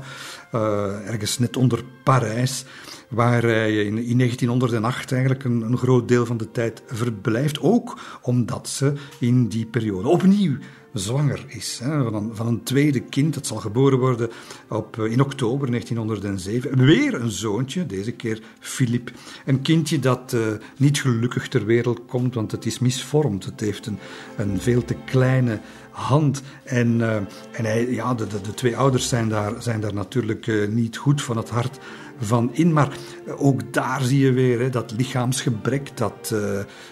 uh, 0.55 1.09
ergens 1.09 1.39
net 1.39 1.57
onder 1.57 1.85
Parijs, 2.05 2.65
waar 3.09 3.43
hij 3.43 3.85
in, 3.85 3.99
in 3.99 4.19
1908 4.19 5.13
eigenlijk 5.13 5.45
een, 5.45 5.63
een, 5.63 5.77
groot 5.77 6.09
deel 6.09 6.27
van 6.27 6.37
de 6.37 6.51
tijd 6.51 6.83
verblijft. 6.87 7.61
Ook 7.61 7.99
omdat 8.23 8.69
ze 8.69 8.93
in 9.19 9.49
die 9.49 9.67
periode 9.67 10.09
opnieuw 10.09 10.57
zwanger 10.99 11.45
is. 11.47 11.81
Hè, 11.83 12.03
van, 12.03 12.15
een, 12.15 12.31
van, 12.35 12.47
een, 12.47 12.63
tweede 12.63 13.01
kind. 13.01 13.35
Dat 13.35 13.47
zal 13.47 13.57
geboren 13.57 13.99
worden 13.99 14.31
op, 14.69 14.99
eh, 14.99 15.13
in 15.13 15.21
oktober 15.21 15.71
1907. 15.71 16.85
Weer 16.85 17.15
een 17.15 17.31
zoontje, 17.31 17.87
deze 17.87 18.13
keer 18.13 18.43
Philippe. 18.61 19.13
Een 19.45 19.63
kindje 19.63 19.99
dat 19.99 20.33
uh, 20.33 20.47
niet 20.77 21.01
gelukkig 21.01 21.49
ter 21.49 21.65
wereld 21.65 22.01
komt, 22.07 22.35
want 22.35 22.53
het 22.53 22.67
is 22.67 22.79
misvormd. 22.79 23.45
Het 23.45 23.61
heeft 23.61 23.87
een, 23.87 23.99
een 24.37 24.61
veel 24.61 24.85
te 24.85 24.95
kleine 25.05 25.61
hand. 25.91 26.43
En, 26.65 26.99
uh, 26.99 27.15
en 27.53 27.65
hij, 27.65 27.91
ja, 27.91 28.15
de, 28.15 28.27
de, 28.27 28.55
twee 28.55 28.77
ouders 28.77 29.09
zijn 29.09 29.29
daar, 29.29 29.63
zijn 29.63 29.81
daar 29.81 29.95
natuurlijk 29.95 30.69
niet 30.71 30.97
goed 30.97 31.23
van 31.23 31.37
het 31.37 31.49
hart 31.49 31.79
van 32.19 32.51
in. 32.53 32.73
Maar 32.73 32.97
ook 33.37 33.73
daar 33.73 34.03
zie 34.03 34.19
je 34.19 34.33
weer 34.33 34.61
hè, 34.61 34.71
dat 34.71 34.95
lichaamsgebrek, 34.97 35.97
dat, 35.97 36.35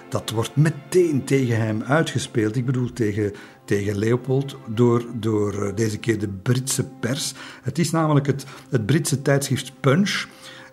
dat 0.08 0.30
wordt 0.30 0.56
meteen 0.56 1.24
tegen 1.24 1.56
hem 1.56 1.82
uitgespeeld. 1.82 2.56
Ik 2.56 2.66
bedoel 2.66 2.92
tegen 2.92 3.32
tegen 3.64 3.98
Leopold 3.98 4.56
door, 4.66 5.04
door 5.14 5.62
eh, 5.62 5.74
deze 5.74 5.98
keer 5.98 6.18
de 6.18 6.28
Britse 6.28 6.84
pers. 7.00 7.34
Het 7.62 7.78
is 7.78 7.90
namelijk 7.90 8.26
het, 8.26 8.46
het 8.70 8.86
Britse 8.86 9.22
tijdschrift 9.22 9.72
Punch. 9.80 10.26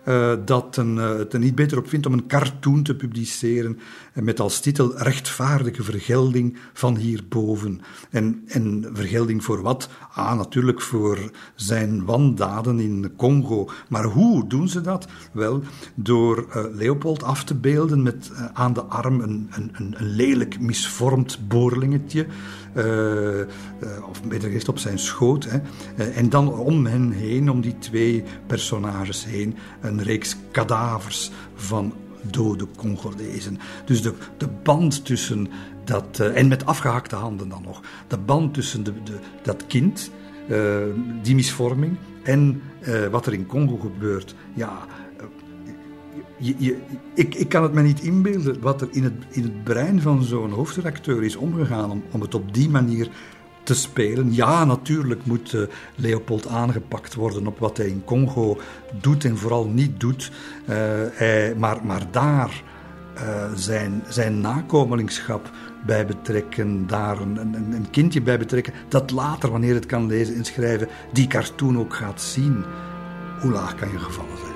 Uh, 0.05 0.33
dat 0.45 0.77
een, 0.77 0.95
uh, 0.95 1.17
het 1.17 1.33
er 1.33 1.39
niet 1.39 1.55
beter 1.55 1.77
op 1.77 1.89
vindt 1.89 2.05
om 2.05 2.13
een 2.13 2.27
cartoon 2.27 2.83
te 2.83 2.95
publiceren 2.95 3.79
met 4.13 4.39
als 4.39 4.59
titel 4.59 4.97
Rechtvaardige 4.97 5.83
vergelding 5.83 6.57
van 6.73 6.97
hierboven. 6.97 7.81
En, 8.09 8.43
en 8.47 8.89
vergelding 8.93 9.43
voor 9.43 9.61
wat? 9.61 9.89
Ah, 10.13 10.37
natuurlijk 10.37 10.81
voor 10.81 11.31
zijn 11.55 12.05
wandaden 12.05 12.79
in 12.79 13.13
Congo. 13.15 13.69
Maar 13.89 14.03
hoe 14.03 14.47
doen 14.47 14.67
ze 14.67 14.81
dat? 14.81 15.07
Wel, 15.33 15.61
door 15.95 16.69
Leopold 16.73 17.23
af 17.23 17.43
te 17.43 17.55
beelden 17.55 18.03
met 18.03 18.31
aan 18.53 18.73
de 18.73 18.83
arm 18.83 19.19
een, 19.19 19.49
een, 19.51 19.71
een, 19.73 19.95
lelijk 19.99 20.59
misvormd 20.59 21.47
boorlingetje. 21.47 22.27
Uh, 22.75 22.83
uh, 22.83 23.45
of 24.09 24.23
beter 24.23 24.47
gezegd 24.47 24.67
op 24.69 24.79
zijn 24.79 24.99
schoot. 24.99 25.47
Hè. 25.49 25.57
Uh, 25.95 26.17
en 26.17 26.29
dan 26.29 26.53
om 26.53 26.85
hen 26.85 27.11
heen, 27.11 27.51
om 27.51 27.61
die 27.61 27.77
twee 27.77 28.23
personages 28.47 29.25
heen, 29.25 29.55
een 29.81 30.03
reeks 30.03 30.35
kadavers 30.51 31.31
van 31.55 31.93
dode 32.21 32.67
Congolezen. 32.75 33.57
Dus 33.85 34.01
de, 34.01 34.13
de 34.37 34.47
band 34.63 35.05
tussen 35.05 35.47
dat, 35.83 36.19
en 36.19 36.47
met 36.47 36.65
afgehakte 36.65 37.15
handen 37.15 37.49
dan 37.49 37.61
nog, 37.61 37.81
de 38.07 38.17
band 38.17 38.53
tussen 38.53 38.83
de, 38.83 38.93
de, 39.03 39.19
dat 39.43 39.67
kind, 39.67 40.11
die 41.21 41.35
misvorming, 41.35 41.97
en 42.23 42.61
wat 43.11 43.25
er 43.25 43.33
in 43.33 43.45
Congo 43.45 43.77
gebeurt, 43.77 44.35
ja, 44.53 44.85
je, 46.41 46.77
ik, 47.13 47.35
ik, 47.35 47.49
kan 47.49 47.63
het 47.63 47.73
me 47.73 47.81
niet 47.81 48.01
inbeelden 48.01 48.61
wat 48.61 48.81
er 48.81 48.87
in 48.91 49.03
het, 49.03 49.13
in 49.29 49.43
het 49.43 49.63
brein 49.63 50.01
van 50.01 50.23
zo'n 50.23 50.51
hoofdredacteur 50.51 51.23
is 51.23 51.35
omgegaan 51.35 52.03
om, 52.11 52.21
het 52.21 52.35
op 52.35 52.53
die 52.53 52.69
manier 52.69 53.09
te 53.63 53.75
spelen. 53.75 54.33
Ja, 54.33 54.65
natuurlijk 54.65 55.25
moet 55.25 55.53
uh, 55.53 55.61
Leopold 55.95 56.47
aangepakt 56.47 57.13
worden 57.13 57.47
op 57.47 57.59
wat 57.59 57.77
hij 57.77 57.87
in 57.87 58.03
Congo 58.03 58.57
doet 59.01 59.25
en 59.25 59.37
vooral 59.37 59.67
niet 59.67 59.99
doet. 59.99 60.31
Hij, 60.65 61.55
maar, 61.57 61.85
maar 61.85 62.07
daar 62.11 62.63
uh, 63.15 63.45
zijn, 63.55 64.03
zijn 64.07 64.41
nakomelingschap 64.41 65.51
bij 65.85 66.05
betrekken, 66.05 66.87
daar 66.87 67.19
een, 67.19 67.37
een, 67.37 67.73
een 67.73 67.89
kindje 67.89 68.21
bij 68.21 68.37
betrekken, 68.37 68.73
dat 68.87 69.11
later, 69.11 69.51
wanneer 69.51 69.73
het 69.73 69.85
kan 69.85 70.07
lezen 70.07 70.35
en 70.35 70.45
schrijven, 70.45 70.87
die 71.13 71.27
cartoon 71.27 71.79
ook 71.79 71.93
gaat 71.93 72.21
zien. 72.21 72.63
Hoe 73.41 73.51
laag 73.51 73.75
kan 73.75 73.91
je 73.91 73.99
gevallen 73.99 74.37
zijn? 74.37 74.50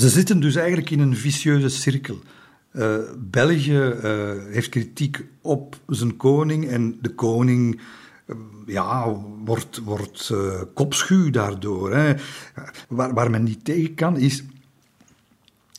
Ze 0.00 0.08
zitten 0.08 0.40
dus 0.40 0.54
eigenlijk 0.54 0.90
in 0.90 1.00
een 1.00 1.16
vicieuze 1.16 1.68
cirkel. 1.68 2.18
Uh, 2.72 2.96
België 3.18 3.72
uh, 3.72 4.30
heeft 4.50 4.68
kritiek 4.68 5.24
op 5.40 5.76
zijn 5.86 6.16
koning 6.16 6.68
en 6.68 6.98
de 7.00 7.14
koning 7.14 7.80
uh, 8.26 8.36
ja, 8.66 9.16
wordt, 9.44 9.78
wordt 9.84 10.32
kopschuw 10.74 11.30
daardoor. 11.30 11.94
Hè. 11.94 12.14
Waar, 12.88 13.14
waar 13.14 13.30
men 13.30 13.42
niet 13.42 13.64
tegen 13.64 13.94
kan 13.94 14.16
is 14.16 14.44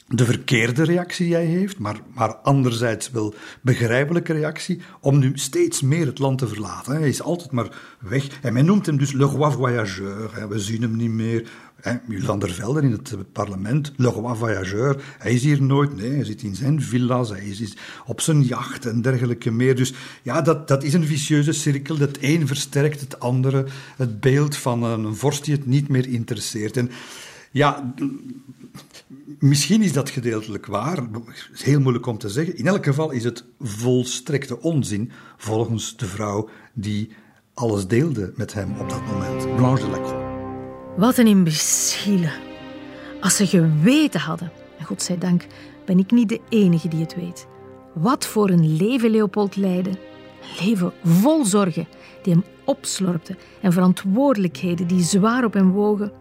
de 0.07 0.25
verkeerde 0.25 0.83
reactie 0.83 1.25
die 1.25 1.35
hij 1.35 1.45
heeft, 1.45 1.77
maar, 1.77 1.99
maar 2.13 2.35
anderzijds 2.35 3.11
wel 3.11 3.33
begrijpelijke 3.61 4.33
reactie, 4.33 4.81
om 4.99 5.19
nu 5.19 5.31
steeds 5.35 5.81
meer 5.81 6.05
het 6.05 6.19
land 6.19 6.37
te 6.37 6.47
verlaten. 6.47 6.95
Hij 6.95 7.07
is 7.07 7.21
altijd 7.21 7.51
maar 7.51 7.67
weg. 7.99 8.41
En 8.41 8.53
men 8.53 8.65
noemt 8.65 8.85
hem 8.85 8.97
dus 8.97 9.11
le 9.11 9.25
roi 9.25 9.51
voyageur. 9.51 10.47
We 10.49 10.59
zien 10.59 10.81
hem 10.81 10.95
niet 10.95 11.11
meer. 11.11 11.49
Hè, 11.81 11.95
van 12.07 12.39
der 12.39 12.51
Velden 12.51 12.83
in 12.83 12.91
het 12.91 13.31
parlement, 13.31 13.91
le 13.95 14.07
roi 14.07 14.35
voyageur, 14.35 15.03
hij 15.17 15.33
is 15.33 15.43
hier 15.43 15.61
nooit. 15.61 15.95
Nee, 15.95 16.11
hij 16.11 16.23
zit 16.23 16.41
in 16.41 16.55
zijn 16.55 16.81
villa's, 16.81 17.29
hij 17.29 17.45
is 17.45 17.77
op 18.05 18.21
zijn 18.21 18.41
jacht 18.41 18.85
en 18.85 19.01
dergelijke 19.01 19.51
meer. 19.51 19.75
Dus 19.75 19.93
ja, 20.21 20.41
dat, 20.41 20.67
dat 20.67 20.83
is 20.83 20.93
een 20.93 21.05
vicieuze 21.05 21.51
cirkel. 21.51 21.97
Het 21.97 22.17
een 22.21 22.47
versterkt 22.47 22.99
het 22.99 23.19
andere. 23.19 23.65
Het 23.97 24.19
beeld 24.19 24.55
van 24.55 24.83
een 24.83 25.15
vorst 25.15 25.45
die 25.45 25.55
het 25.55 25.65
niet 25.65 25.87
meer 25.87 26.07
interesseert. 26.07 26.77
En 26.77 26.91
ja, 27.51 27.93
misschien 29.39 29.81
is 29.81 29.93
dat 29.93 30.09
gedeeltelijk 30.09 30.65
waar. 30.65 31.03
Is 31.53 31.63
heel 31.63 31.79
moeilijk 31.79 32.05
om 32.05 32.17
te 32.17 32.29
zeggen. 32.29 32.57
In 32.57 32.67
elk 32.67 32.85
geval 32.85 33.11
is 33.11 33.23
het 33.23 33.43
volstrekte 33.59 34.61
onzin 34.61 35.11
volgens 35.37 35.97
de 35.97 36.05
vrouw 36.05 36.49
die 36.73 37.09
alles 37.53 37.87
deelde 37.87 38.33
met 38.35 38.53
hem 38.53 38.71
op 38.79 38.89
dat 38.89 39.05
moment, 39.05 39.55
Blanche 39.55 39.83
de 39.83 39.89
Lacroix. 39.89 40.20
Wat 41.01 41.17
een 41.17 41.27
imbeciele. 41.27 42.31
Als 43.21 43.35
ze 43.35 43.47
geweten 43.47 44.19
hadden, 44.19 44.51
en 44.77 44.85
godzijdank 44.85 45.45
ben 45.85 45.99
ik 45.99 46.11
niet 46.11 46.29
de 46.29 46.39
enige 46.49 46.87
die 46.87 46.99
het 46.99 47.15
weet, 47.15 47.47
wat 47.93 48.25
voor 48.25 48.49
een 48.49 48.75
leven 48.75 49.09
Leopold 49.09 49.55
leidde. 49.55 49.89
Een 49.89 50.65
leven 50.65 50.93
vol 51.03 51.45
zorgen 51.45 51.87
die 52.23 52.33
hem 52.33 52.43
opslorpte 52.65 53.35
en 53.61 53.73
verantwoordelijkheden 53.73 54.87
die 54.87 55.03
zwaar 55.03 55.43
op 55.43 55.53
hem 55.53 55.71
wogen, 55.71 56.11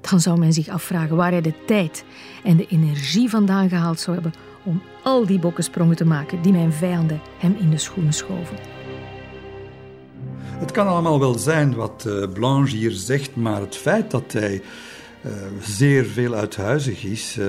dan 0.00 0.20
zou 0.20 0.38
men 0.38 0.52
zich 0.52 0.68
afvragen 0.68 1.16
waar 1.16 1.30
hij 1.30 1.40
de 1.40 1.64
tijd 1.66 2.04
en 2.44 2.56
de 2.56 2.66
energie 2.66 3.30
vandaan 3.30 3.68
gehaald 3.68 4.00
zou 4.00 4.14
hebben 4.14 4.34
om 4.64 4.82
al 5.02 5.26
die 5.26 5.38
bokkensprongen 5.38 5.96
te 5.96 6.04
maken 6.04 6.42
die 6.42 6.52
mijn 6.52 6.72
vijanden 6.72 7.20
hem 7.38 7.56
in 7.58 7.70
de 7.70 7.78
schoenen 7.78 8.12
schoven. 8.12 8.81
Het 10.62 10.70
kan 10.70 10.86
allemaal 10.86 11.20
wel 11.20 11.38
zijn 11.38 11.74
wat 11.74 12.04
eh, 12.06 12.32
Blanche 12.32 12.76
hier 12.76 12.90
zegt, 12.90 13.36
maar 13.36 13.60
het 13.60 13.76
feit 13.76 14.10
dat 14.10 14.32
hij 14.32 14.62
uh, 15.26 15.32
zeer 15.62 16.04
veel 16.04 16.34
uithuizig 16.34 17.04
is 17.04 17.36
uh, 17.38 17.46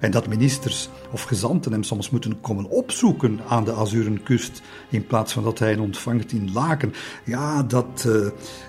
en 0.00 0.10
dat 0.10 0.26
ministers 0.26 0.88
of 1.10 1.22
gezanten 1.22 1.72
hem 1.72 1.82
soms 1.82 2.10
moeten 2.10 2.40
komen 2.40 2.70
opzoeken 2.70 3.40
aan 3.48 3.64
de 3.64 3.72
Azurenkust 3.72 4.62
in 4.88 5.06
plaats 5.06 5.32
van 5.32 5.42
dat 5.42 5.58
hij 5.58 5.70
hen 5.70 5.80
ontvangt 5.80 6.32
in 6.32 6.52
Laken, 6.52 6.94
ja, 7.24 7.62
dat, 7.62 8.08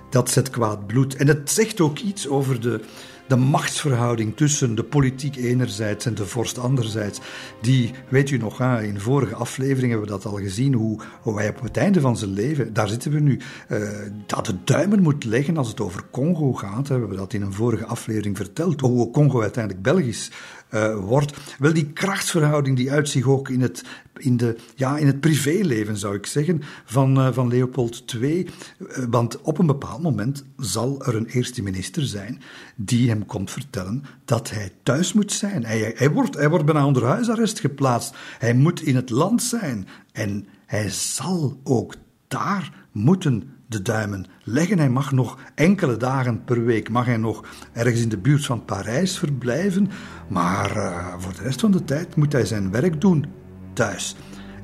dat 0.10 0.30
zet 0.30 0.50
kwaad 0.50 0.88
bloed. 0.88 1.16
En 1.16 1.28
het 1.28 1.50
zegt 1.50 1.82
ook 1.82 2.00
iets 2.00 2.28
over 2.28 2.62
de, 2.62 2.82
de 3.28 3.36
machtsverhouding 3.36 4.36
tussen 4.36 4.76
de 4.76 4.84
politiek 4.84 5.36
enerzijds 5.36 6.06
en 6.06 6.16
de 6.16 6.26
vorst 6.26 6.58
anderzijds, 6.58 7.20
die, 7.62 7.92
weet 8.10 8.30
u 8.30 8.38
nog, 8.38 8.62
in 8.62 9.00
vorige 9.00 9.36
afleveringen 9.36 9.90
hebben 9.90 10.08
we 10.08 10.24
dat 10.24 10.32
al 10.32 10.38
gezien, 10.38 10.74
hoe, 10.74 11.00
hoe 11.22 11.38
hij 11.38 11.50
op 11.50 11.62
het 11.62 11.78
einde 11.78 12.02
van 12.02 12.18
zijn 12.18 12.32
leven, 12.32 12.74
daar 12.74 12.88
zitten 12.88 13.12
we 13.12 13.20
nu, 13.20 13.40
uh, 13.70 13.90
dat 14.26 14.46
de 14.46 14.56
duimen 14.64 15.02
moet 15.02 15.24
leggen 15.24 15.58
als 15.58 15.68
het 15.68 15.82
over 15.82 16.04
Congo 16.12 16.54
gaat. 16.54 16.88
We 16.88 16.94
hebben 16.94 17.18
dat 17.18 17.34
in 17.34 17.42
een 17.42 17.54
vorige 17.54 17.86
aflevering 17.86 18.38
verteld, 18.38 18.82
hoe 18.82 19.12
Congo 19.12 19.42
uiteindelijk 19.42 19.84
Belgisch 19.84 20.32
uh, 20.74 20.96
wordt. 20.96 21.38
Wel, 21.60 21.74
die 21.74 21.92
krachtsverhouding 21.92 22.78
die 22.78 22.92
uitzicht 22.92 23.28
ook 23.28 23.50
in 23.50 23.62
het, 23.62 23.84
in, 24.18 24.38
de, 24.38 24.56
ja, 24.76 24.98
in 24.98 25.08
het 25.08 25.20
privéleven, 25.20 25.98
zou 25.98 26.16
ik 26.16 26.26
zeggen, 26.26 26.62
van, 26.86 27.18
uh, 27.18 27.28
van 27.32 27.48
Leopold 27.48 28.16
II. 28.22 28.48
Uh, 28.80 29.06
want 29.10 29.42
op 29.42 29.58
een 29.58 29.66
bepaald 29.66 30.02
moment 30.02 30.44
zal 30.58 31.06
er 31.06 31.16
een 31.16 31.26
eerste 31.26 31.64
minister 31.64 32.06
zijn 32.06 32.42
die 32.76 33.10
hem 33.10 33.26
komt 33.26 33.52
vertellen 33.52 34.04
dat 34.26 34.50
hij 34.50 34.72
thuis 34.84 35.14
moet 35.14 35.32
zijn. 35.32 35.66
Hij, 35.66 35.94
hij, 35.96 36.12
wordt, 36.12 36.36
hij 36.36 36.50
wordt 36.50 36.66
bijna 36.66 36.86
onder 36.86 37.06
huisarrest 37.06 37.60
geplaatst. 37.60 38.16
Hij 38.40 38.54
moet 38.54 38.82
in 38.82 38.96
het 38.96 39.10
land 39.10 39.44
zijn. 39.44 39.88
En 40.12 40.48
hij 40.66 40.90
zal 40.90 41.60
ook 41.64 41.96
daar 42.28 42.88
moeten 42.92 43.54
de 43.74 43.82
duimen 43.82 44.26
leggen. 44.44 44.78
Hij 44.78 44.90
mag 44.90 45.12
nog 45.12 45.38
enkele 45.56 45.98
dagen 45.98 46.44
per 46.44 46.66
week 46.66 46.90
mag 46.90 47.06
hij 47.06 47.18
nog 47.18 47.44
ergens 47.74 48.02
in 48.02 48.10
de 48.10 48.18
buurt 48.18 48.46
van 48.46 48.66
Parijs 48.66 49.18
verblijven, 49.18 49.90
maar 50.28 50.78
uh, 50.78 51.14
voor 51.18 51.34
de 51.34 51.42
rest 51.42 51.60
van 51.60 51.72
de 51.72 51.84
tijd 51.84 52.16
moet 52.16 52.32
hij 52.32 52.46
zijn 52.46 52.72
werk 52.72 53.02
doen 53.02 53.26
thuis. 53.74 54.16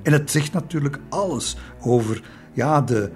En 0.03 0.11
het 0.11 0.31
zegt 0.31 0.53
natuurlijk 0.53 0.99
alles 1.09 1.57
over 1.79 2.23
ja, 2.53 2.81
de, 2.81 3.11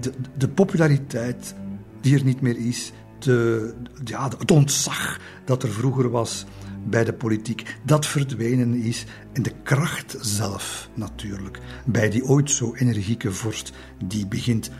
de, 0.00 0.12
de 0.36 0.48
populariteit 0.48 1.54
die 2.00 2.18
er 2.18 2.24
niet 2.24 2.40
meer 2.40 2.56
is, 2.56 2.92
de, 3.18 3.74
ja, 4.04 4.28
het 4.38 4.50
ontzag 4.50 5.20
dat 5.44 5.62
er 5.62 5.72
vroeger 5.72 6.10
was 6.10 6.46
bij 6.88 7.04
de 7.04 7.12
politiek, 7.12 7.78
dat 7.82 8.06
verdwenen 8.06 8.74
is. 8.74 9.04
En 9.32 9.42
de 9.42 9.52
kracht 9.62 10.16
zelf 10.20 10.88
natuurlijk, 10.94 11.58
bij 11.84 12.10
die 12.10 12.24
ooit 12.24 12.50
zo 12.50 12.74
energieke 12.74 13.32
vorst, 13.32 13.72
die 14.04 14.26
begint 14.26 14.70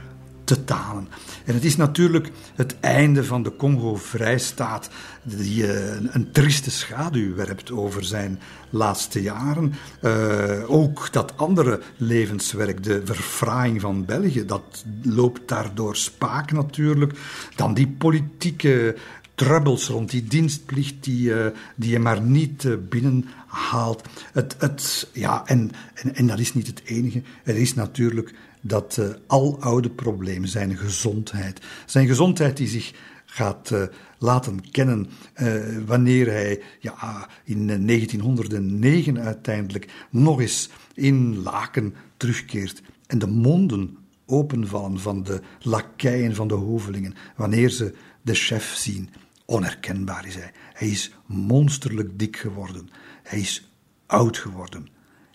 te 0.46 0.64
talen. 0.64 1.08
En 1.44 1.54
het 1.54 1.64
is 1.64 1.76
natuurlijk 1.76 2.30
het 2.54 2.80
einde 2.80 3.24
van 3.24 3.42
de 3.42 3.56
Congo-vrijstaat 3.56 4.90
die 5.22 5.62
uh, 5.62 5.94
een 6.10 6.28
trieste 6.32 6.70
schaduw 6.70 7.34
werpt 7.34 7.70
over 7.70 8.04
zijn 8.04 8.40
laatste 8.70 9.22
jaren. 9.22 9.74
Uh, 10.02 10.70
ook 10.70 11.12
dat 11.12 11.36
andere 11.36 11.80
levenswerk, 11.96 12.82
de 12.82 13.02
verfraaiing 13.04 13.80
van 13.80 14.04
België, 14.04 14.44
dat 14.44 14.84
loopt 15.02 15.48
daardoor 15.48 15.96
spaak 15.96 16.52
natuurlijk. 16.52 17.18
Dan 17.56 17.74
die 17.74 17.88
politieke 17.88 18.96
troubles 19.34 19.88
rond 19.88 20.10
die 20.10 20.24
dienstplicht 20.24 20.94
die, 21.04 21.28
uh, 21.28 21.46
die 21.76 21.90
je 21.90 21.98
maar 21.98 22.20
niet 22.20 22.64
uh, 22.64 22.74
binnenhaalt. 22.88 24.02
Het, 24.32 24.56
het, 24.58 25.08
ja, 25.12 25.42
en, 25.46 25.70
en, 25.94 26.14
en 26.14 26.26
dat 26.26 26.38
is 26.38 26.54
niet 26.54 26.66
het 26.66 26.82
enige. 26.84 27.22
Er 27.44 27.56
is 27.56 27.74
natuurlijk 27.74 28.34
dat 28.66 28.96
uh, 29.00 29.08
aloude 29.26 29.90
probleem, 29.90 30.46
zijn 30.46 30.76
gezondheid. 30.76 31.60
Zijn 31.86 32.06
gezondheid 32.06 32.56
die 32.56 32.68
zich 32.68 32.92
gaat 33.26 33.70
uh, 33.70 33.82
laten 34.18 34.70
kennen 34.70 35.06
uh, 35.36 35.62
wanneer 35.86 36.26
hij 36.26 36.62
ja, 36.80 37.28
in 37.44 37.66
1909 37.86 39.20
uiteindelijk 39.20 40.06
nog 40.10 40.40
eens 40.40 40.70
in 40.94 41.42
Laken 41.42 41.94
terugkeert 42.16 42.82
en 43.06 43.18
de 43.18 43.26
monden 43.26 43.96
openvallen 44.26 45.00
van 45.00 45.22
de 45.22 45.40
lakeien 45.60 46.34
van 46.34 46.48
de 46.48 46.54
hovelingen 46.54 47.14
wanneer 47.36 47.70
ze 47.70 47.94
de 48.22 48.34
chef 48.34 48.74
zien. 48.74 49.10
Onherkenbaar 49.44 50.26
is 50.26 50.34
hij. 50.34 50.52
Hij 50.72 50.88
is 50.88 51.12
monsterlijk 51.26 52.18
dik 52.18 52.36
geworden. 52.36 52.88
Hij 53.22 53.40
is 53.40 53.70
oud 54.06 54.38
geworden. 54.38 54.88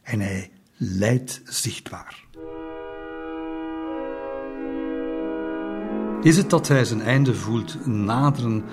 En 0.04 0.20
hij 0.20 0.52
lijdt 0.78 1.42
zichtbaar. 1.46 2.21
Is 6.24 6.38
het 6.38 6.50
dat 6.50 6.68
hij 6.68 6.86
zijn 6.86 7.02
einde 7.02 7.36
voelt 7.36 7.88
naderen? 7.88 8.64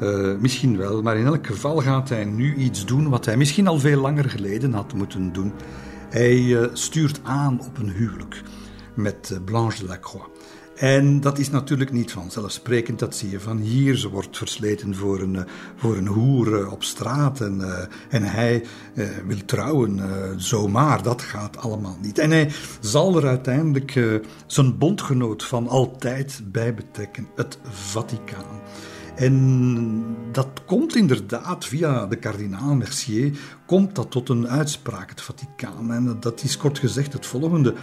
Uh, 0.00 0.36
misschien 0.38 0.76
wel, 0.76 1.02
maar 1.02 1.16
in 1.16 1.26
elk 1.26 1.46
geval 1.46 1.76
gaat 1.76 2.08
hij 2.08 2.24
nu 2.24 2.54
iets 2.54 2.86
doen 2.86 3.08
wat 3.08 3.24
hij 3.24 3.36
misschien 3.36 3.66
al 3.66 3.78
veel 3.78 4.00
langer 4.00 4.30
geleden 4.30 4.72
had 4.72 4.94
moeten 4.94 5.32
doen. 5.32 5.52
Hij 6.10 6.36
uh, 6.36 6.66
stuurt 6.72 7.20
aan 7.22 7.60
op 7.66 7.78
een 7.78 7.90
huwelijk 7.90 8.42
met 8.94 9.30
uh, 9.32 9.38
Blanche 9.44 9.78
de 9.78 9.86
Lacroix. 9.86 10.33
En 10.74 11.20
dat 11.20 11.38
is 11.38 11.50
natuurlijk 11.50 11.92
niet 11.92 12.12
vanzelfsprekend, 12.12 12.98
dat 12.98 13.16
zie 13.16 13.30
je 13.30 13.40
van 13.40 13.58
hier. 13.58 13.96
Ze 13.96 14.08
wordt 14.08 14.36
versleten 14.36 14.94
voor 14.94 15.20
een, 15.20 15.46
voor 15.76 15.96
een 15.96 16.06
hoer 16.06 16.70
op 16.70 16.82
straat 16.82 17.40
en, 17.40 17.58
uh, 17.60 17.78
en 18.08 18.22
hij 18.22 18.64
wil 19.26 19.44
trouwen 19.46 20.00
zomaar. 20.36 21.02
Dat 21.02 21.22
gaat 21.22 21.56
allemaal 21.56 21.98
niet. 22.00 22.18
En 22.18 22.30
hij 22.30 22.50
zal 22.80 23.16
er 23.16 23.26
uiteindelijk 23.26 24.20
zijn 24.46 24.78
bondgenoot 24.78 25.44
van 25.44 25.68
altijd 25.68 26.42
bij 26.44 26.74
betrekken, 26.74 27.28
het 27.36 27.58
Vaticaan. 27.62 28.60
En 29.14 30.16
dat 30.32 30.48
komt 30.66 30.96
inderdaad 30.96 31.64
via 31.64 32.06
de 32.06 32.16
kardinaal 32.16 32.74
Mercier, 32.74 33.38
komt 33.66 33.94
dat 33.94 34.10
tot 34.10 34.28
een 34.28 34.48
uitspraak, 34.48 35.10
het 35.10 35.20
Vaticaan. 35.20 35.92
En 35.92 36.16
dat 36.20 36.42
is 36.42 36.56
kort 36.56 36.78
gezegd 36.78 37.12
het 37.12 37.26
volgende. 37.26 37.74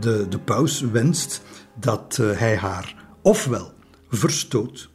de, 0.00 0.26
de 0.28 0.38
paus 0.44 0.80
wenst 0.80 1.42
dat 1.74 2.18
uh, 2.20 2.38
hij 2.38 2.56
haar 2.56 2.94
ofwel 3.22 3.72
verstoot, 4.10 4.90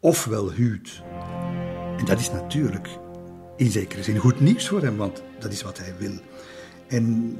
ofwel 0.00 0.52
huwt. 0.52 1.02
En 1.98 2.04
dat 2.04 2.20
is 2.20 2.30
natuurlijk 2.30 2.88
in 3.56 3.70
zekere 3.70 4.02
zin 4.02 4.18
goed 4.18 4.40
nieuws 4.40 4.68
voor 4.68 4.82
hem, 4.82 4.96
want 4.96 5.22
dat 5.38 5.52
is 5.52 5.62
wat 5.62 5.78
hij 5.78 5.94
wil. 5.98 6.12
En 6.88 7.36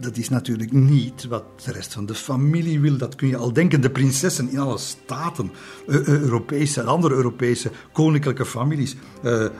dat 0.00 0.16
is 0.16 0.28
natuurlijk 0.28 0.72
niet 0.72 1.24
wat 1.24 1.44
de 1.64 1.72
rest 1.72 1.92
van 1.92 2.06
de 2.06 2.14
familie 2.14 2.80
wil. 2.80 2.96
Dat 2.96 3.14
kun 3.14 3.28
je 3.28 3.36
al 3.36 3.52
denken. 3.52 3.80
De 3.80 3.90
prinsessen 3.90 4.50
in 4.50 4.58
alle 4.58 4.78
staten, 4.78 5.50
Europese 6.06 6.80
en 6.80 6.86
andere 6.86 7.14
Europese 7.14 7.70
koninklijke 7.92 8.44
families, 8.44 8.96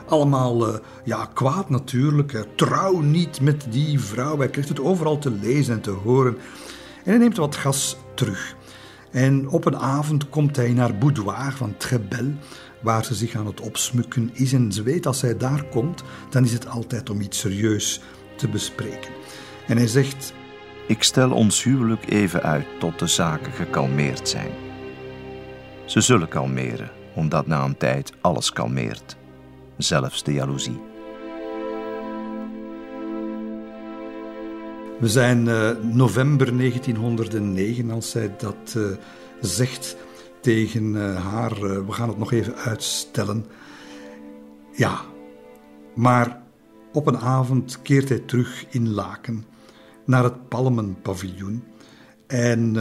allemaal 0.07 0.81
ja, 1.03 1.25
kwaad 1.25 1.69
natuurlijk. 1.69 2.45
trouw 2.55 2.99
niet 2.99 3.41
met 3.41 3.65
die 3.69 3.99
vrouw. 3.99 4.37
Hij 4.37 4.49
krijgt 4.49 4.69
het 4.69 4.79
overal 4.79 5.17
te 5.17 5.31
lezen 5.31 5.73
en 5.73 5.81
te 5.81 5.91
horen. 5.91 6.37
En 7.09 7.15
hij 7.15 7.23
neemt 7.23 7.37
wat 7.37 7.55
gas 7.55 7.97
terug. 8.13 8.55
En 9.11 9.47
op 9.47 9.65
een 9.65 9.77
avond 9.77 10.29
komt 10.29 10.55
hij 10.55 10.73
naar 10.73 10.97
boudoir 10.97 11.53
van 11.55 11.77
Trebel, 11.77 12.33
waar 12.81 13.05
ze 13.05 13.15
zich 13.15 13.35
aan 13.35 13.45
het 13.45 13.61
opsmukken 13.61 14.29
is. 14.33 14.53
En 14.53 14.71
ze 14.71 14.83
weet, 14.83 15.05
als 15.05 15.21
hij 15.21 15.37
daar 15.37 15.63
komt, 15.63 16.03
dan 16.29 16.43
is 16.43 16.51
het 16.51 16.67
altijd 16.67 17.09
om 17.09 17.21
iets 17.21 17.39
serieus 17.39 18.01
te 18.37 18.47
bespreken. 18.47 19.11
En 19.67 19.77
hij 19.77 19.87
zegt... 19.87 20.33
Ik 20.87 21.03
stel 21.03 21.31
ons 21.31 21.63
huwelijk 21.63 22.11
even 22.11 22.43
uit 22.43 22.65
tot 22.79 22.99
de 22.99 23.07
zaken 23.07 23.51
gekalmeerd 23.51 24.29
zijn. 24.29 24.51
Ze 25.85 26.01
zullen 26.01 26.27
kalmeren, 26.27 26.91
omdat 27.15 27.47
na 27.47 27.63
een 27.63 27.77
tijd 27.77 28.13
alles 28.21 28.53
kalmeert, 28.53 29.17
zelfs 29.77 30.23
de 30.23 30.33
jaloezie. 30.33 30.88
We 34.99 35.07
zijn 35.07 35.45
uh, 35.45 35.71
november 35.81 36.57
1909 36.57 37.91
als 37.91 38.09
zij 38.09 38.35
dat 38.37 38.73
uh, 38.77 38.87
zegt 39.41 39.95
tegen 40.41 40.93
uh, 40.93 41.25
haar. 41.25 41.85
we 41.85 41.91
gaan 41.91 42.09
het 42.09 42.17
nog 42.17 42.31
even 42.31 42.55
uitstellen. 42.55 43.45
Ja, 44.71 45.01
maar 45.95 46.41
op 46.93 47.07
een 47.07 47.17
avond 47.17 47.81
keert 47.81 48.09
hij 48.09 48.19
terug 48.19 48.65
in 48.69 48.89
Laken 48.89 49.45
naar 50.05 50.23
het 50.23 50.47
Palmenpaviljoen. 50.47 51.63
En 52.27 52.75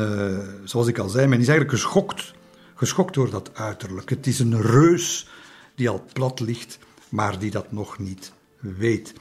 zoals 0.65 0.87
ik 0.87 0.99
al 0.99 1.09
zei, 1.09 1.27
men 1.27 1.41
is 1.41 1.49
eigenlijk 1.49 1.79
geschokt, 1.79 2.35
geschokt 2.75 3.15
door 3.15 3.31
dat 3.31 3.51
uiterlijk. 3.55 4.11
Het 4.11 4.27
is 4.27 4.39
een 4.39 4.61
reus 4.61 5.29
die 5.75 5.89
al 5.89 6.05
plat 6.13 6.41
ligt, 6.41 6.79
maar 7.09 7.39
die 7.39 7.51
dat 7.51 7.73
nog 7.73 7.99
niet 7.99 8.33
weet 8.59 9.15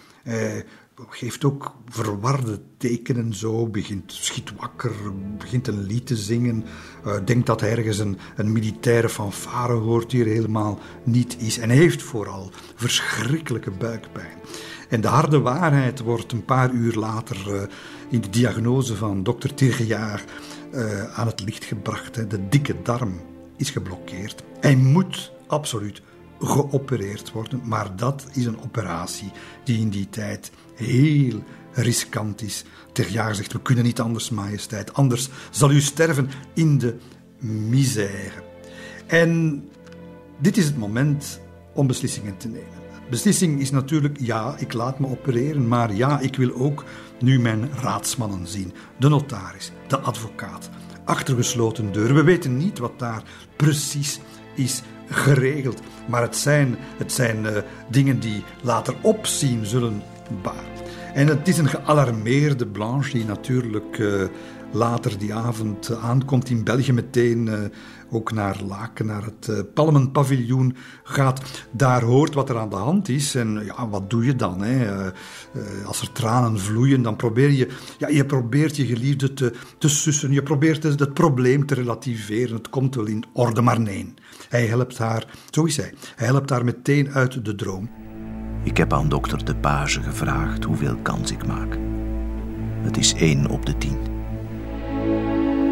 geeft 1.10 1.44
ook 1.44 1.76
verwarde 1.86 2.60
tekenen 2.78 3.34
zo, 3.34 3.68
begint, 3.68 4.14
schiet 4.14 4.56
wakker, 4.56 4.92
begint 5.38 5.68
een 5.68 5.84
lied 5.84 6.08
te 6.08 6.16
zingen, 6.16 6.64
uh, 7.06 7.14
denkt 7.26 7.46
dat 7.46 7.62
hij 7.62 7.72
ergens 7.72 8.00
een, 8.00 8.18
een 8.36 8.52
militaire 8.52 9.10
fanfare 9.10 9.74
hoort 9.74 10.10
die 10.10 10.24
er 10.24 10.30
helemaal 10.32 10.80
niet 11.04 11.38
is. 11.40 11.58
En 11.58 11.70
hij 11.70 11.78
heeft 11.78 12.02
vooral 12.02 12.52
verschrikkelijke 12.76 13.72
buikpijn. 13.72 14.38
En 14.90 15.02
de 15.02 15.08
harde 15.08 15.40
waarheid 15.40 16.00
wordt 16.00 16.32
een 16.32 16.46
paar 16.46 16.72
uur 16.72 16.94
later 16.94 17.38
uh, 17.48 17.62
in 18.10 18.22
de 18.22 18.30
diagnose 18.30 18.96
van 18.96 19.24
dokter 19.24 19.54
Tirgejaar 19.54 20.24
uh, 20.74 21.04
aan 21.18 21.28
het 21.28 21.44
licht 21.44 21.64
gebracht. 21.64 22.30
De 22.30 22.48
dikke 22.50 22.76
darm 22.84 23.22
is 23.58 23.70
geblokkeerd. 23.70 24.44
Hij 24.60 24.76
moet 24.76 25.32
absoluut 25.48 26.02
geopereerd 26.40 27.32
worden, 27.32 27.62
maar 27.64 27.96
dat 27.96 28.26
is 28.34 28.46
een 28.46 28.62
operatie 28.62 29.32
die 29.64 29.80
in 29.80 29.90
die 29.90 30.10
tijd 30.10 30.52
heel 30.76 31.44
riskant 31.72 32.42
is. 32.42 32.64
Ter 32.92 33.10
jaar 33.10 33.36
zegt, 33.36 33.54
we 33.54 33.62
kunnen 33.62 33.84
niet 33.84 34.00
anders, 34.00 34.30
majesteit. 34.30 34.94
Anders 34.94 35.30
zal 35.50 35.72
u 35.72 35.82
sterven 35.82 36.30
in 36.54 36.78
de 36.78 36.98
misère. 37.40 38.44
En 39.08 39.64
dit 40.38 40.58
is 40.58 40.66
het 40.66 40.78
moment 40.78 41.40
om 41.74 41.88
beslissingen 41.88 42.38
te 42.38 42.48
nemen. 42.48 42.86
Beslissing 43.10 43.60
is 43.60 43.72
natuurlijk, 43.72 44.18
ja, 44.20 44.56
ik 44.58 44.74
laat 44.74 45.00
me 45.00 45.08
opereren, 45.08 45.68
maar 45.68 45.94
ja, 45.94 46.20
ik 46.20 46.36
wil 46.36 46.56
ook 46.56 46.84
nu 47.20 47.40
mijn 47.40 47.70
raadsmannen 47.82 48.48
zien. 48.48 48.74
De 49.00 49.10
notaris, 49.10 49.72
de 49.88 50.00
advocaat, 50.00 50.70
achtergesloten 51.06 51.92
deuren. 51.92 52.16
We 52.16 52.24
weten 52.24 52.58
niet 52.58 52.78
wat 52.78 53.00
daar 53.00 53.24
precies 53.56 54.20
is 54.56 54.82
geregeld, 55.10 55.82
maar 56.08 56.22
het 56.22 56.36
zijn, 56.36 56.76
het 56.98 57.12
zijn 57.12 57.44
uh, 57.44 57.52
dingen 57.90 58.20
die 58.20 58.44
later 58.62 58.96
opzien 59.02 59.66
zullen 59.66 60.02
en 61.14 61.28
het 61.28 61.48
is 61.48 61.58
een 61.58 61.68
gealarmeerde 61.68 62.68
Blanche 62.68 63.12
die 63.12 63.26
natuurlijk 63.26 63.98
uh, 63.98 64.24
later 64.72 65.18
die 65.18 65.34
avond 65.34 65.90
uh, 65.90 66.06
aankomt 66.06 66.50
in 66.50 66.64
België 66.64 66.94
meteen 66.94 67.72
ook 68.10 68.32
naar 68.32 68.62
Laken, 68.68 69.06
naar 69.06 69.24
het 69.24 69.74
Palmenpaviljoen 69.74 70.76
gaat. 71.04 71.42
Daar 71.72 72.04
hoort 72.04 72.34
wat 72.34 72.50
er 72.50 72.58
aan 72.58 72.70
de 72.70 72.76
hand 72.76 73.10
is 73.10 73.36
en 73.36 73.66
ja, 73.66 73.90
wat 73.90 74.10
doe 74.10 74.26
je 74.26 74.36
dan? 74.36 74.62
Hè? 74.62 75.12
als 75.86 76.02
er 76.02 76.12
tranen 76.12 76.60
vloeien, 76.60 77.02
dan 77.02 77.16
probeer 77.16 77.52
je, 77.52 77.68
ja, 77.98 78.08
je 78.08 78.26
probeert 78.26 78.76
je 78.76 78.86
geliefde 78.86 79.34
te, 79.34 79.54
te 79.78 79.90
sussen. 79.90 80.32
Je 80.32 80.44
probeert 80.44 80.84
het, 80.84 81.00
het 81.00 81.14
probleem 81.14 81.66
te 81.66 81.74
relativeren. 81.74 82.56
Het 82.56 82.70
komt 82.70 82.96
wel 82.96 83.06
in 83.06 83.24
orde, 83.34 83.62
maar 83.62 83.80
nee. 83.80 84.14
Hij 84.50 84.66
helpt 84.66 84.98
haar, 84.98 85.26
zo 85.50 85.64
is 85.64 85.78
hij, 85.78 85.94
hij 86.16 86.28
helpt 86.28 86.50
haar 86.50 86.66
meteen 86.66 87.12
uit 87.12 87.46
de 87.46 87.56
droom. 87.56 87.90
Ik 88.64 88.78
heb 88.78 88.94
aan 88.94 89.10
dokter 89.10 89.46
De 89.46 89.56
Page 89.56 90.02
gevraagd 90.02 90.64
hoeveel 90.64 90.96
kans 90.96 91.32
ik 91.32 91.48
maak. 91.48 91.78
Het 92.82 92.98
is 92.98 93.14
één 93.14 93.48
op 93.48 93.66
de 93.66 93.78
tien. 93.78 94.16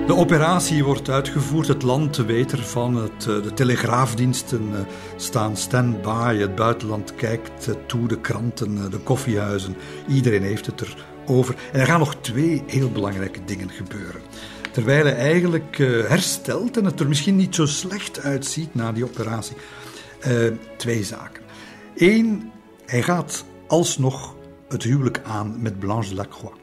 De 0.07 0.15
operatie 0.15 0.83
wordt 0.83 1.09
uitgevoerd. 1.09 1.67
Het 1.67 1.83
land 1.83 2.17
weet 2.17 2.51
ervan. 2.51 2.95
Het, 2.95 3.27
eh, 3.27 3.43
de 3.43 3.53
telegraafdiensten 3.53 4.69
eh, 4.73 4.79
staan 5.15 5.57
stand-by. 5.57 6.37
Het 6.39 6.55
buitenland 6.55 7.15
kijkt 7.15 7.67
eh, 7.67 7.75
toe. 7.87 8.07
De 8.07 8.19
kranten, 8.19 8.91
de 8.91 8.97
koffiehuizen. 8.97 9.75
Iedereen 10.07 10.43
heeft 10.43 10.65
het 10.65 10.83
erover. 11.25 11.55
En 11.71 11.79
er 11.79 11.85
gaan 11.85 11.99
nog 11.99 12.15
twee 12.15 12.63
heel 12.67 12.91
belangrijke 12.91 13.39
dingen 13.45 13.69
gebeuren. 13.69 14.21
Terwijl 14.75 15.05
hij 15.05 15.15
eigenlijk 15.15 15.77
herstelt 16.07 16.77
en 16.77 16.85
het 16.85 16.99
er 16.99 17.07
misschien 17.07 17.35
niet 17.35 17.55
zo 17.55 17.65
slecht 17.65 18.19
uitziet 18.19 18.75
na 18.75 18.91
die 18.91 19.03
operatie. 19.03 19.55
twee 20.77 21.03
zaken. 21.03 21.43
Eén, 21.95 22.51
hij 22.85 23.01
gaat 23.01 23.45
alsnog 23.67 24.35
het 24.67 24.83
huwelijk 24.83 25.21
aan 25.23 25.61
met 25.61 25.79
Blanche 25.79 26.15
Lacroix. 26.15 26.57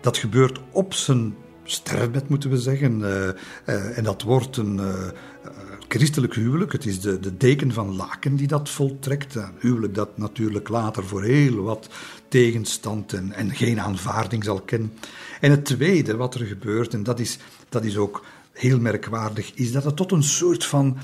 Dat 0.00 0.16
gebeurt 0.16 0.60
op 0.72 0.94
zijn 0.94 1.34
sterfbed, 1.64 2.28
moeten 2.28 2.50
we 2.50 2.58
zeggen. 2.58 3.00
Uh, 3.00 3.98
en 3.98 4.04
dat 4.04 4.22
wordt 4.22 4.56
een 4.56 4.80
christelijk 5.88 6.34
huwelijk. 6.34 6.72
Het 6.72 6.86
is 6.86 7.00
de, 7.00 7.20
de 7.20 7.36
deken 7.36 7.72
van 7.72 7.96
Laken 7.96 8.36
die 8.36 8.46
dat 8.46 8.68
voltrekt. 8.68 9.34
Een 9.34 9.52
huwelijk 9.58 9.94
dat 9.94 10.18
natuurlijk 10.18 10.68
later 10.68 11.04
voor 11.04 11.22
heel 11.22 11.62
wat 11.62 11.88
tegenstand 12.28 13.12
en, 13.12 13.32
en 13.32 13.54
geen 13.54 13.80
aanvaarding 13.80 14.44
zal 14.44 14.60
kennen. 14.60 14.92
En 15.40 15.50
het 15.50 15.64
tweede 15.64 16.16
wat 16.16 16.34
er 16.34 16.46
gebeurt, 16.46 16.94
en 16.94 17.02
dat 17.02 17.20
is, 17.20 17.38
dat 17.68 17.84
is 17.84 17.96
ook 17.96 18.24
heel 18.52 18.80
merkwaardig, 18.80 19.54
is 19.54 19.72
dat 19.72 19.84
het 19.84 19.96
tot 19.96 20.12
een 20.12 20.22
soort 20.22 20.64
van 20.64 20.98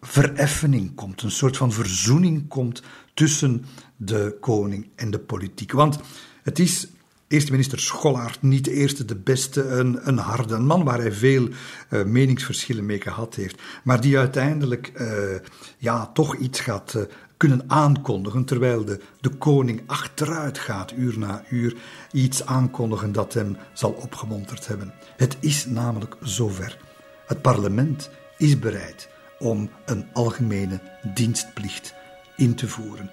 vereffening 0.00 0.94
komt, 0.94 1.22
een 1.22 1.30
soort 1.30 1.56
van 1.56 1.72
verzoening 1.72 2.48
komt 2.48 2.82
tussen 3.14 3.64
de 3.96 4.36
koning 4.40 4.88
en 4.94 5.10
de 5.10 5.18
politiek. 5.18 5.72
Want 5.72 5.98
het 6.42 6.58
is 6.58 6.88
eerste 7.28 7.50
minister 7.50 7.80
Schollaert 7.80 8.42
niet 8.42 8.64
de 8.64 8.72
eerste, 8.72 9.04
de 9.04 9.16
beste, 9.16 9.68
een, 9.68 10.08
een 10.08 10.18
harde, 10.18 10.58
man 10.58 10.84
waar 10.84 10.98
hij 10.98 11.12
veel 11.12 11.48
uh, 11.90 12.04
meningsverschillen 12.04 12.86
mee 12.86 13.00
gehad 13.00 13.34
heeft, 13.34 13.62
maar 13.84 14.00
die 14.00 14.18
uiteindelijk 14.18 14.92
uh, 14.96 15.08
ja, 15.78 16.06
toch 16.06 16.36
iets 16.36 16.60
gaat 16.60 16.94
uh, 16.96 17.02
kunnen 17.48 17.70
aankondigen, 17.70 18.44
terwijl 18.44 18.84
de, 18.84 19.00
de 19.20 19.28
koning 19.28 19.82
achteruit 19.86 20.58
gaat, 20.58 20.92
uur 20.92 21.18
na 21.18 21.44
uur, 21.50 21.76
iets 22.12 22.46
aankondigen 22.46 23.12
dat 23.12 23.34
hem 23.34 23.56
zal 23.72 23.90
opgemonterd 23.90 24.66
hebben. 24.66 24.92
Het 25.16 25.36
is 25.40 25.66
namelijk 25.66 26.16
zover. 26.22 26.78
Het 27.26 27.42
parlement 27.42 28.10
is 28.36 28.58
bereid 28.58 29.08
om 29.38 29.70
een 29.84 30.06
algemene 30.12 30.80
dienstplicht 31.14 31.94
in 32.36 32.54
te 32.54 32.68
voeren. 32.68 33.10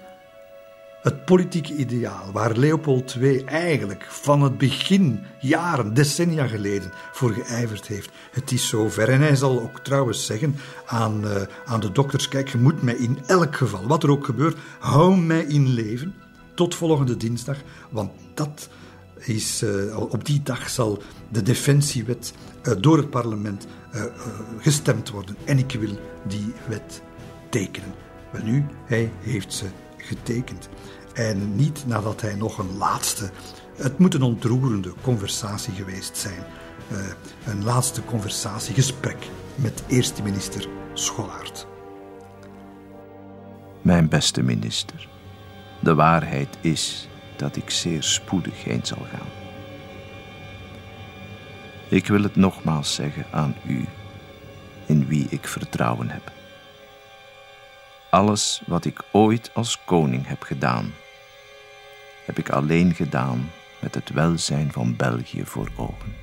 Het 1.02 1.24
politieke 1.24 1.74
ideaal 1.74 2.32
waar 2.32 2.56
Leopold 2.56 3.14
II 3.20 3.44
eigenlijk 3.44 4.06
van 4.08 4.42
het 4.42 4.58
begin, 4.58 5.20
jaren, 5.40 5.94
decennia 5.94 6.46
geleden, 6.46 6.92
voor 7.12 7.30
geijverd 7.30 7.86
heeft. 7.86 8.10
Het 8.30 8.52
is 8.52 8.68
zover. 8.68 9.08
En 9.08 9.20
hij 9.20 9.36
zal 9.36 9.60
ook 9.60 9.78
trouwens 9.78 10.26
zeggen 10.26 10.56
aan, 10.86 11.24
uh, 11.24 11.42
aan 11.64 11.80
de 11.80 11.92
dokters: 11.92 12.28
kijk, 12.28 12.48
je 12.48 12.58
moet 12.58 12.82
mij 12.82 12.94
in 12.94 13.18
elk 13.26 13.56
geval, 13.56 13.86
wat 13.86 14.02
er 14.02 14.10
ook 14.10 14.24
gebeurt, 14.24 14.58
hou 14.78 15.16
mij 15.16 15.44
in 15.44 15.66
leven 15.66 16.14
tot 16.54 16.74
volgende 16.74 17.16
dinsdag. 17.16 17.56
Want 17.90 18.10
dat 18.34 18.68
is, 19.18 19.62
uh, 19.62 19.98
op 19.98 20.24
die 20.24 20.42
dag 20.42 20.68
zal 20.70 21.02
de 21.28 21.42
defensiewet 21.42 22.32
uh, 22.62 22.74
door 22.80 22.96
het 22.96 23.10
parlement 23.10 23.66
gestemd 24.58 25.10
worden. 25.10 25.36
En 25.44 25.58
ik 25.58 25.76
wil 25.80 25.98
die 26.28 26.52
wet 26.68 27.02
tekenen. 27.50 27.94
Wel 28.32 28.42
nu, 28.42 28.64
hij 28.84 29.12
heeft 29.20 29.52
ze 29.52 29.66
getekend. 30.02 30.68
En 31.14 31.56
niet 31.56 31.84
nadat 31.86 32.20
hij 32.20 32.34
nog 32.34 32.58
een 32.58 32.76
laatste, 32.76 33.30
het 33.76 33.98
moet 33.98 34.14
een 34.14 34.22
ontroerende 34.22 34.92
conversatie 35.02 35.74
geweest 35.74 36.16
zijn. 36.16 36.44
Uh, 36.92 36.98
een 37.46 37.64
laatste 37.64 38.04
conversatiegesprek 38.04 39.28
met 39.54 39.82
eerste 39.86 40.22
minister 40.22 40.68
Schollaert. 40.94 41.66
Mijn 43.82 44.08
beste 44.08 44.42
minister, 44.42 45.08
de 45.80 45.94
waarheid 45.94 46.58
is 46.60 47.08
dat 47.36 47.56
ik 47.56 47.70
zeer 47.70 48.02
spoedig 48.02 48.64
heen 48.64 48.86
zal 48.86 49.06
gaan. 49.10 49.28
Ik 51.88 52.06
wil 52.06 52.22
het 52.22 52.36
nogmaals 52.36 52.94
zeggen 52.94 53.24
aan 53.30 53.56
u, 53.66 53.86
in 54.86 55.06
wie 55.06 55.26
ik 55.28 55.46
vertrouwen 55.48 56.10
heb. 56.10 56.32
Alles 58.12 58.62
wat 58.66 58.84
ik 58.84 59.02
ooit 59.12 59.50
als 59.54 59.84
koning 59.84 60.26
heb 60.26 60.42
gedaan, 60.42 60.92
heb 62.26 62.38
ik 62.38 62.50
alleen 62.50 62.94
gedaan 62.94 63.50
met 63.80 63.94
het 63.94 64.10
welzijn 64.10 64.72
van 64.72 64.96
België 64.96 65.44
voor 65.44 65.70
ogen. 65.76 66.14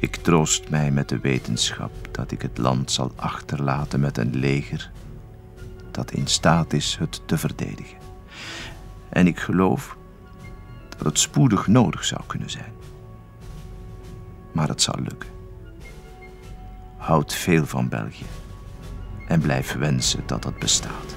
Ik 0.00 0.16
troost 0.16 0.68
mij 0.68 0.90
met 0.90 1.08
de 1.08 1.18
wetenschap 1.18 1.92
dat 2.10 2.30
ik 2.30 2.42
het 2.42 2.58
land 2.58 2.90
zal 2.90 3.12
achterlaten 3.16 4.00
met 4.00 4.18
een 4.18 4.36
leger 4.36 4.90
dat 5.90 6.10
in 6.10 6.26
staat 6.26 6.72
is 6.72 6.96
het 6.96 7.22
te 7.26 7.38
verdedigen. 7.38 7.98
En 9.08 9.26
ik 9.26 9.38
geloof 9.38 9.96
dat 10.88 11.06
het 11.06 11.18
spoedig 11.18 11.66
nodig 11.66 12.04
zou 12.04 12.20
kunnen 12.26 12.50
zijn. 12.50 12.72
Maar 14.52 14.68
het 14.68 14.82
zal 14.82 14.96
lukken. 14.98 15.30
houdt 16.96 17.34
veel 17.34 17.66
van 17.66 17.88
België 17.88 18.41
en 19.32 19.40
blijf 19.40 19.72
wensen 19.72 20.22
dat 20.26 20.42
dat 20.42 20.58
bestaat. 20.58 21.16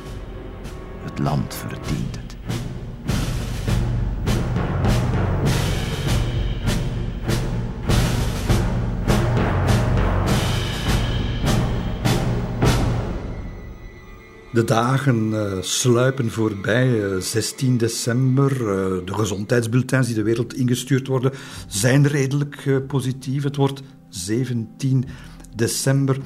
Het 1.04 1.20
land 1.20 1.56
verdient 1.56 2.16
het. 2.16 2.36
De 14.52 14.64
dagen 14.64 15.30
uh, 15.30 15.62
sluipen 15.62 16.32
voorbij. 16.32 16.88
Uh, 16.88 17.20
16 17.20 17.78
december. 17.78 18.52
Uh, 18.52 19.06
de 19.06 19.14
gezondheidsbulletins 19.14 20.06
die 20.06 20.16
de 20.16 20.24
wereld 20.24 20.54
ingestuurd 20.54 21.08
worden 21.08 21.32
zijn 21.68 22.08
redelijk 22.08 22.88
positief. 22.88 23.44
Het 23.44 23.56
wordt 23.56 23.82
17 24.10 25.06
december. 25.56 26.18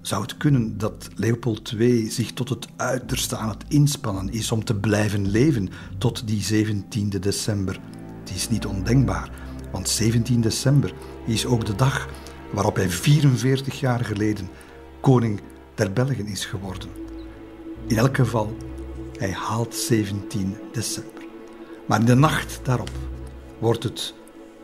Zou 0.00 0.22
het 0.22 0.36
kunnen 0.36 0.78
dat 0.78 1.08
Leopold 1.14 1.72
II 1.78 2.10
zich 2.10 2.32
tot 2.32 2.48
het 2.48 2.68
uiterste 2.76 3.36
aan 3.36 3.48
het 3.48 3.64
inspannen 3.68 4.32
is 4.32 4.52
om 4.52 4.64
te 4.64 4.74
blijven 4.74 5.30
leven 5.30 5.68
tot 5.98 6.26
die 6.26 6.42
17 6.42 7.08
december? 7.08 7.80
Het 8.20 8.30
is 8.30 8.48
niet 8.48 8.66
ondenkbaar, 8.66 9.30
want 9.72 9.88
17 9.88 10.40
december 10.40 10.92
is 11.26 11.46
ook 11.46 11.66
de 11.66 11.74
dag 11.74 12.08
waarop 12.52 12.76
hij 12.76 12.88
44 12.88 13.80
jaar 13.80 14.04
geleden 14.04 14.48
koning 15.00 15.40
der 15.74 15.92
Belgen 15.92 16.26
is 16.26 16.44
geworden. 16.44 16.88
In 17.86 17.96
elk 17.96 18.16
geval, 18.16 18.56
hij 19.18 19.32
haalt 19.32 19.74
17 19.74 20.56
december. 20.72 21.22
Maar 21.86 22.00
in 22.00 22.06
de 22.06 22.14
nacht 22.14 22.60
daarop 22.62 22.90
wordt 23.58 23.82
het 23.82 24.14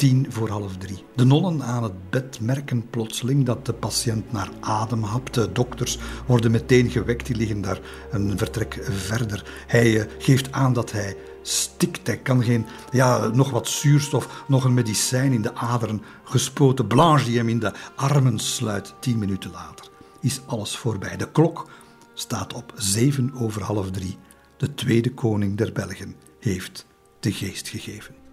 tien 0.05 0.27
voor 0.29 0.49
half 0.49 0.77
drie. 0.77 1.05
De 1.15 1.25
nonnen 1.25 1.63
aan 1.63 1.83
het 1.83 2.11
bed 2.11 2.41
merken 2.41 2.91
plotseling 2.91 3.45
dat 3.45 3.67
de 3.67 3.73
patiënt 3.73 4.33
naar 4.33 4.49
adem 4.61 5.03
hapt. 5.03 5.35
De 5.35 5.53
dokters 5.53 5.99
worden 6.27 6.51
meteen 6.51 6.91
gewekt, 6.91 7.27
die 7.27 7.37
liggen 7.37 7.61
daar 7.61 7.81
een 8.11 8.39
vertrek 8.39 8.79
verder. 8.91 9.65
Hij 9.67 10.01
eh, 10.01 10.07
geeft 10.19 10.53
aan 10.53 10.73
dat 10.73 10.93
hij 10.93 11.17
stikt. 11.43 12.07
Hij 12.07 12.19
kan 12.19 12.43
geen, 12.43 12.67
ja, 12.91 13.27
nog 13.27 13.51
wat 13.51 13.69
zuurstof, 13.69 14.45
nog 14.47 14.65
een 14.65 14.75
medicijn 14.75 15.33
in 15.33 15.43
de 15.43 15.55
aderen 15.55 16.03
gespoten. 16.25 16.87
Blanche 16.87 17.25
die 17.25 17.39
hem 17.39 17.49
in 17.49 17.61
de 17.61 17.73
armen 17.97 18.39
sluit. 18.39 18.95
Tien 19.01 19.19
minuten 19.19 19.51
later 19.51 19.89
is 20.21 20.41
alles 20.47 20.77
voorbij. 20.77 21.17
De 21.17 21.31
klok 21.31 21.69
staat 22.15 22.53
op 22.53 22.73
zeven 22.77 23.33
over 23.35 23.63
half 23.63 23.91
drie. 23.91 24.19
De 24.57 24.75
tweede 24.75 25.15
koning 25.15 25.57
der 25.57 25.73
Belgen 25.73 26.17
heeft 26.41 26.87
de 27.21 27.33
geest 27.33 27.69
gegeven. 27.69 28.24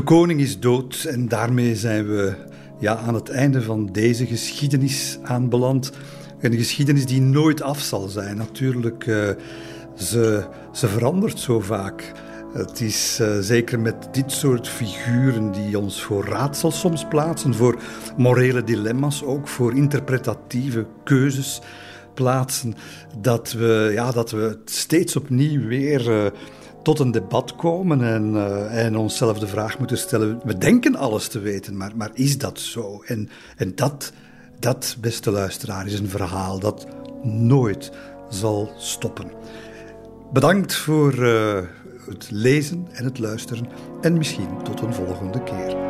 De 0.00 0.06
koning 0.06 0.40
is 0.40 0.60
dood 0.60 1.04
en 1.08 1.28
daarmee 1.28 1.76
zijn 1.76 2.06
we 2.06 2.34
ja, 2.78 2.96
aan 2.96 3.14
het 3.14 3.28
einde 3.28 3.62
van 3.62 3.86
deze 3.92 4.26
geschiedenis 4.26 5.18
aanbeland. 5.22 5.92
Een 6.40 6.52
geschiedenis 6.52 7.06
die 7.06 7.20
nooit 7.20 7.62
af 7.62 7.80
zal 7.80 8.08
zijn. 8.08 8.36
Natuurlijk, 8.36 9.06
uh, 9.06 9.28
ze, 9.96 10.44
ze 10.72 10.88
verandert 10.88 11.38
zo 11.38 11.60
vaak. 11.60 12.12
Het 12.52 12.80
is 12.80 13.18
uh, 13.20 13.38
zeker 13.38 13.80
met 13.80 14.08
dit 14.12 14.32
soort 14.32 14.68
figuren 14.68 15.52
die 15.52 15.78
ons 15.78 16.02
voor 16.02 16.24
raadsels 16.24 16.80
soms 16.80 17.06
plaatsen, 17.08 17.54
voor 17.54 17.82
morele 18.16 18.64
dilemma's 18.64 19.22
ook, 19.22 19.48
voor 19.48 19.74
interpretatieve 19.74 20.86
keuzes 21.04 21.60
plaatsen, 22.14 22.74
dat 23.18 23.52
we, 23.52 23.90
ja, 23.94 24.12
dat 24.12 24.30
we 24.30 24.58
steeds 24.64 25.16
opnieuw 25.16 25.66
weer 25.66 26.08
uh, 26.08 26.26
tot 26.82 26.98
een 26.98 27.10
debat 27.10 27.56
komen 27.56 28.02
en, 28.02 28.34
uh, 28.34 28.84
en 28.84 28.96
onszelf 28.96 29.38
de 29.38 29.46
vraag 29.46 29.78
moeten 29.78 29.98
stellen: 29.98 30.40
we 30.44 30.58
denken 30.58 30.96
alles 30.96 31.28
te 31.28 31.38
weten, 31.38 31.76
maar, 31.76 31.92
maar 31.96 32.10
is 32.14 32.38
dat 32.38 32.60
zo? 32.60 33.02
En, 33.06 33.28
en 33.56 33.74
dat, 33.74 34.12
dat, 34.58 34.96
beste 35.00 35.30
luisteraar, 35.30 35.86
is 35.86 35.98
een 35.98 36.08
verhaal 36.08 36.58
dat 36.58 36.86
nooit 37.22 37.92
zal 38.28 38.70
stoppen. 38.78 39.30
Bedankt 40.32 40.74
voor 40.74 41.14
uh, 41.14 41.58
het 42.08 42.30
lezen 42.30 42.86
en 42.90 43.04
het 43.04 43.18
luisteren 43.18 43.68
en 44.00 44.18
misschien 44.18 44.62
tot 44.62 44.80
een 44.80 44.94
volgende 44.94 45.42
keer. 45.42 45.89